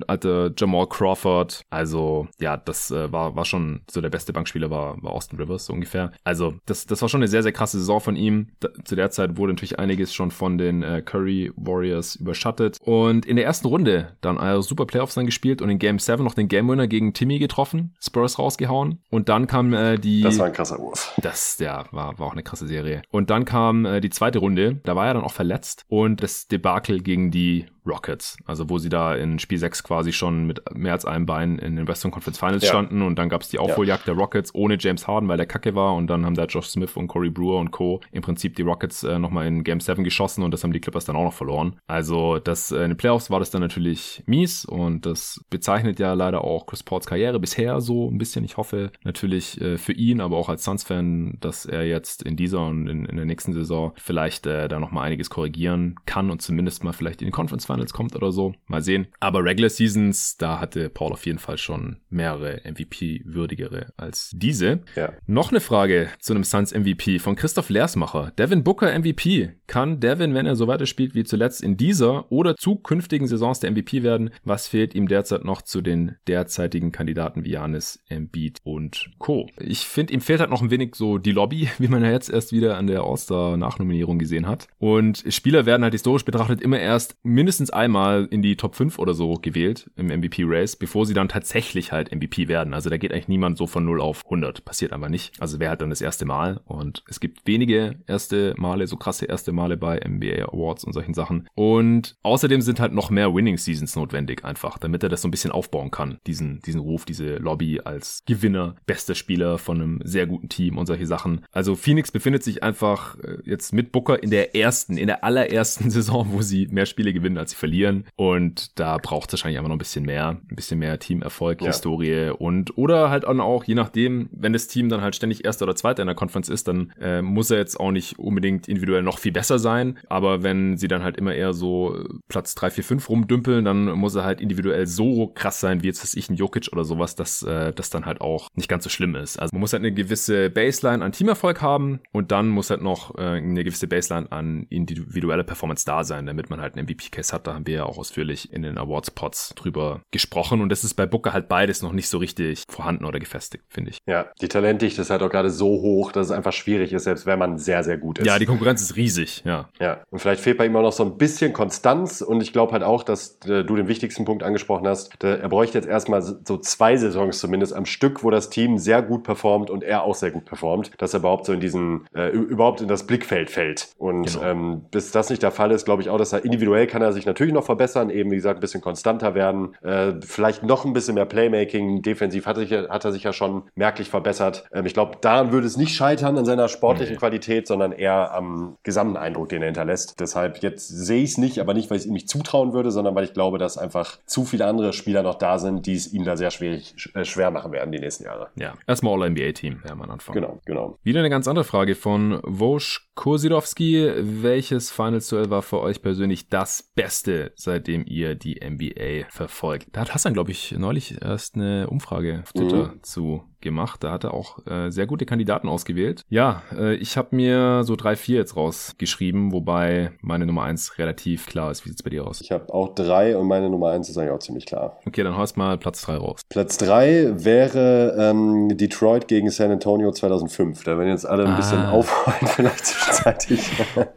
alter 0.06 0.52
Jamal 0.56 0.88
Crawford. 0.88 1.62
Also 1.70 2.28
ja, 2.38 2.56
das 2.56 2.90
äh, 2.90 3.12
war, 3.12 3.36
war 3.36 3.44
schon 3.44 3.80
so 3.90 4.00
der 4.00 4.10
beste 4.10 4.32
Bankspieler 4.32 4.70
war, 4.70 5.02
war 5.02 5.12
Austin 5.12 5.38
Rivers 5.38 5.66
so 5.66 5.72
ungefähr. 5.72 6.12
Also 6.24 6.54
das, 6.66 6.86
das 6.86 7.02
war 7.02 7.08
schon 7.08 7.20
eine 7.20 7.28
sehr, 7.28 7.42
sehr 7.42 7.52
krasse 7.52 7.78
Saison 7.78 8.00
von 8.00 8.16
ihm. 8.16 8.48
Da, 8.60 8.70
zu 8.84 8.96
der 8.96 9.10
Zeit 9.10 9.36
wurde 9.36 9.49
natürlich 9.52 9.78
einiges 9.78 10.14
schon 10.14 10.30
von 10.30 10.58
den 10.58 10.82
äh, 10.82 11.02
Curry 11.04 11.52
Warriors 11.56 12.16
überschattet. 12.16 12.78
Und 12.82 13.26
in 13.26 13.36
der 13.36 13.44
ersten 13.44 13.68
Runde 13.68 14.16
dann 14.20 14.38
also 14.38 14.62
super 14.62 14.86
Playoffs 14.86 15.14
dann 15.14 15.26
gespielt 15.26 15.62
und 15.62 15.70
in 15.70 15.78
Game 15.78 15.98
7 15.98 16.24
noch 16.24 16.34
den 16.34 16.48
Game 16.48 16.68
Winner 16.68 16.86
gegen 16.86 17.12
Timmy 17.12 17.38
getroffen, 17.38 17.94
Spurs 18.00 18.38
rausgehauen. 18.38 19.00
Und 19.10 19.28
dann 19.28 19.46
kam 19.46 19.72
äh, 19.72 19.98
die. 19.98 20.22
Das 20.22 20.38
war 20.38 20.46
ein 20.46 20.52
krasser 20.52 20.78
Wurf. 20.78 21.12
Das, 21.22 21.58
ja, 21.58 21.84
war, 21.92 22.18
war 22.18 22.26
auch 22.26 22.32
eine 22.32 22.42
krasse 22.42 22.66
Serie. 22.66 23.02
Und 23.10 23.30
dann 23.30 23.44
kam 23.44 23.84
äh, 23.84 24.00
die 24.00 24.10
zweite 24.10 24.38
Runde, 24.38 24.80
da 24.84 24.96
war 24.96 25.06
er 25.06 25.14
dann 25.14 25.24
auch 25.24 25.32
verletzt 25.32 25.84
und 25.88 26.22
das 26.22 26.48
Debakel 26.48 27.00
gegen 27.00 27.30
die 27.30 27.66
Rockets. 27.90 28.36
Also 28.46 28.70
wo 28.70 28.78
sie 28.78 28.88
da 28.88 29.14
in 29.14 29.38
Spiel 29.38 29.58
6 29.58 29.82
quasi 29.82 30.12
schon 30.12 30.46
mit 30.46 30.62
mehr 30.74 30.92
als 30.92 31.04
einem 31.04 31.26
Bein 31.26 31.58
in 31.58 31.76
den 31.76 31.88
Western 31.88 32.10
Conference 32.10 32.38
Finals 32.38 32.62
ja. 32.62 32.70
standen 32.70 33.02
und 33.02 33.18
dann 33.18 33.28
gab 33.28 33.42
es 33.42 33.48
die 33.48 33.58
Aufholjagd 33.58 34.06
ja. 34.06 34.14
der 34.14 34.20
Rockets 34.20 34.54
ohne 34.54 34.76
James 34.78 35.06
Harden, 35.06 35.28
weil 35.28 35.36
der 35.36 35.46
Kacke 35.46 35.74
war 35.74 35.94
und 35.94 36.06
dann 36.06 36.24
haben 36.24 36.34
da 36.34 36.44
Josh 36.44 36.68
Smith 36.68 36.96
und 36.96 37.08
Corey 37.08 37.30
Brewer 37.30 37.58
und 37.58 37.70
Co. 37.70 38.00
im 38.12 38.22
Prinzip 38.22 38.56
die 38.56 38.62
Rockets 38.62 39.02
äh, 39.02 39.18
nochmal 39.18 39.46
in 39.46 39.64
Game 39.64 39.80
7 39.80 40.04
geschossen 40.04 40.42
und 40.42 40.52
das 40.52 40.64
haben 40.64 40.72
die 40.72 40.80
Clippers 40.80 41.04
dann 41.04 41.16
auch 41.16 41.24
noch 41.24 41.32
verloren. 41.32 41.76
Also 41.86 42.38
das 42.38 42.70
äh, 42.72 42.82
in 42.82 42.90
den 42.90 42.96
Playoffs 42.96 43.30
war 43.30 43.40
das 43.40 43.50
dann 43.50 43.60
natürlich 43.60 44.22
mies 44.26 44.64
und 44.64 45.06
das 45.06 45.44
bezeichnet 45.50 45.98
ja 45.98 46.14
leider 46.14 46.44
auch 46.44 46.66
Chris 46.66 46.82
Pauls 46.82 47.06
Karriere 47.06 47.40
bisher 47.40 47.80
so 47.80 48.08
ein 48.10 48.18
bisschen. 48.18 48.44
Ich 48.44 48.56
hoffe 48.56 48.90
natürlich 49.02 49.60
äh, 49.60 49.78
für 49.78 49.92
ihn, 49.92 50.20
aber 50.20 50.36
auch 50.36 50.48
als 50.48 50.64
Suns-Fan, 50.64 51.38
dass 51.40 51.66
er 51.66 51.86
jetzt 51.86 52.22
in 52.22 52.36
dieser 52.36 52.66
und 52.66 52.88
in, 52.88 53.04
in 53.06 53.16
der 53.16 53.26
nächsten 53.26 53.52
Saison 53.52 53.92
vielleicht 53.96 54.46
äh, 54.46 54.68
da 54.68 54.78
nochmal 54.78 55.06
einiges 55.06 55.30
korrigieren 55.30 55.96
kann 56.06 56.30
und 56.30 56.42
zumindest 56.42 56.84
mal 56.84 56.92
vielleicht 56.92 57.22
in 57.22 57.26
die 57.26 57.32
Conference 57.32 57.66
Finals 57.66 57.79
kommt 57.88 58.14
oder 58.16 58.32
so. 58.32 58.54
Mal 58.66 58.82
sehen. 58.82 59.08
Aber 59.20 59.44
Regular 59.44 59.70
Seasons, 59.70 60.36
da 60.36 60.60
hatte 60.60 60.88
Paul 60.88 61.12
auf 61.12 61.26
jeden 61.26 61.38
Fall 61.38 61.58
schon 61.58 61.98
mehrere 62.08 62.60
MVP-würdigere 62.64 63.92
als 63.96 64.30
diese. 64.34 64.80
Ja. 64.96 65.12
Noch 65.26 65.50
eine 65.50 65.60
Frage 65.60 66.08
zu 66.18 66.32
einem 66.32 66.44
Suns 66.44 66.72
MVP 66.72 67.18
von 67.18 67.36
Christoph 67.36 67.70
Leersmacher. 67.70 68.32
Devin 68.38 68.64
Booker 68.64 68.96
MVP. 68.98 69.50
Kann 69.66 70.00
Devin, 70.00 70.34
wenn 70.34 70.46
er 70.46 70.56
so 70.56 70.66
weiterspielt 70.66 71.14
wie 71.14 71.24
zuletzt 71.24 71.62
in 71.62 71.76
dieser 71.76 72.30
oder 72.30 72.56
zukünftigen 72.56 73.26
Saisons 73.26 73.60
der 73.60 73.70
MVP 73.70 74.02
werden? 74.02 74.30
Was 74.44 74.68
fehlt 74.68 74.94
ihm 74.94 75.08
derzeit 75.08 75.44
noch 75.44 75.62
zu 75.62 75.80
den 75.80 76.16
derzeitigen 76.26 76.92
Kandidaten 76.92 77.44
wie 77.44 77.50
Janis, 77.50 78.02
Embiid 78.08 78.58
und 78.64 79.10
Co. 79.18 79.48
Ich 79.58 79.80
finde, 79.86 80.14
ihm 80.14 80.20
fehlt 80.20 80.40
halt 80.40 80.50
noch 80.50 80.62
ein 80.62 80.70
wenig 80.70 80.94
so 80.94 81.18
die 81.18 81.32
Lobby, 81.32 81.68
wie 81.78 81.88
man 81.88 82.02
ja 82.02 82.10
jetzt 82.10 82.30
erst 82.30 82.52
wieder 82.52 82.76
an 82.76 82.86
der 82.86 83.02
All-Star-Nachnominierung 83.02 84.18
gesehen 84.18 84.46
hat. 84.46 84.68
Und 84.78 85.24
Spieler 85.28 85.66
werden 85.66 85.82
halt 85.82 85.94
historisch 85.94 86.24
betrachtet 86.24 86.60
immer 86.60 86.78
erst 86.78 87.16
mindestens 87.22 87.59
einmal 87.68 88.26
in 88.30 88.40
die 88.40 88.56
Top 88.56 88.74
5 88.74 88.98
oder 88.98 89.12
so 89.12 89.34
gewählt 89.34 89.90
im 89.96 90.06
MVP-Race, 90.06 90.76
bevor 90.76 91.04
sie 91.04 91.12
dann 91.12 91.28
tatsächlich 91.28 91.92
halt 91.92 92.10
MVP 92.14 92.48
werden. 92.48 92.72
Also 92.72 92.88
da 92.88 92.96
geht 92.96 93.12
eigentlich 93.12 93.28
niemand 93.28 93.58
so 93.58 93.66
von 93.66 93.84
0 93.84 94.00
auf 94.00 94.24
100. 94.24 94.64
Passiert 94.64 94.94
einfach 94.94 95.10
nicht. 95.10 95.40
Also 95.40 95.60
wäre 95.60 95.70
halt 95.70 95.82
dann 95.82 95.90
das 95.90 96.00
erste 96.00 96.24
Mal. 96.24 96.60
Und 96.64 97.04
es 97.08 97.20
gibt 97.20 97.46
wenige 97.46 97.96
erste 98.06 98.54
Male, 98.56 98.86
so 98.86 98.96
krasse 98.96 99.26
erste 99.26 99.52
Male 99.52 99.76
bei 99.76 100.00
NBA 100.00 100.46
Awards 100.46 100.84
und 100.84 100.94
solchen 100.94 101.12
Sachen. 101.12 101.46
Und 101.54 102.16
außerdem 102.22 102.62
sind 102.62 102.80
halt 102.80 102.94
noch 102.94 103.10
mehr 103.10 103.34
Winning 103.34 103.58
Seasons 103.58 103.96
notwendig 103.96 104.44
einfach, 104.44 104.78
damit 104.78 105.02
er 105.02 105.08
das 105.10 105.20
so 105.20 105.28
ein 105.28 105.30
bisschen 105.30 105.52
aufbauen 105.52 105.90
kann. 105.90 106.18
Diesen, 106.26 106.60
diesen 106.62 106.80
Ruf, 106.80 107.04
diese 107.04 107.36
Lobby 107.36 107.80
als 107.84 108.22
Gewinner, 108.26 108.76
bester 108.86 109.14
Spieler 109.14 109.58
von 109.58 109.80
einem 109.80 110.00
sehr 110.04 110.26
guten 110.26 110.48
Team 110.48 110.78
und 110.78 110.86
solche 110.86 111.06
Sachen. 111.06 111.44
Also 111.52 111.76
Phoenix 111.76 112.10
befindet 112.12 112.44
sich 112.44 112.62
einfach 112.62 113.18
äh, 113.18 113.38
jetzt 113.44 113.72
mit 113.72 113.92
Booker 113.92 114.22
in 114.22 114.30
der 114.30 114.54
ersten, 114.54 114.96
in 114.96 115.06
der 115.06 115.24
allerersten 115.24 115.90
Saison, 115.90 116.28
wo 116.30 116.42
sie 116.42 116.68
mehr 116.68 116.86
Spiele 116.86 117.12
gewinnen 117.12 117.38
als 117.38 117.49
als 117.50 117.52
sie 117.52 117.56
verlieren. 117.56 118.04
Und 118.16 118.78
da 118.78 118.98
braucht 118.98 119.28
es 119.28 119.34
wahrscheinlich 119.34 119.58
einfach 119.58 119.68
noch 119.68 119.76
ein 119.76 119.78
bisschen 119.78 120.04
mehr, 120.04 120.40
ein 120.50 120.56
bisschen 120.56 120.78
mehr 120.78 120.98
Teamerfolg, 120.98 121.60
ja. 121.60 121.68
Historie 121.68 122.30
und 122.30 122.76
oder 122.76 123.10
halt 123.10 123.24
auch, 123.24 123.64
je 123.64 123.74
nachdem, 123.74 124.28
wenn 124.32 124.52
das 124.52 124.66
Team 124.66 124.88
dann 124.88 125.02
halt 125.02 125.14
ständig 125.16 125.44
Erster 125.44 125.64
oder 125.64 125.76
Zweiter 125.76 126.02
in 126.02 126.06
der 126.06 126.16
Conference 126.16 126.48
ist, 126.48 126.68
dann 126.68 126.92
äh, 127.00 127.22
muss 127.22 127.50
er 127.50 127.58
jetzt 127.58 127.78
auch 127.78 127.92
nicht 127.92 128.18
unbedingt 128.18 128.68
individuell 128.68 129.02
noch 129.02 129.18
viel 129.18 129.32
besser 129.32 129.58
sein. 129.58 129.98
Aber 130.08 130.42
wenn 130.42 130.76
sie 130.76 130.88
dann 130.88 131.02
halt 131.02 131.16
immer 131.16 131.34
eher 131.34 131.52
so 131.52 132.04
Platz 132.28 132.54
3, 132.54 132.70
4, 132.70 132.84
5 132.84 133.08
rumdümpeln, 133.08 133.64
dann 133.64 133.84
muss 133.92 134.14
er 134.14 134.24
halt 134.24 134.40
individuell 134.40 134.86
so 134.86 135.28
krass 135.28 135.60
sein, 135.60 135.82
wie 135.82 135.86
jetzt 135.86 136.02
was 136.02 136.14
ich 136.14 136.28
ein 136.28 136.34
Jokic 136.34 136.68
oder 136.72 136.84
sowas, 136.84 137.14
dass 137.14 137.42
äh, 137.42 137.72
das 137.72 137.90
dann 137.90 138.06
halt 138.06 138.20
auch 138.20 138.48
nicht 138.54 138.68
ganz 138.68 138.84
so 138.84 138.90
schlimm 138.90 139.14
ist. 139.14 139.38
Also 139.38 139.54
man 139.54 139.60
muss 139.60 139.72
halt 139.72 139.82
eine 139.82 139.92
gewisse 139.92 140.50
Baseline 140.50 141.04
an 141.04 141.12
Teamerfolg 141.12 141.62
haben 141.62 142.00
und 142.12 142.32
dann 142.32 142.48
muss 142.48 142.70
halt 142.70 142.82
noch 142.82 143.16
äh, 143.16 143.22
eine 143.22 143.64
gewisse 143.64 143.86
Baseline 143.86 144.30
an 144.30 144.66
individueller 144.70 145.44
Performance 145.44 145.84
da 145.84 146.04
sein, 146.04 146.26
damit 146.26 146.50
man 146.50 146.60
halt 146.60 146.76
einen 146.76 146.86
MVP-Case 146.86 147.32
hat. 147.32 147.39
Da 147.46 147.54
haben 147.54 147.66
wir 147.66 147.74
ja 147.74 147.84
auch 147.84 147.98
ausführlich 147.98 148.52
in 148.52 148.62
den 148.62 148.78
Awards-Pods 148.78 149.54
drüber 149.56 150.00
gesprochen 150.10 150.60
und 150.60 150.68
das 150.70 150.84
ist 150.84 150.94
bei 150.94 151.06
Booker 151.06 151.32
halt 151.32 151.48
beides 151.48 151.82
noch 151.82 151.92
nicht 151.92 152.08
so 152.08 152.18
richtig 152.18 152.64
vorhanden 152.68 153.04
oder 153.04 153.18
gefestigt, 153.18 153.64
finde 153.68 153.90
ich. 153.90 153.98
Ja, 154.06 154.26
die 154.40 154.48
Talentdichte 154.48 155.02
ist 155.02 155.10
halt 155.10 155.22
auch 155.22 155.30
gerade 155.30 155.50
so 155.50 155.66
hoch, 155.66 156.12
dass 156.12 156.26
es 156.26 156.32
einfach 156.32 156.52
schwierig 156.52 156.92
ist, 156.92 157.04
selbst 157.04 157.26
wenn 157.26 157.38
man 157.38 157.58
sehr, 157.58 157.84
sehr 157.84 157.98
gut 157.98 158.18
ist. 158.18 158.26
Ja, 158.26 158.38
die 158.38 158.46
Konkurrenz 158.46 158.82
ist 158.82 158.96
riesig, 158.96 159.42
ja. 159.44 159.68
Ja, 159.78 160.02
und 160.10 160.18
vielleicht 160.18 160.42
fehlt 160.42 160.58
bei 160.58 160.66
ihm 160.66 160.76
auch 160.76 160.82
noch 160.82 160.92
so 160.92 161.04
ein 161.04 161.16
bisschen 161.16 161.52
Konstanz 161.52 162.20
und 162.20 162.40
ich 162.40 162.52
glaube 162.52 162.72
halt 162.72 162.82
auch, 162.82 163.02
dass 163.02 163.38
äh, 163.46 163.64
du 163.64 163.76
den 163.76 163.88
wichtigsten 163.88 164.24
Punkt 164.24 164.42
angesprochen 164.42 164.86
hast. 164.86 165.22
Der, 165.22 165.40
er 165.40 165.48
bräuchte 165.48 165.78
jetzt 165.78 165.88
erstmal 165.88 166.22
so 166.22 166.56
zwei 166.58 166.96
Saisons 166.96 167.38
zumindest 167.38 167.74
am 167.74 167.86
Stück, 167.86 168.22
wo 168.24 168.30
das 168.30 168.50
Team 168.50 168.78
sehr 168.78 169.02
gut 169.02 169.22
performt 169.22 169.70
und 169.70 169.82
er 169.82 170.02
auch 170.02 170.14
sehr 170.14 170.30
gut 170.30 170.44
performt, 170.44 170.90
dass 170.98 171.14
er 171.14 171.20
überhaupt 171.20 171.46
so 171.46 171.52
in 171.52 171.60
diesen, 171.60 172.06
äh, 172.14 172.28
überhaupt 172.28 172.80
in 172.80 172.88
das 172.88 173.06
Blickfeld 173.06 173.50
fällt. 173.50 173.88
Und 173.98 174.34
genau. 174.34 174.44
ähm, 174.44 174.82
bis 174.90 175.10
das 175.10 175.30
nicht 175.30 175.42
der 175.42 175.50
Fall 175.50 175.70
ist, 175.70 175.84
glaube 175.84 176.02
ich 176.02 176.08
auch, 176.08 176.18
dass 176.18 176.32
er 176.32 176.44
individuell 176.44 176.86
kann 176.86 177.02
er 177.02 177.12
sich 177.12 177.26
natürlich 177.30 177.54
noch 177.54 177.64
verbessern, 177.64 178.10
eben 178.10 178.30
wie 178.30 178.36
gesagt, 178.36 178.58
ein 178.58 178.60
bisschen 178.60 178.80
konstanter 178.80 179.34
werden, 179.34 179.76
äh, 179.82 180.12
vielleicht 180.20 180.62
noch 180.62 180.84
ein 180.84 180.92
bisschen 180.92 181.14
mehr 181.14 181.26
Playmaking, 181.26 182.02
defensiv 182.02 182.46
hat, 182.46 182.56
sich, 182.56 182.72
hat 182.72 183.04
er 183.04 183.12
sich 183.12 183.22
ja 183.22 183.32
schon 183.32 183.62
merklich 183.74 184.10
verbessert. 184.10 184.64
Ähm, 184.72 184.86
ich 184.86 184.94
glaube, 184.94 185.18
daran 185.20 185.52
würde 185.52 185.66
es 185.66 185.76
nicht 185.76 185.94
scheitern 185.94 186.36
an 186.36 186.44
seiner 186.44 186.68
sportlichen 186.68 187.14
nee. 187.14 187.18
Qualität, 187.18 187.66
sondern 187.66 187.92
eher 187.92 188.32
am 188.32 188.76
gesamten 188.82 189.16
Eindruck, 189.16 189.48
den 189.48 189.62
er 189.62 189.66
hinterlässt. 189.66 190.20
Deshalb 190.20 190.62
jetzt 190.62 190.88
sehe 190.88 191.22
ich 191.22 191.30
es 191.30 191.38
nicht, 191.38 191.58
aber 191.60 191.74
nicht, 191.74 191.90
weil 191.90 191.96
ich 191.96 192.02
es 192.02 192.06
ihm 192.06 192.14
nicht 192.14 192.28
zutrauen 192.28 192.72
würde, 192.72 192.90
sondern 192.90 193.14
weil 193.14 193.24
ich 193.24 193.32
glaube, 193.32 193.58
dass 193.58 193.78
einfach 193.78 194.18
zu 194.26 194.44
viele 194.44 194.66
andere 194.66 194.92
Spieler 194.92 195.22
noch 195.22 195.36
da 195.36 195.58
sind, 195.58 195.86
die 195.86 195.94
es 195.94 196.12
ihm 196.12 196.24
da 196.24 196.36
sehr 196.36 196.50
schwierig, 196.50 196.94
äh, 197.14 197.24
schwer 197.24 197.50
machen 197.50 197.72
werden 197.72 197.92
die 197.92 198.00
nächsten 198.00 198.24
Jahre. 198.24 198.48
Ja, 198.56 198.74
erstmal 198.86 199.20
All-NBA-Team, 199.22 199.82
ja, 199.84 199.92
am 199.92 200.02
Anfang. 200.02 200.34
Genau, 200.34 200.58
genau. 200.64 200.98
Wieder 201.02 201.20
eine 201.20 201.30
ganz 201.30 201.46
andere 201.48 201.64
Frage 201.64 201.94
von 201.94 202.40
Wosch 202.42 203.09
Kosidowski. 203.20 204.10
Welches 204.16 204.90
Finals 204.90 205.28
Duell 205.28 205.50
war 205.50 205.60
für 205.60 205.78
euch 205.80 206.00
persönlich 206.00 206.48
das 206.48 206.82
Beste, 206.94 207.52
seitdem 207.54 208.06
ihr 208.06 208.34
die 208.34 208.58
NBA 208.66 209.28
verfolgt? 209.28 209.88
Da 209.92 210.00
hat 210.00 210.14
Hassan, 210.14 210.32
glaube 210.32 210.52
ich, 210.52 210.72
neulich 210.72 211.20
erst 211.20 211.54
eine 211.54 211.90
Umfrage 211.90 212.40
auf 212.42 212.54
Twitter 212.54 212.94
mhm. 212.94 213.02
zu 213.02 213.44
gemacht. 213.60 214.02
Da 214.04 214.12
hat 214.12 214.24
er 214.24 214.34
auch 214.34 214.64
äh, 214.66 214.90
sehr 214.90 215.06
gute 215.06 215.26
Kandidaten 215.26 215.68
ausgewählt. 215.68 216.24
Ja, 216.28 216.62
äh, 216.76 216.94
ich 216.94 217.16
habe 217.16 217.34
mir 217.36 217.84
so 217.84 217.96
drei, 217.96 218.16
vier 218.16 218.38
jetzt 218.38 218.56
rausgeschrieben, 218.56 219.52
wobei 219.52 220.12
meine 220.20 220.46
Nummer 220.46 220.64
eins 220.64 220.98
relativ 220.98 221.46
klar 221.46 221.70
ist. 221.70 221.84
Wie 221.84 221.90
sieht's 221.90 222.02
bei 222.02 222.10
dir 222.10 222.26
aus? 222.26 222.40
Ich 222.40 222.52
habe 222.52 222.72
auch 222.72 222.94
drei 222.94 223.36
und 223.36 223.46
meine 223.46 223.70
Nummer 223.70 223.90
eins 223.90 224.08
ist 224.08 224.18
eigentlich 224.18 224.32
auch 224.32 224.38
ziemlich 224.38 224.66
klar. 224.66 224.98
Okay, 225.06 225.22
dann 225.22 225.36
haust 225.36 225.56
mal 225.56 225.78
Platz 225.78 226.02
drei 226.02 226.16
raus. 226.16 226.40
Platz 226.48 226.76
drei 226.78 227.30
wäre 227.34 228.16
ähm, 228.18 228.76
Detroit 228.76 229.28
gegen 229.28 229.50
San 229.50 229.70
Antonio 229.70 230.10
2005. 230.12 230.84
Da 230.84 230.98
werden 230.98 231.10
jetzt 231.10 231.26
alle 231.26 231.44
ein 231.44 231.52
ah. 231.52 231.56
bisschen 231.56 231.86
aufholen, 231.86 232.46
vielleicht 232.46 232.86
zwischenzeitlich. 232.86 233.70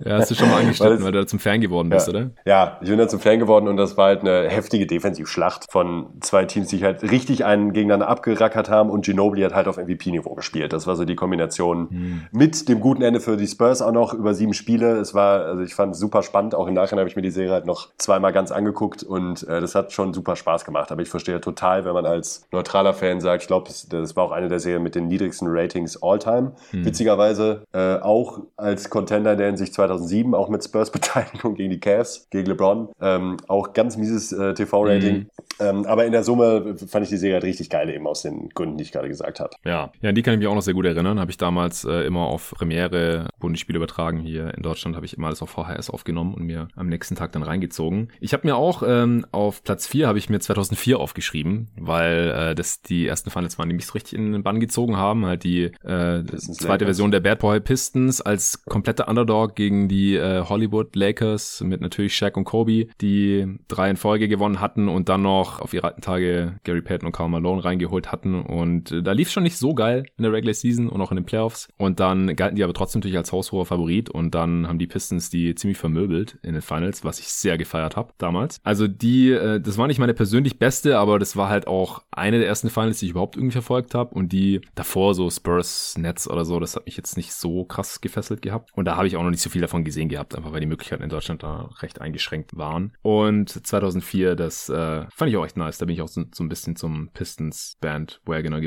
ja, 0.06 0.18
hast 0.18 0.32
du 0.32 0.36
schon 0.36 0.50
mal 0.50 0.62
angeschnitten, 0.62 1.00
weil, 1.00 1.06
weil, 1.06 1.12
du 1.12 1.20
da 1.20 1.28
zum 1.28 1.40
Fan 1.40 1.62
geworden 1.62 1.90
bist, 1.90 2.08
ja. 2.08 2.14
oder? 2.14 2.30
Ja, 2.46 2.80
ich 2.82 2.90
bin 2.90 2.98
da 2.98 3.08
zum 3.08 3.20
Fan 3.20 3.40
geworden 3.40 3.68
und 3.68 3.78
das 3.78 3.98
war 3.98 4.08
halt 4.08 4.22
eine 4.22 4.50
heftige 4.50 4.86
Defensivschlacht 4.86 5.72
von 5.72 6.08
zwei 6.22 6.46
Teams, 6.46 6.68
die 6.70 6.84
halt 6.84 7.04
richtig 7.04 7.46
einen 7.46 7.74
gegeneinander 7.74 8.08
abgerackert 8.08 8.70
haben 8.70 8.90
und 8.90 9.06
Ginobili 9.06 9.33
Ginobili 9.34 9.44
hat 9.44 9.54
halt 9.54 9.68
auf 9.68 9.78
MVP-Niveau 9.78 10.36
gespielt. 10.36 10.74
Das 10.74 10.88
war 10.88 10.96
so 10.96 11.06
die 11.06 11.16
Kombination 11.16 11.90
hm. 11.90 12.22
mit 12.32 12.70
dem 12.70 12.80
guten 12.80 13.02
Ende 13.02 13.20
für 13.20 13.38
die 13.38 13.48
Spurs 13.48 13.82
auch 13.82 13.92
noch 13.92 14.14
über 14.14 14.34
sieben 14.34 14.54
Spiele. 14.54 14.98
Es 14.98 15.14
war, 15.14 15.46
also 15.46 15.62
ich 15.62 15.76
fand 15.76 15.94
es 15.94 16.00
super 16.00 16.24
spannend. 16.24 16.56
Auch 16.56 16.68
im 16.68 16.74
Nachhinein 16.74 17.02
habe 17.02 17.10
ich 17.10 17.16
mir 17.16 17.22
die 17.22 17.32
Serie 17.32 17.52
halt 17.52 17.66
noch 17.66 17.90
zweimal 17.98 18.32
ganz 18.34 18.52
angeguckt 18.52 19.04
und 19.04 19.48
äh, 19.48 19.62
das 19.62 19.76
hat 19.76 19.92
schon 19.92 20.14
super 20.14 20.36
Spaß 20.36 20.66
gemacht. 20.66 20.92
Aber 20.92 21.02
ich 21.02 21.10
verstehe 21.10 21.40
total, 21.42 21.86
wenn 21.86 21.94
man 21.94 22.06
als 22.06 22.46
neutraler 22.52 22.94
Fan 22.94 23.20
sagt, 23.20 23.44
ich 23.44 23.48
glaube, 23.48 23.68
das, 23.68 23.88
das, 23.88 24.16
war 24.16 24.26
auch 24.26 24.32
eine 24.32 24.48
der 24.48 24.60
Serien 24.60 24.84
mit 24.84 24.96
den 24.96 25.08
niedrigsten 25.08 25.48
Ratings 25.50 26.02
all 26.02 26.20
time. 26.20 26.54
Hm. 26.72 26.86
Witzigerweise 26.86 27.64
äh, 27.74 27.96
auch 27.96 28.40
als 28.58 28.90
Contender 28.90 29.36
der 29.36 29.50
in 29.50 29.58
sich 29.58 29.74
2007 29.74 30.36
auch 30.36 30.50
mit 30.50 30.64
Spurs-Beteiligung 30.64 31.56
gegen 31.56 31.72
die 31.72 31.80
Cavs, 31.80 32.28
gegen 32.30 32.48
LeBron. 32.48 32.90
Ähm, 33.02 33.38
auch 33.48 33.74
ganz 33.74 33.98
mieses 33.98 34.32
äh, 34.32 34.54
TV-Rating. 34.54 35.16
Hm. 35.16 35.26
Ähm, 35.60 35.86
aber 35.86 36.06
in 36.06 36.12
der 36.12 36.24
Summe 36.24 36.76
fand 36.88 37.04
ich 37.04 37.10
die 37.10 37.18
Serie 37.18 37.36
halt 37.36 37.44
richtig 37.44 37.70
geil, 37.70 37.90
eben 37.90 38.08
aus 38.08 38.22
den 38.22 38.50
Gründen, 38.50 38.78
die 38.78 38.84
ich 38.84 38.92
gerade 38.92 39.08
gesagt 39.08 39.23
habe. 39.23 39.23
Ja, 39.66 39.92
ja, 40.02 40.12
die 40.12 40.22
kann 40.22 40.34
ich 40.34 40.40
mich 40.40 40.48
auch 40.48 40.56
noch 40.56 40.62
sehr 40.62 40.74
gut 40.74 40.86
erinnern. 40.86 41.20
Habe 41.20 41.32
ich 41.32 41.38
damals 41.38 41.86
äh, 41.86 42.06
immer 42.06 42.22
auf 42.22 42.52
Premiere, 42.52 43.28
wurden 43.40 43.54
die 43.54 43.60
Spiele 43.60 43.78
übertragen. 43.78 44.20
Hier 44.20 44.54
in 44.56 44.64
Deutschland 44.64 44.96
habe 44.96 45.06
ich 45.06 45.18
immer 45.18 45.28
alles 45.28 45.42
auf 45.42 45.50
VHS 45.50 45.90
aufgenommen 45.90 46.34
und 46.34 46.44
mir 46.44 46.68
am 46.76 46.88
nächsten 46.88 47.16
Tag 47.16 47.32
dann 47.34 47.44
reingezogen. 47.44 48.10
Ich 48.20 48.34
habe 48.34 48.48
mir 48.48 48.56
auch 48.56 48.84
ähm, 48.86 49.26
auf 49.32 49.64
Platz 49.64 49.88
4 49.88 50.08
habe 50.08 50.18
ich 50.18 50.30
mir 50.30 50.40
2004 50.40 51.00
aufgeschrieben, 51.00 51.70
weil 51.78 52.34
äh, 52.36 52.56
das 52.56 52.82
die 52.82 53.08
ersten 53.08 53.30
Finals 53.30 53.58
waren, 53.58 53.70
die 53.70 53.76
mich 53.76 53.86
so 53.86 53.94
richtig 53.94 54.14
in 54.14 54.32
den 54.32 54.44
Bann 54.44 54.60
gezogen 54.60 54.98
haben. 54.98 55.26
Halt 55.26 55.44
die 55.44 55.66
äh, 55.84 56.24
zweite 56.26 56.86
Version 56.86 57.12
der 57.12 57.20
Bad 57.20 57.40
Boy 57.40 57.60
Pistons 57.60 58.22
als 58.22 58.64
kompletter 58.66 59.08
Underdog 59.08 59.56
gegen 59.56 59.88
die 59.88 60.16
äh, 60.16 60.42
Hollywood 60.42 60.96
Lakers 60.96 61.62
mit 61.62 61.82
natürlich 61.82 62.16
Shaq 62.16 62.38
und 62.38 62.46
Kobe, 62.46 62.88
die 63.02 63.58
drei 63.68 63.90
in 63.90 63.98
Folge 63.98 64.28
gewonnen 64.28 64.60
hatten 64.60 64.88
und 64.88 65.10
dann 65.10 65.22
noch 65.22 65.44
noch 65.44 65.60
auf 65.60 65.74
ihre 65.74 65.88
alten 65.88 66.02
Tage 66.02 66.60
Gary 66.64 66.82
Payton 66.82 67.08
und 67.08 67.12
Karl 67.12 67.30
Malone 67.30 67.64
reingeholt 67.64 68.12
hatten. 68.12 68.42
Und 68.42 68.92
äh, 68.92 69.02
da 69.02 69.12
lief 69.14 69.30
schon 69.30 69.44
nicht 69.44 69.58
so 69.58 69.74
geil 69.74 70.06
in 70.18 70.24
der 70.24 70.32
Regular 70.32 70.54
Season 70.54 70.90
und 70.90 71.02
auch 71.02 71.12
in 71.12 71.18
den 71.18 71.26
Playoffs. 71.26 71.68
Und 71.78 72.00
dann 72.00 72.36
galten 72.36 72.56
die 72.56 72.64
aber 72.64 72.74
trotzdem 72.74 73.00
natürlich 73.00 73.18
als 73.18 73.32
haushoher 73.32 73.66
Favorit. 73.66 74.10
Und 74.10 74.36
dann 74.36 74.68
haben 74.68 74.80
die 74.80 74.88
Pistons 74.88 75.30
die 75.30 75.56
ziemlich 75.56 75.78
vermöbelt 75.78 76.38
in 76.42 76.54
den 76.54 76.62
Finals, 76.62 77.04
was 77.04 77.20
ich 77.20 77.28
sehr 77.28 77.58
gefeiert 77.58 77.96
habe 77.96 78.14
damals. 78.18 78.60
Also 78.64 78.88
die, 78.88 79.32
äh, 79.32 79.60
das 79.60 79.78
war 79.78 79.88
nicht 79.88 80.00
meine 80.00 80.14
persönlich 80.14 80.60
beste, 80.60 80.98
aber 80.98 81.20
das 81.20 81.36
war 81.36 81.50
halt 81.50 81.68
auch 81.68 82.04
eine 82.12 82.40
der 82.40 82.48
ersten 82.48 82.70
Finals, 82.70 83.00
die 83.00 83.06
ich 83.06 83.12
überhaupt 83.12 83.36
irgendwie 83.36 83.54
verfolgt 83.54 83.96
habe. 83.96 84.14
Und 84.16 84.32
die 84.32 84.62
davor 84.76 85.16
so 85.16 85.30
Spurs, 85.30 85.96
Nets 85.98 86.30
oder 86.30 86.46
so, 86.46 86.60
das 86.60 86.76
hat 86.76 86.86
mich 86.86 86.98
jetzt 86.98 87.18
nicht 87.18 87.34
so 87.34 87.66
krass 87.66 88.02
gefesselt 88.02 88.42
gehabt. 88.42 88.72
Und 88.74 88.86
da 88.86 88.96
habe 88.96 89.08
ich 89.08 89.18
auch 89.18 89.24
noch 89.24 89.30
nicht 89.30 89.42
so 89.42 89.50
viel 89.50 89.62
davon 89.62 89.84
gesehen 89.84 90.10
gehabt, 90.10 90.36
einfach 90.36 90.52
weil 90.52 90.60
die 90.60 90.68
Möglichkeiten 90.68 91.04
in 91.04 91.10
Deutschland 91.10 91.44
da 91.44 91.70
recht 91.82 92.02
eingeschränkt 92.02 92.56
waren. 92.58 92.94
Und 93.02 93.50
2004, 93.50 94.36
das 94.36 94.70
äh, 94.70 95.06
fand 95.14 95.30
ich 95.30 95.38
auch 95.38 95.46
echt 95.46 95.58
nice. 95.58 95.78
Da 95.78 95.86
bin 95.86 95.94
ich 95.94 96.02
auch 96.02 96.08
so, 96.08 96.24
so 96.34 96.44
ein 96.44 96.50
bisschen 96.50 96.76
zum 96.76 97.10
Pistons 97.14 97.78
Bandwagoner 97.82 98.62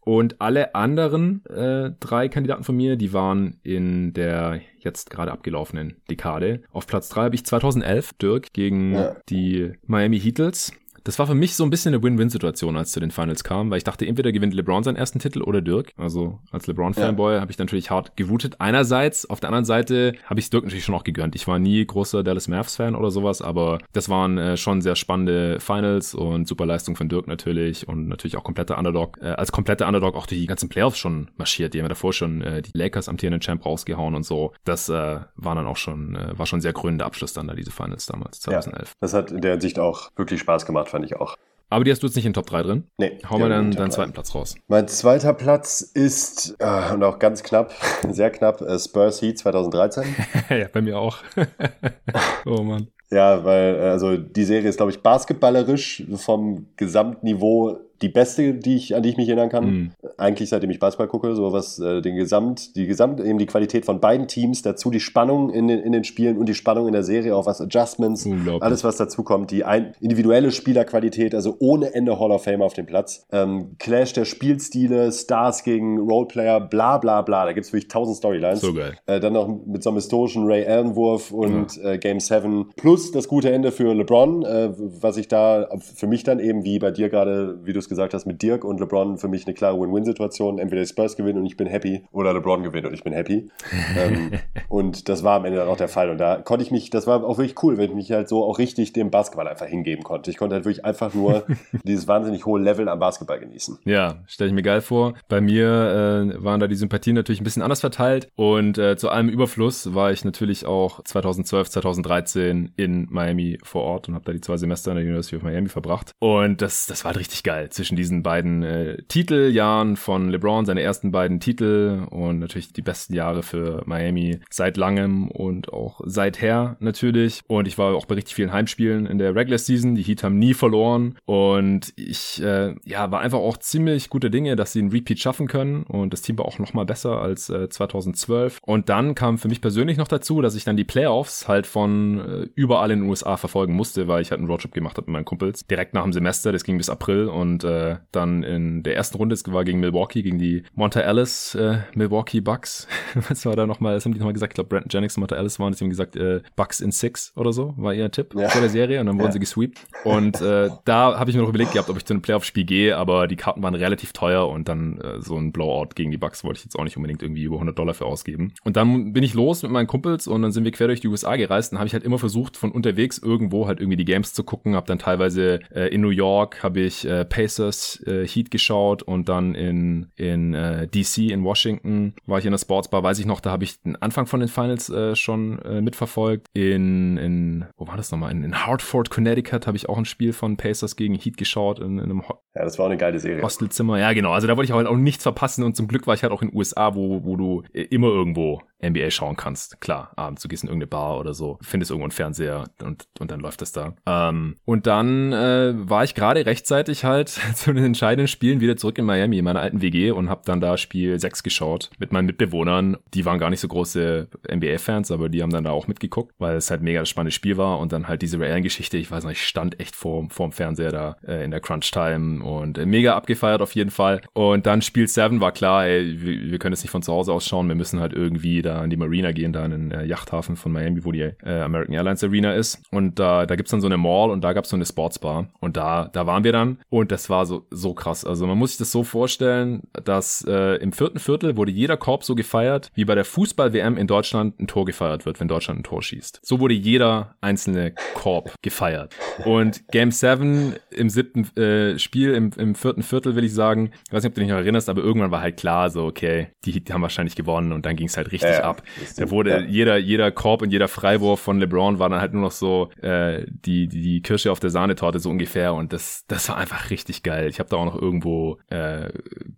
Und 0.00 0.40
alle 0.40 0.74
anderen 0.74 1.44
äh, 1.46 1.92
drei 2.00 2.28
Kandidaten 2.28 2.64
von 2.64 2.76
mir, 2.76 2.96
die 2.96 3.12
waren 3.12 3.58
in 3.62 4.12
der 4.12 4.60
jetzt 4.78 5.10
gerade 5.10 5.32
abgelaufenen 5.32 5.96
Dekade. 6.10 6.62
Auf 6.72 6.86
Platz 6.86 7.08
drei 7.08 7.24
habe 7.24 7.34
ich 7.34 7.44
2011 7.44 8.14
Dirk 8.14 8.52
gegen 8.52 8.94
ja. 8.94 9.16
die 9.28 9.72
Miami 9.86 10.20
Heatles. 10.20 10.72
Das 11.06 11.20
war 11.20 11.28
für 11.28 11.36
mich 11.36 11.54
so 11.54 11.62
ein 11.62 11.70
bisschen 11.70 11.94
eine 11.94 12.02
Win-Win-Situation, 12.02 12.76
als 12.76 12.90
zu 12.90 12.98
den 12.98 13.12
Finals 13.12 13.44
kam, 13.44 13.70
weil 13.70 13.78
ich 13.78 13.84
dachte, 13.84 14.04
entweder 14.04 14.32
gewinnt 14.32 14.54
LeBron 14.54 14.82
seinen 14.82 14.96
ersten 14.96 15.20
Titel 15.20 15.40
oder 15.40 15.60
Dirk. 15.60 15.92
Also 15.96 16.40
als 16.50 16.66
LeBron-Fanboy 16.66 17.34
ja. 17.34 17.40
habe 17.40 17.52
ich 17.52 17.58
natürlich 17.58 17.92
hart 17.92 18.16
gewutet. 18.16 18.56
Einerseits, 18.58 19.30
auf 19.30 19.38
der 19.38 19.50
anderen 19.50 19.64
Seite 19.64 20.14
habe 20.24 20.40
ich 20.40 20.50
Dirk 20.50 20.64
natürlich 20.64 20.84
schon 20.84 20.96
auch 20.96 21.04
gegönnt. 21.04 21.36
Ich 21.36 21.46
war 21.46 21.60
nie 21.60 21.86
großer 21.86 22.24
Dallas 22.24 22.48
Mavs-Fan 22.48 22.96
oder 22.96 23.12
sowas, 23.12 23.40
aber 23.40 23.78
das 23.92 24.08
waren 24.08 24.36
äh, 24.36 24.56
schon 24.56 24.80
sehr 24.80 24.96
spannende 24.96 25.60
Finals 25.60 26.12
und 26.12 26.48
super 26.48 26.66
Leistung 26.66 26.96
von 26.96 27.08
Dirk 27.08 27.28
natürlich 27.28 27.86
und 27.86 28.08
natürlich 28.08 28.36
auch 28.36 28.42
kompletter 28.42 28.76
Underdog. 28.76 29.16
Äh, 29.22 29.26
als 29.26 29.52
kompletter 29.52 29.86
Underdog 29.86 30.16
auch 30.16 30.26
die 30.26 30.44
ganzen 30.46 30.68
Playoffs 30.68 30.98
schon 30.98 31.30
marschiert. 31.36 31.72
Die 31.72 31.78
haben 31.78 31.84
ja 31.84 31.90
davor 31.90 32.14
schon 32.14 32.42
äh, 32.42 32.62
die 32.62 32.72
Lakers 32.74 33.08
amtierenden 33.08 33.40
Champ 33.40 33.64
rausgehauen 33.64 34.16
und 34.16 34.24
so. 34.24 34.54
Das 34.64 34.88
äh, 34.88 35.20
war 35.36 35.54
dann 35.54 35.68
auch 35.68 35.76
schon, 35.76 36.16
äh, 36.16 36.36
war 36.36 36.46
schon 36.46 36.60
sehr 36.60 36.72
krönender 36.72 37.06
Abschluss 37.06 37.32
dann 37.32 37.46
da, 37.46 37.54
diese 37.54 37.70
Finals 37.70 38.06
damals, 38.06 38.40
2011. 38.40 38.88
Ja, 38.88 38.94
das 38.98 39.14
hat 39.14 39.30
in 39.30 39.40
der 39.40 39.52
Hinsicht 39.52 39.78
auch 39.78 40.10
wirklich 40.16 40.40
Spaß 40.40 40.66
gemacht, 40.66 40.95
fand 40.96 41.04
ich 41.04 41.16
auch. 41.16 41.36
Aber 41.68 41.84
die 41.84 41.90
hast 41.90 42.02
du 42.02 42.06
jetzt 42.06 42.14
nicht 42.14 42.24
in 42.24 42.30
den 42.30 42.34
Top 42.34 42.46
3 42.46 42.62
drin? 42.62 42.84
Nee. 42.96 43.18
Hau 43.28 43.38
mal 43.38 43.50
dann 43.50 43.72
deinen 43.72 43.90
zweiten 43.90 44.12
Platz 44.12 44.34
raus. 44.34 44.54
Mein 44.68 44.88
zweiter 44.88 45.34
Platz 45.34 45.80
ist, 45.80 46.56
äh, 46.58 46.94
und 46.94 47.02
auch 47.02 47.18
ganz 47.18 47.42
knapp, 47.42 47.74
sehr 48.08 48.30
knapp, 48.30 48.62
äh, 48.62 48.78
Spurs 48.78 49.20
Heat 49.20 49.38
2013. 49.38 50.04
ja, 50.48 50.68
bei 50.72 50.80
mir 50.80 50.98
auch. 50.98 51.18
oh 52.46 52.62
Mann. 52.62 52.88
Ja, 53.10 53.44
weil 53.44 53.74
äh, 53.74 53.88
also 53.88 54.16
die 54.16 54.44
Serie 54.44 54.68
ist, 54.68 54.76
glaube 54.76 54.92
ich, 54.92 55.02
basketballerisch 55.02 56.04
vom 56.14 56.68
Gesamtniveau 56.76 57.80
die 58.02 58.08
beste, 58.08 58.54
die 58.54 58.76
ich, 58.76 58.94
an 58.94 59.02
die 59.02 59.08
ich 59.10 59.16
mich 59.16 59.28
erinnern 59.28 59.48
kann. 59.48 59.64
Mhm. 59.64 59.90
Eigentlich 60.16 60.48
seitdem 60.48 60.70
ich 60.70 60.78
Basketball 60.78 61.08
gucke, 61.08 61.34
so 61.34 61.52
was 61.52 61.78
äh, 61.78 62.02
den 62.02 62.16
Gesamt, 62.16 62.76
die 62.76 62.86
Gesamt, 62.86 63.20
eben 63.20 63.38
die 63.38 63.46
Qualität 63.46 63.84
von 63.84 64.00
beiden 64.00 64.28
Teams, 64.28 64.62
dazu 64.62 64.90
die 64.90 65.00
Spannung 65.00 65.50
in 65.50 65.68
den, 65.68 65.80
in 65.80 65.92
den 65.92 66.04
Spielen 66.04 66.36
und 66.36 66.46
die 66.48 66.54
Spannung 66.54 66.86
in 66.86 66.92
der 66.92 67.02
Serie, 67.02 67.34
auch 67.34 67.46
was 67.46 67.60
Adjustments, 67.60 68.28
alles 68.60 68.84
was 68.84 68.96
dazu 68.96 69.22
kommt, 69.22 69.50
die 69.50 69.64
ein, 69.64 69.92
individuelle 70.00 70.50
Spielerqualität, 70.52 71.34
also 71.34 71.56
ohne 71.58 71.94
Ende 71.94 72.18
Hall 72.18 72.30
of 72.30 72.44
Fame 72.44 72.62
auf 72.62 72.74
dem 72.74 72.86
Platz. 72.86 73.26
Ähm, 73.32 73.76
Clash 73.78 74.12
der 74.12 74.24
Spielstile, 74.24 75.12
Stars 75.12 75.64
gegen 75.64 75.98
Roleplayer, 75.98 76.60
bla 76.60 76.98
bla 76.98 77.22
bla. 77.22 77.44
Da 77.44 77.52
gibt 77.52 77.66
es 77.66 77.72
wirklich 77.72 77.88
tausend 77.88 78.16
Storylines. 78.16 78.60
So 78.60 78.74
geil. 78.74 78.96
Äh, 79.06 79.20
dann 79.20 79.32
noch 79.32 79.48
mit 79.48 79.82
so 79.82 79.90
einem 79.90 79.96
historischen 79.96 80.44
Ray 80.46 80.66
Allen-Wurf 80.66 81.32
und 81.32 81.76
ja. 81.76 81.92
äh, 81.92 81.98
Game 81.98 82.20
7 82.20 82.72
plus 82.76 83.12
das 83.12 83.28
gute 83.28 83.50
Ende 83.50 83.72
für 83.72 83.94
LeBron, 83.94 84.44
äh, 84.44 84.70
was 84.76 85.16
ich 85.16 85.28
da 85.28 85.68
für 85.78 86.06
mich 86.06 86.24
dann 86.24 86.40
eben, 86.40 86.64
wie 86.64 86.78
bei 86.78 86.90
dir 86.90 87.08
gerade, 87.08 87.58
wie 87.64 87.72
du 87.72 87.85
es 87.86 87.88
gesagt 87.88 88.14
hast, 88.14 88.26
mit 88.26 88.42
Dirk 88.42 88.64
und 88.64 88.80
LeBron 88.80 89.16
für 89.18 89.28
mich 89.28 89.46
eine 89.46 89.54
klare 89.54 89.80
Win-Win-Situation. 89.80 90.58
Entweder 90.58 90.82
die 90.82 90.88
Spurs 90.88 91.16
gewinnen 91.16 91.38
und 91.38 91.46
ich 91.46 91.56
bin 91.56 91.66
happy 91.66 92.02
oder 92.12 92.32
LeBron 92.32 92.62
gewinnt 92.62 92.86
und 92.86 92.94
ich 92.94 93.04
bin 93.04 93.12
happy. 93.12 93.48
ähm, 93.98 94.32
und 94.68 95.08
das 95.08 95.22
war 95.22 95.36
am 95.36 95.44
Ende 95.44 95.58
dann 95.58 95.68
auch 95.68 95.76
der 95.76 95.88
Fall. 95.88 96.10
Und 96.10 96.18
da 96.18 96.36
konnte 96.36 96.64
ich 96.64 96.70
mich, 96.70 96.90
das 96.90 97.06
war 97.06 97.24
auch 97.24 97.38
wirklich 97.38 97.62
cool, 97.62 97.78
wenn 97.78 97.90
ich 97.90 97.96
mich 97.96 98.12
halt 98.12 98.28
so 98.28 98.44
auch 98.44 98.58
richtig 98.58 98.92
dem 98.92 99.10
Basketball 99.10 99.48
einfach 99.48 99.66
hingeben 99.66 100.02
konnte. 100.02 100.30
Ich 100.30 100.36
konnte 100.36 100.54
halt 100.54 100.64
wirklich 100.64 100.84
einfach 100.84 101.14
nur 101.14 101.44
dieses 101.84 102.08
wahnsinnig 102.08 102.44
hohe 102.46 102.60
Level 102.60 102.88
am 102.88 102.98
Basketball 102.98 103.38
genießen. 103.38 103.78
Ja, 103.84 104.16
stelle 104.26 104.48
ich 104.48 104.54
mir 104.54 104.62
geil 104.62 104.80
vor. 104.80 105.14
Bei 105.28 105.40
mir 105.40 106.34
äh, 106.36 106.44
waren 106.44 106.60
da 106.60 106.66
die 106.66 106.74
Sympathien 106.74 107.14
natürlich 107.14 107.40
ein 107.40 107.44
bisschen 107.44 107.62
anders 107.62 107.80
verteilt 107.80 108.28
und 108.34 108.78
äh, 108.78 108.96
zu 108.96 109.08
allem 109.08 109.28
Überfluss 109.28 109.94
war 109.94 110.12
ich 110.12 110.24
natürlich 110.24 110.66
auch 110.66 111.02
2012, 111.04 111.70
2013 111.70 112.72
in 112.76 113.06
Miami 113.10 113.58
vor 113.62 113.82
Ort 113.82 114.08
und 114.08 114.14
habe 114.14 114.24
da 114.24 114.32
die 114.32 114.40
zwei 114.40 114.56
Semester 114.56 114.90
in 114.90 114.96
der 114.96 115.04
University 115.04 115.36
of 115.36 115.42
Miami 115.42 115.68
verbracht. 115.68 116.12
Und 116.18 116.62
das, 116.62 116.86
das 116.86 117.04
war 117.04 117.10
halt 117.10 117.20
richtig 117.20 117.42
geil 117.42 117.68
zwischen 117.76 117.96
diesen 117.96 118.22
beiden 118.22 118.62
äh, 118.62 119.02
Titeljahren 119.08 119.96
von 119.96 120.30
LeBron, 120.30 120.64
seine 120.64 120.82
ersten 120.82 121.12
beiden 121.12 121.40
Titel 121.40 122.06
und 122.10 122.40
natürlich 122.40 122.72
die 122.72 122.82
besten 122.82 123.14
Jahre 123.14 123.42
für 123.42 123.82
Miami 123.86 124.40
seit 124.50 124.76
langem 124.76 125.28
und 125.28 125.72
auch 125.72 126.00
seither 126.04 126.76
natürlich. 126.80 127.42
Und 127.46 127.68
ich 127.68 127.78
war 127.78 127.94
auch 127.94 128.06
bei 128.06 128.16
richtig 128.16 128.34
vielen 128.34 128.52
Heimspielen 128.52 129.06
in 129.06 129.18
der 129.18 129.34
Regular 129.34 129.58
Season. 129.58 129.94
Die 129.94 130.02
Heat 130.02 130.22
haben 130.22 130.38
nie 130.38 130.54
verloren 130.54 131.16
und 131.26 131.92
ich 131.96 132.42
äh, 132.42 132.74
ja 132.84 133.10
war 133.10 133.20
einfach 133.20 133.38
auch 133.38 133.58
ziemlich 133.58 134.08
gute 134.10 134.30
Dinge, 134.30 134.56
dass 134.56 134.72
sie 134.72 134.80
einen 134.80 134.90
Repeat 134.90 135.20
schaffen 135.20 135.46
können 135.46 135.82
und 135.84 136.12
das 136.12 136.22
Team 136.22 136.38
war 136.38 136.46
auch 136.46 136.58
noch 136.58 136.74
mal 136.74 136.86
besser 136.86 137.20
als 137.20 137.50
äh, 137.50 137.68
2012. 137.68 138.58
Und 138.62 138.88
dann 138.88 139.14
kam 139.14 139.38
für 139.38 139.48
mich 139.48 139.60
persönlich 139.60 139.98
noch 139.98 140.08
dazu, 140.08 140.40
dass 140.40 140.54
ich 140.54 140.64
dann 140.64 140.76
die 140.76 140.84
Playoffs 140.84 141.46
halt 141.46 141.66
von 141.66 142.20
äh, 142.20 142.48
überall 142.54 142.90
in 142.90 143.00
den 143.00 143.08
USA 143.08 143.36
verfolgen 143.36 143.74
musste, 143.74 144.08
weil 144.08 144.22
ich 144.22 144.30
halt 144.30 144.40
einen 144.40 144.48
Roadtrip 144.48 144.72
gemacht 144.72 144.96
habe 144.96 145.06
mit 145.06 145.12
meinen 145.12 145.24
Kumpels 145.26 145.66
direkt 145.66 145.92
nach 145.92 146.04
dem 146.04 146.14
Semester. 146.14 146.52
Das 146.52 146.64
ging 146.64 146.78
bis 146.78 146.88
April 146.88 147.26
und 147.26 147.65
äh, 147.66 147.96
dann 148.12 148.42
in 148.42 148.82
der 148.82 148.96
ersten 148.96 149.16
Runde, 149.16 149.34
es 149.34 149.50
war 149.52 149.64
gegen 149.64 149.80
Milwaukee, 149.80 150.22
gegen 150.22 150.38
die 150.38 150.62
Monta 150.74 151.00
Ellis 151.00 151.54
äh, 151.54 151.78
Milwaukee 151.94 152.40
Bucks. 152.40 152.88
Was 153.28 153.44
war 153.46 153.56
da 153.56 153.66
nochmal? 153.66 153.94
Das 153.94 154.04
haben 154.04 154.12
die 154.12 154.18
nochmal 154.18 154.32
gesagt. 154.32 154.52
Ich 154.52 154.54
glaube, 154.54 154.68
Brandon 154.68 154.88
Jennings 154.90 155.16
und 155.16 155.22
Monta 155.22 155.36
Ellis 155.36 155.58
waren. 155.58 155.72
Die 155.72 155.80
haben 155.80 155.90
gesagt, 155.90 156.16
äh, 156.16 156.40
Bucks 156.54 156.80
in 156.80 156.92
Six 156.92 157.32
oder 157.36 157.52
so 157.52 157.74
war 157.76 157.92
ihr 157.92 158.10
Tipp 158.10 158.34
ja. 158.34 158.48
vor 158.48 158.60
der 158.60 158.70
Serie 158.70 159.00
und 159.00 159.06
dann 159.06 159.16
wurden 159.16 159.26
ja. 159.26 159.32
sie 159.32 159.40
gesweept. 159.40 159.80
Und 160.04 160.40
äh, 160.40 160.70
da 160.84 161.18
habe 161.18 161.30
ich 161.30 161.36
mir 161.36 161.42
noch 161.42 161.48
überlegt 161.48 161.72
gehabt, 161.72 161.90
ob 161.90 161.96
ich 161.96 162.04
zu 162.04 162.14
einem 162.14 162.22
Playoff-Spiel 162.22 162.64
gehe, 162.64 162.96
aber 162.96 163.26
die 163.26 163.36
Karten 163.36 163.62
waren 163.62 163.74
relativ 163.74 164.12
teuer 164.12 164.48
und 164.48 164.68
dann 164.68 164.98
äh, 164.98 165.20
so 165.20 165.36
ein 165.36 165.52
Blowout 165.52 165.90
gegen 165.94 166.10
die 166.10 166.18
Bucks 166.18 166.44
wollte 166.44 166.58
ich 166.58 166.64
jetzt 166.64 166.78
auch 166.78 166.84
nicht 166.84 166.96
unbedingt 166.96 167.22
irgendwie 167.22 167.42
über 167.42 167.56
100 167.56 167.78
Dollar 167.78 167.94
für 167.94 168.06
ausgeben. 168.06 168.52
Und 168.64 168.76
dann 168.76 169.12
bin 169.12 169.22
ich 169.22 169.34
los 169.34 169.62
mit 169.62 169.72
meinen 169.72 169.86
Kumpels 169.86 170.26
und 170.26 170.42
dann 170.42 170.52
sind 170.52 170.64
wir 170.64 170.72
quer 170.72 170.86
durch 170.86 171.00
die 171.00 171.08
USA 171.08 171.36
gereist 171.36 171.72
und 171.72 171.78
habe 171.78 171.86
ich 171.86 171.92
halt 171.92 172.04
immer 172.04 172.18
versucht, 172.18 172.56
von 172.56 172.72
unterwegs 172.72 173.18
irgendwo 173.18 173.66
halt 173.66 173.80
irgendwie 173.80 173.96
die 173.96 174.04
Games 174.04 174.32
zu 174.32 174.44
gucken. 174.44 174.74
Habe 174.74 174.86
dann 174.86 174.98
teilweise 174.98 175.60
äh, 175.74 175.88
in 175.92 176.00
New 176.00 176.10
York 176.10 176.62
habe 176.62 176.80
ich 176.80 177.06
äh, 177.06 177.24
Pacers 177.24 177.55
äh, 177.58 178.26
Heat 178.26 178.50
geschaut 178.50 179.02
und 179.02 179.28
dann 179.28 179.54
in 179.54 180.06
in 180.16 180.54
äh, 180.54 180.86
DC 180.88 181.30
in 181.30 181.44
Washington 181.44 182.14
war 182.26 182.38
ich 182.38 182.44
in 182.44 182.52
der 182.52 182.58
Sportsbar, 182.58 183.02
weiß 183.02 183.18
ich 183.18 183.26
noch, 183.26 183.40
da 183.40 183.50
habe 183.50 183.64
ich 183.64 183.80
den 183.82 183.96
Anfang 183.96 184.26
von 184.26 184.40
den 184.40 184.48
Finals 184.48 184.88
äh, 184.88 185.16
schon 185.16 185.58
äh, 185.60 185.80
mitverfolgt. 185.80 186.48
In 186.52 187.16
in 187.16 187.66
wo 187.76 187.86
war 187.86 187.96
das 187.96 188.10
nochmal? 188.10 188.32
In, 188.32 188.44
in 188.44 188.66
Hartford, 188.66 189.10
Connecticut 189.10 189.66
habe 189.66 189.76
ich 189.76 189.88
auch 189.88 189.98
ein 189.98 190.04
Spiel 190.04 190.32
von 190.32 190.56
Pacers 190.56 190.96
gegen 190.96 191.14
Heat 191.14 191.36
geschaut 191.36 191.78
in, 191.78 191.98
in 191.98 192.04
einem 192.04 192.28
Ho 192.28 192.38
ja, 192.54 192.64
das 192.64 192.78
war 192.78 192.86
auch 192.86 192.90
eine 192.90 192.96
geile 192.96 193.18
Serie. 193.18 193.42
Hostelzimmer, 193.42 193.98
ja 193.98 194.14
genau. 194.14 194.32
Also 194.32 194.46
da 194.46 194.56
wollte 194.56 194.70
ich 194.70 194.74
halt 194.74 194.86
auch 194.86 194.96
nichts 194.96 195.22
verpassen 195.22 195.62
und 195.62 195.76
zum 195.76 195.88
Glück 195.88 196.06
war 196.06 196.14
ich 196.14 196.22
halt 196.22 196.32
auch 196.32 196.40
in 196.40 196.48
den 196.48 196.56
USA, 196.56 196.94
wo 196.94 197.22
wo 197.24 197.36
du 197.36 197.62
äh, 197.74 197.82
immer 197.82 198.08
irgendwo 198.08 198.62
NBA 198.82 199.10
schauen 199.10 199.36
kannst. 199.36 199.80
Klar, 199.80 200.12
abends, 200.16 200.42
du 200.42 200.48
gehst 200.48 200.62
in 200.62 200.68
irgendeine 200.68 200.88
Bar 200.88 201.18
oder 201.18 201.34
so, 201.34 201.58
findest 201.62 201.90
irgendwo 201.90 202.04
einen 202.04 202.12
Fernseher 202.12 202.64
und, 202.82 203.06
und 203.18 203.30
dann 203.30 203.40
läuft 203.40 203.62
das 203.62 203.72
da. 203.72 203.94
Ähm, 204.06 204.56
und 204.64 204.86
dann 204.86 205.32
äh, 205.32 205.72
war 205.76 206.04
ich 206.04 206.14
gerade 206.14 206.44
rechtzeitig 206.46 207.04
halt 207.04 207.28
zu 207.54 207.72
den 207.72 207.84
entscheidenden 207.84 208.28
Spielen 208.28 208.60
wieder 208.60 208.76
zurück 208.76 208.98
in 208.98 209.04
Miami, 209.04 209.38
in 209.38 209.44
meiner 209.44 209.60
alten 209.60 209.82
WG 209.82 210.10
und 210.10 210.28
habe 210.28 210.42
dann 210.44 210.60
da 210.60 210.76
Spiel 210.76 211.18
6 211.18 211.42
geschaut 211.42 211.90
mit 211.98 212.12
meinen 212.12 212.26
Mitbewohnern. 212.26 212.96
Die 213.14 213.24
waren 213.24 213.38
gar 213.38 213.50
nicht 213.50 213.60
so 213.60 213.68
große 213.68 214.28
NBA-Fans, 214.52 215.10
aber 215.10 215.28
die 215.28 215.42
haben 215.42 215.50
dann 215.50 215.64
da 215.64 215.70
auch 215.70 215.88
mitgeguckt, 215.88 216.34
weil 216.38 216.56
es 216.56 216.70
halt 216.70 216.82
mega 216.82 217.00
das 217.00 217.08
spannende 217.08 217.32
Spiel 217.32 217.56
war 217.56 217.78
und 217.78 217.92
dann 217.92 218.08
halt 218.08 218.22
diese 218.22 218.38
reellen 218.38 218.62
Geschichte, 218.62 218.98
ich 218.98 219.10
weiß 219.10 219.24
noch, 219.24 219.30
ich 219.30 219.46
stand 219.46 219.80
echt 219.80 219.96
vor, 219.96 220.28
vor 220.30 220.48
dem 220.48 220.52
Fernseher 220.52 220.92
da 220.92 221.16
äh, 221.26 221.44
in 221.44 221.50
der 221.50 221.60
Crunch-Time 221.60 222.44
und 222.44 222.78
äh, 222.78 222.86
mega 222.86 223.16
abgefeiert 223.16 223.62
auf 223.62 223.74
jeden 223.74 223.90
Fall. 223.90 224.20
Und 224.32 224.66
dann 224.66 224.82
Spiel 224.82 225.08
7 225.08 225.40
war 225.40 225.52
klar, 225.52 225.86
ey, 225.86 226.20
wir, 226.20 226.50
wir 226.50 226.58
können 226.58 226.72
es 226.72 226.82
nicht 226.82 226.90
von 226.90 227.02
zu 227.02 227.12
Hause 227.12 227.32
aus 227.32 227.46
schauen, 227.46 227.68
wir 227.68 227.74
müssen 227.74 228.00
halt 228.00 228.12
irgendwie 228.12 228.62
da 228.66 228.80
an 228.80 228.90
die 228.90 228.96
Marina 228.96 229.32
gehen, 229.32 229.52
da 229.52 229.64
in 229.64 229.70
den 229.70 229.90
äh, 229.90 230.04
Yachthafen 230.04 230.56
von 230.56 230.72
Miami, 230.72 231.04
wo 231.04 231.12
die 231.12 231.20
äh, 231.20 231.60
American 231.60 231.94
Airlines 231.94 232.22
Arena 232.22 232.52
ist. 232.54 232.82
Und 232.90 233.18
äh, 233.20 233.46
da 233.46 233.56
gibt's 233.56 233.70
dann 233.70 233.80
so 233.80 233.86
eine 233.86 233.96
Mall 233.96 234.30
und 234.30 234.42
da 234.42 234.52
gab's 234.52 234.70
so 234.70 234.76
eine 234.76 234.86
Sportsbar. 234.86 235.48
Und 235.60 235.76
da, 235.76 236.08
da 236.12 236.26
waren 236.26 236.44
wir 236.44 236.52
dann 236.52 236.78
und 236.90 237.12
das 237.12 237.30
war 237.30 237.46
so, 237.46 237.66
so 237.70 237.94
krass. 237.94 238.24
Also 238.24 238.46
man 238.46 238.58
muss 238.58 238.70
sich 238.70 238.78
das 238.78 238.92
so 238.92 239.04
vorstellen, 239.04 239.82
dass 240.04 240.44
äh, 240.46 240.76
im 240.76 240.92
vierten 240.92 241.18
Viertel 241.18 241.56
wurde 241.56 241.72
jeder 241.72 241.96
Korb 241.96 242.24
so 242.24 242.34
gefeiert, 242.34 242.90
wie 242.94 243.04
bei 243.04 243.14
der 243.14 243.24
Fußball-WM 243.24 243.96
in 243.96 244.06
Deutschland 244.06 244.58
ein 244.60 244.66
Tor 244.66 244.84
gefeiert 244.84 245.26
wird, 245.26 245.40
wenn 245.40 245.48
Deutschland 245.48 245.80
ein 245.80 245.84
Tor 245.84 246.02
schießt. 246.02 246.40
So 246.42 246.60
wurde 246.60 246.74
jeder 246.74 247.36
einzelne 247.40 247.94
Korb 248.14 248.54
gefeiert. 248.62 249.14
Und 249.44 249.86
Game 249.88 250.10
7 250.10 250.74
im 250.90 251.08
siebten 251.08 251.56
äh, 251.56 251.98
Spiel, 251.98 252.34
im, 252.34 252.50
im 252.56 252.74
vierten 252.74 253.02
Viertel 253.02 253.36
will 253.36 253.44
ich 253.44 253.54
sagen, 253.54 253.90
ich 254.06 254.12
weiß 254.12 254.22
nicht, 254.22 254.30
ob 254.30 254.34
du 254.34 254.40
dich 254.40 254.50
noch 254.50 254.56
erinnerst, 254.56 254.88
aber 254.88 255.02
irgendwann 255.02 255.30
war 255.30 255.40
halt 255.40 255.56
klar, 255.56 255.90
so 255.90 256.04
okay, 256.04 256.48
die, 256.64 256.82
die 256.82 256.92
haben 256.92 257.02
wahrscheinlich 257.02 257.36
gewonnen 257.36 257.72
und 257.72 257.86
dann 257.86 257.96
ging's 257.96 258.16
halt 258.16 258.32
richtig 258.32 258.55
ja, 258.58 258.64
ab. 258.64 258.82
Da 259.16 259.30
wurde 259.30 259.50
ja. 259.50 259.60
jeder, 259.60 259.96
jeder 259.96 260.30
Korb 260.30 260.62
und 260.62 260.70
jeder 260.70 260.88
Freiwurf 260.88 261.40
von 261.40 261.58
LeBron 261.58 261.98
war 261.98 262.08
dann 262.08 262.20
halt 262.20 262.32
nur 262.32 262.42
noch 262.42 262.52
so 262.52 262.90
äh, 263.02 263.44
die, 263.48 263.88
die, 263.88 264.00
die 264.00 264.22
Kirsche 264.22 264.52
auf 264.52 264.60
der 264.60 264.70
Sahnetorte 264.70 265.18
so 265.18 265.30
ungefähr. 265.30 265.74
Und 265.74 265.92
das, 265.92 266.24
das 266.28 266.48
war 266.48 266.56
einfach 266.56 266.90
richtig 266.90 267.22
geil. 267.22 267.48
Ich 267.48 267.58
habe 267.58 267.68
da 267.68 267.76
auch 267.76 267.84
noch 267.84 268.00
irgendwo 268.00 268.58
äh, 268.68 269.10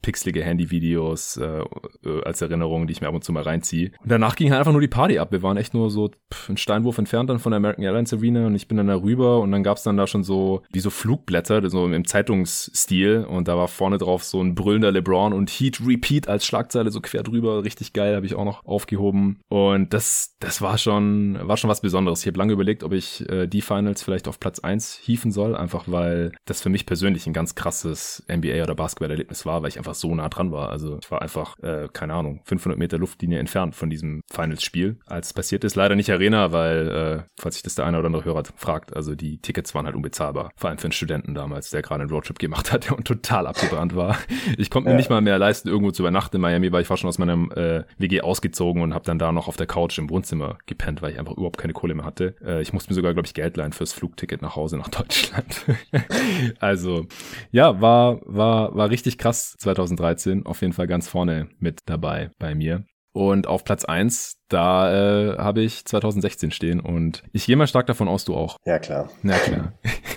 pixelige 0.03 0.43
Handyvideos 0.43 1.37
äh, 1.37 1.61
äh, 2.05 2.23
als 2.25 2.43
Erinnerung, 2.43 2.87
die 2.87 2.93
ich 2.93 3.01
mir 3.01 3.09
ab 3.09 3.15
und 3.15 3.25
zu 3.25 3.33
mal 3.33 3.43
reinziehe. 3.43 3.93
Und 4.03 4.11
danach 4.11 4.37
ging 4.37 4.51
halt 4.51 4.61
einfach 4.61 4.73
nur 4.73 4.81
die 4.81 4.89
Party 4.89 5.19
ab. 5.19 5.33
Wir 5.33 5.43
waren 5.43 5.57
echt 5.57 5.75
nur 5.75 5.91
so 5.91 6.11
pff, 6.33 6.49
einen 6.49 6.57
Steinwurf 6.57 6.99
entfernt 6.99 7.31
dann 7.31 7.39
von 7.39 7.53
der 7.53 7.59
American 7.59 7.85
Airlines 7.85 8.13
Arena 8.13 8.47
und 8.47 8.55
ich 8.55 8.69
bin 8.69 8.77
dann 8.77 8.89
da 8.89 8.97
rüber 8.97 9.41
und 9.41 9.53
dann 9.53 9.63
gab's 9.63 9.83
dann 9.83 9.97
da 9.97 10.07
schon 10.07 10.25
so 10.25 10.63
wie 10.71 10.81
so 10.81 10.91
Flugblätter, 10.91 11.69
so 11.71 11.87
im 11.87 12.07
Zeitungsstil 12.07 13.27
und 13.29 13.49
da 13.49 13.57
war 13.57 13.69
vorne 13.69 13.99
drauf 13.99 14.25
so 14.25 14.41
ein 14.41 14.55
brüllender 14.55 14.93
LeBron 14.93 15.33
und 15.33 15.51
Heat 15.51 15.81
Repeat 15.87 16.29
als 16.29 16.47
Schlagzeile 16.47 16.91
so 16.91 17.01
quer 17.01 17.23
drüber. 17.23 17.65
Richtig 17.65 17.93
geil, 17.93 18.17
habe 18.17 18.27
ich 18.27 18.35
auch 18.35 18.45
noch 18.45 18.65
aufgehoben. 18.89 19.39
Und 19.49 19.93
das, 19.93 20.37
das 20.41 20.63
war 20.63 20.79
schon, 20.79 21.39
war 21.43 21.57
schon 21.57 21.71
was 21.71 21.81
Besonderes. 21.81 22.21
Ich 22.21 22.27
habe 22.27 22.39
lange 22.39 22.53
überlegt, 22.53 22.83
ob 22.83 22.93
ich 22.93 23.29
äh, 23.29 23.47
die 23.47 23.61
Finals 23.61 24.03
vielleicht 24.03 24.29
auf 24.29 24.41
Platz 24.41 24.61
eins 24.61 24.95
hieven 24.95 25.31
soll, 25.31 25.55
einfach 25.55 25.85
weil 25.87 26.33
das 26.47 26.63
für 26.63 26.71
mich 26.71 26.87
persönlich 26.87 27.27
ein 27.27 27.33
ganz 27.33 27.55
krasses 27.55 28.25
NBA- 28.29 28.63
oder 28.63 28.75
Basketball-Erlebnis 28.75 29.45
war, 29.47 29.63
weil 29.63 29.69
ich 29.69 29.79
einfach 29.79 29.95
so 29.95 30.15
nah 30.15 30.29
dran 30.29 30.53
war. 30.53 30.71
Also 30.71 30.99
ich 31.03 31.11
war 31.11 31.23
einfach, 31.23 31.59
äh, 31.63 31.89
keine 31.93 32.15
Ahnung, 32.15 32.41
500 32.45 32.79
Meter 32.79 32.99
Luftlinie 32.99 33.39
entfernt 33.39 33.75
von 33.75 33.91
diesem 33.91 34.23
Finals-Spiel. 34.31 34.99
Als 35.07 35.33
passiert 35.33 35.65
ist, 35.65 35.77
leider 35.77 35.95
nicht 35.95 36.11
Arena, 36.11 36.53
weil, 36.53 36.89
äh, 36.89 37.23
falls 37.39 37.57
sich 37.57 37.63
das 37.63 37.75
der 37.75 37.87
eine 37.87 37.99
oder 37.99 38.07
andere 38.07 38.25
Hörer 38.25 38.43
fragt, 38.57 38.97
also 38.97 39.15
die 39.15 39.39
Tickets 39.39 39.75
waren 39.75 39.87
halt 39.87 39.97
unbezahlbar. 39.97 40.51
Vor 40.57 40.71
allem 40.71 40.79
für 40.79 40.87
einen 40.87 40.93
Studenten 40.93 41.35
damals, 41.35 41.71
der 41.71 41.83
gerade 41.83 42.03
einen 42.03 42.11
Roadtrip 42.11 42.39
gemacht 42.39 42.73
hat 42.73 42.91
und 42.97 43.07
total 43.07 43.47
abgebrannt 43.47 43.95
war. 43.95 44.19
Ich 44.57 44.71
konnte 44.71 44.89
mir 44.89 44.95
ja. 44.95 44.97
nicht 44.97 45.11
mal 45.11 45.21
mehr 45.21 45.39
leisten, 45.39 45.69
irgendwo 45.69 45.91
zu 45.91 46.03
übernachten 46.03 46.37
in 46.37 46.43
Miami, 46.43 46.73
weil 46.73 46.83
ich 46.83 46.91
war 46.91 46.97
schon 46.97 47.09
aus 47.09 47.19
meinem 47.19 47.51
äh, 47.53 47.85
WG 47.99 48.21
ausgezogen 48.21 48.78
und 48.83 48.95
habe 48.95 49.05
dann 49.05 49.19
da 49.19 49.33
noch 49.33 49.49
auf 49.49 49.57
der 49.57 49.67
Couch 49.67 49.99
im 49.99 50.11
Wohnzimmer 50.11 50.59
gepennt, 50.67 51.03
weil 51.03 51.13
ich 51.13 51.19
einfach 51.19 51.37
überhaupt 51.37 51.59
keine 51.59 51.73
Kohle 51.73 51.95
mehr 51.95 52.05
hatte. 52.05 52.37
Äh, 52.45 52.63
ich 52.63 52.73
musste 52.73 52.91
mir 52.91 52.95
sogar, 52.95 53.13
glaube 53.13 53.27
ich, 53.27 53.35
Geld 53.35 53.57
leihen 53.57 53.73
fürs 53.73 53.93
Flugticket 53.93 54.43
nach 54.43 54.57
Hause 54.57 54.79
nach 54.79 54.89
Deutschland. 54.89 55.65
also 56.61 57.07
ja, 57.51 57.81
war, 57.81 58.21
war, 58.25 58.75
war 58.75 58.91
richtig 58.91 59.19
krass 59.19 59.57
2013. 59.59 60.47
Auf 60.47 60.61
jeden 60.61 60.73
Fall 60.73 60.87
ganz 60.87 61.09
vorne 61.09 61.49
mit 61.59 61.81
dabei 61.87 62.31
bei 62.39 62.55
mir. 62.55 62.85
Und 63.13 63.47
auf 63.47 63.65
Platz 63.65 63.85
eins 63.85 64.38
da 64.49 65.33
äh, 65.33 65.39
habe 65.39 65.61
ich 65.61 65.85
2016 65.85 66.51
stehen 66.51 66.81
und 66.81 67.23
ich 67.33 67.47
gehe 67.47 67.57
mal 67.57 67.67
stark 67.67 67.87
davon 67.87 68.09
aus, 68.09 68.25
du 68.25 68.35
auch. 68.35 68.57
Ja, 68.65 68.79
klar. 68.79 69.11
Ja, 69.23 69.37
klar. 69.37 69.73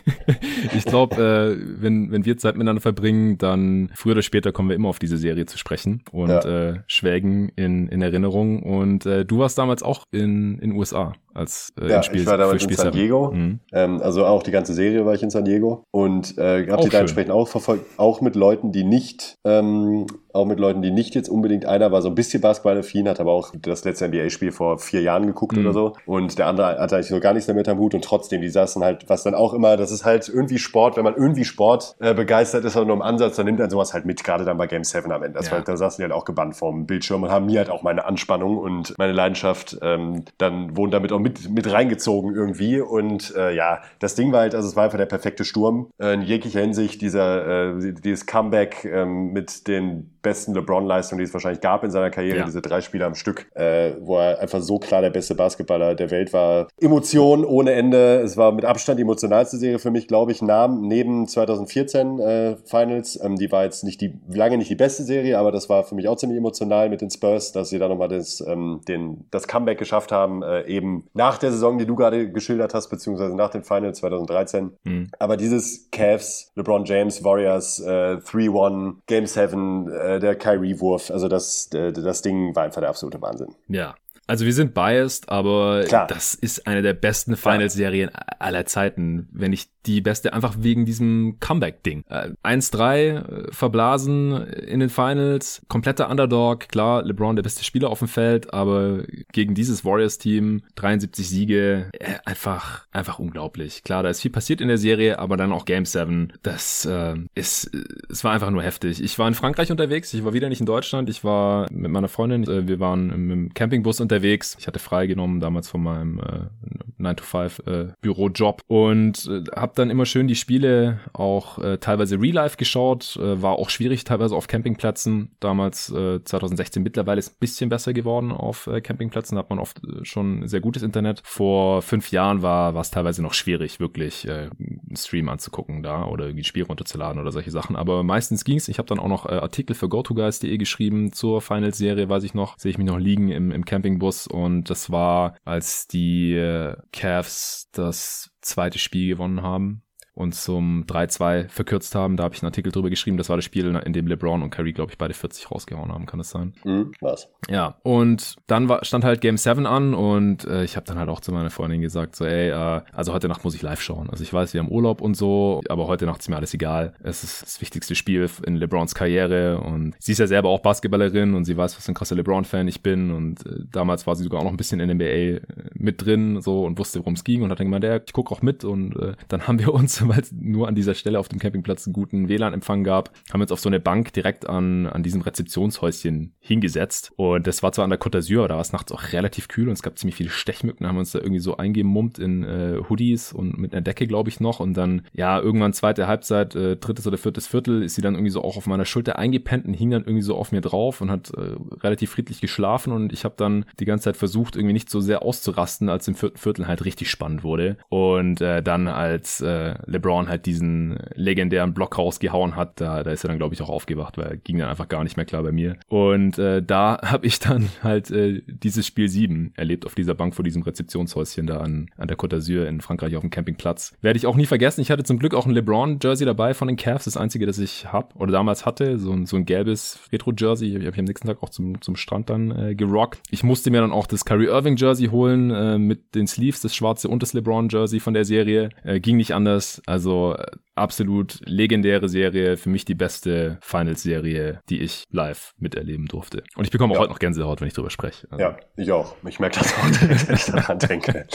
ich 0.75 0.85
glaube, 0.85 1.15
äh, 1.15 1.81
wenn, 1.81 2.11
wenn 2.11 2.25
wir 2.25 2.37
Zeit 2.37 2.55
miteinander 2.55 2.81
verbringen, 2.81 3.37
dann 3.37 3.91
früher 3.93 4.13
oder 4.13 4.21
später 4.21 4.51
kommen 4.51 4.69
wir 4.69 4.75
immer 4.75 4.89
auf 4.89 4.99
diese 4.99 5.17
Serie 5.17 5.45
zu 5.45 5.57
sprechen 5.57 6.03
und 6.11 6.29
ja. 6.29 6.69
äh, 6.69 6.79
schwelgen 6.87 7.49
in, 7.55 7.87
in 7.87 8.01
Erinnerung. 8.01 8.63
Und 8.63 9.05
äh, 9.05 9.25
du 9.25 9.39
warst 9.39 9.57
damals 9.57 9.83
auch 9.83 10.03
in 10.11 10.59
in 10.59 10.71
USA, 10.73 11.13
als 11.33 11.73
äh, 11.79 11.89
ja, 11.89 12.03
Spiel, 12.03 12.21
ich 12.21 12.27
war 12.27 12.37
damals 12.37 12.65
in 12.65 12.75
San 12.75 12.91
Diego. 12.91 13.31
Mhm. 13.31 13.59
Ähm, 13.71 14.01
also 14.01 14.25
auch 14.25 14.43
die 14.43 14.51
ganze 14.51 14.73
Serie 14.73 15.05
war 15.05 15.13
ich 15.13 15.23
in 15.23 15.29
San 15.29 15.45
Diego 15.45 15.83
und 15.91 16.37
äh, 16.37 16.67
habe 16.69 16.83
die 16.83 16.89
da 16.89 16.99
entsprechend 16.99 17.31
auch 17.31 17.47
verfolgt, 17.47 17.85
auch 17.97 18.21
mit 18.21 18.35
Leuten, 18.35 18.71
die 18.71 18.83
nicht 18.83 19.35
ähm, 19.45 20.07
auch 20.33 20.45
mit 20.45 20.59
Leuten, 20.59 20.81
die 20.81 20.91
nicht 20.91 21.15
jetzt 21.15 21.29
unbedingt 21.29 21.65
einer 21.65 21.91
war 21.91 22.01
so 22.01 22.09
ein 22.09 22.15
bisschen 22.15 22.41
Basketball-affin, 22.41 23.07
hat 23.07 23.19
aber 23.19 23.31
auch 23.31 23.51
das 23.59 23.83
letzte 23.83 24.05
NBA-Spiel 24.21 24.51
vor 24.51 24.77
vier 24.79 25.01
Jahren 25.01 25.27
geguckt 25.27 25.55
mhm. 25.55 25.65
oder 25.65 25.73
so. 25.73 25.93
Und 26.05 26.37
der 26.37 26.47
andere 26.47 26.79
hat 26.79 26.93
eigentlich 26.93 27.07
so 27.07 27.19
gar 27.19 27.33
nichts 27.33 27.47
damit 27.47 27.67
am 27.67 27.77
Hut 27.77 27.93
und 27.93 28.03
trotzdem, 28.03 28.41
die 28.41 28.49
saßen 28.49 28.83
halt, 28.83 29.09
was 29.09 29.23
dann 29.23 29.35
auch 29.35 29.53
immer, 29.53 29.77
das 29.77 29.91
ist 29.91 30.05
halt 30.05 30.29
irgendwie 30.29 30.57
Sport, 30.57 30.97
wenn 30.97 31.03
man 31.03 31.15
irgendwie 31.15 31.45
Sport 31.45 31.95
äh, 31.99 32.13
begeistert 32.13 32.65
ist, 32.65 32.75
aber 32.75 32.85
nur 32.85 32.95
im 32.95 33.01
Ansatz, 33.01 33.35
dann 33.35 33.45
nimmt 33.45 33.59
er 33.59 33.69
sowas 33.69 33.93
halt 33.93 34.05
mit, 34.05 34.23
gerade 34.23 34.45
dann 34.45 34.57
bei 34.57 34.67
Game 34.67 34.83
7 34.83 35.11
am 35.11 35.23
Ende. 35.23 35.37
Das 35.37 35.47
ja. 35.47 35.53
war, 35.53 35.61
da 35.61 35.77
saßen 35.77 36.01
die 36.01 36.03
halt 36.03 36.13
auch 36.13 36.25
gebannt 36.25 36.55
vorm 36.55 36.85
Bildschirm 36.85 37.23
und 37.23 37.31
haben 37.31 37.45
mir 37.45 37.59
halt 37.59 37.69
auch 37.69 37.83
meine 37.83 38.05
Anspannung 38.05 38.57
und 38.57 38.93
meine 38.97 39.13
Leidenschaft 39.13 39.77
ähm, 39.81 40.25
dann 40.37 40.75
wurden 40.77 40.91
damit 40.91 41.11
auch 41.11 41.19
mit, 41.19 41.49
mit 41.49 41.71
reingezogen 41.71 42.35
irgendwie. 42.35 42.79
Und 42.79 43.35
äh, 43.35 43.53
ja, 43.55 43.81
das 43.99 44.15
Ding 44.15 44.31
war 44.31 44.41
halt, 44.41 44.55
also 44.55 44.67
es 44.67 44.75
war 44.75 44.85
einfach 44.85 44.97
der 44.97 45.05
perfekte 45.05 45.43
Sturm. 45.43 45.87
Äh, 45.99 46.13
in 46.13 46.21
jeglicher 46.21 46.61
Hinsicht, 46.61 47.01
dieser, 47.01 47.75
äh, 47.75 47.93
dieses 47.93 48.25
Comeback 48.25 48.85
ähm, 48.85 49.31
mit 49.33 49.67
den 49.67 50.10
besten 50.21 50.53
LeBron-Leistungen, 50.53 51.19
die 51.19 51.25
es 51.25 51.33
wahrscheinlich 51.33 51.61
gab 51.61 51.83
in 51.83 51.91
seiner 51.91 52.09
Karriere, 52.09 52.39
ja. 52.39 52.45
diese 52.45 52.61
drei 52.61 52.81
Spiele 52.81 53.05
am 53.05 53.15
Stück, 53.15 53.47
äh, 53.55 53.93
wo 53.99 54.17
er 54.17 54.39
einfach 54.39 54.61
so 54.61 54.79
klar 54.79 55.01
der 55.01 55.09
beste 55.09 55.35
Basketballer 55.35 55.95
der 55.95 56.11
Welt 56.11 56.33
war. 56.33 56.67
Emotion 56.79 57.45
ohne 57.45 57.73
Ende. 57.73 58.21
Es 58.21 58.37
war 58.37 58.51
mit 58.51 58.65
Abstand 58.65 58.99
die 58.99 59.03
emotionalste 59.03 59.57
Serie 59.57 59.79
für 59.79 59.91
mich, 59.91 60.07
glaube 60.07 60.31
ich, 60.31 60.41
nahm, 60.41 60.81
neben 60.87 61.27
2014 61.27 62.19
äh, 62.19 62.55
Finals. 62.65 63.19
Ähm, 63.21 63.35
die 63.35 63.51
war 63.51 63.63
jetzt 63.63 63.83
nicht 63.83 64.01
die, 64.01 64.13
lange 64.29 64.57
nicht 64.57 64.69
die 64.69 64.75
beste 64.75 65.03
Serie, 65.03 65.37
aber 65.37 65.51
das 65.51 65.69
war 65.69 65.83
für 65.83 65.95
mich 65.95 66.07
auch 66.07 66.17
ziemlich 66.17 66.37
emotional 66.37 66.89
mit 66.89 67.01
den 67.01 67.09
Spurs, 67.09 67.51
dass 67.51 67.69
sie 67.69 67.79
da 67.79 67.87
nochmal 67.87 68.07
das, 68.07 68.41
ähm, 68.47 68.81
den, 68.87 69.25
das 69.31 69.47
Comeback 69.47 69.77
geschafft 69.77 70.11
haben, 70.11 70.43
äh, 70.43 70.63
eben 70.67 71.07
nach 71.13 71.37
der 71.37 71.51
Saison, 71.51 71.77
die 71.77 71.85
du 71.85 71.95
gerade 71.95 72.31
geschildert 72.31 72.73
hast, 72.73 72.89
beziehungsweise 72.89 73.35
nach 73.35 73.49
den 73.49 73.63
Finals 73.63 73.99
2013. 73.99 74.71
Mhm. 74.83 75.09
Aber 75.19 75.37
dieses 75.37 75.89
Cavs, 75.91 76.51
LeBron 76.55 76.85
James, 76.85 77.23
Warriors, 77.23 77.79
äh, 77.79 78.17
3-1, 78.17 78.95
Game 79.07 79.25
7, 79.25 79.91
äh, 80.11 80.15
äh, 80.15 80.19
der 80.19 80.35
Kyrie-Wurf. 80.35 81.11
Also 81.11 81.27
das, 81.27 81.69
das 81.69 82.21
Ding 82.21 82.55
war 82.55 82.63
einfach 82.63 82.81
der 82.81 82.89
absolute 82.89 83.21
Wahnsinn. 83.21 83.55
Ja, 83.67 83.95
also 84.27 84.45
wir 84.45 84.53
sind 84.53 84.73
biased, 84.73 85.29
aber 85.29 85.83
Klar. 85.87 86.07
das 86.07 86.35
ist 86.35 86.65
eine 86.67 86.81
der 86.81 86.93
besten 86.93 87.35
Finals-Serien 87.35 88.11
aller 88.39 88.65
Zeiten, 88.65 89.27
wenn 89.31 89.51
nicht 89.51 89.71
die 89.85 90.01
beste, 90.01 90.33
einfach 90.33 90.55
wegen 90.59 90.85
diesem 90.85 91.37
Comeback-Ding. 91.39 92.03
Äh, 92.09 92.31
1-3 92.43 92.97
äh, 92.97 93.51
verblasen 93.51 94.33
in 94.47 94.79
den 94.79 94.89
Finals, 94.89 95.61
kompletter 95.67 96.09
Underdog, 96.09 96.69
klar, 96.69 97.03
LeBron 97.03 97.35
der 97.35 97.43
beste 97.43 97.63
Spieler 97.63 97.89
auf 97.89 97.99
dem 97.99 98.07
Feld, 98.07 98.53
aber 98.53 99.03
gegen 99.31 99.55
dieses 99.55 99.83
Warriors-Team 99.85 100.61
73 100.75 101.27
Siege, 101.27 101.89
äh, 101.93 102.15
einfach, 102.25 102.85
einfach 102.91 103.19
unglaublich. 103.19 103.83
Klar, 103.83 104.03
da 104.03 104.09
ist 104.09 104.21
viel 104.21 104.31
passiert 104.31 104.61
in 104.61 104.67
der 104.67 104.77
Serie, 104.77 105.19
aber 105.19 105.37
dann 105.37 105.51
auch 105.51 105.65
Game 105.65 105.85
7, 105.85 106.33
das 106.43 106.85
äh, 106.85 107.15
ist, 107.35 107.71
es 108.09 108.23
war 108.23 108.33
einfach 108.33 108.51
nur 108.51 108.63
heftig. 108.63 109.03
Ich 109.03 109.17
war 109.19 109.27
in 109.27 109.33
Frankreich 109.33 109.71
unterwegs, 109.71 110.13
ich 110.13 110.23
war 110.23 110.33
wieder 110.33 110.49
nicht 110.49 110.59
in 110.59 110.65
Deutschland, 110.65 111.09
ich 111.09 111.23
war 111.23 111.67
mit 111.71 111.91
meiner 111.91 112.07
Freundin, 112.07 112.43
äh, 112.43 112.67
wir 112.67 112.79
waren 112.79 113.11
im, 113.11 113.31
im 113.31 113.53
Campingbus 113.53 113.99
unterwegs. 113.99 114.55
Ich 114.59 114.67
hatte 114.67 114.79
freigenommen 114.79 115.39
damals 115.39 115.69
von 115.69 115.83
meinem 115.83 116.19
äh, 116.19 117.01
9-to-5 117.01 117.67
äh, 117.67 117.93
Bürojob 118.01 118.61
und 118.67 119.27
äh, 119.27 119.43
habe 119.71 119.81
dann 119.81 119.89
immer 119.89 120.05
schön 120.05 120.27
die 120.27 120.35
Spiele 120.35 120.99
auch 121.13 121.57
äh, 121.57 121.77
teilweise 121.77 122.19
Real 122.19 122.35
Life 122.35 122.57
geschaut. 122.57 123.17
Äh, 123.17 123.41
war 123.41 123.53
auch 123.53 123.69
schwierig 123.69 124.03
teilweise 124.03 124.35
auf 124.35 124.47
Campingplätzen. 124.47 125.31
Damals 125.39 125.89
äh, 125.89 126.23
2016 126.23 126.83
mittlerweile 126.83 127.19
ist 127.19 127.33
ein 127.33 127.39
bisschen 127.39 127.69
besser 127.69 127.93
geworden 127.93 128.31
auf 128.31 128.67
äh, 128.67 128.81
Campingplätzen. 128.81 129.35
Da 129.35 129.39
hat 129.39 129.49
man 129.49 129.59
oft 129.59 129.81
äh, 129.83 130.03
schon 130.03 130.47
sehr 130.47 130.59
gutes 130.59 130.83
Internet. 130.83 131.21
Vor 131.23 131.81
fünf 131.81 132.11
Jahren 132.11 132.41
war 132.41 132.75
es 132.75 132.91
teilweise 132.91 133.23
noch 133.23 133.33
schwierig, 133.33 133.79
wirklich 133.79 134.27
äh, 134.27 134.49
einen 134.59 134.95
Stream 134.97 135.29
anzugucken 135.29 135.83
da 135.83 136.05
oder 136.05 136.25
irgendwie 136.25 136.41
ein 136.41 136.45
Spiel 136.45 136.63
runterzuladen 136.63 137.21
oder 137.21 137.31
solche 137.31 137.51
Sachen. 137.51 137.75
Aber 137.75 138.03
meistens 138.03 138.43
ging's. 138.43 138.67
Ich 138.67 138.77
habe 138.77 138.87
dann 138.87 138.99
auch 138.99 139.07
noch 139.07 139.25
äh, 139.25 139.33
Artikel 139.33 139.73
für 139.73 139.87
GoToGuys.de 139.87 140.57
geschrieben 140.57 141.13
zur 141.13 141.41
Finals-Serie, 141.41 142.09
weiß 142.09 142.23
ich 142.23 142.33
noch. 142.33 142.57
Sehe 142.59 142.71
ich 142.71 142.77
mich 142.77 142.87
noch 142.87 142.99
liegen 142.99 143.29
im, 143.29 143.51
im 143.51 143.63
Campingbus 143.63 144.01
Bus 144.01 144.27
und 144.27 144.69
das 144.69 144.91
war, 144.91 145.35
als 145.45 145.87
die 145.87 146.33
äh, 146.33 146.75
Cavs 146.91 147.69
das 147.71 148.31
zweite 148.41 148.79
Spiel 148.79 149.07
gewonnen 149.07 149.41
haben 149.41 149.83
und 150.21 150.35
zum 150.35 150.85
3-2 150.85 151.49
verkürzt 151.49 151.95
haben. 151.95 152.15
Da 152.15 152.23
habe 152.23 152.35
ich 152.35 152.41
einen 152.41 152.47
Artikel 152.47 152.71
drüber 152.71 152.89
geschrieben. 152.89 153.17
Das 153.17 153.29
war 153.29 153.35
das 153.35 153.45
Spiel, 153.45 153.75
in 153.83 153.93
dem 153.93 154.07
LeBron 154.07 154.41
und 154.43 154.51
Curry, 154.51 154.71
glaube 154.71 154.91
ich, 154.91 154.97
beide 154.97 155.13
40 155.13 155.51
rausgehauen 155.51 155.91
haben. 155.91 156.05
Kann 156.05 156.19
das 156.19 156.29
sein? 156.29 156.53
Mhm, 156.63 156.91
was? 157.01 157.27
Ja. 157.49 157.75
Und 157.83 158.35
dann 158.47 158.69
war, 158.69 158.85
stand 158.85 159.03
halt 159.03 159.21
Game 159.21 159.37
7 159.37 159.65
an 159.65 159.93
und 159.93 160.45
äh, 160.45 160.63
ich 160.63 160.75
habe 160.75 160.85
dann 160.85 160.97
halt 160.97 161.09
auch 161.09 161.19
zu 161.19 161.31
meiner 161.31 161.49
Freundin 161.49 161.81
gesagt, 161.81 162.15
so, 162.15 162.25
ey, 162.25 162.49
äh, 162.49 162.81
also 162.93 163.13
heute 163.13 163.27
Nacht 163.27 163.43
muss 163.43 163.55
ich 163.55 163.61
live 163.61 163.81
schauen. 163.81 164.09
Also 164.09 164.23
ich 164.23 164.31
weiß, 164.31 164.53
wir 164.53 164.61
haben 164.61 164.71
Urlaub 164.71 165.01
und 165.01 165.15
so, 165.15 165.61
aber 165.67 165.87
heute 165.87 166.05
Nacht 166.05 166.21
ist 166.21 166.29
mir 166.29 166.35
alles 166.35 166.53
egal. 166.53 166.93
Es 167.01 167.23
ist 167.23 167.41
das 167.41 167.61
wichtigste 167.61 167.95
Spiel 167.95 168.29
in 168.45 168.55
LeBrons 168.55 168.93
Karriere 168.93 169.59
und 169.59 169.95
sie 169.99 170.11
ist 170.11 170.19
ja 170.19 170.27
selber 170.27 170.49
auch 170.49 170.59
Basketballerin 170.59 171.33
und 171.33 171.45
sie 171.45 171.57
weiß, 171.57 171.75
was 171.75 171.85
für 171.85 171.91
ein 171.91 171.95
krasser 171.95 172.15
LeBron-Fan 172.15 172.67
ich 172.67 172.83
bin 172.83 173.11
und 173.11 173.45
äh, 173.45 173.63
damals 173.71 174.05
war 174.05 174.15
sie 174.15 174.23
sogar 174.23 174.41
auch 174.41 174.45
noch 174.45 174.51
ein 174.51 174.57
bisschen 174.57 174.79
in 174.79 174.95
NBA 174.95 175.03
äh, 175.03 175.41
mit 175.73 176.05
drin 176.05 176.41
so 176.41 176.63
und 176.65 176.77
wusste, 176.77 176.99
worum 176.99 177.13
es 177.13 177.23
ging 177.23 177.41
und 177.41 177.49
hat 177.49 177.59
dann 177.59 177.67
gemeint, 177.67 177.83
ja, 177.83 177.97
ich 177.97 178.13
gucke 178.13 178.31
auch 178.31 178.41
mit 178.41 178.63
und 178.63 178.95
äh, 178.97 179.13
dann 179.27 179.47
haben 179.47 179.59
wir 179.59 179.73
uns 179.73 180.01
weil 180.11 180.21
es 180.21 180.31
nur 180.31 180.67
an 180.67 180.75
dieser 180.75 180.93
Stelle 180.93 181.19
auf 181.19 181.29
dem 181.29 181.39
Campingplatz 181.39 181.87
einen 181.87 181.93
guten 181.93 182.27
WLAN-Empfang 182.27 182.83
gab, 182.83 183.11
haben 183.31 183.39
wir 183.39 183.43
uns 183.43 183.51
auf 183.51 183.59
so 183.59 183.69
eine 183.69 183.79
Bank 183.79 184.11
direkt 184.13 184.47
an, 184.47 184.85
an 184.87 185.03
diesem 185.03 185.21
Rezeptionshäuschen 185.21 186.33
hingesetzt. 186.39 187.13
Und 187.15 187.47
das 187.47 187.63
war 187.63 187.71
zwar 187.71 187.85
an 187.85 187.89
der 187.89 187.99
Côte 187.99 188.17
d'Azur, 188.17 188.47
da 188.47 188.55
war 188.55 188.61
es 188.61 188.73
nachts 188.73 188.91
auch 188.91 189.13
relativ 189.13 189.47
kühl 189.47 189.67
und 189.67 189.73
es 189.73 189.81
gab 189.81 189.97
ziemlich 189.97 190.15
viele 190.15 190.29
Stechmücken, 190.29 190.83
da 190.83 190.89
haben 190.89 190.95
wir 190.95 191.01
uns 191.01 191.11
da 191.11 191.19
irgendwie 191.19 191.39
so 191.39 191.57
eingemummt 191.57 192.19
in 192.19 192.43
äh, 192.43 192.81
Hoodies 192.89 193.31
und 193.31 193.57
mit 193.57 193.73
einer 193.73 193.81
Decke, 193.81 194.05
glaube 194.05 194.29
ich, 194.29 194.39
noch. 194.39 194.59
Und 194.59 194.75
dann, 194.75 195.03
ja, 195.13 195.39
irgendwann 195.39 195.73
zweite 195.73 196.07
Halbzeit, 196.07 196.55
äh, 196.55 196.75
drittes 196.75 197.07
oder 197.07 197.17
viertes 197.17 197.47
Viertel, 197.47 197.83
ist 197.83 197.95
sie 197.95 198.01
dann 198.01 198.15
irgendwie 198.15 198.31
so 198.31 198.43
auch 198.43 198.57
auf 198.57 198.67
meiner 198.67 198.85
Schulter 198.85 199.17
eingepennt 199.17 199.65
und 199.65 199.73
hing 199.73 199.91
dann 199.91 200.03
irgendwie 200.03 200.21
so 200.21 200.35
auf 200.35 200.51
mir 200.51 200.61
drauf 200.61 201.01
und 201.01 201.09
hat 201.09 201.31
äh, 201.31 201.55
relativ 201.81 202.11
friedlich 202.11 202.41
geschlafen. 202.41 202.91
Und 202.91 203.13
ich 203.13 203.23
habe 203.23 203.35
dann 203.37 203.65
die 203.79 203.85
ganze 203.85 204.05
Zeit 204.05 204.17
versucht, 204.17 204.55
irgendwie 204.55 204.73
nicht 204.73 204.89
so 204.89 204.99
sehr 204.99 205.23
auszurasten, 205.23 205.89
als 205.89 206.07
im 206.07 206.15
vierten 206.15 206.37
Viertel 206.37 206.67
halt 206.67 206.83
richtig 206.83 207.09
spannend 207.09 207.43
wurde. 207.43 207.77
Und 207.89 208.41
äh, 208.41 208.61
dann 208.61 208.87
als 208.87 209.41
äh, 209.41 209.75
LeBron 209.91 210.29
halt 210.29 210.45
diesen 210.45 210.97
legendären 211.15 211.73
Block 211.73 211.97
rausgehauen 211.97 212.55
hat, 212.55 212.81
da, 212.81 213.03
da 213.03 213.11
ist 213.11 213.23
er 213.23 213.29
dann, 213.29 213.37
glaube 213.37 213.53
ich, 213.53 213.61
auch 213.61 213.69
aufgewacht, 213.69 214.17
weil 214.17 214.37
ging 214.43 214.57
dann 214.57 214.69
einfach 214.69 214.87
gar 214.87 215.03
nicht 215.03 215.17
mehr 215.17 215.25
klar 215.25 215.43
bei 215.43 215.51
mir. 215.51 215.77
Und 215.87 216.37
äh, 216.39 216.63
da 216.63 216.99
habe 217.03 217.25
ich 217.25 217.39
dann 217.39 217.69
halt 217.83 218.11
äh, 218.11 218.41
dieses 218.47 218.87
Spiel 218.87 219.07
7 219.07 219.53
erlebt 219.55 219.85
auf 219.85 219.95
dieser 219.95 220.15
Bank 220.15 220.35
vor 220.35 220.43
diesem 220.43 220.61
Rezeptionshäuschen 220.61 221.47
da 221.47 221.59
an, 221.59 221.89
an 221.97 222.07
der 222.07 222.17
Côte 222.17 222.35
d'Azur 222.35 222.65
in 222.65 222.81
Frankreich 222.81 223.15
auf 223.15 223.21
dem 223.21 223.29
Campingplatz. 223.29 223.93
Werde 224.01 224.17
ich 224.17 224.25
auch 224.25 224.35
nie 224.35 224.45
vergessen. 224.45 224.81
Ich 224.81 224.91
hatte 224.91 225.03
zum 225.03 225.19
Glück 225.19 225.33
auch 225.33 225.45
ein 225.45 225.51
LeBron-Jersey 225.51 226.25
dabei 226.25 226.53
von 226.53 226.67
den 226.67 226.77
Cavs, 226.77 227.05
das 227.05 227.17
einzige, 227.17 227.45
das 227.45 227.59
ich 227.59 227.91
habe 227.91 228.15
oder 228.15 228.31
damals 228.31 228.65
hatte, 228.65 228.97
so 228.99 229.11
ein, 229.11 229.25
so 229.25 229.35
ein 229.35 229.45
gelbes 229.45 229.99
Retro-Jersey. 230.11 230.71
Habe 230.71 230.83
ich 230.83 230.99
am 230.99 231.05
nächsten 231.05 231.27
Tag 231.27 231.43
auch 231.43 231.49
zum, 231.49 231.81
zum 231.81 231.95
Strand 231.95 232.29
dann 232.29 232.51
äh, 232.51 232.75
gerockt. 232.75 233.21
Ich 233.29 233.43
musste 233.43 233.71
mir 233.71 233.81
dann 233.81 233.91
auch 233.91 234.07
das 234.07 234.25
Kyrie 234.25 234.47
Irving-Jersey 234.47 235.07
holen 235.07 235.51
äh, 235.51 235.77
mit 235.77 236.15
den 236.15 236.27
Sleeves, 236.27 236.61
das 236.61 236.75
schwarze 236.75 237.07
und 237.09 237.21
das 237.21 237.33
LeBron-Jersey 237.33 237.99
von 237.99 238.13
der 238.13 238.25
Serie. 238.25 238.69
Äh, 238.83 238.99
ging 238.99 239.17
nicht 239.17 239.33
anders. 239.33 239.80
Also 239.85 240.35
absolut 240.75 241.39
legendäre 241.45 242.09
Serie, 242.09 242.57
für 242.57 242.69
mich 242.69 242.85
die 242.85 242.95
beste 242.95 243.59
Finals-Serie, 243.61 244.61
die 244.69 244.81
ich 244.81 245.03
live 245.11 245.53
miterleben 245.59 246.07
durfte. 246.07 246.43
Und 246.55 246.65
ich 246.65 246.71
bekomme 246.71 246.93
auch 246.93 246.95
ja. 246.95 247.01
heute 247.01 247.11
noch 247.11 247.19
Gänsehaut, 247.19 247.61
wenn 247.61 247.67
ich 247.67 247.73
drüber 247.73 247.89
spreche. 247.89 248.27
Also. 248.31 248.43
Ja, 248.43 248.57
ich 248.77 248.91
auch. 248.91 249.15
Ich 249.27 249.39
merke 249.39 249.59
das 249.59 249.73
auch 249.77 249.91
direkt, 249.91 250.27
wenn 250.27 250.35
ich 250.35 250.45
daran 250.45 250.79
denke. 250.79 251.27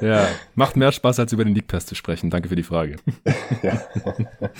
ja, 0.00 0.28
macht 0.54 0.76
mehr 0.76 0.92
Spaß, 0.92 1.20
als 1.20 1.32
über 1.32 1.44
den 1.44 1.54
League 1.54 1.68
Pass 1.68 1.86
zu 1.86 1.94
sprechen. 1.94 2.30
Danke 2.30 2.48
für 2.48 2.56
die 2.56 2.62
Frage. 2.62 2.96
ja. 3.62 3.80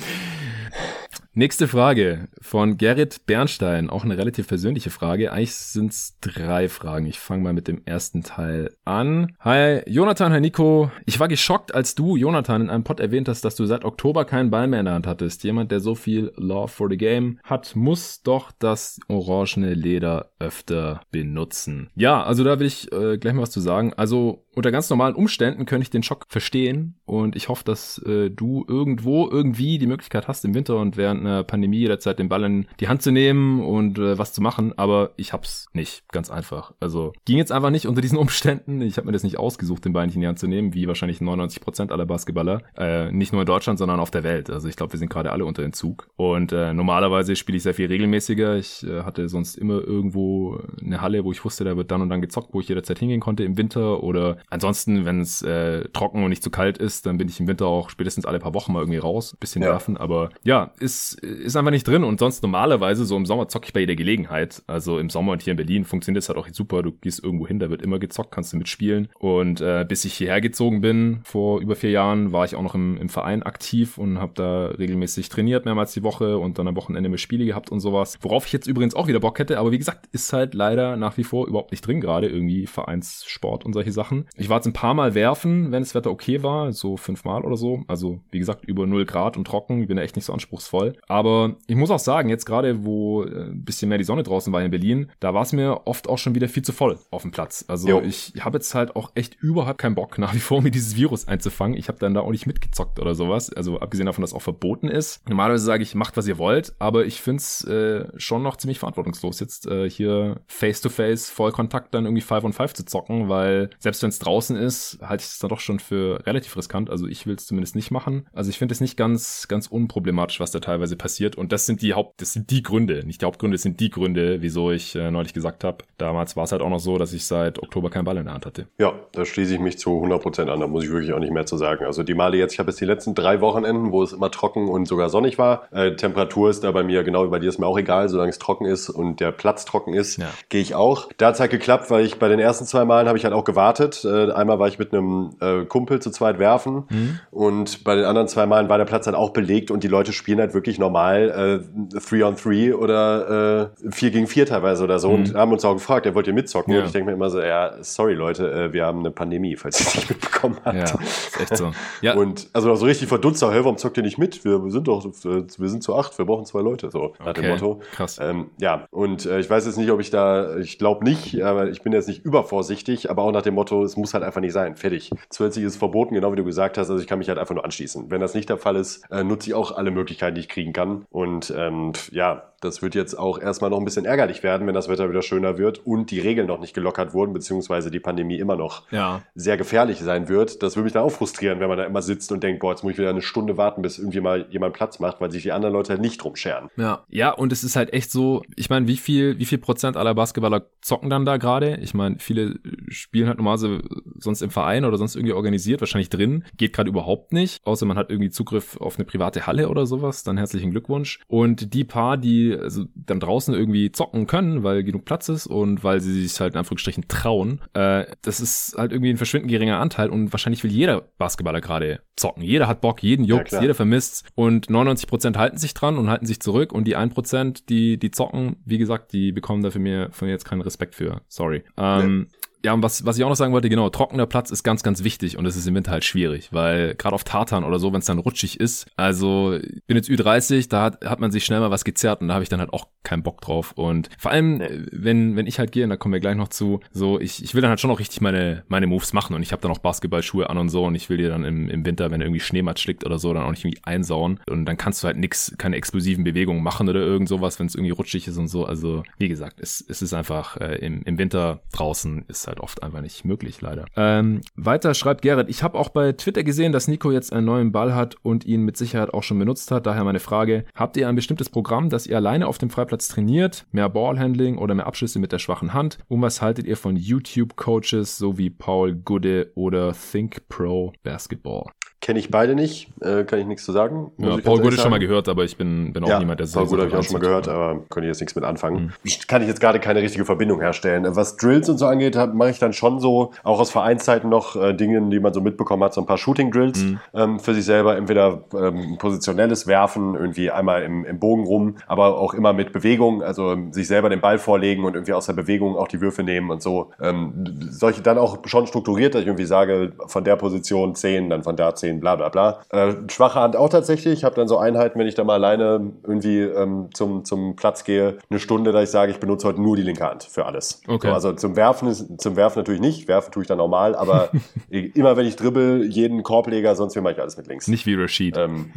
Nächste 1.37 1.67
Frage 1.67 2.29
von 2.41 2.77
Gerrit 2.77 3.27
Bernstein, 3.27 3.91
auch 3.91 4.05
eine 4.05 4.17
relativ 4.17 4.47
persönliche 4.47 4.91
Frage. 4.91 5.33
Eigentlich 5.33 5.57
sind 5.57 5.91
es 5.91 6.17
drei 6.21 6.69
Fragen. 6.69 7.07
Ich 7.07 7.19
fange 7.19 7.43
mal 7.43 7.53
mit 7.53 7.67
dem 7.67 7.83
ersten 7.85 8.23
Teil 8.23 8.71
an. 8.85 9.35
Hi, 9.41 9.83
Jonathan, 9.87 10.33
hi 10.33 10.41
Nico. 10.41 10.93
Ich 11.07 11.19
war 11.19 11.27
geschockt, 11.27 11.75
als 11.75 11.97
du, 11.97 12.17
Jonathan, 12.17 12.63
in 12.63 12.71
einem 12.71 12.85
Pod 12.85 13.01
erwähnt 13.01 13.29
hast, 13.29 13.45
dass 13.45 13.57
du 13.57 13.67
seit 13.67 13.85
Oktober 13.85 14.25
keinen 14.25 14.53
Ball 14.53 14.69
mehr 14.69 14.79
in 14.79 14.85
der 14.85 14.95
Hand 14.95 15.09
hattest. 15.09 15.43
Jemand, 15.43 15.73
der 15.73 15.81
so 15.81 15.97
viel 15.97 16.31
Love 16.37 16.69
for 16.69 16.89
the 16.89 16.97
Game 16.97 17.41
hat, 17.43 17.75
muss 17.75 18.23
doch 18.23 18.53
das 18.57 19.01
orangene 19.09 19.75
Leder 19.75 20.31
öfter 20.39 21.01
benutzen. 21.11 21.91
Ja, 21.97 22.23
also 22.23 22.45
da 22.45 22.61
will 22.61 22.69
ich 22.69 22.93
äh, 22.93 23.19
gleich 23.19 23.35
mal 23.35 23.43
was 23.43 23.51
zu 23.51 23.61
sagen. 23.61 23.93
Also 23.95 24.45
unter 24.55 24.71
ganz 24.71 24.89
normalen 24.89 25.17
Umständen 25.17 25.67
könnte 25.67 25.83
ich 25.83 25.91
den 25.91 26.05
Schock 26.05 26.27
verstehen 26.29 26.95
und 27.05 27.35
ich 27.35 27.49
hoffe, 27.49 27.65
dass 27.65 27.99
äh, 28.07 28.31
du 28.31 28.65
irgendwo 28.69 29.29
irgendwie 29.29 29.79
die 29.79 29.89
Möglichkeit 29.89 30.29
hast, 30.29 30.45
im 30.45 30.55
Winter 30.55 30.77
und 30.77 30.97
während 30.97 31.24
während 31.24 31.24
einer 31.27 31.45
Pandemie 31.45 31.79
jederzeit 31.79 32.19
den 32.19 32.29
Ball 32.29 32.45
in 32.45 32.67
die 32.81 32.89
Hand 32.89 33.03
zu 33.03 33.11
nehmen 33.11 33.63
und 33.63 33.99
äh, 33.99 34.19
was 34.19 34.33
zu 34.33 34.43
machen, 34.43 34.77
aber 34.77 35.11
ich 35.17 35.33
hab's 35.33 35.67
nicht, 35.73 36.05
ganz 36.13 36.31
einfach. 36.31 36.73
Also 36.81 37.13
ging 37.25 37.39
jetzt 37.39 37.53
einfach 37.53 37.71
nicht 37.71 37.87
unter 37.87 38.01
diesen 38.01 38.19
Umständen. 38.19 38.81
Ich 38.83 38.97
habe 38.97 39.07
mir 39.07 39.13
das 39.13 39.23
nicht 39.23 39.39
ausgesucht, 39.39 39.85
den 39.85 39.93
Ball 39.93 40.07
nicht 40.07 40.17
in 40.17 40.21
die 40.21 40.27
Hand 40.27 40.39
zu 40.39 40.47
nehmen, 40.47 40.75
wie 40.75 40.87
wahrscheinlich 40.87 41.21
99 41.21 41.61
Prozent 41.61 41.93
aller 41.93 42.07
Basketballer. 42.07 42.63
Äh, 42.77 43.11
nicht 43.13 43.33
nur 43.33 43.43
in 43.43 43.47
Deutschland, 43.47 43.79
sondern 43.79 44.01
auf 44.01 44.11
der 44.11 44.25
Welt. 44.25 44.51
Also 44.51 44.69
ich 44.69 44.77
glaube, 44.77 44.93
wir 44.93 44.99
sind 44.99 45.11
gerade 45.11 45.33
alle 45.33 45.45
unter 45.45 45.63
Entzug. 45.63 46.09
Und 46.17 46.53
äh, 46.53 46.73
normalerweise 46.73 47.37
spiele 47.37 47.57
ich 47.57 47.63
sehr 47.63 47.75
viel 47.75 47.87
regelmäßiger. 47.87 48.57
Ich 48.57 48.87
äh, 48.87 49.03
hatte 49.03 49.29
sonst 49.29 49.57
immer 49.57 49.81
irgendwo 49.81 50.61
eine 50.81 51.01
Halle, 51.01 51.25
wo 51.25 51.33
ich 51.33 51.45
wusste, 51.45 51.65
da 51.65 51.77
wird 51.77 51.91
dann 51.91 52.03
und 52.03 52.09
dann 52.09 52.21
gezockt, 52.21 52.53
wo 52.53 52.61
ich 52.61 52.69
jederzeit 52.69 52.99
hingehen 52.99 53.21
konnte 53.21 53.45
im 53.45 53.57
Winter. 53.57 54.03
Oder 54.03 54.39
ansonsten, 54.51 55.05
wenn 55.05 55.21
es 55.21 55.43
äh, 55.43 55.89
trocken 55.93 56.23
und 56.23 56.31
nicht 56.31 56.43
zu 56.43 56.51
kalt 56.51 56.79
ist, 56.79 57.07
dann 57.07 57.19
bin 57.19 57.29
ich 57.29 57.41
im 57.41 57.47
Winter 57.47 57.67
auch 57.67 57.91
spätestens 57.91 58.27
alle 58.27 58.39
paar 58.39 58.55
Wochen 58.55 58.73
mal 58.73 58.81
irgendwie 58.81 58.99
raus, 58.99 59.37
bisschen 59.39 59.63
ja. 59.63 59.69
werfen. 59.69 59.97
Aber 59.97 60.31
ja, 60.43 60.73
ist, 60.79 61.14
ist 61.15 61.57
einfach 61.57 61.71
nicht 61.71 61.87
drin. 61.87 62.05
Und 62.05 62.21
sonst 62.21 62.43
normalerweise, 62.43 63.05
so 63.05 63.17
im 63.17 63.27
Sommer 63.27 63.49
zocke 63.49 63.67
ich 63.67 63.73
bei 63.73 63.81
jeder 63.81 63.97
Gelegenheit. 63.97 64.63
Also 64.67 64.99
im 64.99 65.11
Sommer 65.11 65.33
und 65.33 65.43
hier 65.43 65.53
in 65.53 65.57
Berlin 65.57 65.85
funktioniert 65.85 66.23
es 66.23 66.29
halt 66.29 66.39
auch 66.39 66.49
super. 66.53 66.83
Du 66.83 66.93
gehst 66.93 67.23
irgendwo 67.23 67.47
hin, 67.47 67.59
da 67.59 67.71
wird 67.71 67.83
immer 67.83 67.99
gezockt, 67.99 68.31
kannst 68.31 68.53
du 68.53 68.57
mitspielen. 68.57 69.09
Und 69.19 69.61
äh, 69.61 69.85
bis 69.89 70.05
ich 70.05 70.15
hierher 70.15 70.41
gezogen 70.41 70.81
bin, 70.81 71.21
vor 71.25 71.61
über 71.61 71.77
vier 71.77 71.91
Jahren, 71.91 72.33
war 72.33 72.45
ich 72.45 72.57
auch 72.57 72.63
noch 72.63 72.75
im, 72.75 72.97
im 72.97 73.09
Verein 73.09 73.43
aktiv 73.43 73.99
und 73.99 74.19
habe 74.19 74.33
da 74.35 74.67
regelmäßig 74.67 75.29
trainiert, 75.29 75.65
mehrmals 75.65 75.93
die 75.93 76.03
Woche 76.03 76.39
und 76.39 76.59
dann 76.59 76.69
am 76.69 76.77
Wochenende 76.77 77.09
mehr 77.09 77.19
Spiele 77.19 77.45
gehabt 77.45 77.71
und 77.71 77.81
sowas. 77.81 78.19
Worauf 78.21 78.47
ich 78.47 78.53
jetzt 78.53 78.67
übrigens 78.67 78.95
auch 78.95 79.09
wieder 79.09 79.21
Bock 79.21 79.39
hätte, 79.39 79.59
aber 79.59 79.73
wie 79.73 79.79
gesagt, 79.79 80.07
ist 80.13 80.33
halt 80.33 80.55
leider 80.55 80.97
nach 80.97 81.17
wie 81.17 81.25
vor 81.25 81.47
überhaupt 81.47 81.71
nicht 81.71 81.87
drin 81.87 82.01
gerade, 82.01 82.29
irgendwie 82.29 82.67
Vereinssport 82.67 83.65
und 83.65 83.73
solche 83.73 83.93
Sachen. 83.93 84.27
Ich 84.37 84.49
war 84.49 84.57
jetzt 84.57 84.67
ein 84.67 84.73
paar 84.73 84.95
Mal 84.95 85.15
werfen, 85.15 85.73
wenn 85.73 85.83
das 85.83 85.95
Wetter 85.95 86.11
okay 86.11 86.43
war, 86.43 86.73
so 86.73 86.97
fünfmal 86.97 87.43
oder 87.43 87.57
so. 87.57 87.83
Also 87.89 88.21
wie 88.31 88.39
gesagt, 88.39 88.65
über 88.65 88.87
0 88.87 89.05
Grad 89.05 89.37
und 89.37 89.47
trocken, 89.47 89.83
ich 89.83 89.89
bin 89.89 89.99
echt 89.99 90.17
nicht 90.17 90.25
so 90.25 90.33
anspruchsvoll. 90.33 90.95
Aber 91.09 91.57
ich 91.67 91.77
muss 91.77 91.91
auch 91.91 91.99
sagen, 91.99 92.29
jetzt 92.29 92.47
gerade, 92.47 92.85
wo 92.85 93.25
äh, 93.25 93.51
ein 93.51 93.65
bisschen 93.65 93.89
mehr 93.89 93.99
die 93.99 94.05
Sonne 94.05 94.23
draußen 94.23 94.53
war 94.53 94.63
in 94.63 94.71
Berlin, 94.71 95.11
da 95.21 95.35
war 95.35 95.43
es 95.43 95.53
mir 95.53 95.83
oft 95.87 96.09
auch 96.09 96.19
schon 96.19 96.35
wieder 96.35 96.49
viel 96.49 96.63
zu 96.63 96.73
voll 96.73 96.99
auf 97.11 97.23
dem 97.23 97.31
Platz. 97.31 97.65
Also 97.69 97.89
jo. 97.89 98.01
ich 98.01 98.33
habe 98.41 98.59
jetzt 98.59 98.75
halt 98.75 98.97
auch 98.97 99.13
echt 99.15 99.37
überhaupt 99.41 99.79
keinen 99.79 99.95
Bock 99.95 100.19
nach 100.25 100.35
wie 100.35 100.39
vor, 100.39 100.63
mir 100.63 100.71
dieses 100.71 100.97
Virus 100.97 101.29
einzufangen. 101.29 101.77
Ich 101.77 101.89
habe 101.89 101.99
dann 101.99 102.15
da 102.15 102.21
auch 102.21 102.31
nicht 102.31 102.47
mitgezockt 102.47 102.99
oder 102.99 103.15
sowas. 103.15 103.53
Also 103.53 103.81
abgesehen 103.81 104.07
davon, 104.07 104.23
dass 104.23 104.35
auch 104.35 104.43
verboten 104.43 104.89
ist. 104.89 105.27
Normalerweise 105.29 105.65
sage 105.65 105.83
ich, 105.83 105.95
macht 105.95 106.17
was 106.17 106.27
ihr 106.27 106.39
wollt, 106.39 106.75
aber 106.79 107.05
ich 107.07 107.21
finde 107.21 107.41
es 107.41 107.65
äh, 107.65 108.07
schon 108.17 108.43
noch 108.43 108.57
ziemlich 108.57 108.79
verantwortungslos, 108.79 109.41
jetzt 109.41 109.67
äh, 109.67 109.89
hier 109.89 110.41
face-to-face, 110.47 111.31
Vollkontakt 111.31 111.95
dann 111.95 112.05
irgendwie 112.05 112.23
5 112.23 112.45
on 112.45 112.53
5 112.53 112.75
zu 112.75 112.85
zocken, 112.85 113.29
weil 113.29 113.71
selbst 113.79 114.03
wenn 114.03 114.11
es 114.11 114.19
draußen 114.19 114.57
ist, 114.57 114.99
halte 115.03 115.23
ich 115.23 115.29
es 115.29 115.39
dann 115.39 115.51
doch 115.51 115.61
schon 115.61 115.79
für 115.79 116.25
relativ 116.27 116.57
riskant. 116.57 116.91
Also 116.91 117.07
ich 117.07 117.27
will 117.27 117.35
es 117.35 117.47
zumindest 117.47 117.77
nicht 117.77 117.91
machen. 117.91 118.27
Also 118.33 118.51
ich 118.51 118.59
finde 118.59 118.73
es 118.73 118.81
nicht 118.81 118.97
ganz, 118.97 119.49
ganz 119.49 119.67
unproblematisch, 119.67 120.41
was 120.41 120.51
da 120.51 120.61
teilweise 120.61 120.94
passiert. 120.97 121.37
Und 121.37 121.53
das 121.53 121.67
sind 121.67 121.83
die 121.83 121.95
Haupt, 121.95 122.21
das 122.21 122.33
sind 122.33 122.51
die 122.51 122.63
Gründe, 122.63 123.05
nicht 123.05 123.21
die 123.21 123.27
Hauptgründe, 123.27 123.55
das 123.57 123.63
sind 123.63 123.81
die 123.81 123.91
Gründe, 123.91 124.43
wieso 124.43 124.71
ich 124.71 124.95
äh, 124.95 125.11
neulich 125.11 125.33
gesagt 125.33 125.65
habe. 125.65 125.79
Damals 125.99 126.37
war 126.37 126.45
es 126.45 126.53
halt 126.53 126.63
auch 126.63 126.71
noch 126.71 126.81
so, 126.81 126.99
dass 126.99 127.13
ich 127.13 127.27
seit 127.27 127.63
Oktober 127.63 127.91
keinen 127.91 128.05
Ball 128.05 128.17
in 128.17 128.25
der 128.25 128.35
Hand 128.35 128.47
hatte. 128.47 128.67
Ja, 128.79 128.93
da 129.13 129.25
schließe 129.25 129.55
ich 129.55 129.61
mich 129.61 129.79
zu 129.79 129.91
100% 129.91 130.49
an. 130.49 130.61
Da 130.61 130.67
muss 130.67 130.85
ich 130.85 130.91
wirklich 130.91 131.13
auch 131.13 131.19
nicht 131.19 131.33
mehr 131.33 131.47
zu 131.47 131.57
sagen. 131.57 131.85
Also 131.85 132.03
die 132.03 132.15
Male 132.15 132.37
jetzt, 132.37 132.53
ich 132.53 132.59
habe 132.59 132.71
jetzt 132.71 132.81
die 132.81 132.85
letzten 132.85 133.15
drei 133.15 133.41
Wochenenden, 133.41 133.93
wo 133.93 134.03
es 134.03 134.13
immer 134.13 134.31
trocken 134.31 134.69
und 134.69 134.87
sogar 134.87 135.09
sonnig 135.09 135.39
war. 135.39 135.69
Äh, 135.73 135.97
Temperatur 135.97 136.51
ist 136.51 136.65
da 136.65 136.71
bei 136.73 136.83
mir, 136.83 137.05
genau 137.05 137.25
wie 137.25 137.31
bei 137.31 137.39
dir, 137.39 137.49
ist 137.49 137.59
mir 137.59 137.67
auch 137.67 137.79
egal, 137.79 138.09
solange 138.09 138.31
es 138.31 138.39
trocken 138.39 138.67
ist 138.67 138.89
und 138.89 139.21
der 139.21 139.33
Platz 139.33 139.65
trocken 139.65 139.95
ist, 139.95 140.19
ja. 140.19 140.29
gehe 140.49 140.61
ich 140.61 140.75
auch. 140.75 141.09
Da 141.17 141.29
hat 141.29 141.35
es 141.35 141.41
halt 141.41 141.51
geklappt, 141.51 141.91
weil 141.91 142.05
ich 142.05 142.19
bei 142.19 142.29
den 142.29 142.39
ersten 142.39 142.65
zwei 142.65 142.85
Malen 142.85 143.09
habe 143.09 143.19
ich 143.19 143.25
halt 143.25 143.35
auch 143.35 143.45
gewartet. 143.45 144.05
Äh, 144.05 144.33
einmal 144.33 144.59
war 144.59 144.69
ich 144.69 144.79
mit 144.79 144.93
einem 144.93 145.31
äh, 145.41 145.65
Kumpel 145.65 146.01
zu 146.01 146.11
zweit 146.11 146.39
werfen 146.39 146.85
mhm. 146.91 147.21
und 147.31 147.85
bei 147.85 147.95
den 147.95 148.05
anderen 148.05 148.29
zwei 148.29 148.47
Malen 148.47 148.69
war 148.69 148.79
der 148.79 148.85
Platz 148.85 149.07
halt 149.07 149.17
auch 149.17 149.31
belegt 149.31 149.71
und 149.71 149.85
die 149.85 149.89
Leute 149.89 150.13
spielen 150.13 150.39
halt 150.39 150.55
wirklich 150.55 150.74
normal 150.79 151.63
äh, 151.93 151.99
3 151.99 152.25
on 152.25 152.37
3 152.37 152.75
oder 152.75 153.71
äh, 153.85 153.91
4 153.91 154.11
gegen 154.11 154.27
4 154.27 154.47
teilweise 154.47 154.85
oder 154.85 154.99
so 154.99 155.11
mhm. 155.11 155.15
und 155.15 155.35
haben 155.35 155.53
uns 155.53 155.65
auch 155.65 155.75
gefragt, 155.75 156.13
wollt 156.15 156.27
ihr 156.27 156.33
mitzocken? 156.33 156.73
Ja. 156.73 156.81
Und 156.81 156.87
ich 156.87 156.93
denke 156.93 157.07
mir 157.07 157.15
immer 157.15 157.31
so, 157.31 157.41
ja, 157.41 157.75
sorry 157.81 158.15
Leute, 158.15 158.51
äh, 158.51 158.73
wir 158.73 158.85
haben 158.85 159.01
eine 159.01 159.11
Pandemie, 159.11 159.57
falls 159.57 159.81
ihr 159.81 159.87
es 159.87 159.95
nicht 159.95 160.11
mitbekommen 160.11 160.59
habt. 160.65 160.77
Ja, 160.77 160.85
ist 160.85 161.41
echt 161.41 161.57
so. 161.57 161.73
Ja. 162.01 162.15
Und 162.15 162.49
also 162.53 162.75
so 162.75 162.87
richtig 162.87 163.09
verdutzt, 163.09 163.43
hey, 163.43 163.65
warum 163.65 163.77
zockt 163.77 163.97
ihr 163.97 164.03
nicht 164.03 164.19
mit? 164.19 164.45
Wir 164.45 164.61
sind 164.69 164.89
doch, 164.89 165.05
äh, 165.05 165.45
wir 165.59 165.69
sind 165.69 165.83
zu 165.83 165.95
acht, 165.95 166.17
wir 166.19 166.25
brauchen 166.25 166.45
zwei 166.45 166.61
Leute, 166.61 166.91
so 166.91 167.15
nach 167.19 167.29
okay. 167.29 167.43
dem 167.43 167.51
Motto. 167.51 167.81
Krass. 167.93 168.19
Ähm, 168.21 168.51
ja, 168.59 168.87
und 168.91 169.27
äh, 169.27 169.41
ich 169.41 169.49
weiß 169.51 169.67
jetzt 169.67 169.79
nicht, 169.79 169.91
ob 169.91 170.01
ich 170.01 170.11
da, 170.11 170.57
ich 170.57 170.79
glaube 170.79 171.05
nicht, 171.05 171.43
aber 171.43 171.69
ich 171.69 171.83
bin 171.83 171.93
jetzt 171.93 172.09
nicht 172.09 172.25
übervorsichtig, 172.25 173.11
aber 173.11 173.23
auch 173.23 173.33
nach 173.33 173.43
dem 173.43 173.55
Motto, 173.55 173.83
es 173.85 173.97
muss 173.97 174.15
halt 174.15 174.25
einfach 174.25 174.41
nicht 174.41 174.53
sein. 174.53 174.77
Fertig. 174.77 175.11
Zusätzlich 175.31 175.65
ist 175.65 175.77
verboten, 175.77 176.15
genau 176.15 176.33
wie 176.33 176.37
du 176.37 176.45
gesagt 176.45 176.79
hast, 176.79 176.91
also 176.91 177.01
ich 177.01 177.07
kann 177.07 177.19
mich 177.19 177.29
halt 177.29 177.39
einfach 177.39 177.55
nur 177.55 177.65
anschließen. 177.65 178.11
Wenn 178.11 178.21
das 178.21 178.35
nicht 178.35 178.49
der 178.49 178.59
Fall 178.59 178.77
ist, 178.77 179.05
äh, 179.11 179.25
nutze 179.25 179.51
ich 179.51 179.55
auch 179.55 179.73
alle 179.73 179.91
Möglichkeiten, 179.91 180.35
die 180.35 180.43
ich 180.43 180.49
kriegen 180.65 180.73
kann. 180.73 181.07
Und 181.11 181.53
ähm, 181.57 181.93
ja, 182.11 182.54
das 182.65 182.83
wird 182.83 182.95
jetzt 182.95 183.19
auch 183.19 183.39
erstmal 183.39 183.71
noch 183.71 183.79
ein 183.79 183.85
bisschen 183.85 184.05
ärgerlich 184.05 184.43
werden, 184.43 184.67
wenn 184.67 184.75
das 184.75 184.89
Wetter 184.89 185.09
wieder 185.09 185.23
schöner 185.23 185.59
wird 185.59 185.87
und 185.87 186.11
die 186.11 186.21
Regeln 186.21 186.47
noch 186.47 186.61
nicht 186.61 186.75
gelockert 186.75 187.15
wurden, 187.15 187.33
beziehungsweise 187.33 187.91
die 187.91 188.01
Pandemie 188.01 188.39
immer 188.39 188.57
noch 188.57 188.91
ja. 188.91 189.23
sehr 189.35 189.57
gefährlich 189.57 189.99
sein 190.01 190.29
wird. 190.29 190.63
Das 190.63 190.77
würde 190.77 190.85
mich 190.85 190.93
dann 190.93 191.03
auch 191.03 191.13
frustrieren, 191.13 191.61
wenn 191.61 191.69
man 191.69 191.79
da 191.79 191.85
immer 191.85 192.03
sitzt 192.03 192.33
und 192.33 192.43
denkt, 192.43 192.61
boah, 192.61 192.71
jetzt 192.71 192.83
muss 192.83 192.93
ich 192.93 192.99
wieder 192.99 193.11
eine 193.11 193.23
Stunde 193.23 193.57
warten, 193.57 193.83
bis 193.83 193.99
irgendwie 193.99 194.21
mal 194.21 194.47
jemand 194.51 194.75
Platz 194.75 194.99
macht, 194.99 195.21
weil 195.21 195.31
sich 195.31 195.43
die 195.43 195.53
anderen 195.53 195.75
Leute 195.75 195.93
halt 195.93 196.01
nicht 196.01 196.23
drum 196.23 196.37
scheren. 196.37 196.71
Ja, 196.77 197.05
ja, 197.09 197.31
und 197.31 197.53
es 197.53 197.65
ist 197.65 197.77
halt 197.77 197.93
echt 197.93 198.11
so, 198.11 198.43
ich 198.57 198.71
meine, 198.71 198.89
wie 198.89 198.97
viel, 198.97 199.39
wie 199.39 199.45
viel 199.45 199.59
Prozent 199.59 199.97
aller 199.97 200.15
Basketballer 200.15 200.67
zocken 200.81 201.11
dann 201.11 201.25
da 201.25 201.37
gerade? 201.37 201.77
Ich 201.83 201.95
meine, 201.95 202.17
viele 202.19 202.57
spielen 202.89 203.29
halt 203.29 203.39
normalerweise 203.39 203.83
sonst 204.19 204.43
im 204.43 204.51
Verein 204.51 204.85
oder 204.85 204.97
sonst 204.97 205.17
irgendwie 205.17 205.35
organisiert, 205.35 205.81
wahrscheinlich 205.81 206.11
drin. 206.11 206.45
Geht 206.57 206.73
gerade 206.73 206.89
überhaupt 206.89 207.33
nicht, 207.33 207.65
außer 207.65 207.87
man 207.87 207.99
hat 207.99 208.11
irgendwie 208.11 208.31
Zugriff 208.31 208.77
auf 208.79 208.97
eine 208.97 209.05
private 209.05 209.47
Halle 209.47 209.69
oder 209.69 209.87
sowas, 209.87 210.23
dann 210.23 210.39
herzlichen 210.39 210.71
Glückwunsch. 210.71 211.21
Und 211.27 211.75
die 211.75 211.85
paar, 211.85 212.17
die 212.17 212.54
also 212.61 212.85
dann 212.95 213.21
draußen 213.21 213.55
irgendwie 213.55 213.93
zocken 213.93 214.27
können, 214.27 214.63
weil 214.63 214.85
genug 214.85 215.05
Platz 215.05 215.29
ist 215.29 215.47
und 215.47 215.85
weil 215.85 216.01
sie 216.01 216.27
sich 216.27 216.39
halt 216.41 216.55
in 216.55 216.59
Anführungsstrichen 216.59 217.09
trauen, 217.09 217.61
äh, 217.75 218.05
das 218.23 218.41
ist 218.41 218.75
halt 218.77 218.93
irgendwie 218.93 219.11
ein 219.11 219.17
verschwindend 219.17 219.51
geringer 219.51 219.79
Anteil 219.79 220.11
und 220.11 220.33
wahrscheinlich 220.33 220.65
will 220.65 220.73
jeder 220.73 221.03
Basketballer 221.19 221.61
gerade 221.61 222.01
zocken. 222.17 222.43
Jeder 222.43 222.67
hat 222.69 222.81
Bock, 222.81 223.03
jeden 223.03 223.25
juckt, 223.25 223.53
ja, 223.53 223.61
jeder 223.61 223.75
vermisst 223.75 224.25
und 224.35 224.71
99 224.71 225.09
Prozent 225.09 225.37
halten 225.37 225.59
sich 225.59 225.75
dran 225.75 225.99
und 225.99 226.09
halten 226.09 226.27
sich 226.27 226.41
zurück 226.41 226.73
und 226.73 226.85
die 226.85 226.97
1 226.97 227.15
Prozent, 227.15 227.69
die, 227.69 227.99
die 227.99 228.11
zocken, 228.11 228.57
wie 228.65 228.79
gesagt, 228.79 229.13
die 229.13 229.33
bekommen 229.33 229.63
da 229.63 229.71
mir, 229.79 230.11
von 230.13 230.27
mir 230.27 230.33
jetzt 230.33 230.45
keinen 230.45 230.61
Respekt 230.61 230.95
für. 230.95 231.23
Sorry. 231.29 231.65
Ähm, 231.77 232.29
ja 232.65 232.73
und 232.73 232.83
was, 232.83 233.05
was 233.05 233.17
ich 233.17 233.25
auch 233.25 233.29
noch 233.29 233.37
sagen 233.37 233.53
wollte, 233.53 233.69
genau, 233.69 233.89
trockener 233.91 234.27
Platz 234.27 234.51
ist 234.51 234.63
ganz, 234.63 234.83
ganz 234.83 235.05
wichtig 235.05 235.37
und 235.37 235.47
es 235.47 235.57
ist 235.57 235.67
im 235.67 235.75
Winter 235.75 235.93
halt 235.93 236.05
schwierig, 236.05 236.53
weil 236.53 236.95
gerade 236.95 237.15
auf 237.15 237.25
Tartan 237.25 237.65
oder 237.65 237.79
so, 237.79 237.93
wenn 237.93 238.01
es 238.01 238.07
dann 238.07 238.19
rutschig 238.19 238.59
ist, 238.59 238.87
also 238.97 239.55
ich 239.55 239.85
bin 239.87 239.97
jetzt 239.97 240.09
Ü30, 240.09 240.69
da 240.69 240.83
hat, 240.83 241.05
hat 241.05 241.21
man 241.21 241.31
sich 241.31 241.45
schnell 241.45 241.61
mal 241.61 241.71
was 241.71 241.85
gezerrt 241.85 242.21
und 242.21 242.29
da 242.29 242.35
habe 242.35 242.43
ich 242.43 242.49
dann 242.49 242.61
halt 242.61 242.73
auch 242.73 242.89
keinen 243.05 243.23
Bock 243.23 243.41
drauf. 243.41 243.73
Und 243.73 244.09
vor 244.19 244.33
allem, 244.33 244.63
wenn, 244.91 245.37
wenn 245.37 245.47
ich 245.47 245.59
halt 245.59 245.71
gehe, 245.71 245.85
und 245.85 245.91
da 245.91 245.97
kommen 245.97 246.15
wir 246.15 246.21
gleich 246.21 246.37
noch 246.37 246.49
zu, 246.49 246.81
so, 246.91 247.21
ich, 247.21 247.45
ich 247.45 247.55
will 247.55 247.61
dann 247.61 247.69
halt 247.69 247.81
schon 247.81 247.91
noch 247.91 248.01
richtig 248.01 248.21
meine, 248.21 248.65
meine 248.69 248.87
Moves 248.87 249.13
machen 249.13 249.37
und 249.37 249.43
ich 249.43 249.53
habe 249.53 249.63
dann 249.63 249.71
auch 249.71 249.79
Basketballschuhe 249.79 250.49
an 250.51 250.59
und 250.59 250.71
so 250.71 250.85
und 250.85 250.95
ich 250.95 251.09
will 251.11 251.19
dir 251.19 251.29
dann 251.29 251.45
im, 251.45 251.69
im 251.69 251.87
Winter, 251.87 252.11
wenn 252.11 252.21
irgendwie 252.21 252.41
Schneematsch 252.41 252.87
liegt 252.87 253.05
oder 253.05 253.19
so, 253.19 253.33
dann 253.33 253.45
auch 253.45 253.51
nicht 253.51 253.65
irgendwie 253.65 253.85
einsauen 253.85 254.41
und 254.49 254.65
dann 254.65 254.77
kannst 254.77 255.03
du 255.03 255.07
halt 255.07 255.19
nix, 255.19 255.55
keine 255.59 255.77
explosiven 255.77 256.25
Bewegungen 256.25 256.63
machen 256.63 256.89
oder 256.89 257.01
irgend 257.01 257.29
sowas, 257.29 257.61
wenn 257.61 257.67
es 257.67 257.75
irgendwie 257.75 257.93
rutschig 257.93 258.27
ist 258.27 258.39
und 258.39 258.49
so. 258.49 258.65
Also, 258.65 259.03
wie 259.19 259.29
gesagt, 259.29 259.61
es, 259.61 259.85
es 259.87 260.01
ist 260.01 260.15
einfach 260.15 260.57
äh, 260.57 260.77
im, 260.77 261.03
im 261.03 261.19
Winter 261.19 261.61
draußen 261.73 262.25
ist 262.29 262.47
halt 262.47 262.54
oft 262.61 262.83
einfach 262.83 263.01
nicht 263.01 263.25
möglich, 263.25 263.61
leider. 263.61 263.85
Ähm, 263.97 264.41
weiter 264.57 264.95
schreibt 264.95 265.23
Gerrit, 265.23 265.49
ich 265.49 265.63
habe 265.63 265.79
auch 265.79 265.89
bei 265.89 266.13
Twitter 266.13 266.43
gesehen, 266.43 266.73
dass 266.73 266.89
Nico 266.89 267.11
jetzt 267.11 267.33
einen 267.33 267.47
neuen 267.47 267.73
Ball 267.73 267.95
hat 267.95 268.17
und 268.23 268.45
ihn 268.45 268.63
mit 268.63 268.77
Sicherheit 268.77 269.13
auch 269.13 269.23
schon 269.23 269.39
benutzt 269.39 269.71
hat. 269.71 269.87
Daher 269.87 270.05
meine 270.05 270.21
Frage, 270.21 270.65
habt 270.75 270.97
ihr 270.97 271.09
ein 271.09 271.17
bestimmtes 271.17 271.51
Programm, 271.51 271.91
das 271.91 272.07
ihr 272.07 272.17
alleine 272.17 272.47
auf 272.47 272.59
dem 272.59 272.71
Freiplatz 272.71 273.09
trainiert? 273.09 273.67
Mehr 273.73 273.89
Ballhandling 273.89 274.59
oder 274.59 274.75
mehr 274.75 274.87
Abschlüsse 274.87 275.19
mit 275.19 275.33
der 275.33 275.39
schwachen 275.39 275.75
Hand? 275.75 275.99
Und 276.09 276.23
was 276.23 276.43
haltet 276.43 276.67
ihr 276.67 276.77
von 276.77 276.97
YouTube-Coaches 276.97 278.17
so 278.17 278.39
wie 278.39 278.51
Paul 278.51 278.95
Gude 278.95 279.53
oder 279.55 279.93
Think 279.93 280.49
Pro 280.49 280.93
Basketball? 281.03 281.67
Kenne 282.05 282.19
ich 282.19 282.31
beide 282.31 282.55
nicht, 282.55 282.89
äh, 283.01 283.25
kann 283.25 283.39
ich 283.39 283.47
nichts 283.47 283.65
zu 283.65 283.73
sagen. 283.73 284.11
Ja, 284.19 284.37
Paul 284.37 284.61
Gude 284.61 284.77
schon 284.77 284.91
mal 284.91 284.99
gehört, 284.99 285.27
aber 285.27 285.43
ich 285.43 285.57
bin, 285.57 285.95
bin 285.95 286.05
auch 286.05 286.09
ja, 286.11 286.19
niemand, 286.19 286.39
der 286.39 286.47
so 286.47 286.59
Paul 286.59 286.69
Gude 286.69 286.83
habe 286.83 286.91
ich 286.91 286.97
auch 286.99 287.03
schon 287.03 287.15
mal 287.15 287.21
gehört, 287.21 287.49
aber 287.49 287.81
könnte 287.89 288.03
ich 288.03 288.09
jetzt 288.09 288.21
nichts 288.21 288.35
mit 288.35 288.45
anfangen. 288.45 288.77
Mhm. 288.77 288.93
Ich 289.05 289.27
kann 289.27 289.41
ich 289.41 289.49
jetzt 289.49 289.59
gerade 289.59 289.81
keine 289.81 290.03
richtige 290.03 290.27
Verbindung 290.27 290.61
herstellen. 290.61 291.07
Was 291.17 291.39
Drills 291.39 291.67
und 291.71 291.79
so 291.79 291.87
angeht, 291.87 292.15
mache 292.35 292.51
ich 292.51 292.59
dann 292.59 292.75
schon 292.75 293.01
so, 293.01 293.33
auch 293.43 293.59
aus 293.59 293.71
Vereinszeiten 293.71 294.29
noch 294.29 294.55
äh, 294.55 294.75
Dinge, 294.75 295.01
die 295.09 295.19
man 295.19 295.33
so 295.33 295.41
mitbekommen 295.41 295.83
hat, 295.83 295.95
so 295.95 296.03
ein 296.03 296.07
paar 296.07 296.19
Shooting-Drills 296.19 296.83
mhm. 296.83 297.01
ähm, 297.15 297.41
für 297.41 297.55
sich 297.55 297.65
selber. 297.65 297.97
Entweder 297.97 298.45
ähm, 298.55 298.99
positionelles 298.99 299.67
Werfen, 299.67 300.15
irgendwie 300.15 300.51
einmal 300.51 300.83
im, 300.83 301.07
im 301.07 301.19
Bogen 301.19 301.45
rum, 301.45 301.77
aber 301.87 302.19
auch 302.19 302.35
immer 302.35 302.53
mit 302.53 302.75
Bewegung, 302.75 303.23
also 303.23 303.53
ähm, 303.53 303.73
sich 303.73 303.89
selber 303.89 304.11
den 304.11 304.21
Ball 304.21 304.39
vorlegen 304.39 304.85
und 304.85 304.93
irgendwie 304.93 305.15
aus 305.15 305.25
der 305.25 305.33
Bewegung 305.33 305.75
auch 305.75 305.89
die 305.89 306.03
Würfe 306.03 306.23
nehmen 306.23 306.51
und 306.51 306.61
so. 306.61 306.91
Ähm, 307.01 307.47
solche 307.71 308.03
dann 308.03 308.19
auch 308.19 308.37
schon 308.45 308.67
strukturiert, 308.67 309.15
dass 309.15 309.23
ich 309.23 309.27
irgendwie 309.27 309.47
sage, 309.47 309.95
von 310.07 310.23
der 310.23 310.37
Position 310.37 310.95
10, 310.95 311.31
dann 311.31 311.43
von 311.43 311.57
da 311.57 311.75
10, 311.75 311.94
gesehen, 311.95 312.01
bla 312.01 312.17
bla 312.17 312.29
bla. 312.29 312.61
Äh, 312.71 312.95
schwache 313.11 313.41
Hand 313.41 313.57
auch 313.57 313.69
tatsächlich. 313.69 314.15
Ich 314.15 314.25
habe 314.25 314.35
dann 314.35 314.49
so 314.49 314.59
Einheiten, 314.59 314.99
wenn 314.99 315.07
ich 315.07 315.15
da 315.15 315.25
mal 315.25 315.35
alleine 315.35 315.93
irgendwie 316.03 316.41
ähm, 316.41 316.89
zum, 316.93 317.25
zum 317.25 317.57
Platz 317.57 317.85
gehe, 317.85 318.19
eine 318.31 318.39
Stunde, 318.39 318.73
da 318.73 318.83
ich 318.83 318.91
sage, 318.91 319.13
ich 319.13 319.19
benutze 319.19 319.47
heute 319.49 319.61
nur 319.61 319.77
die 319.77 319.83
linke 319.83 320.05
Hand 320.05 320.25
für 320.25 320.47
alles. 320.47 320.83
Okay. 320.87 321.09
So, 321.09 321.15
also 321.15 321.33
zum 321.33 321.57
Werfen 321.57 321.89
ist, 321.89 322.21
zum 322.21 322.37
Werfen 322.37 322.59
natürlich 322.59 322.81
nicht. 322.81 323.09
Werfen 323.09 323.33
tue 323.33 323.43
ich 323.43 323.49
dann 323.49 323.59
normal, 323.59 323.95
aber 323.95 324.31
immer 324.71 325.17
wenn 325.17 325.27
ich 325.27 325.37
dribbel, 325.37 325.87
jeden 325.87 326.23
Korbleger, 326.23 326.75
sonst 326.75 326.97
wie 326.97 327.01
mache 327.01 327.15
ich 327.15 327.21
alles 327.21 327.37
mit 327.37 327.47
links. 327.47 327.69
Nicht 327.69 327.87
wie 327.87 327.95
Rashid. 327.95 328.37
Ähm, 328.37 328.73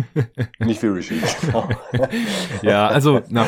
nicht 0.59 0.81
wie 0.83 0.87
Rashid. 0.87 1.17
Genau. 1.47 1.69
ja, 2.61 2.87
also 2.87 3.21
nach 3.29 3.45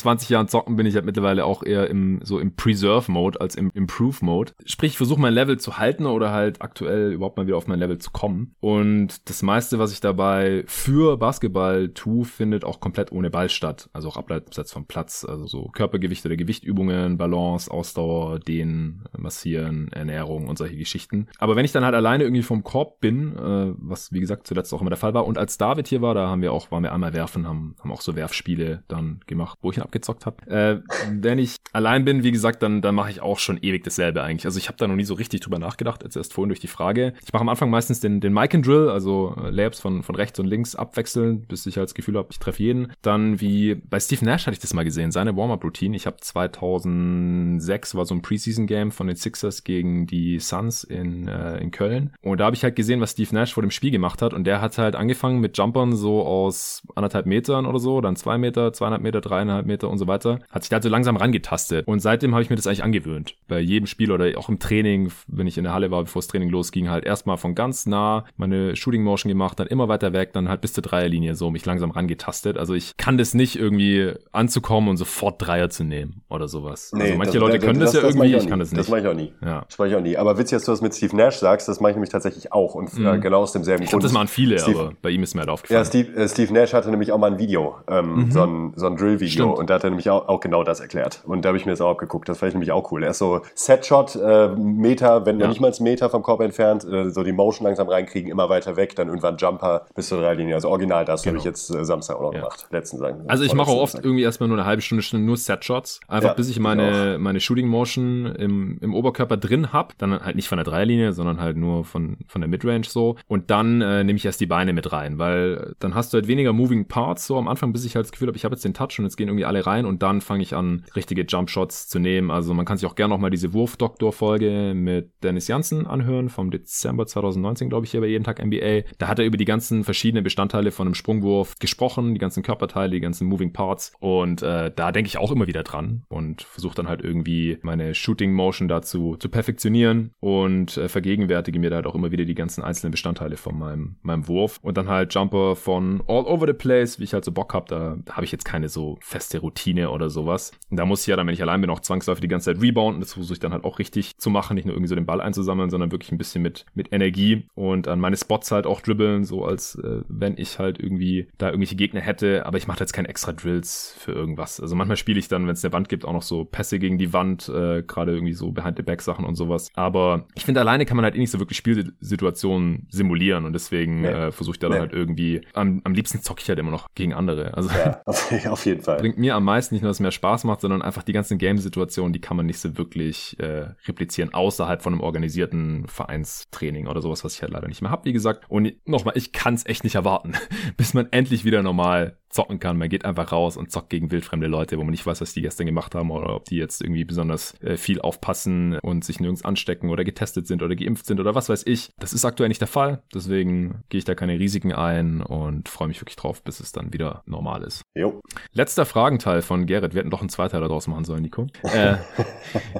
20 0.00 0.28
Jahren 0.28 0.48
Zocken 0.48 0.76
bin 0.76 0.86
ich 0.86 0.94
halt 0.94 1.04
mittlerweile 1.04 1.44
auch 1.44 1.62
eher 1.62 1.88
im 1.88 2.20
so 2.22 2.38
im 2.38 2.56
Preserve-Mode 2.56 3.40
als 3.40 3.54
im 3.54 3.70
Improve-Mode. 3.72 4.52
Sprich, 4.64 4.92
ich 4.92 4.96
versuche 4.96 5.20
mein 5.20 5.34
Level 5.34 5.58
zu 5.58 5.78
halten 5.78 6.06
oder 6.06 6.32
halt 6.32 6.62
aktuell 6.62 7.12
überhaupt 7.12 7.36
mal 7.36 7.46
wieder 7.46 7.56
auf 7.56 7.66
mein 7.66 7.78
Level 7.78 7.98
zu 7.98 8.10
kommen. 8.10 8.54
Und 8.60 9.28
das 9.28 9.42
meiste, 9.42 9.78
was 9.78 9.92
ich 9.92 10.00
dabei 10.00 10.64
für 10.66 11.16
Basketball 11.16 11.90
tue, 11.90 12.24
findet 12.24 12.64
auch 12.64 12.80
komplett 12.80 13.12
ohne 13.12 13.30
Ball 13.30 13.48
statt. 13.48 13.88
Also 13.92 14.08
auch 14.08 14.16
abseits 14.16 14.72
vom 14.72 14.86
Platz. 14.86 15.24
Also 15.24 15.46
so 15.46 15.64
Körpergewicht 15.68 16.24
oder 16.26 16.36
Gewichtübungen, 16.36 17.18
Balance, 17.18 17.70
Ausdauer, 17.70 18.38
Dehnen, 18.40 19.04
Massieren, 19.16 19.92
Ernährung 19.92 20.48
und 20.48 20.58
solche 20.58 20.76
Geschichten. 20.76 21.28
Aber 21.38 21.56
wenn 21.56 21.64
ich 21.64 21.72
dann 21.72 21.84
halt 21.84 21.94
alleine 21.94 22.24
irgendwie 22.24 22.42
vom 22.42 22.64
Korb 22.64 23.00
bin, 23.00 23.36
äh, 23.36 23.74
was 23.76 24.12
wie 24.12 24.20
gesagt 24.20 24.46
zuletzt 24.46 24.72
auch 24.72 24.80
immer 24.80 24.90
der 24.90 24.96
Fall 24.96 25.14
war, 25.14 25.26
und 25.26 25.38
als 25.38 25.58
David 25.58 25.88
hier 25.88 26.02
war, 26.02 26.14
da 26.14 26.28
haben 26.28 26.42
wir 26.42 26.52
auch, 26.52 26.70
waren 26.70 26.82
wir 26.82 26.92
einmal 26.92 27.14
werfen, 27.14 27.46
haben, 27.46 27.76
haben 27.80 27.92
auch 27.92 28.00
so 28.00 28.16
Werfspiele 28.16 28.84
dann 28.88 29.20
gemacht, 29.26 29.58
wo 29.62 29.70
ich 29.70 29.76
ihn 29.76 29.82
abgezockt 29.90 30.26
habe. 30.26 30.46
Äh, 30.46 30.80
wenn 31.10 31.38
ich 31.38 31.56
allein 31.72 32.04
bin, 32.04 32.22
wie 32.22 32.30
gesagt, 32.30 32.62
dann, 32.62 32.80
dann 32.80 32.94
mache 32.94 33.10
ich 33.10 33.20
auch 33.20 33.38
schon 33.38 33.58
ewig 33.60 33.82
dasselbe 33.84 34.22
eigentlich. 34.22 34.46
Also 34.46 34.58
ich 34.58 34.68
habe 34.68 34.78
da 34.78 34.86
noch 34.86 34.94
nie 34.94 35.04
so 35.04 35.14
richtig 35.14 35.40
drüber 35.40 35.58
nachgedacht, 35.58 36.02
jetzt 36.04 36.16
erst 36.16 36.32
vorhin 36.32 36.48
durch 36.48 36.60
die 36.60 36.68
Frage. 36.68 37.14
Ich 37.24 37.32
mache 37.32 37.42
am 37.42 37.48
Anfang 37.48 37.70
meistens 37.70 38.00
den, 38.00 38.20
den 38.20 38.32
Mic 38.32 38.54
and 38.54 38.66
Drill, 38.66 38.88
also 38.88 39.34
äh, 39.42 39.50
Layups 39.50 39.80
von, 39.80 40.02
von 40.02 40.14
rechts 40.14 40.38
und 40.38 40.46
links 40.46 40.76
abwechseln, 40.76 41.42
bis 41.42 41.66
ich 41.66 41.76
halt 41.76 41.88
das 41.88 41.94
Gefühl 41.94 42.16
habe, 42.16 42.28
ich 42.30 42.38
treffe 42.38 42.62
jeden. 42.62 42.92
Dann 43.02 43.40
wie 43.40 43.74
bei 43.74 43.98
Steve 43.98 44.24
Nash 44.24 44.46
hatte 44.46 44.54
ich 44.54 44.60
das 44.60 44.74
mal 44.74 44.84
gesehen, 44.84 45.10
seine 45.10 45.36
Warm-Up-Routine. 45.36 45.96
Ich 45.96 46.06
habe 46.06 46.18
2006 46.18 47.94
war 47.94 48.04
so 48.04 48.14
ein 48.14 48.22
Preseason-Game 48.22 48.92
von 48.92 49.08
den 49.08 49.16
Sixers 49.16 49.64
gegen 49.64 50.06
die 50.06 50.38
Suns 50.38 50.84
in, 50.84 51.26
äh, 51.26 51.58
in 51.58 51.70
Köln. 51.70 52.14
Und 52.22 52.38
da 52.38 52.46
habe 52.46 52.56
ich 52.56 52.62
halt 52.62 52.76
gesehen, 52.76 53.00
was 53.00 53.12
Steve 53.12 53.34
Nash 53.34 53.54
vor 53.54 53.62
dem 53.62 53.70
Spiel 53.70 53.90
gemacht 53.90 54.22
hat. 54.22 54.34
Und 54.34 54.44
der 54.44 54.60
hat 54.60 54.78
halt 54.78 54.94
angefangen 54.94 55.40
mit 55.40 55.58
Jumpern 55.58 55.96
so 55.96 56.24
aus 56.24 56.82
anderthalb 56.94 57.26
Metern 57.26 57.66
oder 57.66 57.78
so, 57.78 58.00
dann 58.00 58.16
zwei 58.16 58.38
Meter, 58.38 58.72
zweieinhalb 58.72 59.02
Meter, 59.02 59.20
dreieinhalb 59.20 59.66
Meter 59.66 59.79
und 59.88 59.98
so 59.98 60.06
weiter. 60.06 60.40
Hat 60.50 60.62
sich 60.62 60.70
da 60.70 60.80
so 60.80 60.88
langsam 60.88 61.16
rangetastet. 61.16 61.86
Und 61.86 62.00
seitdem 62.00 62.34
habe 62.34 62.42
ich 62.42 62.50
mir 62.50 62.56
das 62.56 62.66
eigentlich 62.66 62.84
angewöhnt. 62.84 63.34
Bei 63.48 63.60
jedem 63.60 63.86
Spiel 63.86 64.12
oder 64.12 64.38
auch 64.38 64.48
im 64.48 64.58
Training, 64.58 65.10
wenn 65.26 65.46
ich 65.46 65.58
in 65.58 65.64
der 65.64 65.72
Halle 65.72 65.90
war, 65.90 66.02
bevor 66.02 66.20
das 66.20 66.28
Training 66.28 66.50
losging, 66.50 66.90
halt 66.90 67.04
erstmal 67.04 67.36
von 67.36 67.54
ganz 67.54 67.86
nah 67.86 68.24
meine 68.36 68.76
Shooting 68.76 69.02
Motion 69.02 69.28
gemacht, 69.28 69.58
dann 69.58 69.66
immer 69.66 69.88
weiter 69.88 70.12
weg, 70.12 70.32
dann 70.32 70.48
halt 70.48 70.60
bis 70.60 70.72
zur 70.72 70.82
Dreierlinie 70.82 71.34
so 71.34 71.50
mich 71.50 71.64
langsam 71.66 71.90
rangetastet. 71.90 72.58
Also 72.58 72.74
ich 72.74 72.96
kann 72.96 73.18
das 73.18 73.34
nicht 73.34 73.56
irgendwie 73.56 74.12
anzukommen 74.32 74.88
und 74.90 74.96
sofort 74.96 75.40
Dreier 75.44 75.70
zu 75.70 75.84
nehmen 75.84 76.22
oder 76.28 76.48
sowas. 76.48 76.92
Nee, 76.92 77.02
also 77.02 77.14
manche 77.16 77.32
das, 77.32 77.40
Leute 77.40 77.58
das, 77.58 77.66
können 77.66 77.80
das, 77.80 77.92
das 77.92 78.02
ja 78.02 78.08
irgendwie, 78.08 78.34
ich, 78.34 78.42
ich 78.42 78.48
kann 78.48 78.58
das 78.58 78.70
nicht. 78.70 78.80
Das 78.80 78.88
mache 78.88 79.00
ich 79.00 79.06
auch 79.06 79.14
nie. 79.14 79.32
Ja. 79.44 79.64
Das 79.66 79.78
mache 79.78 79.88
ich 79.88 79.94
auch 79.94 80.00
nie. 80.00 80.16
Aber 80.16 80.38
witzig, 80.38 80.56
dass 80.56 80.64
du 80.64 80.72
das 80.72 80.80
mit 80.80 80.94
Steve 80.94 81.16
Nash 81.16 81.36
sagst, 81.36 81.68
das 81.68 81.80
mache 81.80 81.90
ich 81.90 81.96
nämlich 81.96 82.10
tatsächlich 82.10 82.52
auch 82.52 82.74
und 82.74 82.92
äh, 82.94 83.00
mhm. 83.00 83.20
genau 83.20 83.40
aus 83.40 83.52
demselben 83.52 83.82
ich 83.82 83.90
Grund. 83.90 84.04
das 84.04 84.12
machen 84.12 84.28
viele, 84.28 84.58
Steve, 84.58 84.78
aber 84.78 84.92
bei 85.00 85.10
ihm 85.10 85.22
ist 85.22 85.34
mir 85.34 85.40
halt 85.40 85.50
aufgefallen. 85.50 85.80
Ja, 85.80 85.84
Steve, 85.84 86.12
äh, 86.16 86.28
Steve 86.28 86.52
Nash 86.52 86.72
hatte 86.72 86.90
nämlich 86.90 87.12
auch 87.12 87.18
mal 87.18 87.32
ein 87.32 87.38
Video, 87.38 87.76
ähm, 87.88 88.14
mhm. 88.14 88.30
so 88.30 88.42
ein, 88.42 88.72
so 88.76 88.86
ein 88.86 88.96
Drill-Video 88.96 89.50
und 89.50 89.69
da 89.70 89.76
hat 89.76 89.84
er 89.84 89.90
nämlich 89.90 90.10
auch, 90.10 90.28
auch 90.28 90.40
genau 90.40 90.64
das 90.64 90.80
erklärt. 90.80 91.22
Und 91.24 91.44
da 91.44 91.48
habe 91.48 91.58
ich 91.58 91.64
mir 91.64 91.72
das 91.72 91.80
auch 91.80 91.90
abgeguckt. 91.90 92.28
Das 92.28 92.38
fand 92.38 92.48
ich 92.50 92.54
nämlich 92.54 92.72
auch 92.72 92.90
cool. 92.92 93.02
Er 93.04 93.10
ist 93.10 93.18
so 93.18 93.40
Setshot, 93.54 94.16
äh, 94.16 94.48
Meter, 94.48 95.24
wenn 95.26 95.38
ja. 95.40 95.48
nicht 95.48 95.60
mal 95.60 95.72
einen 95.72 95.84
Meter 95.84 96.10
vom 96.10 96.22
Korb 96.22 96.40
entfernt, 96.40 96.84
äh, 96.84 97.10
so 97.10 97.22
die 97.22 97.32
Motion 97.32 97.66
langsam 97.66 97.88
reinkriegen, 97.88 98.30
immer 98.30 98.48
weiter 98.48 98.76
weg, 98.76 98.96
dann 98.96 99.08
irgendwann 99.08 99.36
Jumper 99.36 99.86
bis 99.94 100.08
zur 100.08 100.20
Dreilinie. 100.20 100.54
Also 100.56 100.68
original 100.68 101.04
das 101.04 101.22
genau. 101.22 101.32
habe 101.32 101.38
ich 101.38 101.44
jetzt 101.44 101.70
äh, 101.74 101.84
Samstag 101.84 102.16
auch 102.16 102.22
noch 102.22 102.34
ja. 102.34 102.40
gemacht. 102.40 102.66
Letzten 102.70 102.98
sagen. 102.98 103.24
Also 103.28 103.44
ich 103.44 103.54
mache 103.54 103.70
auch 103.70 103.80
oft 103.80 103.94
irgendwie 103.94 104.22
erstmal 104.22 104.48
nur 104.48 104.58
eine 104.58 104.66
halbe 104.66 104.82
Stunde, 104.82 105.02
Stunde 105.02 105.24
nur 105.24 105.36
Setshots. 105.36 106.00
Einfach 106.08 106.30
ja, 106.30 106.34
bis 106.34 106.48
ich 106.48 106.58
meine, 106.58 107.16
meine 107.18 107.40
Shooting 107.40 107.68
Motion 107.68 108.26
im, 108.26 108.78
im 108.80 108.94
Oberkörper 108.94 109.36
drin 109.36 109.72
hab. 109.72 109.96
Dann 109.98 110.20
halt 110.20 110.36
nicht 110.36 110.48
von 110.48 110.58
der 110.58 110.64
Dreilinie, 110.64 111.12
sondern 111.12 111.40
halt 111.40 111.56
nur 111.56 111.84
von, 111.84 112.18
von 112.26 112.40
der 112.40 112.48
Midrange 112.48 112.84
so. 112.84 113.16
Und 113.28 113.50
dann 113.50 113.80
äh, 113.80 114.04
nehme 114.04 114.16
ich 114.16 114.24
erst 114.24 114.40
die 114.40 114.46
Beine 114.46 114.72
mit 114.72 114.92
rein, 114.92 115.18
weil 115.18 115.74
dann 115.78 115.94
hast 115.94 116.12
du 116.12 116.16
halt 116.16 116.26
weniger 116.26 116.52
Moving 116.52 116.86
Parts 116.86 117.26
so 117.26 117.38
am 117.38 117.48
Anfang, 117.48 117.72
bis 117.72 117.84
ich 117.84 117.94
halt 117.94 118.06
das 118.06 118.12
Gefühl 118.12 118.28
habe, 118.28 118.36
ich 118.36 118.44
habe 118.44 118.54
jetzt 118.54 118.64
den 118.64 118.74
Touch 118.74 118.98
und 118.98 119.04
jetzt 119.04 119.16
gehen 119.16 119.28
irgendwie 119.28 119.44
alle 119.50 119.66
rein 119.66 119.84
und 119.84 120.02
dann 120.02 120.20
fange 120.20 120.42
ich 120.42 120.54
an, 120.54 120.84
richtige 120.94 121.22
Jump 121.22 121.50
Shots 121.50 121.88
zu 121.88 121.98
nehmen. 121.98 122.30
Also 122.30 122.54
man 122.54 122.64
kann 122.64 122.78
sich 122.78 122.88
auch 122.88 122.94
gerne 122.94 123.12
nochmal 123.12 123.30
diese 123.30 123.52
Wurfdoktor-Folge 123.52 124.72
mit 124.74 125.10
Dennis 125.22 125.48
Janssen 125.48 125.86
anhören 125.86 126.28
vom 126.28 126.50
Dezember 126.50 127.06
2019, 127.06 127.68
glaube 127.68 127.84
ich, 127.84 127.90
hier 127.90 128.00
bei 128.00 128.06
Jeden 128.06 128.24
Tag 128.24 128.44
NBA. 128.44 128.82
Da 128.98 129.08
hat 129.08 129.18
er 129.18 129.24
über 129.24 129.36
die 129.36 129.44
ganzen 129.44 129.82
verschiedenen 129.82 130.22
Bestandteile 130.22 130.70
von 130.70 130.86
einem 130.86 130.94
Sprungwurf 130.94 131.56
gesprochen, 131.58 132.14
die 132.14 132.20
ganzen 132.20 132.42
Körperteile, 132.42 132.92
die 132.92 133.00
ganzen 133.00 133.26
Moving 133.26 133.52
Parts. 133.52 133.92
Und 133.98 134.42
äh, 134.42 134.70
da 134.74 134.92
denke 134.92 135.08
ich 135.08 135.18
auch 135.18 135.32
immer 135.32 135.48
wieder 135.48 135.64
dran 135.64 136.04
und 136.08 136.42
versuche 136.42 136.76
dann 136.76 136.88
halt 136.88 137.02
irgendwie 137.02 137.58
meine 137.62 137.94
Shooting 137.94 138.32
Motion 138.32 138.68
dazu 138.68 139.16
zu 139.18 139.28
perfektionieren 139.28 140.12
und 140.20 140.76
äh, 140.76 140.88
vergegenwärtige 140.88 141.58
mir 141.58 141.70
da 141.70 141.76
halt 141.76 141.86
auch 141.86 141.94
immer 141.96 142.12
wieder 142.12 142.24
die 142.24 142.34
ganzen 142.34 142.62
einzelnen 142.62 142.92
Bestandteile 142.92 143.36
von 143.36 143.58
meinem, 143.58 143.96
meinem 144.02 144.28
Wurf. 144.28 144.58
Und 144.62 144.76
dann 144.76 144.88
halt 144.88 145.12
Jumper 145.12 145.56
von 145.56 146.02
all 146.06 146.24
over 146.26 146.46
the 146.46 146.52
place, 146.52 147.00
wie 147.00 147.04
ich 147.04 147.14
halt 147.14 147.24
so 147.24 147.32
Bock 147.32 147.52
habe. 147.52 147.66
Da, 147.68 147.96
da 148.04 148.14
habe 148.14 148.24
ich 148.24 148.32
jetzt 148.32 148.44
keine 148.44 148.68
so 148.68 148.98
feste 149.00 149.39
Routine 149.42 149.90
oder 149.90 150.10
sowas. 150.10 150.52
Und 150.70 150.76
da 150.76 150.84
muss 150.84 151.02
ich 151.02 151.06
ja 151.08 151.16
dann, 151.16 151.26
wenn 151.26 151.34
ich 151.34 151.42
allein 151.42 151.60
bin, 151.60 151.70
auch 151.70 151.80
zwangsläufig 151.80 152.20
die 152.20 152.28
ganze 152.28 152.52
Zeit 152.52 152.62
rebounden. 152.62 153.00
Das 153.00 153.14
versuche 153.14 153.34
ich 153.34 153.40
dann 153.40 153.52
halt 153.52 153.64
auch 153.64 153.78
richtig 153.78 154.18
zu 154.18 154.30
machen, 154.30 154.54
nicht 154.54 154.64
nur 154.64 154.74
irgendwie 154.74 154.88
so 154.88 154.94
den 154.94 155.06
Ball 155.06 155.20
einzusammeln, 155.20 155.70
sondern 155.70 155.92
wirklich 155.92 156.12
ein 156.12 156.18
bisschen 156.18 156.42
mit, 156.42 156.66
mit 156.74 156.92
Energie 156.92 157.46
und 157.54 157.88
an 157.88 158.00
meine 158.00 158.16
Spots 158.16 158.50
halt 158.50 158.66
auch 158.66 158.80
dribbeln, 158.80 159.24
so 159.24 159.44
als 159.44 159.76
äh, 159.76 160.02
wenn 160.08 160.36
ich 160.38 160.58
halt 160.58 160.78
irgendwie 160.78 161.28
da 161.38 161.46
irgendwelche 161.46 161.76
Gegner 161.76 162.00
hätte. 162.00 162.46
Aber 162.46 162.58
ich 162.58 162.66
mache 162.66 162.80
jetzt 162.80 162.92
keine 162.92 163.08
extra 163.08 163.32
Drills 163.32 163.94
für 163.98 164.12
irgendwas. 164.12 164.60
Also 164.60 164.76
manchmal 164.76 164.96
spiele 164.96 165.18
ich 165.18 165.28
dann, 165.28 165.46
wenn 165.46 165.54
es 165.54 165.64
eine 165.64 165.72
Wand 165.72 165.88
gibt, 165.88 166.04
auch 166.04 166.12
noch 166.12 166.22
so 166.22 166.44
Pässe 166.44 166.78
gegen 166.78 166.98
die 166.98 167.12
Wand, 167.12 167.48
äh, 167.48 167.82
gerade 167.82 168.12
irgendwie 168.12 168.32
so 168.32 168.52
Behind-the-Back-Sachen 168.52 169.24
und 169.24 169.36
sowas. 169.36 169.70
Aber 169.74 170.26
ich 170.34 170.44
finde, 170.44 170.60
alleine 170.60 170.86
kann 170.86 170.96
man 170.96 171.04
halt 171.04 171.14
eh 171.14 171.18
nicht 171.18 171.30
so 171.30 171.38
wirklich 171.38 171.58
Spielsituationen 171.58 172.86
simulieren 172.90 173.44
und 173.44 173.52
deswegen 173.52 174.02
nee. 174.02 174.08
äh, 174.08 174.32
versuche 174.32 174.54
ich 174.54 174.58
da 174.58 174.68
nee. 174.68 174.74
dann 174.74 174.82
halt 174.82 174.92
irgendwie, 174.92 175.40
am, 175.54 175.80
am 175.84 175.94
liebsten 175.94 176.20
zocke 176.22 176.40
ich 176.42 176.48
halt 176.48 176.58
immer 176.58 176.70
noch 176.70 176.88
gegen 176.94 177.14
andere. 177.14 177.54
Also 177.54 177.70
ja, 177.70 178.00
auf 178.06 178.66
jeden 178.66 178.82
Fall. 178.82 178.98
Bringt 178.98 179.18
mir 179.18 179.29
am 179.34 179.44
meisten 179.44 179.74
nicht 179.74 179.82
nur, 179.82 179.88
dass 179.88 179.96
es 179.96 180.00
mehr 180.00 180.10
Spaß 180.10 180.44
macht, 180.44 180.60
sondern 180.60 180.82
einfach 180.82 181.02
die 181.02 181.12
ganzen 181.12 181.38
Game-Situationen, 181.38 182.12
die 182.12 182.20
kann 182.20 182.36
man 182.36 182.46
nicht 182.46 182.58
so 182.58 182.76
wirklich 182.76 183.38
äh, 183.40 183.68
replizieren, 183.86 184.32
außerhalb 184.32 184.82
von 184.82 184.94
einem 184.94 185.02
organisierten 185.02 185.86
Vereinstraining 185.88 186.86
oder 186.86 187.02
sowas, 187.02 187.24
was 187.24 187.34
ich 187.34 187.42
halt 187.42 187.52
leider 187.52 187.68
nicht 187.68 187.82
mehr 187.82 187.90
habe, 187.90 188.04
wie 188.04 188.12
gesagt. 188.12 188.44
Und 188.48 188.72
nochmal, 188.86 189.16
ich 189.16 189.32
kann 189.32 189.54
es 189.54 189.66
echt 189.66 189.84
nicht 189.84 189.96
erwarten, 189.96 190.34
bis 190.76 190.94
man 190.94 191.08
endlich 191.10 191.44
wieder 191.44 191.62
normal 191.62 192.19
zocken 192.30 192.60
kann. 192.60 192.78
Man 192.78 192.88
geht 192.88 193.04
einfach 193.04 193.32
raus 193.32 193.56
und 193.56 193.70
zockt 193.70 193.90
gegen 193.90 194.10
wildfremde 194.10 194.46
Leute, 194.46 194.78
wo 194.78 194.82
man 194.82 194.92
nicht 194.92 195.04
weiß, 195.04 195.20
was 195.20 195.32
die 195.32 195.42
gestern 195.42 195.66
gemacht 195.66 195.94
haben 195.94 196.10
oder 196.10 196.34
ob 196.34 196.44
die 196.44 196.56
jetzt 196.56 196.80
irgendwie 196.80 197.04
besonders 197.04 197.60
äh, 197.60 197.76
viel 197.76 198.00
aufpassen 198.00 198.78
und 198.78 199.04
sich 199.04 199.20
nirgends 199.20 199.44
anstecken 199.44 199.90
oder 199.90 200.04
getestet 200.04 200.46
sind 200.46 200.62
oder 200.62 200.76
geimpft 200.76 201.06
sind 201.06 201.20
oder 201.20 201.34
was 201.34 201.48
weiß 201.48 201.66
ich. 201.66 201.90
Das 201.98 202.12
ist 202.12 202.24
aktuell 202.24 202.48
nicht 202.48 202.60
der 202.60 202.68
Fall. 202.68 203.02
Deswegen 203.12 203.82
gehe 203.88 203.98
ich 203.98 204.04
da 204.04 204.14
keine 204.14 204.38
Risiken 204.38 204.72
ein 204.72 205.20
und 205.22 205.68
freue 205.68 205.88
mich 205.88 206.00
wirklich 206.00 206.16
drauf, 206.16 206.42
bis 206.42 206.60
es 206.60 206.72
dann 206.72 206.92
wieder 206.92 207.22
normal 207.26 207.62
ist. 207.62 207.82
Jo. 207.94 208.20
Letzter 208.52 208.86
Fragenteil 208.86 209.42
von 209.42 209.66
Gerrit. 209.66 209.94
Wir 209.94 210.00
hätten 210.00 210.10
doch 210.10 210.20
einen 210.20 210.28
Zweiteiler 210.28 210.68
daraus 210.68 210.86
machen 210.86 211.04
sollen, 211.04 211.22
Nico. 211.22 211.46
Äh, 211.70 211.98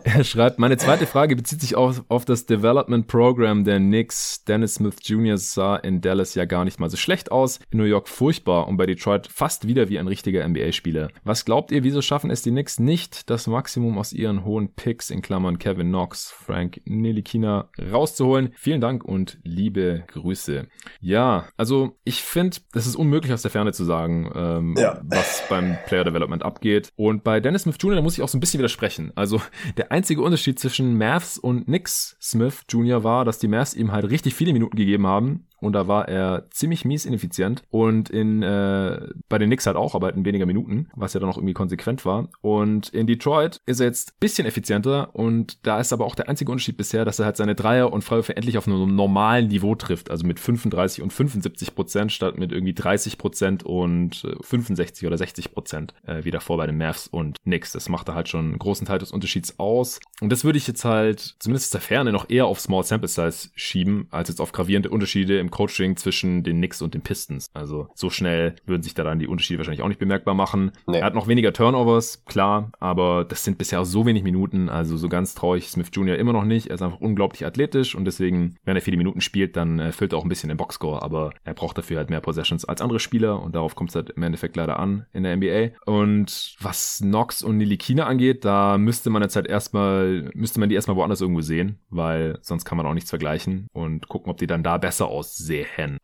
er 0.03 0.25
schreibt, 0.25 0.59
meine 0.59 0.77
zweite 0.77 1.07
Frage 1.07 1.37
bezieht 1.37 1.61
sich 1.61 1.77
auf, 1.77 2.03
auf 2.09 2.25
das 2.25 2.47
Development 2.47 3.07
Program 3.07 3.63
der 3.63 3.79
Knicks. 3.79 4.45
Dennis 4.45 4.75
Smith 4.75 4.97
Jr. 5.05 5.39
sah 5.39 5.77
in 5.77 6.01
Dallas 6.01 6.35
ja 6.35 6.45
gar 6.45 6.65
nicht 6.65 6.81
mal 6.81 6.91
so 6.91 6.97
schlecht 6.97 7.31
aus. 7.31 7.61
In 7.71 7.79
New 7.79 7.85
York 7.85 8.09
furchtbar 8.09 8.67
und 8.67 8.77
bei 8.77 8.87
Detroit 8.87 9.29
fast 9.41 9.67
wieder 9.67 9.89
wie 9.89 9.99
ein 9.99 10.07
richtiger 10.07 10.47
NBA-Spieler. 10.47 11.09
Was 11.25 11.47
glaubt 11.47 11.73
ihr, 11.73 11.83
wieso 11.83 12.03
schaffen 12.03 12.31
es 12.31 12.43
die 12.43 12.51
Knicks 12.51 12.79
nicht, 12.79 13.31
das 13.31 13.47
Maximum 13.47 13.97
aus 13.97 14.13
ihren 14.13 14.45
hohen 14.45 14.75
Picks 14.75 15.09
in 15.09 15.23
Klammern 15.23 15.59
Kevin 15.59 15.89
Knox, 15.89 16.31
Frank 16.31 16.83
Nilikina 16.85 17.71
rauszuholen? 17.91 18.53
Vielen 18.55 18.83
Dank 18.83 19.03
und 19.03 19.39
liebe 19.43 20.05
Grüße. 20.09 20.67
Ja, 21.01 21.47
also 21.57 21.97
ich 22.05 22.21
finde, 22.21 22.59
es 22.75 22.87
ist 22.87 22.97
unmöglich 22.97 23.33
aus 23.33 23.41
der 23.41 23.51
Ferne 23.51 23.73
zu 23.73 23.85
sagen, 23.87 24.31
ähm, 24.35 24.75
ja. 24.77 25.01
was 25.05 25.43
beim 25.49 25.79
Player 25.87 26.05
Development 26.05 26.43
abgeht. 26.43 26.93
Und 26.97 27.25
bei 27.25 27.41
Dennis 27.41 27.63
Smith 27.63 27.79
Jr., 27.81 27.97
da 27.97 28.03
muss 28.03 28.19
ich 28.19 28.23
auch 28.23 28.29
so 28.29 28.37
ein 28.37 28.41
bisschen 28.41 28.59
widersprechen. 28.59 29.11
Also 29.15 29.41
der 29.79 29.91
einzige 29.91 30.21
Unterschied 30.21 30.59
zwischen 30.59 30.99
Mavs 30.99 31.39
und 31.39 31.65
Knicks 31.65 32.15
Smith 32.21 32.65
Jr. 32.69 33.05
war, 33.05 33.25
dass 33.25 33.39
die 33.39 33.49
Mavs 33.49 33.73
ihm 33.73 33.91
halt 33.91 34.11
richtig 34.11 34.35
viele 34.35 34.53
Minuten 34.53 34.77
gegeben 34.77 35.07
haben 35.07 35.47
und 35.61 35.73
da 35.73 35.89
war 35.89 36.09
er 36.09 36.51
ziemlich 36.51 36.85
mies 36.85 37.05
ineffizient 37.05 37.63
und 37.71 38.11
in 38.11 38.43
äh, 38.43 39.09
bei 39.29 39.39
den 39.39 39.49
Knicks 39.49 39.67
halt 39.67 39.77
auch, 39.77 39.95
aber 39.95 40.07
halt 40.07 40.17
in 40.17 40.25
weniger 40.25 40.47
Minuten, 40.47 40.89
was 40.95 41.15
ja 41.15 41.21
dann 41.21 41.29
auch 41.29 41.37
irgendwie 41.37 41.55
konsequent 41.55 42.05
war. 42.05 42.29
Und 42.41 42.89
in 42.91 43.07
Detroit 43.07 43.61
ist 43.67 43.81
er 43.81 43.87
jetzt 43.87 44.19
bisschen 44.21 44.47
effizienter 44.47 45.15
und 45.15 45.67
da 45.67 45.81
ist 45.81 45.93
aber 45.93 46.05
auch 46.05 46.15
der 46.15 46.29
einzige 46.29 46.51
Unterschied 46.51 46.77
bisher, 46.77 47.05
dass 47.05 47.19
er 47.19 47.27
halt 47.27 47.37
seine 47.37 47.55
Dreier 47.55 47.93
und 47.93 48.03
Freiwürfe 48.03 48.37
endlich 48.37 48.59
auf 48.59 48.67
einem 48.67 48.95
normalen 48.95 49.49
Niveau 49.49 49.75
trifft, 49.75 50.11
also 50.11 50.27
mit 50.27 50.41
35 50.41 51.03
und 51.03 51.13
75 51.13 51.75
Prozent 51.75 52.13
statt 52.13 52.39
mit 52.39 52.53
irgendwie 52.53 52.75
30 52.75 53.19
Prozent 53.19 53.63
und 53.63 54.27
65 54.41 55.03
äh, 55.03 55.07
oder 55.07 55.19
60 55.19 55.53
Prozent 55.53 55.95
äh, 56.07 56.25
wie 56.25 56.31
davor 56.31 56.57
bei 56.57 56.67
den 56.67 56.79
Mavs 56.79 57.07
und 57.07 57.39
Knicks. 57.43 57.73
Das 57.73 57.89
macht 57.89 58.09
da 58.09 58.15
halt 58.15 58.29
schon 58.29 58.47
einen 58.47 58.59
großen 58.59 58.87
Teil 58.87 58.99
des 58.99 59.13
Unterschieds 59.13 59.59
aus. 59.59 60.01
Und 60.21 60.31
das 60.31 60.45
würde 60.45 60.59
ich 60.59 60.67
jetzt 60.67 60.85
halt 60.85 61.37
zumindest 61.39 61.75
der 61.75 61.81
Ferne 61.81 62.13
noch 62.13 62.29
eher 62.29 62.47
auf 62.47 62.61
Small 62.61 62.85
Sample 62.85 63.09
Size 63.09 63.51
schieben, 63.55 64.09
als 64.11 64.29
jetzt 64.29 64.41
auf 64.41 64.53
gravierende 64.53 64.91
Unterschiede 64.91 65.39
im 65.39 65.50
im 65.51 65.57
Coaching 65.57 65.97
zwischen 65.97 66.43
den 66.43 66.59
Knicks 66.59 66.81
und 66.81 66.95
den 66.95 67.03
Pistons. 67.03 67.51
Also 67.53 67.89
so 67.95 68.09
schnell 68.11 68.55
würden 68.67 68.83
sich 68.83 68.95
da 68.95 69.05
dann 69.05 69.19
die 69.19 69.27
Unterschiede 69.27 69.59
wahrscheinlich 69.59 69.83
auch 69.83 69.89
nicht 69.89 69.99
bemerkbar 69.99 70.35
machen. 70.35 70.73
Nee. 70.87 70.99
Er 70.99 71.05
hat 71.05 71.15
noch 71.15 71.29
weniger 71.29 71.53
Turnovers, 71.53 72.25
klar, 72.25 72.71
aber 72.79 73.25
das 73.25 73.45
sind 73.45 73.59
bisher 73.59 73.85
so 73.85 74.07
wenig 74.07 74.23
Minuten, 74.23 74.69
also 74.69 74.97
so 74.97 75.09
ganz 75.09 75.35
traurig 75.35 75.69
Smith 75.69 75.91
Jr. 75.93 76.17
immer 76.17 76.33
noch 76.33 76.45
nicht. 76.45 76.69
Er 76.69 76.75
ist 76.75 76.83
einfach 76.83 77.01
unglaublich 77.01 77.45
athletisch 77.45 77.95
und 77.95 78.05
deswegen, 78.05 78.57
wenn 78.65 78.77
er 78.77 78.83
viele 78.83 78.97
Minuten 78.97 79.21
spielt, 79.21 79.57
dann 79.57 79.79
äh, 79.79 79.93
füllt 79.93 80.13
er 80.13 80.19
auch 80.19 80.25
ein 80.25 80.29
bisschen 80.29 80.49
den 80.49 80.57
Boxscore, 80.57 81.03
aber 81.03 81.33
er 81.45 81.55
braucht 81.55 81.77
dafür 81.77 81.99
halt 81.99 82.11
mehr 82.11 82.21
Possessions 82.21 82.65
als 82.65 82.81
andere 82.81 83.01
Spieler 83.01 83.43
und 83.43 83.55
darauf 83.55 83.75
kommt 83.75 83.91
es 83.91 83.97
halt 83.97 84.11
im 84.11 84.23
Endeffekt 84.23 84.57
leider 84.57 84.79
an 84.79 85.07
in 85.13 85.25
der 85.25 85.37
NBA. 85.37 85.77
Und 85.87 86.57
was 86.61 86.99
Knox 87.03 87.43
und 87.43 87.57
Nilikina 87.57 88.07
angeht, 88.07 88.45
da 88.45 88.79
müsste 88.79 89.11
man 89.11 89.23
jetzt 89.23 89.37
halt 89.37 89.47
erstmal, 89.47 90.31
müsste 90.35 90.61
man 90.61 90.69
die 90.69 90.75
erstmal 90.75 90.97
woanders 90.97 91.21
irgendwo 91.21 91.41
sehen, 91.41 91.79
weil 91.91 92.39
sonst 92.43 92.65
kann 92.65 92.77
man 92.77 92.87
auch 92.87 92.95
nichts 92.95 93.11
vergleichen 93.11 93.67
und 93.73 94.09
gucken, 94.09 94.31
ob 94.31 94.39
die 94.39 94.47
dann 94.47 94.63
da 94.63 94.79
besser 94.79 95.09
aussehen. 95.09 95.40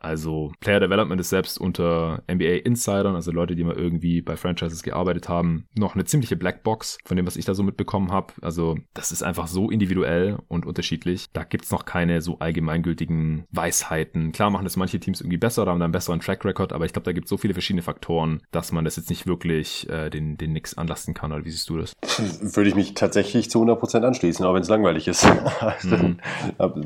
Also 0.01 0.53
Player 0.61 0.81
Development 0.81 1.21
ist 1.21 1.31
selbst 1.31 1.59
unter 1.59 2.23
NBA 2.31 2.65
Insidern, 2.65 3.15
also 3.15 3.31
Leute, 3.33 3.57
die 3.57 3.65
mal 3.65 3.77
irgendwie 3.77 4.23
bei 4.23 4.37
Franchises 4.37 4.83
gearbeitet 4.83 5.29
haben, 5.29 5.67
noch 5.77 5.95
eine 5.95 6.05
ziemliche 6.05 6.37
Blackbox 6.37 6.99
von 7.05 7.17
dem, 7.17 7.27
was 7.27 7.37
ich 7.37 7.45
da 7.45 7.55
so 7.55 7.63
mitbekommen 7.63 8.13
habe. 8.13 8.35
Also 8.43 8.77
das 8.95 9.13
ist 9.13 9.23
einfach 9.23 9.47
so 9.47 9.71
individuell 9.71 10.39
und 10.49 10.67
unterschiedlich. 10.67 11.27
Da 11.33 11.45
gibt's 11.45 11.71
noch 11.71 11.85
keine 11.85 12.21
so 12.21 12.39
allgemeingültigen 12.39 13.45
Weisheiten. 13.51 14.33
Klar 14.33 14.51
machen 14.51 14.65
das 14.65 14.77
manche 14.77 15.01
Teams 15.01 15.21
irgendwie 15.21 15.37
besser 15.37 15.63
oder 15.63 15.73
haben 15.73 15.81
dann 15.81 15.87
einen 15.87 15.93
besseren 15.93 16.21
Track 16.21 16.45
Record, 16.45 16.73
aber 16.73 16.85
ich 16.85 16.93
glaube, 16.93 17.05
da 17.05 17.13
gibt 17.13 17.27
es 17.27 17.31
so 17.31 17.37
viele 17.37 17.55
verschiedene 17.55 17.83
Faktoren, 17.83 18.43
dass 18.51 18.73
man 18.73 18.85
das 18.85 18.97
jetzt 18.97 19.11
nicht 19.11 19.27
wirklich 19.27 19.89
äh, 19.89 20.11
den, 20.11 20.37
den 20.37 20.53
Nix 20.53 20.75
anlasten 20.75 21.15
kann. 21.15 21.33
Oder 21.33 21.45
wie 21.45 21.51
siehst 21.51 21.69
du 21.69 21.79
das? 21.79 21.93
Würde 22.55 22.69
ich 22.69 22.75
mich 22.77 22.95
tatsächlich 22.95 23.51
zu 23.51 23.63
100% 23.63 24.03
anschließen, 24.03 24.45
auch 24.45 24.55
wenn 24.55 24.63
es 24.63 24.69
langweilig 24.69 25.09
ist. 25.09 25.27
mhm. 25.83 26.19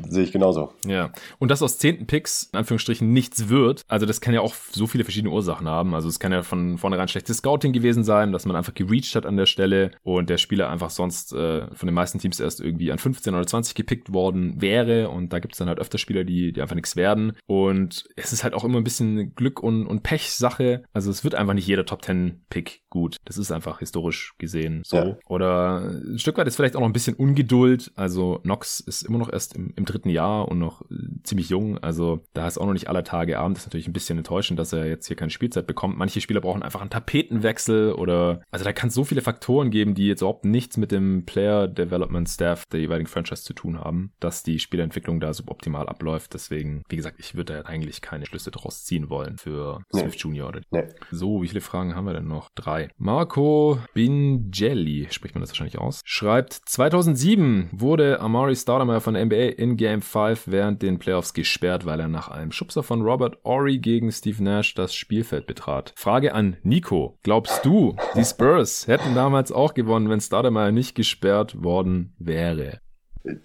Sehe 0.09 0.23
ich 0.23 0.31
genauso. 0.31 0.73
Ja. 0.85 1.11
Und 1.39 1.51
dass 1.51 1.61
aus 1.61 1.77
zehnten 1.77 2.07
Picks, 2.07 2.40
in 2.45 2.59
Anführungsstrichen, 2.59 3.11
nichts 3.11 3.49
wird, 3.49 3.83
also 3.87 4.05
das 4.05 4.21
kann 4.21 4.33
ja 4.33 4.41
auch 4.41 4.55
so 4.71 4.87
viele 4.87 5.03
verschiedene 5.03 5.33
Ursachen 5.33 5.67
haben. 5.67 5.93
Also 5.93 6.07
es 6.07 6.19
kann 6.19 6.31
ja 6.31 6.43
von 6.43 6.77
vornherein 6.77 7.07
schlechtes 7.07 7.37
Scouting 7.37 7.73
gewesen 7.73 8.03
sein, 8.03 8.31
dass 8.31 8.45
man 8.45 8.55
einfach 8.55 8.73
gereached 8.73 9.15
hat 9.15 9.25
an 9.25 9.37
der 9.37 9.45
Stelle 9.45 9.91
und 10.03 10.29
der 10.29 10.37
Spieler 10.37 10.69
einfach 10.69 10.89
sonst 10.89 11.33
äh, 11.33 11.67
von 11.73 11.87
den 11.87 11.93
meisten 11.93 12.19
Teams 12.19 12.39
erst 12.39 12.61
irgendwie 12.61 12.91
an 12.91 12.99
15 12.99 13.33
oder 13.33 13.45
20 13.45 13.75
gepickt 13.75 14.13
worden 14.13 14.61
wäre. 14.61 15.09
Und 15.09 15.33
da 15.33 15.39
gibt 15.39 15.53
es 15.53 15.59
dann 15.59 15.67
halt 15.67 15.79
öfter 15.79 15.97
Spieler, 15.97 16.23
die, 16.23 16.53
die 16.53 16.61
einfach 16.61 16.75
nichts 16.75 16.95
werden. 16.95 17.33
Und 17.45 18.05
es 18.15 18.33
ist 18.33 18.43
halt 18.43 18.53
auch 18.53 18.63
immer 18.63 18.77
ein 18.77 18.83
bisschen 18.83 19.35
Glück 19.35 19.61
und, 19.61 19.87
und 19.87 20.03
Pech-Sache. 20.03 20.83
Also 20.93 21.11
es 21.11 21.23
wird 21.23 21.35
einfach 21.35 21.53
nicht 21.53 21.67
jeder 21.67 21.85
Top 21.85 22.03
10 22.03 22.45
Pick 22.49 22.80
gut. 22.91 23.17
Das 23.25 23.39
ist 23.39 23.51
einfach 23.51 23.79
historisch 23.79 24.35
gesehen 24.37 24.83
so. 24.85 24.97
Ja. 24.97 25.17
Oder 25.25 25.81
ein 25.81 26.19
Stück 26.19 26.37
weit 26.37 26.47
ist 26.47 26.57
vielleicht 26.57 26.75
auch 26.75 26.81
noch 26.81 26.89
ein 26.89 26.93
bisschen 26.93 27.15
Ungeduld. 27.15 27.91
Also 27.95 28.39
Nox 28.43 28.79
ist 28.79 29.01
immer 29.01 29.17
noch 29.17 29.31
erst 29.31 29.55
im, 29.55 29.73
im 29.75 29.85
dritten 29.85 30.09
Jahr 30.09 30.47
und 30.47 30.59
noch 30.59 30.83
äh, 30.91 30.95
ziemlich 31.23 31.49
jung. 31.49 31.79
Also 31.79 32.21
da 32.33 32.47
ist 32.47 32.59
auch 32.59 32.65
noch 32.65 32.73
nicht 32.73 32.89
aller 32.89 33.03
Tage 33.03 33.39
Abend. 33.39 33.57
Das 33.57 33.63
ist 33.63 33.67
natürlich 33.67 33.87
ein 33.87 33.93
bisschen 33.93 34.19
enttäuschend, 34.19 34.59
dass 34.59 34.73
er 34.73 34.85
jetzt 34.85 35.07
hier 35.07 35.15
keine 35.15 35.31
Spielzeit 35.31 35.65
bekommt. 35.65 35.97
Manche 35.97 36.21
Spieler 36.21 36.41
brauchen 36.41 36.61
einfach 36.61 36.81
einen 36.81 36.89
Tapetenwechsel 36.89 37.93
oder 37.93 38.41
also 38.51 38.65
da 38.65 38.73
kann 38.73 38.89
es 38.89 38.93
so 38.93 39.03
viele 39.03 39.21
Faktoren 39.21 39.71
geben, 39.71 39.95
die 39.95 40.07
jetzt 40.07 40.21
überhaupt 40.21 40.45
nichts 40.45 40.77
mit 40.77 40.91
dem 40.91 41.25
Player 41.25 41.67
Development 41.67 42.27
Staff 42.27 42.65
der 42.65 42.81
jeweiligen 42.81 43.07
Franchise 43.07 43.43
zu 43.43 43.53
tun 43.53 43.79
haben, 43.79 44.11
dass 44.19 44.43
die 44.43 44.59
Spielentwicklung 44.59 45.19
da 45.19 45.33
suboptimal 45.33 45.87
abläuft. 45.87 46.33
Deswegen, 46.33 46.83
wie 46.89 46.97
gesagt, 46.97 47.19
ich 47.19 47.35
würde 47.35 47.53
da 47.53 47.61
eigentlich 47.61 48.01
keine 48.01 48.25
Schlüsse 48.25 48.51
draus 48.51 48.83
ziehen 48.83 49.09
wollen 49.09 49.37
für 49.37 49.79
nee. 49.93 50.01
Smith 50.01 50.15
Jr. 50.21 50.49
Oder 50.49 50.61
nee. 50.71 50.87
So, 51.09 51.41
wie 51.41 51.47
viele 51.47 51.61
Fragen 51.61 51.95
haben 51.95 52.05
wir 52.05 52.13
denn 52.13 52.27
noch? 52.27 52.49
Drei. 52.55 52.80
Marco 52.97 53.77
Bingelli, 53.93 55.07
spricht 55.09 55.35
man 55.35 55.41
das 55.41 55.51
wahrscheinlich 55.51 55.77
aus, 55.77 56.01
schreibt, 56.05 56.53
2007 56.53 57.69
wurde 57.71 58.19
Amari 58.19 58.55
Stoudemire 58.55 59.01
von 59.01 59.15
NBA 59.15 59.57
in 59.57 59.77
Game 59.77 60.01
5 60.01 60.47
während 60.47 60.81
den 60.81 60.99
Playoffs 60.99 61.33
gesperrt, 61.33 61.85
weil 61.85 61.99
er 61.99 62.07
nach 62.07 62.27
einem 62.29 62.51
Schubser 62.51 62.83
von 62.83 63.01
Robert 63.01 63.37
Ory 63.43 63.79
gegen 63.79 64.11
Steve 64.11 64.43
Nash 64.43 64.73
das 64.73 64.93
Spielfeld 64.93 65.47
betrat. 65.47 65.93
Frage 65.95 66.33
an 66.33 66.57
Nico. 66.63 67.17
Glaubst 67.23 67.65
du, 67.65 67.95
die 68.15 68.23
Spurs 68.23 68.87
hätten 68.87 69.15
damals 69.15 69.51
auch 69.51 69.73
gewonnen, 69.73 70.09
wenn 70.09 70.21
Stoudemire 70.21 70.71
nicht 70.71 70.95
gesperrt 70.95 71.63
worden 71.63 72.13
wäre? 72.17 72.81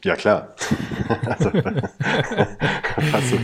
Ja, 0.04 0.16
klar. 0.16 0.54
also, 1.26 1.50
also, 3.12 3.38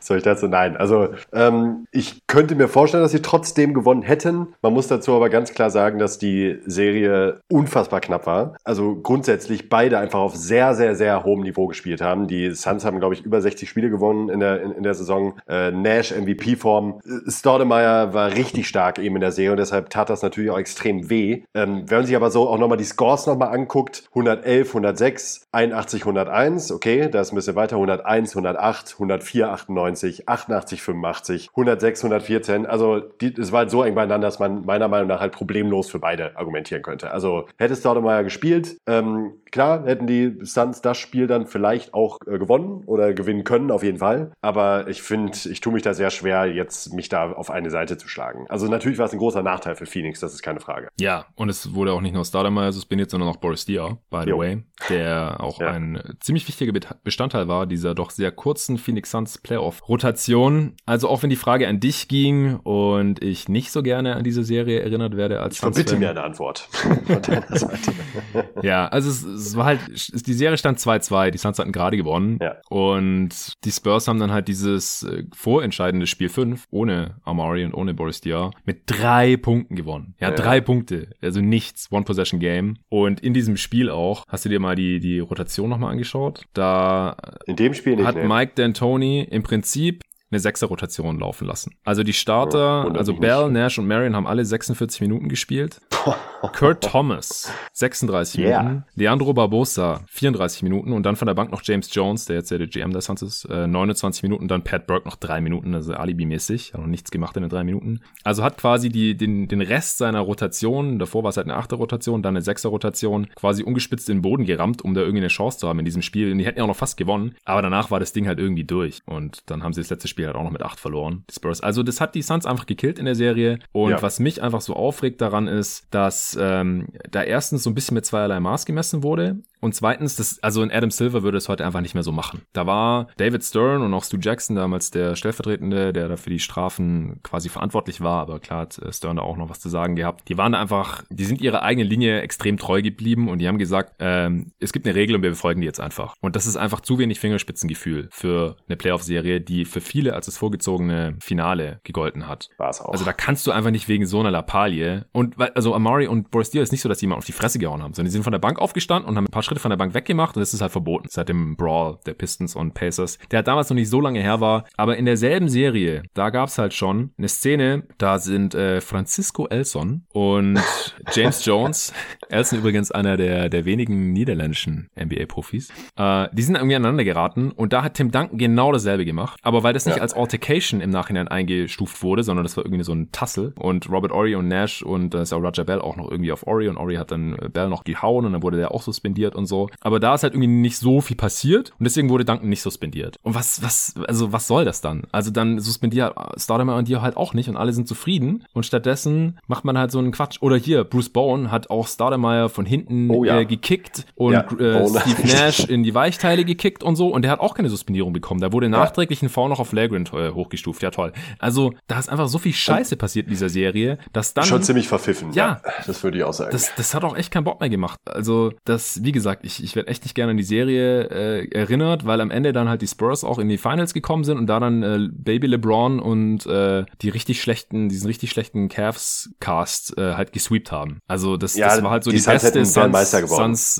soll 0.00 0.16
ich 0.18 0.22
dazu? 0.22 0.48
Nein. 0.48 0.76
Also, 0.76 1.08
ähm, 1.32 1.86
ich 1.92 2.26
könnte 2.26 2.54
mir 2.54 2.68
vorstellen, 2.68 3.02
dass 3.02 3.12
sie 3.12 3.22
trotzdem 3.22 3.72
gewonnen 3.72 4.02
hätten. 4.02 4.48
Man 4.62 4.72
muss 4.72 4.88
dazu 4.88 5.14
aber 5.14 5.30
ganz 5.30 5.52
klar 5.54 5.70
sagen, 5.70 5.98
dass 5.98 6.18
die 6.18 6.58
Serie 6.66 7.40
unfassbar 7.48 8.00
knapp 8.00 8.26
war. 8.26 8.56
Also, 8.64 8.96
grundsätzlich 8.96 9.68
beide 9.68 9.98
einfach 9.98 10.18
auf 10.18 10.34
sehr, 10.34 10.74
sehr, 10.74 10.96
sehr 10.96 11.24
hohem 11.24 11.42
Niveau 11.42 11.68
gespielt 11.68 12.00
haben. 12.00 12.26
Die 12.26 12.50
Suns 12.50 12.84
haben, 12.84 12.98
glaube 12.98 13.14
ich, 13.14 13.24
über 13.24 13.40
60 13.40 13.68
Spiele 13.68 13.90
gewonnen 13.90 14.28
in 14.28 14.40
der, 14.40 14.60
in, 14.62 14.72
in 14.72 14.82
der 14.82 14.94
Saison. 14.94 15.34
Äh, 15.48 15.70
Nash 15.70 16.12
MVP-Form. 16.12 17.00
Stoudemire 17.28 18.12
war 18.12 18.32
richtig 18.32 18.66
stark 18.66 18.98
eben 18.98 19.16
in 19.16 19.20
der 19.20 19.32
Serie 19.32 19.52
und 19.52 19.58
deshalb 19.58 19.90
tat 19.90 20.10
das 20.10 20.22
natürlich 20.22 20.50
auch 20.50 20.58
extrem 20.58 21.08
weh. 21.10 21.42
Ähm, 21.54 21.84
wenn 21.86 21.98
man 21.98 22.06
sich 22.06 22.16
aber 22.16 22.30
so 22.30 22.48
auch 22.48 22.58
nochmal 22.58 22.78
die 22.78 22.84
Scores 22.84 23.26
nochmal 23.26 23.54
anguckt, 23.54 24.04
111, 24.10 24.68
106, 24.68 25.11
106, 25.12 25.46
81, 25.52 26.02
101, 26.02 26.72
okay, 26.72 27.08
da 27.10 27.20
ist 27.20 27.32
ein 27.32 27.36
bisschen 27.36 27.56
weiter, 27.56 27.76
101, 27.76 28.30
108, 28.30 28.94
104, 28.94 29.50
98, 29.50 30.28
88, 30.28 30.82
85, 30.82 31.48
106, 31.50 32.00
114. 32.04 32.66
Also 32.66 33.02
es 33.20 33.52
war 33.52 33.60
halt 33.60 33.70
so 33.70 33.82
eng 33.82 33.94
beieinander, 33.94 34.26
dass 34.26 34.38
man 34.38 34.64
meiner 34.64 34.88
Meinung 34.88 35.08
nach 35.08 35.20
halt 35.20 35.32
problemlos 35.32 35.90
für 35.90 35.98
beide 35.98 36.36
argumentieren 36.36 36.82
könnte. 36.82 37.10
Also 37.10 37.46
hätte 37.58 37.76
Staudemeyer 37.76 38.24
gespielt, 38.24 38.78
ähm, 38.86 39.34
klar, 39.50 39.84
hätten 39.84 40.06
die 40.06 40.38
Suns 40.42 40.80
das 40.80 40.98
Spiel 40.98 41.26
dann 41.26 41.46
vielleicht 41.46 41.94
auch 41.94 42.18
äh, 42.26 42.38
gewonnen 42.38 42.82
oder 42.86 43.12
gewinnen 43.12 43.44
können, 43.44 43.70
auf 43.70 43.82
jeden 43.82 43.98
Fall. 43.98 44.32
Aber 44.40 44.88
ich 44.88 45.02
finde, 45.02 45.32
ich 45.44 45.60
tue 45.60 45.72
mich 45.72 45.82
da 45.82 45.94
sehr 45.94 46.10
schwer, 46.10 46.46
jetzt 46.46 46.92
mich 46.94 47.08
da 47.08 47.32
auf 47.32 47.50
eine 47.50 47.70
Seite 47.70 47.98
zu 47.98 48.08
schlagen. 48.08 48.46
Also 48.48 48.66
natürlich 48.66 48.98
war 48.98 49.06
es 49.06 49.12
ein 49.12 49.18
großer 49.18 49.42
Nachteil 49.42 49.76
für 49.76 49.86
Phoenix, 49.86 50.20
das 50.20 50.32
ist 50.32 50.42
keine 50.42 50.60
Frage. 50.60 50.88
Ja, 50.98 51.26
und 51.34 51.48
es 51.48 51.74
wurde 51.74 51.92
auch 51.92 52.00
nicht 52.00 52.14
nur 52.14 52.24
Staudemeyer 52.24 52.72
suspendiert, 52.72 53.10
sondern 53.10 53.28
auch 53.28 53.36
Boris 53.36 53.64
Diaw, 53.64 53.98
by 54.10 54.22
the 54.24 54.30
jo. 54.30 54.38
way, 54.38 54.62
der 54.88 55.01
auch 55.10 55.60
ja. 55.60 55.68
ein 55.68 56.00
ziemlich 56.20 56.46
wichtiger 56.48 56.72
Bestandteil 57.04 57.48
war 57.48 57.66
dieser 57.66 57.94
doch 57.94 58.10
sehr 58.10 58.30
kurzen 58.30 58.78
Phoenix 58.78 59.10
Suns 59.10 59.38
Playoff-Rotation. 59.38 60.74
Also 60.86 61.08
auch 61.08 61.22
wenn 61.22 61.30
die 61.30 61.36
Frage 61.36 61.68
an 61.68 61.80
dich 61.80 62.08
ging 62.08 62.56
und 62.56 63.22
ich 63.22 63.48
nicht 63.48 63.72
so 63.72 63.82
gerne 63.82 64.16
an 64.16 64.24
diese 64.24 64.44
Serie 64.44 64.80
erinnert 64.80 65.16
werde 65.16 65.40
als 65.40 65.54
Ich 65.54 65.60
verbitte 65.60 65.96
mir 65.96 66.10
eine 66.10 66.22
Antwort 66.22 66.58
von 66.70 67.22
deiner 67.22 67.56
Seite. 67.56 67.92
ja, 68.62 68.86
also 68.88 69.10
es, 69.10 69.22
es 69.22 69.56
war 69.56 69.64
halt, 69.64 69.80
die 69.88 70.32
Serie 70.34 70.58
stand 70.58 70.78
2-2, 70.78 71.30
die 71.30 71.38
Suns 71.38 71.58
hatten 71.58 71.72
gerade 71.72 71.96
gewonnen 71.96 72.38
ja. 72.40 72.56
und 72.68 73.30
die 73.64 73.70
Spurs 73.70 74.08
haben 74.08 74.18
dann 74.18 74.32
halt 74.32 74.48
dieses 74.48 75.02
äh, 75.02 75.24
vorentscheidende 75.34 76.06
Spiel 76.06 76.28
5 76.28 76.66
ohne 76.70 77.16
Amari 77.24 77.64
und 77.64 77.74
ohne 77.74 77.94
Boris 77.94 78.20
Diaw 78.20 78.50
mit 78.64 78.82
drei 78.86 79.36
Punkten 79.36 79.76
gewonnen. 79.76 80.14
Ja, 80.20 80.30
ja, 80.30 80.34
drei 80.34 80.60
Punkte, 80.60 81.08
also 81.20 81.40
nichts, 81.40 81.90
One-Possession-Game 81.90 82.78
und 82.88 83.20
in 83.20 83.34
diesem 83.34 83.56
Spiel 83.56 83.90
auch, 83.90 84.24
hast 84.28 84.44
du 84.44 84.48
dir 84.48 84.60
mal 84.60 84.76
die, 84.76 84.91
die 85.00 85.20
Rotation 85.20 85.68
nochmal 85.68 85.92
angeschaut. 85.92 86.44
Da 86.52 87.16
in 87.46 87.56
dem 87.56 87.74
Spiel 87.74 87.96
nicht, 87.96 88.06
hat 88.06 88.16
nee. 88.16 88.26
Mike 88.26 88.52
D'Antoni 88.56 89.22
im 89.28 89.42
Prinzip 89.42 90.02
eine 90.32 90.40
Sechser-Rotation 90.40 91.18
laufen 91.20 91.46
lassen. 91.46 91.74
Also 91.84 92.02
die 92.02 92.12
Starter, 92.12 92.86
oh, 92.88 92.96
also 92.96 93.14
Bell. 93.14 93.50
Nash 93.50 93.78
und 93.78 93.86
Marion 93.86 94.16
haben 94.16 94.26
alle 94.26 94.44
46 94.44 95.00
Minuten 95.02 95.28
gespielt. 95.28 95.80
Kurt 96.52 96.82
Thomas, 96.82 97.52
36 97.72 98.40
yeah. 98.40 98.62
Minuten. 98.62 98.84
Leandro 98.96 99.32
Barbosa, 99.32 100.00
34 100.08 100.62
Minuten. 100.64 100.92
Und 100.92 101.04
dann 101.04 101.16
von 101.16 101.26
der 101.26 101.34
Bank 101.34 101.52
noch 101.52 101.62
James 101.62 101.94
Jones, 101.94 102.24
der 102.24 102.36
jetzt 102.36 102.50
ja 102.50 102.58
der 102.58 102.66
GM 102.66 102.92
der 102.92 103.00
Suns 103.00 103.22
ist, 103.22 103.44
äh, 103.44 103.66
29 103.66 104.24
Minuten. 104.24 104.42
Und 104.42 104.50
dann 104.50 104.64
Pat 104.64 104.86
Burke 104.86 105.06
noch 105.06 105.16
drei 105.16 105.40
Minuten, 105.40 105.74
also 105.74 105.94
Alibi-mäßig. 105.94 106.72
Hat 106.72 106.80
noch 106.80 106.88
nichts 106.88 107.10
gemacht 107.10 107.36
in 107.36 107.42
den 107.42 107.50
drei 107.50 107.62
Minuten. 107.62 108.00
Also 108.24 108.42
hat 108.42 108.58
quasi 108.58 108.88
die, 108.88 109.16
den, 109.16 109.46
den 109.46 109.60
Rest 109.60 109.98
seiner 109.98 110.20
Rotation, 110.20 110.98
davor 110.98 111.22
war 111.22 111.30
es 111.30 111.36
halt 111.36 111.46
eine 111.46 111.56
achte 111.56 111.76
Rotation, 111.76 112.22
dann 112.22 112.36
eine 112.36 112.42
sechser 112.42 112.70
Rotation, 112.70 113.28
quasi 113.36 113.62
ungespitzt 113.62 114.08
in 114.08 114.18
den 114.18 114.22
Boden 114.22 114.44
gerammt, 114.44 114.82
um 114.82 114.94
da 114.94 115.02
irgendwie 115.02 115.18
eine 115.18 115.28
Chance 115.28 115.58
zu 115.58 115.68
haben 115.68 115.78
in 115.78 115.84
diesem 115.84 116.02
Spiel. 116.02 116.32
Und 116.32 116.38
die 116.38 116.46
hätten 116.46 116.58
ja 116.58 116.64
auch 116.64 116.68
noch 116.68 116.76
fast 116.76 116.96
gewonnen. 116.96 117.36
Aber 117.44 117.62
danach 117.62 117.90
war 117.90 118.00
das 118.00 118.12
Ding 118.12 118.26
halt 118.26 118.38
irgendwie 118.38 118.64
durch. 118.64 119.00
Und 119.06 119.42
dann 119.46 119.62
haben 119.62 119.72
sie 119.72 119.80
das 119.80 119.90
letzte 119.90 120.08
Spiel 120.08 120.21
Spiel 120.22 120.28
hat 120.28 120.36
auch 120.36 120.44
noch 120.44 120.52
mit 120.52 120.62
8 120.62 120.78
verloren, 120.78 121.24
die 121.28 121.34
Spurs. 121.34 121.60
Also 121.60 121.82
das 121.82 122.00
hat 122.00 122.14
die 122.14 122.22
Suns 122.22 122.46
einfach 122.46 122.66
gekillt 122.66 122.98
in 122.98 123.06
der 123.06 123.14
Serie. 123.14 123.58
Und 123.72 123.90
ja. 123.90 124.02
was 124.02 124.20
mich 124.20 124.42
einfach 124.42 124.60
so 124.60 124.74
aufregt 124.74 125.20
daran 125.20 125.48
ist, 125.48 125.86
dass 125.90 126.38
ähm, 126.40 126.88
da 127.10 127.22
erstens 127.22 127.64
so 127.64 127.70
ein 127.70 127.74
bisschen 127.74 127.94
mit 127.94 128.06
zweierlei 128.06 128.38
Maß 128.38 128.66
gemessen 128.66 129.02
wurde. 129.02 129.42
Und 129.62 129.76
zweitens, 129.76 130.16
das, 130.16 130.42
also 130.42 130.62
in 130.64 130.72
Adam 130.72 130.90
Silver 130.90 131.22
würde 131.22 131.38
es 131.38 131.48
heute 131.48 131.64
einfach 131.64 131.80
nicht 131.82 131.94
mehr 131.94 132.02
so 132.02 132.10
machen. 132.10 132.42
Da 132.52 132.66
war 132.66 133.06
David 133.16 133.44
Stern 133.44 133.82
und 133.82 133.94
auch 133.94 134.02
Stu 134.02 134.16
Jackson 134.20 134.56
damals 134.56 134.90
der 134.90 135.14
Stellvertretende, 135.14 135.92
der 135.92 136.08
da 136.08 136.16
für 136.16 136.30
die 136.30 136.40
Strafen 136.40 137.20
quasi 137.22 137.48
verantwortlich 137.48 138.00
war, 138.00 138.22
aber 138.22 138.40
klar 138.40 138.62
hat 138.62 138.78
äh, 138.78 138.92
Stern 138.92 139.16
da 139.16 139.22
auch 139.22 139.36
noch 139.36 139.50
was 139.50 139.60
zu 139.60 139.68
sagen 139.68 139.94
gehabt. 139.94 140.28
Die 140.28 140.36
waren 140.36 140.52
da 140.52 140.60
einfach, 140.60 141.04
die 141.10 141.24
sind 141.24 141.40
ihrer 141.40 141.62
eigenen 141.62 141.88
Linie 141.88 142.22
extrem 142.22 142.56
treu 142.56 142.82
geblieben 142.82 143.28
und 143.28 143.38
die 143.38 143.46
haben 143.46 143.58
gesagt, 143.58 143.94
ähm, 144.00 144.50
es 144.58 144.72
gibt 144.72 144.84
eine 144.84 144.96
Regel 144.96 145.14
und 145.14 145.22
wir 145.22 145.30
befolgen 145.30 145.60
die 145.60 145.66
jetzt 145.66 145.80
einfach. 145.80 146.16
Und 146.20 146.34
das 146.34 146.46
ist 146.46 146.56
einfach 146.56 146.80
zu 146.80 146.98
wenig 146.98 147.20
Fingerspitzengefühl 147.20 148.08
für 148.10 148.56
eine 148.66 148.76
Playoff-Serie, 148.76 149.40
die 149.40 149.64
für 149.64 149.80
viele 149.80 150.11
Als 150.12 150.26
das 150.26 150.36
vorgezogene 150.38 151.16
Finale 151.20 151.80
gegolten 151.84 152.28
hat. 152.28 152.48
War 152.58 152.70
es 152.70 152.80
auch. 152.80 152.90
Also 152.92 153.04
da 153.04 153.12
kannst 153.12 153.46
du 153.46 153.50
einfach 153.52 153.70
nicht 153.70 153.88
wegen 153.88 154.06
so 154.06 154.20
einer 154.20 154.30
Lappalie 154.30 155.06
und 155.12 155.38
weil- 155.38 155.50
also 155.54 155.74
Amari 155.74 156.06
und 156.06 156.30
Boris 156.30 156.50
Diaw 156.50 156.62
ist 156.62 156.72
nicht 156.72 156.80
so, 156.82 156.88
dass 156.88 156.98
die 156.98 157.04
jemand 157.04 157.18
auf 157.18 157.24
die 157.24 157.32
Fresse 157.32 157.58
gehauen 157.58 157.82
haben, 157.82 157.94
sondern 157.94 158.06
die 158.08 158.12
sind 158.12 158.22
von 158.22 158.32
der 158.32 158.38
Bank 158.38 158.58
aufgestanden 158.58 159.08
und 159.08 159.16
haben 159.16 159.24
ein 159.24 159.30
paar 159.32 159.42
Schritte 159.42 159.60
von 159.60 159.70
der 159.70 159.76
Bank 159.76 159.94
weggemacht 159.94 160.36
und 160.36 160.40
das 160.40 160.54
ist 160.54 160.60
halt 160.60 160.72
verboten 160.72 161.08
seit 161.10 161.28
dem 161.28 161.56
Brawl 161.56 161.98
der 162.06 162.14
Pistons 162.14 162.54
und 162.56 162.74
Pacers, 162.74 163.18
der 163.30 163.38
halt 163.38 163.48
damals 163.48 163.68
noch 163.70 163.74
nicht 163.74 163.88
so 163.90 164.00
lange 164.00 164.20
her 164.20 164.40
war, 164.40 164.64
aber 164.76 164.96
in 164.96 165.04
derselben 165.04 165.48
Serie, 165.48 166.02
da 166.14 166.30
gab's 166.30 166.58
halt 166.58 166.74
schon 166.74 167.10
eine 167.18 167.28
Szene, 167.28 167.84
da 167.98 168.18
sind 168.18 168.54
äh, 168.54 168.80
Francisco 168.80 169.46
Elson 169.48 170.04
und 170.12 170.60
James 171.12 171.44
Jones, 171.44 171.92
Elson 172.28 172.58
übrigens 172.58 172.90
einer 172.90 173.16
der, 173.16 173.48
der 173.48 173.64
wenigen 173.64 174.12
niederländischen 174.12 174.88
NBA-Profis, 174.98 175.70
äh, 175.96 176.28
die 176.32 176.42
sind 176.42 176.56
irgendwie 176.56 176.76
aneinander 176.76 177.04
geraten 177.04 177.50
und 177.52 177.72
da 177.72 177.82
hat 177.82 177.94
Tim 177.94 178.10
Duncan 178.10 178.38
genau 178.38 178.72
dasselbe 178.72 179.04
gemacht, 179.04 179.38
aber 179.42 179.62
weil 179.62 179.72
das 179.72 179.86
nicht 179.86 179.96
Ja. 179.96 180.01
Als 180.02 180.14
Altercation 180.14 180.80
im 180.80 180.90
Nachhinein 180.90 181.28
eingestuft 181.28 182.02
wurde, 182.02 182.22
sondern 182.24 182.44
das 182.44 182.56
war 182.56 182.64
irgendwie 182.64 182.84
so 182.84 182.92
ein 182.92 183.10
Tassel 183.12 183.52
und 183.58 183.88
Robert 183.90 184.12
Ory 184.12 184.34
und 184.34 184.48
Nash 184.48 184.82
und 184.82 185.10
da 185.14 185.22
ist 185.22 185.32
auch 185.32 185.42
Roger 185.42 185.64
Bell 185.64 185.80
auch 185.80 185.96
noch 185.96 186.10
irgendwie 186.10 186.32
auf 186.32 186.46
Ory 186.46 186.68
und 186.68 186.76
Ory 186.76 186.96
hat 186.96 187.10
dann 187.10 187.34
äh, 187.38 187.48
Bell 187.48 187.68
noch 187.68 187.84
gehauen 187.84 188.26
und 188.26 188.32
dann 188.32 188.42
wurde 188.42 188.56
der 188.58 188.72
auch 188.72 188.82
suspendiert 188.82 189.34
und 189.34 189.46
so. 189.46 189.68
Aber 189.80 190.00
da 190.00 190.14
ist 190.14 190.22
halt 190.22 190.34
irgendwie 190.34 190.48
nicht 190.48 190.76
so 190.76 191.00
viel 191.00 191.16
passiert 191.16 191.72
und 191.78 191.84
deswegen 191.84 192.10
wurde 192.10 192.24
Duncan 192.24 192.48
nicht 192.48 192.62
suspendiert. 192.62 193.16
Und 193.22 193.34
was, 193.34 193.62
was, 193.62 193.94
also 194.08 194.32
was 194.32 194.46
soll 194.46 194.64
das 194.64 194.80
dann? 194.80 195.04
Also 195.12 195.30
dann 195.30 195.60
suspendiert 195.60 196.14
Stoudemire 196.36 196.76
und 196.76 196.88
dir 196.88 197.00
halt 197.00 197.16
auch 197.16 197.32
nicht 197.34 197.48
und 197.48 197.56
alle 197.56 197.72
sind 197.72 197.86
zufrieden 197.88 198.44
und 198.52 198.66
stattdessen 198.66 199.38
macht 199.46 199.64
man 199.64 199.78
halt 199.78 199.90
so 199.92 199.98
einen 199.98 200.10
Quatsch. 200.12 200.38
Oder 200.40 200.56
hier, 200.56 200.84
Bruce 200.84 201.08
Bowen 201.10 201.50
hat 201.50 201.70
auch 201.70 201.86
Stoudemire 201.86 202.48
von 202.48 202.66
hinten 202.66 203.10
Oh 203.10 203.24
ja. 203.24 203.38
äh, 203.40 203.46
gekickt 203.46 204.06
und 204.16 204.32
Ja, 204.32 204.40
äh. 204.58 204.88
Steve 204.88 205.26
Nash 205.26 205.60
in 205.64 205.82
die 205.84 205.94
Weichteile 205.94 206.44
gekickt 206.44 206.82
und 206.82 206.96
so 206.96 207.08
und 207.08 207.22
der 207.22 207.30
hat 207.30 207.40
auch 207.40 207.54
keine 207.54 207.68
Suspendierung 207.68 208.12
bekommen. 208.12 208.40
Da 208.40 208.52
wurde 208.52 208.68
nachträglich 208.68 209.22
ein 209.22 209.28
Foul 209.28 209.48
noch 209.48 209.60
auf 209.60 209.72
Flagrant 209.88 210.12
äh, 210.12 210.30
hochgestuft. 210.30 210.82
Ja, 210.82 210.90
toll. 210.90 211.12
Also, 211.38 211.72
da 211.86 211.98
ist 211.98 212.08
einfach 212.08 212.28
so 212.28 212.38
viel 212.38 212.52
Scheiße 212.52 212.96
passiert 212.96 213.26
in 213.26 213.30
dieser 213.30 213.48
Serie, 213.48 213.98
dass 214.12 214.34
dann 214.34 214.44
Schon 214.44 214.62
ziemlich 214.62 214.88
verpfiffen. 214.88 215.32
Ja. 215.32 215.60
Das 215.86 216.02
würde 216.04 216.18
ich 216.18 216.24
auch 216.24 216.32
sagen. 216.32 216.50
das, 216.52 216.74
das 216.74 216.94
hat 216.94 217.04
auch 217.04 217.16
echt 217.16 217.30
keinen 217.30 217.44
Bock 217.44 217.60
mehr 217.60 217.70
gemacht. 217.70 217.98
Also, 218.06 218.52
das, 218.64 219.02
wie 219.02 219.12
gesagt, 219.12 219.44
ich, 219.44 219.62
ich 219.62 219.76
werde 219.76 219.88
echt 219.88 220.04
nicht 220.04 220.14
gerne 220.14 220.30
an 220.32 220.36
die 220.36 220.42
Serie 220.42 221.04
äh, 221.10 221.48
erinnert, 221.50 222.06
weil 222.06 222.20
am 222.20 222.30
Ende 222.30 222.52
dann 222.52 222.68
halt 222.68 222.82
die 222.82 222.86
Spurs 222.86 223.24
auch 223.24 223.38
in 223.38 223.48
die 223.48 223.58
Finals 223.58 223.94
gekommen 223.94 224.24
sind 224.24 224.38
und 224.38 224.46
da 224.46 224.60
dann 224.60 224.82
äh, 224.82 225.08
Baby 225.12 225.48
LeBron 225.48 226.00
und 226.00 226.46
äh, 226.46 226.84
die 227.00 227.08
richtig 227.08 227.40
schlechten, 227.42 227.88
diesen 227.88 228.06
richtig 228.06 228.30
schlechten 228.30 228.68
Cavs-Cast 228.68 229.98
äh, 229.98 230.14
halt 230.14 230.32
gesweept 230.32 230.72
haben. 230.72 231.00
Also, 231.08 231.36
das, 231.36 231.56
Ja, 231.56 231.68
das 231.68 231.82
war 231.82 231.90
halt 231.90 232.04
so 232.04 232.10
die 232.10 232.18
die, 232.18 232.24
beste 232.24 232.88
Meister 232.88 233.26
Suns, 233.26 233.78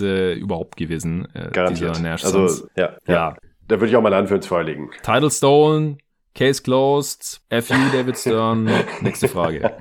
äh, 0.00 0.34
überhaupt 0.34 0.76
gewesen. 0.76 1.26
Äh, 1.34 1.50
Garantiert. 1.50 1.96
Dieser 1.96 2.02
Nash 2.02 2.24
Also, 2.24 2.66
ja, 2.76 2.96
Ja. 3.06 3.14
ja. 3.14 3.36
Da 3.70 3.76
würde 3.76 3.86
ich 3.86 3.96
auch 3.96 4.02
mal 4.02 4.08
eine 4.12 4.16
Hand 4.16 4.28
für 4.28 4.40
Case 6.34 6.62
closed, 6.62 7.40
FU 7.50 7.74
David 7.92 8.16
Stern. 8.16 8.70
Nächste 9.00 9.28
Frage. 9.28 9.72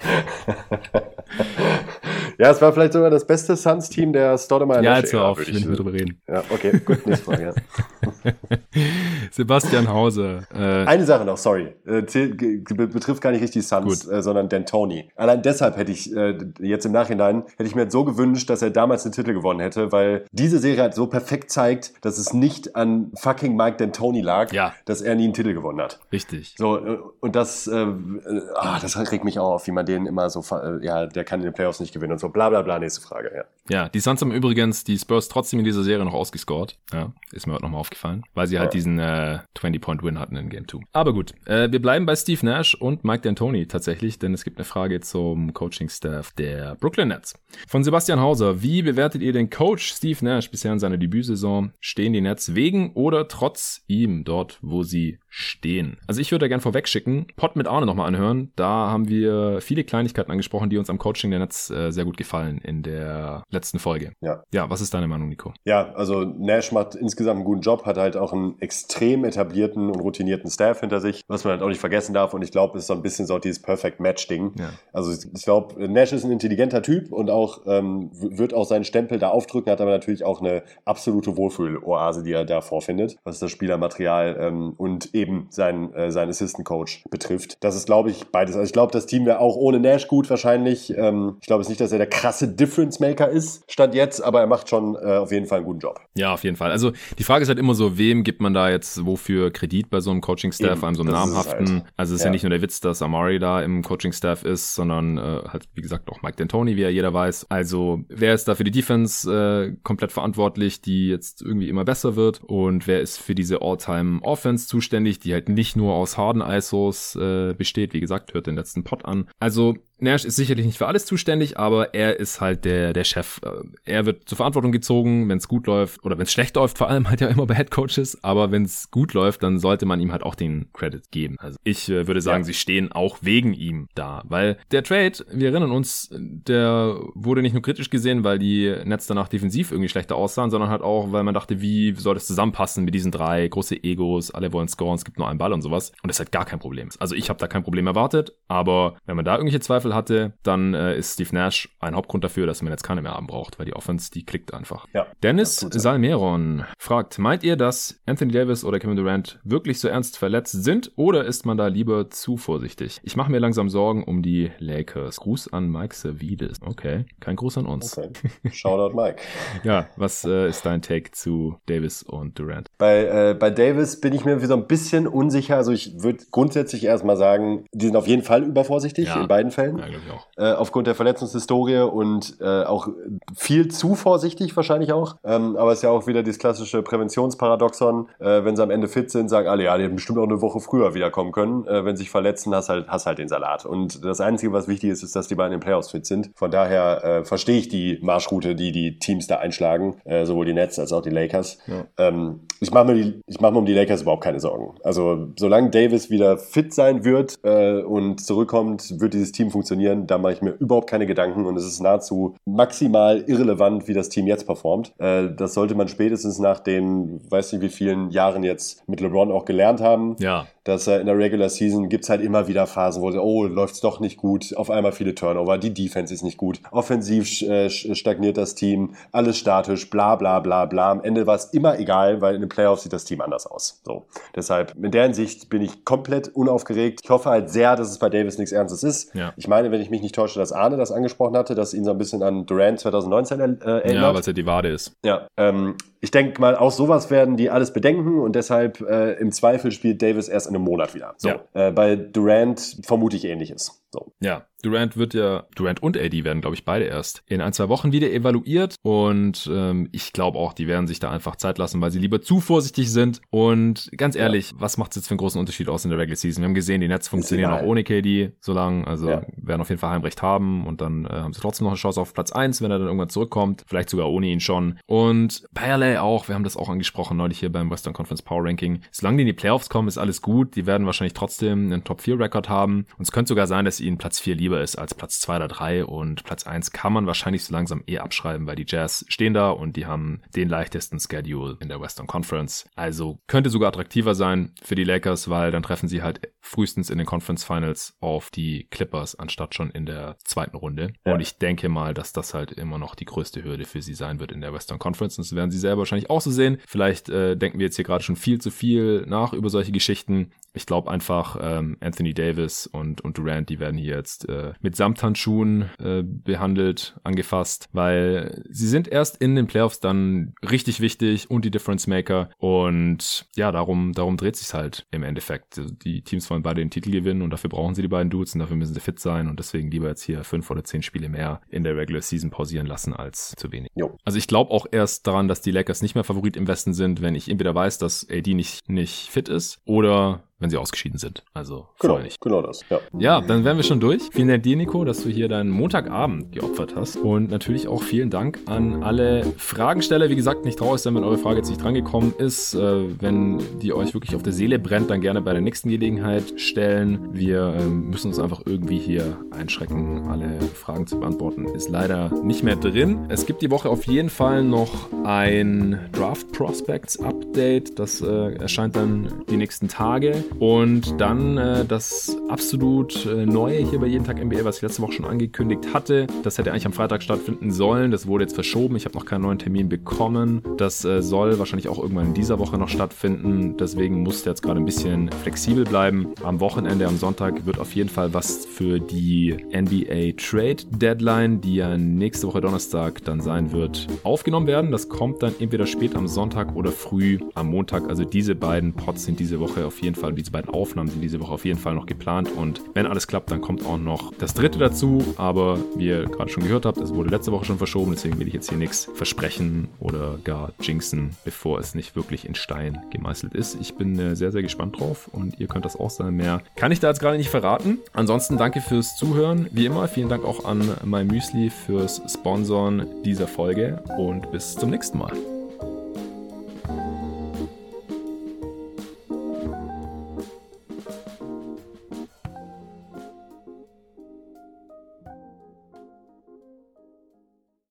Ja, 2.40 2.52
es 2.52 2.62
war 2.62 2.72
vielleicht 2.74 2.94
sogar 2.94 3.10
das 3.10 3.28
beste 3.28 3.56
Suns-Team 3.56 4.14
der 4.14 4.38
Stoudemire 4.38 4.84
Ja, 4.84 4.98
jetzt 4.98 5.12
hör 5.14 5.26
auf, 5.26 5.42
ich 5.42 5.48
will 5.48 5.56
nicht 5.56 5.68
mehr 5.68 5.76
drüber 5.76 5.94
reden. 5.94 6.22
Ja, 6.28 6.42
okay, 6.50 6.80
gut, 6.84 7.06
nächste 7.06 7.26
Frage. 7.26 7.54
Ja. 7.54 8.32
Sebastian 9.32 9.90
Hauser. 9.90 10.44
Äh, 10.56 10.86
Eine 10.88 11.06
Sache 11.06 11.26
noch, 11.26 11.38
sorry. 11.38 11.76
Äh, 11.86 12.02
betrifft 12.02 13.22
gar 13.22 13.32
nicht 13.32 13.42
richtig 13.44 13.68
Suns, 13.68 14.08
äh, 14.08 14.22
sondern 14.24 14.48
D'Antoni. 14.48 15.10
Allein 15.18 15.42
deshalb 15.42 15.78
hätte 15.78 15.92
ich 15.92 16.16
äh, 16.16 16.38
jetzt 16.60 16.86
im 16.86 16.94
Nachhinein, 16.94 17.44
hätte 17.58 17.66
ich 17.68 17.76
mir 17.76 17.92
so 17.92 18.06
gewünscht, 18.06 18.50
dass 18.50 18.62
er 18.62 18.70
damals 18.72 19.04
den 19.04 19.12
Titel 19.12 19.34
gewonnen 19.34 19.60
hätte, 19.60 19.92
weil 19.92 20.26
diese 20.32 20.60
Serie 20.60 20.82
halt 20.82 20.96
so 20.96 21.08
perfekt 21.08 21.52
zeigt, 21.52 21.94
dass 22.06 22.18
es 22.18 22.34
nicht 22.34 22.76
an 22.76 23.12
fucking 23.16 23.56
Mike 23.56 23.84
D'Antoni 23.84 24.24
lag, 24.24 24.52
Ja. 24.54 24.74
dass 24.86 25.02
er 25.02 25.16
nie 25.16 25.26
einen 25.26 25.34
Titel 25.34 25.54
gewonnen 25.54 25.82
hat. 25.82 26.00
richtig. 26.12 26.39
So, 26.58 26.78
äh, 26.78 26.98
und 27.20 27.36
das, 27.36 27.68
äh, 27.68 27.76
äh, 27.82 28.42
ah, 28.56 28.80
das 28.82 28.98
regt 29.12 29.24
mich 29.24 29.40
auch 29.40 29.52
auf, 29.56 29.68
wie 29.68 29.72
man 29.72 29.86
den 29.86 30.06
immer 30.06 30.30
so, 30.30 30.44
äh, 30.56 30.84
ja, 30.86 31.06
der 31.06 31.24
kann 31.24 31.40
in 31.40 31.46
den 31.46 31.54
Playoffs 31.54 31.80
nicht 31.80 31.94
gewinnen 31.94 32.14
und 32.14 32.20
so, 32.20 32.30
bla 32.30 32.50
bla 32.50 32.62
bla, 32.62 32.80
nächste 32.80 33.02
Frage, 33.02 33.32
ja. 33.36 33.44
Ja, 33.70 33.90
die 33.90 34.00
Suns 34.00 34.22
haben 34.22 34.32
übrigens 34.32 34.84
die 34.84 34.98
Spurs 34.98 35.30
trotzdem 35.30 35.60
in 35.60 35.66
dieser 35.66 35.84
Serie 35.84 36.04
noch 36.04 36.14
ausgescored. 36.14 36.78
Ja, 36.92 37.14
ist 37.32 37.46
mir 37.46 37.54
heute 37.54 37.64
nochmal 37.64 37.82
aufgefallen, 37.82 38.24
weil 38.34 38.48
sie 38.48 38.58
halt 38.58 38.70
Ja. 38.74 38.78
diesen 38.78 38.98
äh, 39.00 39.40
20-Point-Win 39.58 40.18
hatten 40.20 40.36
in 40.36 40.50
Game 40.50 40.68
2. 40.68 40.80
Aber 40.92 41.14
gut, 41.14 41.34
äh, 41.46 41.72
wir 41.72 41.82
bleiben 41.82 42.06
bei 42.06 42.16
Steve 42.16 42.44
Nash 42.46 42.74
und 42.76 43.04
Mike 43.04 43.28
D'Antoni 43.30 43.68
tatsächlich, 43.70 44.18
denn 44.18 44.34
es 44.34 44.44
gibt 44.44 44.58
eine 44.58 44.66
Frage 44.66 45.00
zum 45.02 45.54
Coaching-Staff 45.54 46.32
der 46.34 46.76
Brooklyn 46.76 47.10
Nets. 47.10 47.36
Von 47.68 47.84
Sebastian 47.84 48.20
Hauser, 48.20 48.62
wie 48.64 48.82
bewertet 48.82 49.22
ihr 49.22 49.34
den 49.34 49.50
Coach 49.50 49.94
Steve 49.94 50.24
Nash 50.26 50.50
bisher 50.50 50.74
in 50.74 50.80
seiner 50.80 50.98
Debütsaison? 50.98 51.72
Stehen 51.80 52.14
die 52.14 52.22
Nets 52.22 52.56
wegen 52.56 52.92
oder 52.94 53.28
trotz 53.28 53.82
ihm 53.88 54.24
dort, 54.24 54.58
wo 54.62 54.84
sie 54.84 55.20
stehen? 55.30 55.98
Also 56.08 56.22
ich 56.22 56.32
würde 56.32 56.46
da 56.46 56.48
gern 56.48 56.62
vorweg 56.62 56.88
schicken, 56.88 57.28
Pod 57.36 57.56
mit 57.56 57.68
Arne 57.68 57.86
nochmal 57.86 58.08
anhören. 58.08 58.52
Da 58.56 58.90
haben 58.90 59.08
wir 59.08 59.62
viele 59.62 59.84
Kleinigkeiten 59.84 60.32
angesprochen, 60.32 60.70
die 60.70 60.78
uns 60.78 60.90
am 60.90 60.98
Coaching 60.98 61.30
der 61.32 61.40
Nets 61.40 61.70
äh, 61.70 61.92
sehr 61.92 62.06
gut 62.06 62.18
gefallen 62.18 62.60
in 62.60 62.84
der 62.84 63.44
letzten 63.50 63.80
Folge. 63.80 64.14
Ja. 64.22 64.44
Ja, 64.52 64.70
was 64.70 64.82
ist 64.82 64.94
deine 64.94 65.08
Meinung, 65.08 65.30
Nico? 65.30 65.54
Ja, 65.66 65.94
also 65.94 66.24
Nash 66.24 66.72
macht 66.72 66.96
insgesamt 66.96 67.38
einen 67.38 67.46
guten 67.46 67.62
Job, 67.62 67.86
hat 67.86 67.98
halt 67.98 68.18
auch 68.18 68.34
einen 68.34 68.60
extrem 68.60 69.24
etablierten 69.24 69.90
und 69.90 70.00
routinierten 70.00 70.50
Staff 70.50 70.82
hinter 70.82 71.00
sich, 71.00 71.22
was 71.28 71.44
man 71.44 71.52
halt 71.52 71.62
auch 71.62 71.70
nicht 71.70 71.80
vergessen 71.80 72.14
darf. 72.14 72.34
Und 72.34 72.42
ich 72.42 72.52
glaube, 72.52 72.78
es 72.78 72.84
ist 72.84 72.88
so 72.88 72.94
ein 72.94 73.02
bisschen 73.02 73.26
so 73.26 73.40
dieses 73.40 73.62
Perfect 73.62 74.00
Match-Ding. 74.00 74.54
Ja. 74.58 74.70
Also 74.94 75.12
ich 75.12 75.44
glaube, 75.44 75.88
Nash 75.88 76.12
ist 76.14 76.24
ein 76.24 76.32
intelligenter 76.32 76.82
Typ 76.82 77.12
und 77.12 77.30
auch 77.30 77.62
ähm, 77.66 78.10
wird 78.14 78.54
auch 78.54 78.66
seinen 78.66 78.84
Stempel 78.84 79.20
da 79.20 79.30
aufdrücken, 79.30 79.72
hat 79.72 79.82
aber 79.82 79.92
natürlich 79.92 80.24
auch 80.24 80.42
eine 80.42 80.64
absolute 80.86 81.38
Wohlfühl-Oase, 81.38 82.24
die 82.24 82.32
er 82.32 82.46
da 82.46 82.62
vorfindet, 82.62 83.18
was 83.24 83.40
das 83.40 83.52
Spielermaterial 83.52 84.38
ähm, 84.40 84.74
und 84.78 85.14
eben 85.20 85.48
sein, 85.50 85.94
äh, 85.94 86.12
sein 86.12 86.30
Assistant-Coach 86.30 87.04
betrifft. 87.10 87.58
Das 87.62 87.76
ist, 87.76 87.86
glaube 87.86 88.10
ich, 88.10 88.26
beides. 88.28 88.56
Also 88.56 88.66
ich 88.66 88.74
glaube, 88.74 88.92
das 88.92 89.06
Team 89.06 89.26
wäre 89.26 89.40
auch 89.40 89.56
ohne 89.56 89.80
Nash 89.80 90.08
gut 90.08 90.30
wahrscheinlich. 90.30 90.94
Ähm, 90.96 91.38
ich 91.42 91.48
glaube 91.48 91.62
es 91.62 91.70
nicht, 91.70 91.82
dass 91.82 91.92
er 91.92 91.98
der 91.98 92.08
krasse 92.08 92.48
Difference-Maker 92.48 93.30
ist, 93.30 93.64
statt 93.72 93.94
jetzt, 93.94 94.24
aber 94.24 94.40
er 94.42 94.48
macht 94.48 94.70
schon 94.70 94.96
äh, 94.96 95.18
auf 95.18 95.32
jeden 95.32 95.46
Fall 95.46 95.58
einen 95.58 95.66
guten 95.66 95.80
Job. 95.80 96.00
Ja, 96.16 96.34
auf 96.34 96.44
jeden 96.44 96.56
Fall. 96.56 96.72
Also 96.72 96.92
die 97.18 97.24
Frage 97.24 97.44
ist 97.44 97.50
halt 97.50 97.60
immer 97.60 97.74
so, 97.74 97.98
wem 97.98 98.24
gibt 98.24 98.42
man 98.42 98.54
da 98.54 98.70
jetzt 98.70 99.06
wofür 99.06 99.52
Kredit 99.52 99.90
bei 99.90 100.00
so 100.00 100.12
einem 100.12 100.22
Coaching-Staff, 100.22 100.84
allem 100.84 100.96
so 100.96 101.02
einem 101.04 101.12
namhaften. 101.12 101.70
halt. 101.70 101.84
Also 101.98 102.14
es 102.14 102.20
ist 102.20 102.24
ja. 102.24 102.28
Ja. 102.28 102.32
nicht 102.32 102.44
nur 102.44 102.52
der 102.52 102.62
Witz, 102.62 102.80
dass 102.80 103.02
Amari 103.02 103.40
da 103.40 103.62
im 103.62 103.84
Coaching-Staff 103.84 104.44
ist, 104.44 104.76
sondern 104.76 105.18
äh, 105.18 105.42
halt, 105.48 105.68
wie 105.74 105.82
gesagt, 105.82 106.10
auch 106.10 106.22
Mike 106.22 106.42
D'Antoni, 106.42 106.76
wie 106.76 106.82
ja 106.82 106.90
jeder 106.90 107.14
weiß. 107.14 107.48
Also 107.50 108.02
wer 108.08 108.34
ist 108.34 108.48
da 108.48 108.56
für 108.56 108.64
die 108.64 108.72
Defense 108.72 109.30
äh, 109.32 109.76
komplett 109.84 110.12
verantwortlich, 110.12 110.82
die 110.82 111.08
jetzt 111.10 111.42
irgendwie 111.42 111.70
immer 111.70 111.86
besser 111.86 112.16
wird 112.16 112.42
und 112.44 112.88
wer 112.88 113.02
ist 113.02 113.18
für 113.18 113.36
diese 113.36 113.62
All-Time-Offense 113.62 114.68
zuständig, 114.68 115.09
die 115.18 115.34
halt 115.34 115.50
nicht 115.50 115.76
nur 115.76 115.96
aus 115.96 116.18
harden 116.18 116.42
ISOs 116.42 117.16
äh, 117.16 117.56
besteht. 117.58 117.94
Wie 117.94 118.00
gesagt, 118.00 118.36
hört 118.36 118.46
den 118.46 118.56
letzten 118.56 118.84
Pod 118.84 119.06
an. 119.06 119.28
Also 119.40 119.76
Nash 120.00 120.26
ist 120.26 120.36
sicherlich 120.36 120.66
nicht 120.66 120.78
für 120.78 120.88
alles 120.88 121.06
zuständig, 121.06 121.58
aber 121.58 121.94
er 121.94 122.20
ist 122.20 122.42
halt 122.42 122.66
der, 122.66 122.94
der 122.94 123.04
Chef. 123.04 123.40
Äh, 123.44 123.50
Er 123.86 124.06
wird 124.06 124.28
zur 124.30 124.36
Verantwortung 124.38 124.72
gezogen, 124.72 125.28
wenn 125.30 125.38
es 125.38 125.48
gut 125.48 125.68
läuft 125.68 126.04
oder 126.04 126.18
wenn 126.18 126.24
es 126.26 126.32
schlecht 126.32 126.56
läuft, 126.56 126.78
vor 126.78 126.90
allem 126.90 127.10
halt 127.10 127.22
ja 127.22 127.28
immer 127.28 127.46
bei 127.46 127.56
Head 127.56 127.72
Coaches, 127.72 128.24
aber 128.24 128.52
wenn 128.52 128.64
es 128.64 128.92
gut 128.92 129.14
läuft, 129.14 129.44
dann 129.44 129.60
sollte 129.60 129.86
man 129.86 130.00
ihm 130.00 130.12
halt 130.12 130.24
auch 130.24 130.36
den 130.36 130.72
Credit 130.74 131.12
geben. 131.12 131.36
Also 131.40 131.58
ich 131.64 131.90
äh, 131.90 132.08
würde 132.08 132.22
sagen, 132.22 132.42
Ja. 132.44 132.46
sie 132.46 132.54
stehen 132.54 132.92
auch 132.92 133.18
wegen 133.22 133.54
ihm 133.54 133.88
da, 133.96 134.24
weil 134.28 134.58
der 134.72 134.84
Trade, 134.84 135.14
wir 135.32 135.50
erinnern 135.50 135.72
uns, 135.72 136.10
der 136.12 136.98
wurde 137.14 137.42
nicht 137.42 137.54
nur 137.54 137.62
kritisch 137.62 137.90
gesehen, 137.90 138.24
weil 138.24 138.40
die 138.40 138.74
Nets 138.86 139.08
danach 139.08 139.28
defensiv 139.28 139.72
irgendwie 139.72 139.90
schlechter 139.90 140.16
aussahen, 140.16 140.50
sondern 140.50 140.70
halt 140.70 140.82
auch, 140.82 141.12
weil 141.12 141.24
man 141.24 141.34
dachte, 141.34 141.62
wie 141.62 141.94
soll 141.96 142.14
das 142.14 142.28
zusammenpassen 142.28 142.86
mit 142.86 142.94
diesen 142.94 143.12
drei 143.12 143.48
große 143.48 143.84
Egos, 143.84 144.32
alle 144.32 144.54
wollen 144.54 144.68
scoren, 144.68 144.96
es 144.96 145.06
gibt 145.06 145.18
nur 145.18 145.28
einen 145.28 145.38
Ball 145.40 145.54
und 145.54 145.62
sowas 145.62 145.92
und 146.04 146.08
das 146.08 146.16
ist 146.16 146.20
halt 146.20 146.32
gar 146.32 146.46
kein 146.46 146.60
Problem. 146.60 146.90
Also 147.00 147.16
ich 147.16 147.30
habe 147.30 147.40
da 147.40 147.48
kein 147.48 147.64
Problem 147.64 147.88
erwartet, 147.88 148.34
aber 148.48 148.98
wenn 149.06 149.16
man 149.16 149.26
da 149.26 149.34
irgendwelche 149.36 149.60
Zweifel 149.60 149.89
hatte, 149.94 150.34
dann 150.44 150.74
äh, 150.74 150.98
ist 150.98 151.14
Steve 151.14 151.34
Nash 151.34 151.70
ein 151.80 151.96
Hauptgrund 151.96 152.24
dafür, 152.24 152.46
dass 152.48 152.62
man 152.62 152.72
jetzt 152.72 152.84
keine 152.84 153.02
mehr 153.02 153.14
haben 153.14 153.28
braucht, 153.28 153.60
weil 153.60 153.66
die 153.66 153.74
Offense, 153.76 154.12
die 154.12 154.24
klickt 154.26 154.54
einfach. 154.54 154.86
Ja, 154.94 155.08
Dennis. 155.24 155.58
Salmeron 155.60 156.66
fragt, 156.78 157.18
meint 157.20 157.44
ihr, 157.44 157.56
dass 157.56 158.00
Anthony 158.06 158.32
Davis 158.32 158.64
oder 158.64 158.80
Kevin 158.80 158.96
Durant 158.96 159.40
wirklich 159.44 159.80
so 159.80 159.88
ernst 159.88 160.18
verletzt 160.18 160.64
sind 160.64 160.92
oder 160.96 161.26
ist 161.26 161.46
man 161.46 161.58
da 161.58 161.68
lieber 161.68 162.10
zu 162.10 162.38
vorsichtig? 162.38 163.00
Ich 163.04 163.16
mache 163.16 163.32
mir 163.32 163.40
langsam 163.40 163.70
Sorgen 163.70 164.04
um 164.04 164.22
die 164.22 164.52
Lakers. 164.60 165.18
Gruß 165.18 165.52
an 165.54 165.70
Mike 165.70 165.96
Servidis. 165.96 166.58
Okay, 166.66 167.06
kein 167.20 167.36
Gruß 167.36 167.58
an 167.58 167.66
uns. 167.66 167.98
Okay. 167.98 168.10
Shoutout 168.52 168.96
Mike. 168.96 169.22
Ja, 169.64 169.88
was 169.98 170.24
äh, 170.26 170.48
ist 170.50 170.66
dein 170.66 170.82
Take 170.82 171.12
zu 171.12 171.58
Davis 171.66 172.04
und 172.04 172.38
Durant? 172.40 172.68
Bei, 172.78 173.32
äh, 173.32 173.34
bei 173.38 173.50
Davis 173.50 174.00
bin 174.00 174.14
ich 174.14 174.24
mir 174.26 174.40
so 174.40 174.54
ein 174.54 174.68
bisschen 174.68 175.08
unsicher. 175.08 175.58
Also 175.58 175.72
ich 175.72 176.02
würde 176.02 176.24
grundsätzlich 176.32 176.84
erstmal 176.86 177.18
sagen, 177.18 177.66
die 177.74 177.88
sind 177.88 177.96
auf 177.96 178.08
jeden 178.08 178.24
Fall 178.24 178.44
übervorsichtig 178.44 179.08
Ja. 179.08 179.22
in 179.22 179.28
beiden 179.28 179.52
Fällen. 179.52 179.79
Ja, 179.88 180.52
äh, 180.52 180.56
aufgrund 180.56 180.88
der 180.88 180.96
Verletzungshistorie 180.96 181.82
und 181.82 182.38
äh, 182.42 182.64
auch 182.64 182.88
viel 183.36 183.70
zu 183.70 183.96
vorsichtig 183.96 184.56
wahrscheinlich 184.56 184.94
auch. 184.94 185.16
Ähm, 185.24 185.56
aber 185.58 185.72
es 185.72 185.80
ist 185.80 185.84
ja 185.84 185.90
auch 185.90 186.08
wieder 186.08 186.24
dieses 186.24 186.40
klassische 186.40 186.82
Präventionsparadoxon. 186.82 188.10
Äh, 188.20 188.44
wenn 188.44 188.56
sie 188.56 188.64
am 188.64 188.72
Ende 188.72 188.88
fit 188.88 189.12
sind, 189.12 189.30
sagen 189.30 189.48
alle, 189.48 189.64
ja, 189.64 189.78
die 189.78 189.84
hätten 189.84 189.96
bestimmt 189.96 190.20
auch 190.20 190.24
eine 190.24 190.42
Woche 190.42 190.60
früher 190.60 190.94
wiederkommen 190.94 191.32
können. 191.32 191.66
Äh, 191.68 191.86
wenn 191.86 191.96
sie 191.96 192.04
sich 192.04 192.10
verletzen, 192.10 192.54
hast 192.54 192.70
halt, 192.70 192.88
hast 192.88 193.06
halt 193.06 193.20
den 193.20 193.28
Salat. 193.28 193.66
Und 193.66 194.04
das 194.04 194.22
Einzige, 194.22 194.54
was 194.54 194.68
wichtig 194.68 194.90
ist, 194.92 195.04
ist, 195.04 195.16
dass 195.16 195.28
die 195.28 195.36
beiden 195.36 195.54
in 195.54 195.60
den 195.60 195.64
Playoffs 195.64 195.92
fit 195.92 196.06
sind. 196.06 196.32
Von 196.36 196.52
daher 196.52 197.04
äh, 197.04 197.26
verstehe 197.26 197.58
ich 197.60 197.70
die 197.70 198.00
Marschroute, 198.02 198.56
die 198.56 198.72
die 198.72 199.00
Teams 199.00 199.28
da 199.28 199.38
einschlagen, 199.38 199.98
äh, 200.06 200.26
sowohl 200.26 200.46
die 200.46 200.54
Nets 200.54 200.80
als 200.80 200.94
auch 200.94 201.02
die 201.02 201.10
Lakers. 201.10 201.60
Ja. 201.68 201.86
Ähm, 201.98 202.42
ich 202.60 202.72
mache 202.72 202.94
mir, 202.94 203.22
mach 203.40 203.52
mir 203.52 203.60
um 203.60 203.66
die 203.66 203.74
Lakers 203.74 204.02
überhaupt 204.02 204.24
keine 204.24 204.40
Sorgen. 204.40 204.76
Also 204.84 205.28
solange 205.38 205.70
Davis 205.70 206.10
wieder 206.10 206.38
fit 206.38 206.74
sein 206.74 207.06
wird 207.06 207.38
und 207.44 208.20
zurückkommt, 208.20 209.00
wird 209.00 209.14
dieses 209.14 209.32
Team 209.32 209.50
funktionieren. 209.50 209.69
Da 210.08 210.18
mache 210.18 210.34
ich 210.34 210.42
mir 210.42 210.52
überhaupt 210.52 210.90
keine 210.90 211.06
Gedanken 211.06 211.46
und 211.46 211.58
es 211.58 211.66
ist 211.66 211.80
nahezu 211.80 212.36
maximal 212.46 213.24
irrelevant, 213.28 213.88
wie 213.88 213.94
das 213.94 214.10
Team 214.10 214.28
jetzt 214.28 214.46
performt. 214.46 214.94
Äh, 214.98 215.30
das 215.36 215.54
sollte 215.54 215.76
man 215.76 215.88
spätestens 215.88 216.40
nach 216.40 216.60
den, 216.60 217.22
weiß 217.30 217.54
nicht 217.54 217.62
wie 217.62 217.70
vielen 217.70 218.12
Jahren 218.12 218.44
jetzt 218.44 218.88
mit 218.88 219.02
LeBron 219.02 219.32
auch 219.32 219.46
gelernt 219.46 219.82
haben. 219.82 220.16
Ja 220.20 220.48
dass 220.70 220.88
äh, 220.88 221.00
in 221.00 221.08
der 221.08 221.18
Regular 221.18 221.50
Season 221.50 221.90
gibt's 221.90 222.10
halt 222.10 222.22
immer 222.22 222.48
wieder 222.48 222.68
Phasen, 222.68 223.02
wo 223.02 223.10
oh, 223.10 223.46
läuft's 223.46 223.82
doch 223.82 224.00
nicht 224.00 224.18
gut, 224.18 224.56
auf 224.56 224.70
einmal 224.70 224.92
viele 224.92 225.16
Turnover, 225.16 225.58
die 225.58 225.74
Defense 225.74 226.14
ist 226.14 226.24
nicht 226.24 226.38
gut, 226.38 226.62
offensiv 226.72 227.42
äh, 227.42 227.70
stagniert 227.70 228.38
das 228.38 228.56
Team, 228.56 228.96
alles 229.12 229.38
statisch, 229.38 229.90
bla 229.90 230.16
bla 230.16 230.40
bla 230.40 230.66
bla. 230.66 230.92
Am 230.92 231.04
Ende 231.04 231.28
war 231.28 231.36
es 231.36 231.46
immer 231.46 231.80
egal, 231.80 232.22
weil 232.22 232.36
in 232.36 232.42
den 232.42 232.50
Playoffs 232.50 232.84
sieht 232.84 232.94
das 232.94 233.06
Team 233.06 233.22
anders 233.22 233.48
aus. 233.48 233.82
So. 233.84 234.06
Deshalb, 234.36 234.76
in 234.82 234.92
der 234.92 235.04
Hinsicht 235.04 235.50
bin 235.50 235.62
ich 235.62 235.84
komplett 235.86 236.30
unaufgeregt. 236.30 237.02
Ich 237.04 237.10
hoffe 237.10 237.30
halt 237.30 237.50
sehr, 237.50 237.76
dass 237.76 237.90
es 237.90 238.00
bei 238.00 238.10
Davis 238.10 238.38
nichts 238.38 238.52
Ernstes 238.52 238.84
ist. 238.84 239.16
Ja. 239.16 239.34
Ich 239.36 239.48
meine, 239.48 239.72
wenn 239.72 239.82
ich 239.82 239.90
mich 239.90 240.02
nicht 240.02 240.16
täusche, 240.16 240.40
dass 240.40 240.52
Arne 240.52 240.78
das 240.78 240.92
angesprochen 240.92 241.36
hatte, 241.36 241.56
dass 241.56 241.74
ihn 241.74 241.84
so 241.84 241.92
ein 241.92 241.98
bisschen 241.98 242.24
an 242.24 242.46
Durant 242.46 242.80
2019 242.80 243.40
äh, 243.40 243.44
erinnert. 243.44 243.96
Ja, 243.96 244.14
weil 244.14 244.20
es 244.20 244.26
ja 244.26 244.34
die 244.34 244.46
Wade 244.46 244.70
ist. 244.70 244.94
Ja, 245.04 245.28
ähm, 245.38 245.76
ich 246.02 246.12
denke 246.12 246.40
mal, 246.40 246.56
auch 246.56 246.72
sowas 246.72 247.12
werden 247.12 247.36
die 247.36 247.50
alles 247.50 247.74
bedenken 247.74 248.22
und 248.22 248.34
deshalb 248.34 248.80
äh, 248.82 249.14
im 249.14 249.32
Zweifel 249.32 249.72
spielt 249.72 250.02
Davis 250.02 250.30
erst 250.30 250.48
in 250.48 250.54
einem 250.60 250.66
Monat 250.66 250.94
wieder. 250.94 251.16
So, 251.18 251.30
ja. 251.30 251.40
äh, 251.54 251.72
bei 251.72 251.96
Durant 251.96 252.78
vermute 252.84 253.16
ich 253.16 253.26
ähnliches. 253.26 253.79
So. 253.92 254.14
Ja, 254.20 254.46
Durant 254.62 254.98
wird 254.98 255.14
ja, 255.14 255.46
Durant 255.56 255.82
und 255.82 255.98
AD 255.98 256.24
werden, 256.24 256.42
glaube 256.42 256.56
ich, 256.56 256.66
beide 256.66 256.86
erst 256.86 257.24
in 257.28 257.40
ein, 257.42 257.54
zwei 257.54 257.70
Wochen 257.70 257.92
wieder 257.92 258.12
evaluiert 258.12 258.76
und 258.82 259.50
ähm, 259.52 259.88
ich 259.92 260.12
glaube 260.12 260.38
auch, 260.38 260.54
die 260.54 260.68
werden 260.68 260.88
sich 260.88 261.00
da 261.00 261.10
einfach 261.12 261.38
Zeit 261.38 261.58
lassen, 261.58 261.80
weil 261.80 261.92
sie 261.92 262.00
lieber 262.00 262.22
zu 262.22 262.42
vorsichtig 262.42 262.92
sind 262.92 263.22
und 263.30 263.90
ganz 263.96 264.16
ehrlich, 264.16 264.52
ja. 264.52 264.58
was 264.60 264.78
macht 264.78 264.92
es 264.92 264.98
jetzt 264.98 265.08
für 265.08 265.14
einen 265.14 265.20
großen 265.20 265.40
Unterschied 265.40 265.70
aus 265.70 265.86
in 265.86 265.92
der 265.92 266.00
Regular 266.00 266.18
Season? 266.18 266.42
Wir 266.42 266.48
haben 266.48 266.56
gesehen, 266.56 266.82
die 266.82 266.90
Nets 266.90 267.08
funktionieren 267.08 267.52
auch 267.52 267.62
ohne 267.62 267.84
KD 267.84 268.34
so 268.42 268.52
lang, 268.52 268.86
also 268.86 269.10
ja. 269.10 269.22
werden 269.38 269.62
auf 269.62 269.70
jeden 269.70 269.80
Fall 269.80 269.92
Heimrecht 269.92 270.22
haben 270.22 270.68
und 270.68 270.82
dann 270.82 271.06
äh, 271.06 271.10
haben 271.10 271.34
sie 271.34 271.40
trotzdem 271.40 271.66
noch 271.66 271.72
eine 271.72 271.80
Chance 271.80 272.02
auf 272.02 272.14
Platz 272.14 272.32
eins, 272.32 272.62
wenn 272.62 272.72
er 272.72 272.80
dann 272.80 272.88
irgendwann 272.88 273.10
zurückkommt, 273.10 273.64
vielleicht 273.66 273.90
sogar 273.90 274.10
ohne 274.10 274.28
ihn 274.28 274.42
schon 274.42 274.78
und 274.88 275.44
LA 275.58 276.02
auch, 276.02 276.28
wir 276.28 276.36
haben 276.36 276.44
das 276.44 276.58
auch 276.58 276.68
angesprochen 276.68 277.16
neulich 277.16 277.40
hier 277.40 277.52
beim 277.52 277.72
Western 277.72 277.94
Conference 277.94 278.24
Power 278.24 278.44
Ranking, 278.44 278.82
solange 278.92 279.18
die 279.18 279.22
in 279.22 279.28
die 279.28 279.34
Playoffs 279.34 279.70
kommen, 279.70 279.88
ist 279.88 279.98
alles 279.98 280.22
gut, 280.22 280.58
die 280.58 280.66
werden 280.66 280.86
wahrscheinlich 280.86 281.14
trotzdem 281.14 281.72
einen 281.72 281.86
Top-4-Record 281.86 282.50
haben 282.50 282.86
und 282.98 283.04
es 283.04 283.12
könnte 283.14 283.30
sogar 283.30 283.48
sein, 283.48 283.64
dass 283.64 283.79
ihnen 283.82 283.98
Platz 283.98 284.20
4 284.20 284.36
lieber 284.36 284.62
ist 284.62 284.78
als 284.78 284.94
Platz 284.94 285.20
2 285.20 285.36
oder 285.38 285.48
3 285.48 285.86
und 285.86 286.24
Platz 286.24 286.46
1 286.46 286.72
kann 286.72 286.94
man 286.94 287.08
wahrscheinlich 287.08 287.44
so 287.44 287.54
langsam 287.54 287.84
eh 287.88 288.00
abschreiben, 288.00 288.48
weil 288.48 288.56
die 288.56 288.66
Jazz 288.68 289.06
stehen 289.10 289.34
da 289.34 289.50
und 289.50 289.76
die 289.76 289.86
haben 289.86 290.22
den 290.36 290.50
leichtesten 290.50 291.00
Schedule 291.00 291.58
in 291.60 291.70
der 291.70 291.82
Western 291.82 292.08
Conference. 292.08 292.68
Also 292.76 293.20
könnte 293.28 293.50
sogar 293.50 293.70
attraktiver 293.70 294.16
sein 294.16 294.54
für 294.62 294.76
die 294.76 294.84
Lakers, 294.84 295.30
weil 295.30 295.52
dann 295.52 295.64
treffen 295.64 295.88
sie 295.88 296.02
halt 296.02 296.32
frühestens 296.42 296.90
in 296.90 296.98
den 296.98 297.08
Conference 297.08 297.44
Finals 297.44 297.96
auf 298.00 298.30
die 298.30 298.68
Clippers 298.72 299.16
anstatt 299.16 299.56
schon 299.56 299.70
in 299.70 299.86
der 299.86 300.18
zweiten 300.24 300.56
Runde. 300.56 300.94
Ja. 301.06 301.14
Und 301.14 301.20
ich 301.20 301.38
denke 301.38 301.70
mal, 301.70 301.94
dass 301.94 302.14
das 302.14 302.34
halt 302.34 302.52
immer 302.52 302.78
noch 302.78 302.96
die 302.96 303.06
größte 303.06 303.44
Hürde 303.44 303.66
für 303.66 303.82
sie 303.82 303.94
sein 303.94 304.20
wird 304.20 304.32
in 304.32 304.42
der 304.42 304.54
Western 304.54 304.80
Conference. 304.80 305.18
Und 305.18 305.26
das 305.26 305.36
werden 305.36 305.52
sie 305.52 305.60
selber 305.60 305.80
wahrscheinlich 305.80 306.10
auch 306.10 306.22
so 306.22 306.32
sehen. 306.32 306.60
Vielleicht 306.68 307.10
äh, 307.10 307.36
denken 307.36 307.60
wir 307.60 307.66
jetzt 307.66 307.76
hier 307.76 307.86
gerade 307.86 308.04
schon 308.04 308.16
viel 308.16 308.40
zu 308.40 308.52
viel 308.52 309.06
nach 309.08 309.34
über 309.34 309.50
solche 309.50 309.72
Geschichten. 309.72 310.32
Ich 310.60 310.66
glaube 310.66 310.92
einfach, 310.92 311.38
ähm, 311.42 311.78
Anthony 311.80 312.14
Davis 312.14 312.68
und, 312.68 313.00
und 313.00 313.18
Durant, 313.18 313.48
die 313.48 313.60
werden 313.60 313.78
hier 313.78 313.96
jetzt 313.96 314.28
äh, 314.28 314.52
mit 314.60 314.76
Samthandschuhen 314.76 315.70
äh, 315.82 316.04
behandelt, 316.04 317.00
angefasst, 317.06 317.70
weil 317.72 318.44
sie 318.50 318.68
sind 318.68 318.90
erst 318.90 319.22
in 319.22 319.38
den 319.38 319.48
Playoffs 319.48 319.80
dann 319.80 320.34
richtig 320.44 320.82
wichtig 320.82 321.32
und 321.32 321.46
die 321.46 321.50
Difference 321.50 321.88
Maker. 321.88 322.30
Und 322.40 323.26
ja, 323.38 323.54
darum, 323.54 323.94
darum 323.94 324.18
dreht 324.18 324.36
sich 324.36 324.54
halt 324.54 324.86
im 324.92 325.04
Endeffekt. 325.04 325.62
Die 325.86 326.02
Teams 326.02 326.30
wollen 326.30 326.44
beide 326.44 326.60
den 326.60 326.72
Titel 326.72 326.92
gewinnen 326.92 327.22
und 327.22 327.30
dafür 327.30 327.50
brauchen 327.50 327.74
sie 327.74 327.82
die 327.82 327.88
beiden 327.88 328.10
Dudes 328.10 328.34
und 328.34 328.40
dafür 328.40 328.58
müssen 328.58 328.74
sie 328.74 328.82
fit 328.82 329.00
sein 329.00 329.30
und 329.30 329.40
deswegen 329.40 329.72
lieber 329.72 329.88
jetzt 329.88 330.04
hier 330.04 330.26
fünf 330.26 330.52
oder 330.52 330.66
zehn 330.66 330.84
Spiele 330.84 331.08
mehr 331.08 331.40
in 331.48 331.64
der 331.64 331.78
Regular 331.78 332.02
Season 332.02 332.32
pausieren 332.32 332.68
lassen 332.68 332.94
als 332.94 333.34
zu 333.38 333.50
wenig. 333.54 333.72
Jo. 333.76 333.98
Also 334.04 334.18
ich 334.18 334.28
glaube 334.28 334.52
auch 334.52 334.66
erst 334.70 335.08
daran, 335.08 335.30
dass 335.30 335.40
die 335.40 335.52
Lakers 335.52 335.82
nicht 335.82 335.96
mehr 335.96 336.04
Favorit 336.04 336.36
im 336.36 336.50
Westen 336.50 336.74
sind, 336.74 337.02
wenn 337.02 337.16
ich 337.16 337.30
entweder 337.30 337.56
weiß, 337.56 337.78
dass 337.78 338.06
AD 338.10 338.34
nicht, 338.34 338.68
nicht 338.68 339.08
fit 339.10 339.30
ist 339.30 339.62
oder 339.64 340.24
wenn 340.40 340.50
sie 340.50 340.58
ausgeschieden 340.58 340.98
sind. 340.98 341.24
Also 341.34 341.68
genau, 341.80 341.96
freulich. 341.96 342.20
Genau 342.20 342.42
das, 342.42 342.62
ja. 342.70 342.80
Ja, 342.98 343.22
dann 343.22 343.44
wären 343.44 343.58
wir 343.58 343.64
schon 343.64 343.80
durch. 343.80 344.10
Vielen 344.12 344.28
Dank 344.30 344.44
dir, 344.44 344.56
Nico, 344.56 344.86
dass 344.86 345.04
du 345.04 345.10
hier 345.10 345.28
deinen 345.28 345.50
Montagabend 345.50 346.32
geopfert 346.32 346.76
hast. 346.76 346.98
Und 346.98 347.30
natürlich 347.30 347.68
auch 347.68 347.84
vielen 347.84 348.10
Dank 348.10 348.40
an 348.46 348.84
alle 348.84 349.24
Fragensteller. 349.38 350.10
Wie 350.10 350.16
gesagt, 350.16 350.46
nicht 350.46 350.60
traurig 350.60 350.82
sein, 350.82 350.96
wenn 350.96 351.04
eure 351.04 351.18
Frage 351.18 351.38
jetzt 351.38 351.50
nicht 351.50 351.62
drangekommen 351.62 352.14
ist. 352.18 352.54
Äh, 352.54 353.02
wenn 353.02 353.42
die 353.62 353.74
euch 353.74 353.94
wirklich 353.94 354.16
auf 354.16 354.24
der 354.24 354.34
Seele 354.34 354.60
brennt, 354.60 354.90
dann 354.90 355.02
gerne 355.02 355.22
bei 355.22 355.34
der 355.34 355.42
nächsten 355.42 355.70
Gelegenheit 355.70 356.40
stellen. 356.40 357.10
Wir 357.12 357.56
äh, 357.60 357.66
müssen 357.66 358.08
uns 358.08 358.20
einfach 358.20 358.42
irgendwie 358.46 358.78
hier 358.78 359.18
einschrecken. 359.32 360.08
Alle 360.08 360.40
Fragen 360.54 360.88
zu 360.88 361.00
beantworten 361.00 361.46
ist 361.46 361.70
leider 361.70 362.12
nicht 362.24 362.44
mehr 362.44 362.56
drin. 362.56 363.08
Es 363.10 363.26
gibt 363.26 363.42
die 363.42 363.52
Woche 363.52 363.70
auf 363.70 363.86
jeden 363.88 364.10
Fall 364.10 364.44
noch 364.44 364.90
ein 365.04 365.80
Draft 365.92 366.32
Prospects 366.32 367.00
Update. 367.00 367.78
Das 367.78 368.02
äh, 368.02 368.36
erscheint 368.36 368.76
dann 368.76 369.24
die 369.30 369.38
nächsten 369.38 369.68
Tage. 369.68 370.24
Und 370.38 371.00
dann 371.02 371.38
äh, 371.38 371.66
das 371.66 372.18
absolut 372.30 373.06
äh, 373.06 373.26
Neue 373.26 373.58
hier 373.58 373.80
bei 373.80 373.88
Jeden 373.88 374.06
Tag 374.06 374.24
NBA, 374.24 374.46
was 374.46 374.58
ich 374.58 374.62
letzte 374.62 374.82
Woche 374.82 374.94
schon 374.94 375.06
angekündigt 375.06 375.74
hatte. 375.74 376.08
Das 376.24 376.38
hätte 376.38 376.52
eigentlich 376.52 376.66
am 376.66 376.74
Freitag 376.74 377.04
stattfinden 377.04 377.52
sollen. 377.52 377.92
Das 377.92 378.08
wurde 378.08 378.24
jetzt 378.24 378.36
verschoben. 378.36 378.76
Ich 378.76 378.86
habe 378.86 378.98
noch 378.98 379.06
keinen 379.06 379.22
neuen 379.22 379.40
Termin 379.40 379.70
bekommen. 379.70 380.42
Das 380.58 380.86
äh, 380.86 381.02
soll 381.02 381.40
wahrscheinlich 381.40 381.68
auch 381.68 381.80
irgendwann 381.80 382.08
in 382.08 382.14
dieser 382.14 382.40
Woche 382.40 382.58
noch 382.58 382.70
stattfinden. 382.70 383.58
Deswegen 383.58 384.04
musste 384.04 384.30
jetzt 384.30 384.42
gerade 384.42 384.60
ein 384.60 384.66
bisschen 384.66 385.10
flexibel 385.24 385.64
bleiben. 385.64 386.14
Am 386.24 386.40
Wochenende, 386.40 386.88
am 386.88 386.98
Sonntag 386.98 387.46
wird 387.46 387.60
auf 387.60 387.74
jeden 387.76 387.90
Fall 387.90 388.14
was 388.14 388.46
für 388.46 388.80
die 388.80 389.36
NBA 389.52 390.14
Trade 390.18 390.58
Deadline, 390.72 391.42
die 391.42 391.56
ja 391.56 391.78
nächste 391.78 392.28
Woche 392.28 392.42
Donnerstag 392.42 393.04
dann 393.04 393.22
sein 393.22 393.52
wird, 393.52 393.88
aufgenommen 394.04 394.48
werden. 394.48 394.72
Das 394.72 394.90
kommt 394.90 395.24
dann 395.24 395.34
entweder 395.40 395.66
spät 395.66 395.96
am 395.96 396.08
Sonntag 396.08 396.56
oder 396.56 396.72
früh 396.72 397.20
am 397.36 397.48
Montag. 397.48 397.90
Also 397.90 398.04
diese 398.04 398.36
beiden 398.36 398.74
Pots 398.74 399.06
sind 399.06 399.20
diese 399.20 399.40
Woche 399.40 399.66
auf 399.66 399.82
jeden 399.82 399.96
Fall 399.96 400.16
diese 400.20 400.32
beiden 400.32 400.54
Aufnahmen 400.54 400.90
sind 400.90 401.02
diese 401.02 401.20
Woche 401.20 401.32
auf 401.32 401.46
jeden 401.46 401.60
Fall 401.60 401.74
noch 401.74 401.86
geplant 401.86 402.30
und 402.36 402.62
wenn 402.74 402.86
alles 402.86 403.08
klappt, 403.08 403.32
dann 403.32 403.42
kommt 403.42 403.66
auch 403.66 403.78
noch 403.78 404.14
das 404.18 404.34
dritte 404.34 404.60
dazu. 404.60 405.04
Aber 405.18 405.58
wie 405.76 405.88
ihr 405.88 406.06
gerade 406.06 406.30
schon 406.30 406.44
gehört 406.44 406.66
habt, 406.66 406.80
es 406.80 406.94
wurde 406.94 407.10
letzte 407.10 407.32
Woche 407.32 407.46
schon 407.46 407.58
verschoben, 407.58 407.92
deswegen 407.92 408.20
will 408.20 408.28
ich 408.28 408.34
jetzt 408.34 408.50
hier 408.50 408.58
nichts 408.58 408.90
versprechen 408.94 409.70
oder 409.80 410.20
gar 410.24 410.52
jinxen, 410.62 411.12
bevor 411.24 411.60
es 411.60 411.76
nicht 411.76 411.96
wirklich 411.96 412.26
in 412.26 412.36
Stein 412.36 412.80
gemeißelt 412.92 413.34
ist. 413.34 413.58
Ich 413.62 413.76
bin 413.76 413.98
äh, 413.98 414.16
sehr, 414.16 414.32
sehr 414.32 414.42
gespannt 414.42 414.80
drauf 414.80 415.10
und 415.12 415.40
ihr 415.40 415.48
könnt 415.48 415.66
das 415.66 415.76
auch 415.76 415.90
sein. 415.90 416.16
Mehr 416.16 416.42
kann 416.56 416.72
ich 416.72 416.80
da 416.80 416.90
jetzt 416.90 417.00
gerade 417.00 417.18
nicht 417.18 417.30
verraten. 417.30 417.80
Ansonsten 417.94 418.38
danke 418.38 418.62
fürs 418.62 418.98
Zuhören. 418.98 419.48
Wie 419.52 419.66
immer, 419.66 419.88
vielen 419.88 420.10
Dank 420.10 420.26
auch 420.26 420.46
an 420.46 420.62
My 420.86 421.04
Müsli 421.04 421.50
fürs 421.50 422.02
Sponsoren 422.12 422.86
dieser 423.04 423.28
Folge 423.28 423.82
und 423.98 424.32
bis 424.32 424.56
zum 424.56 424.70
nächsten 424.70 424.98
Mal. 424.98 425.14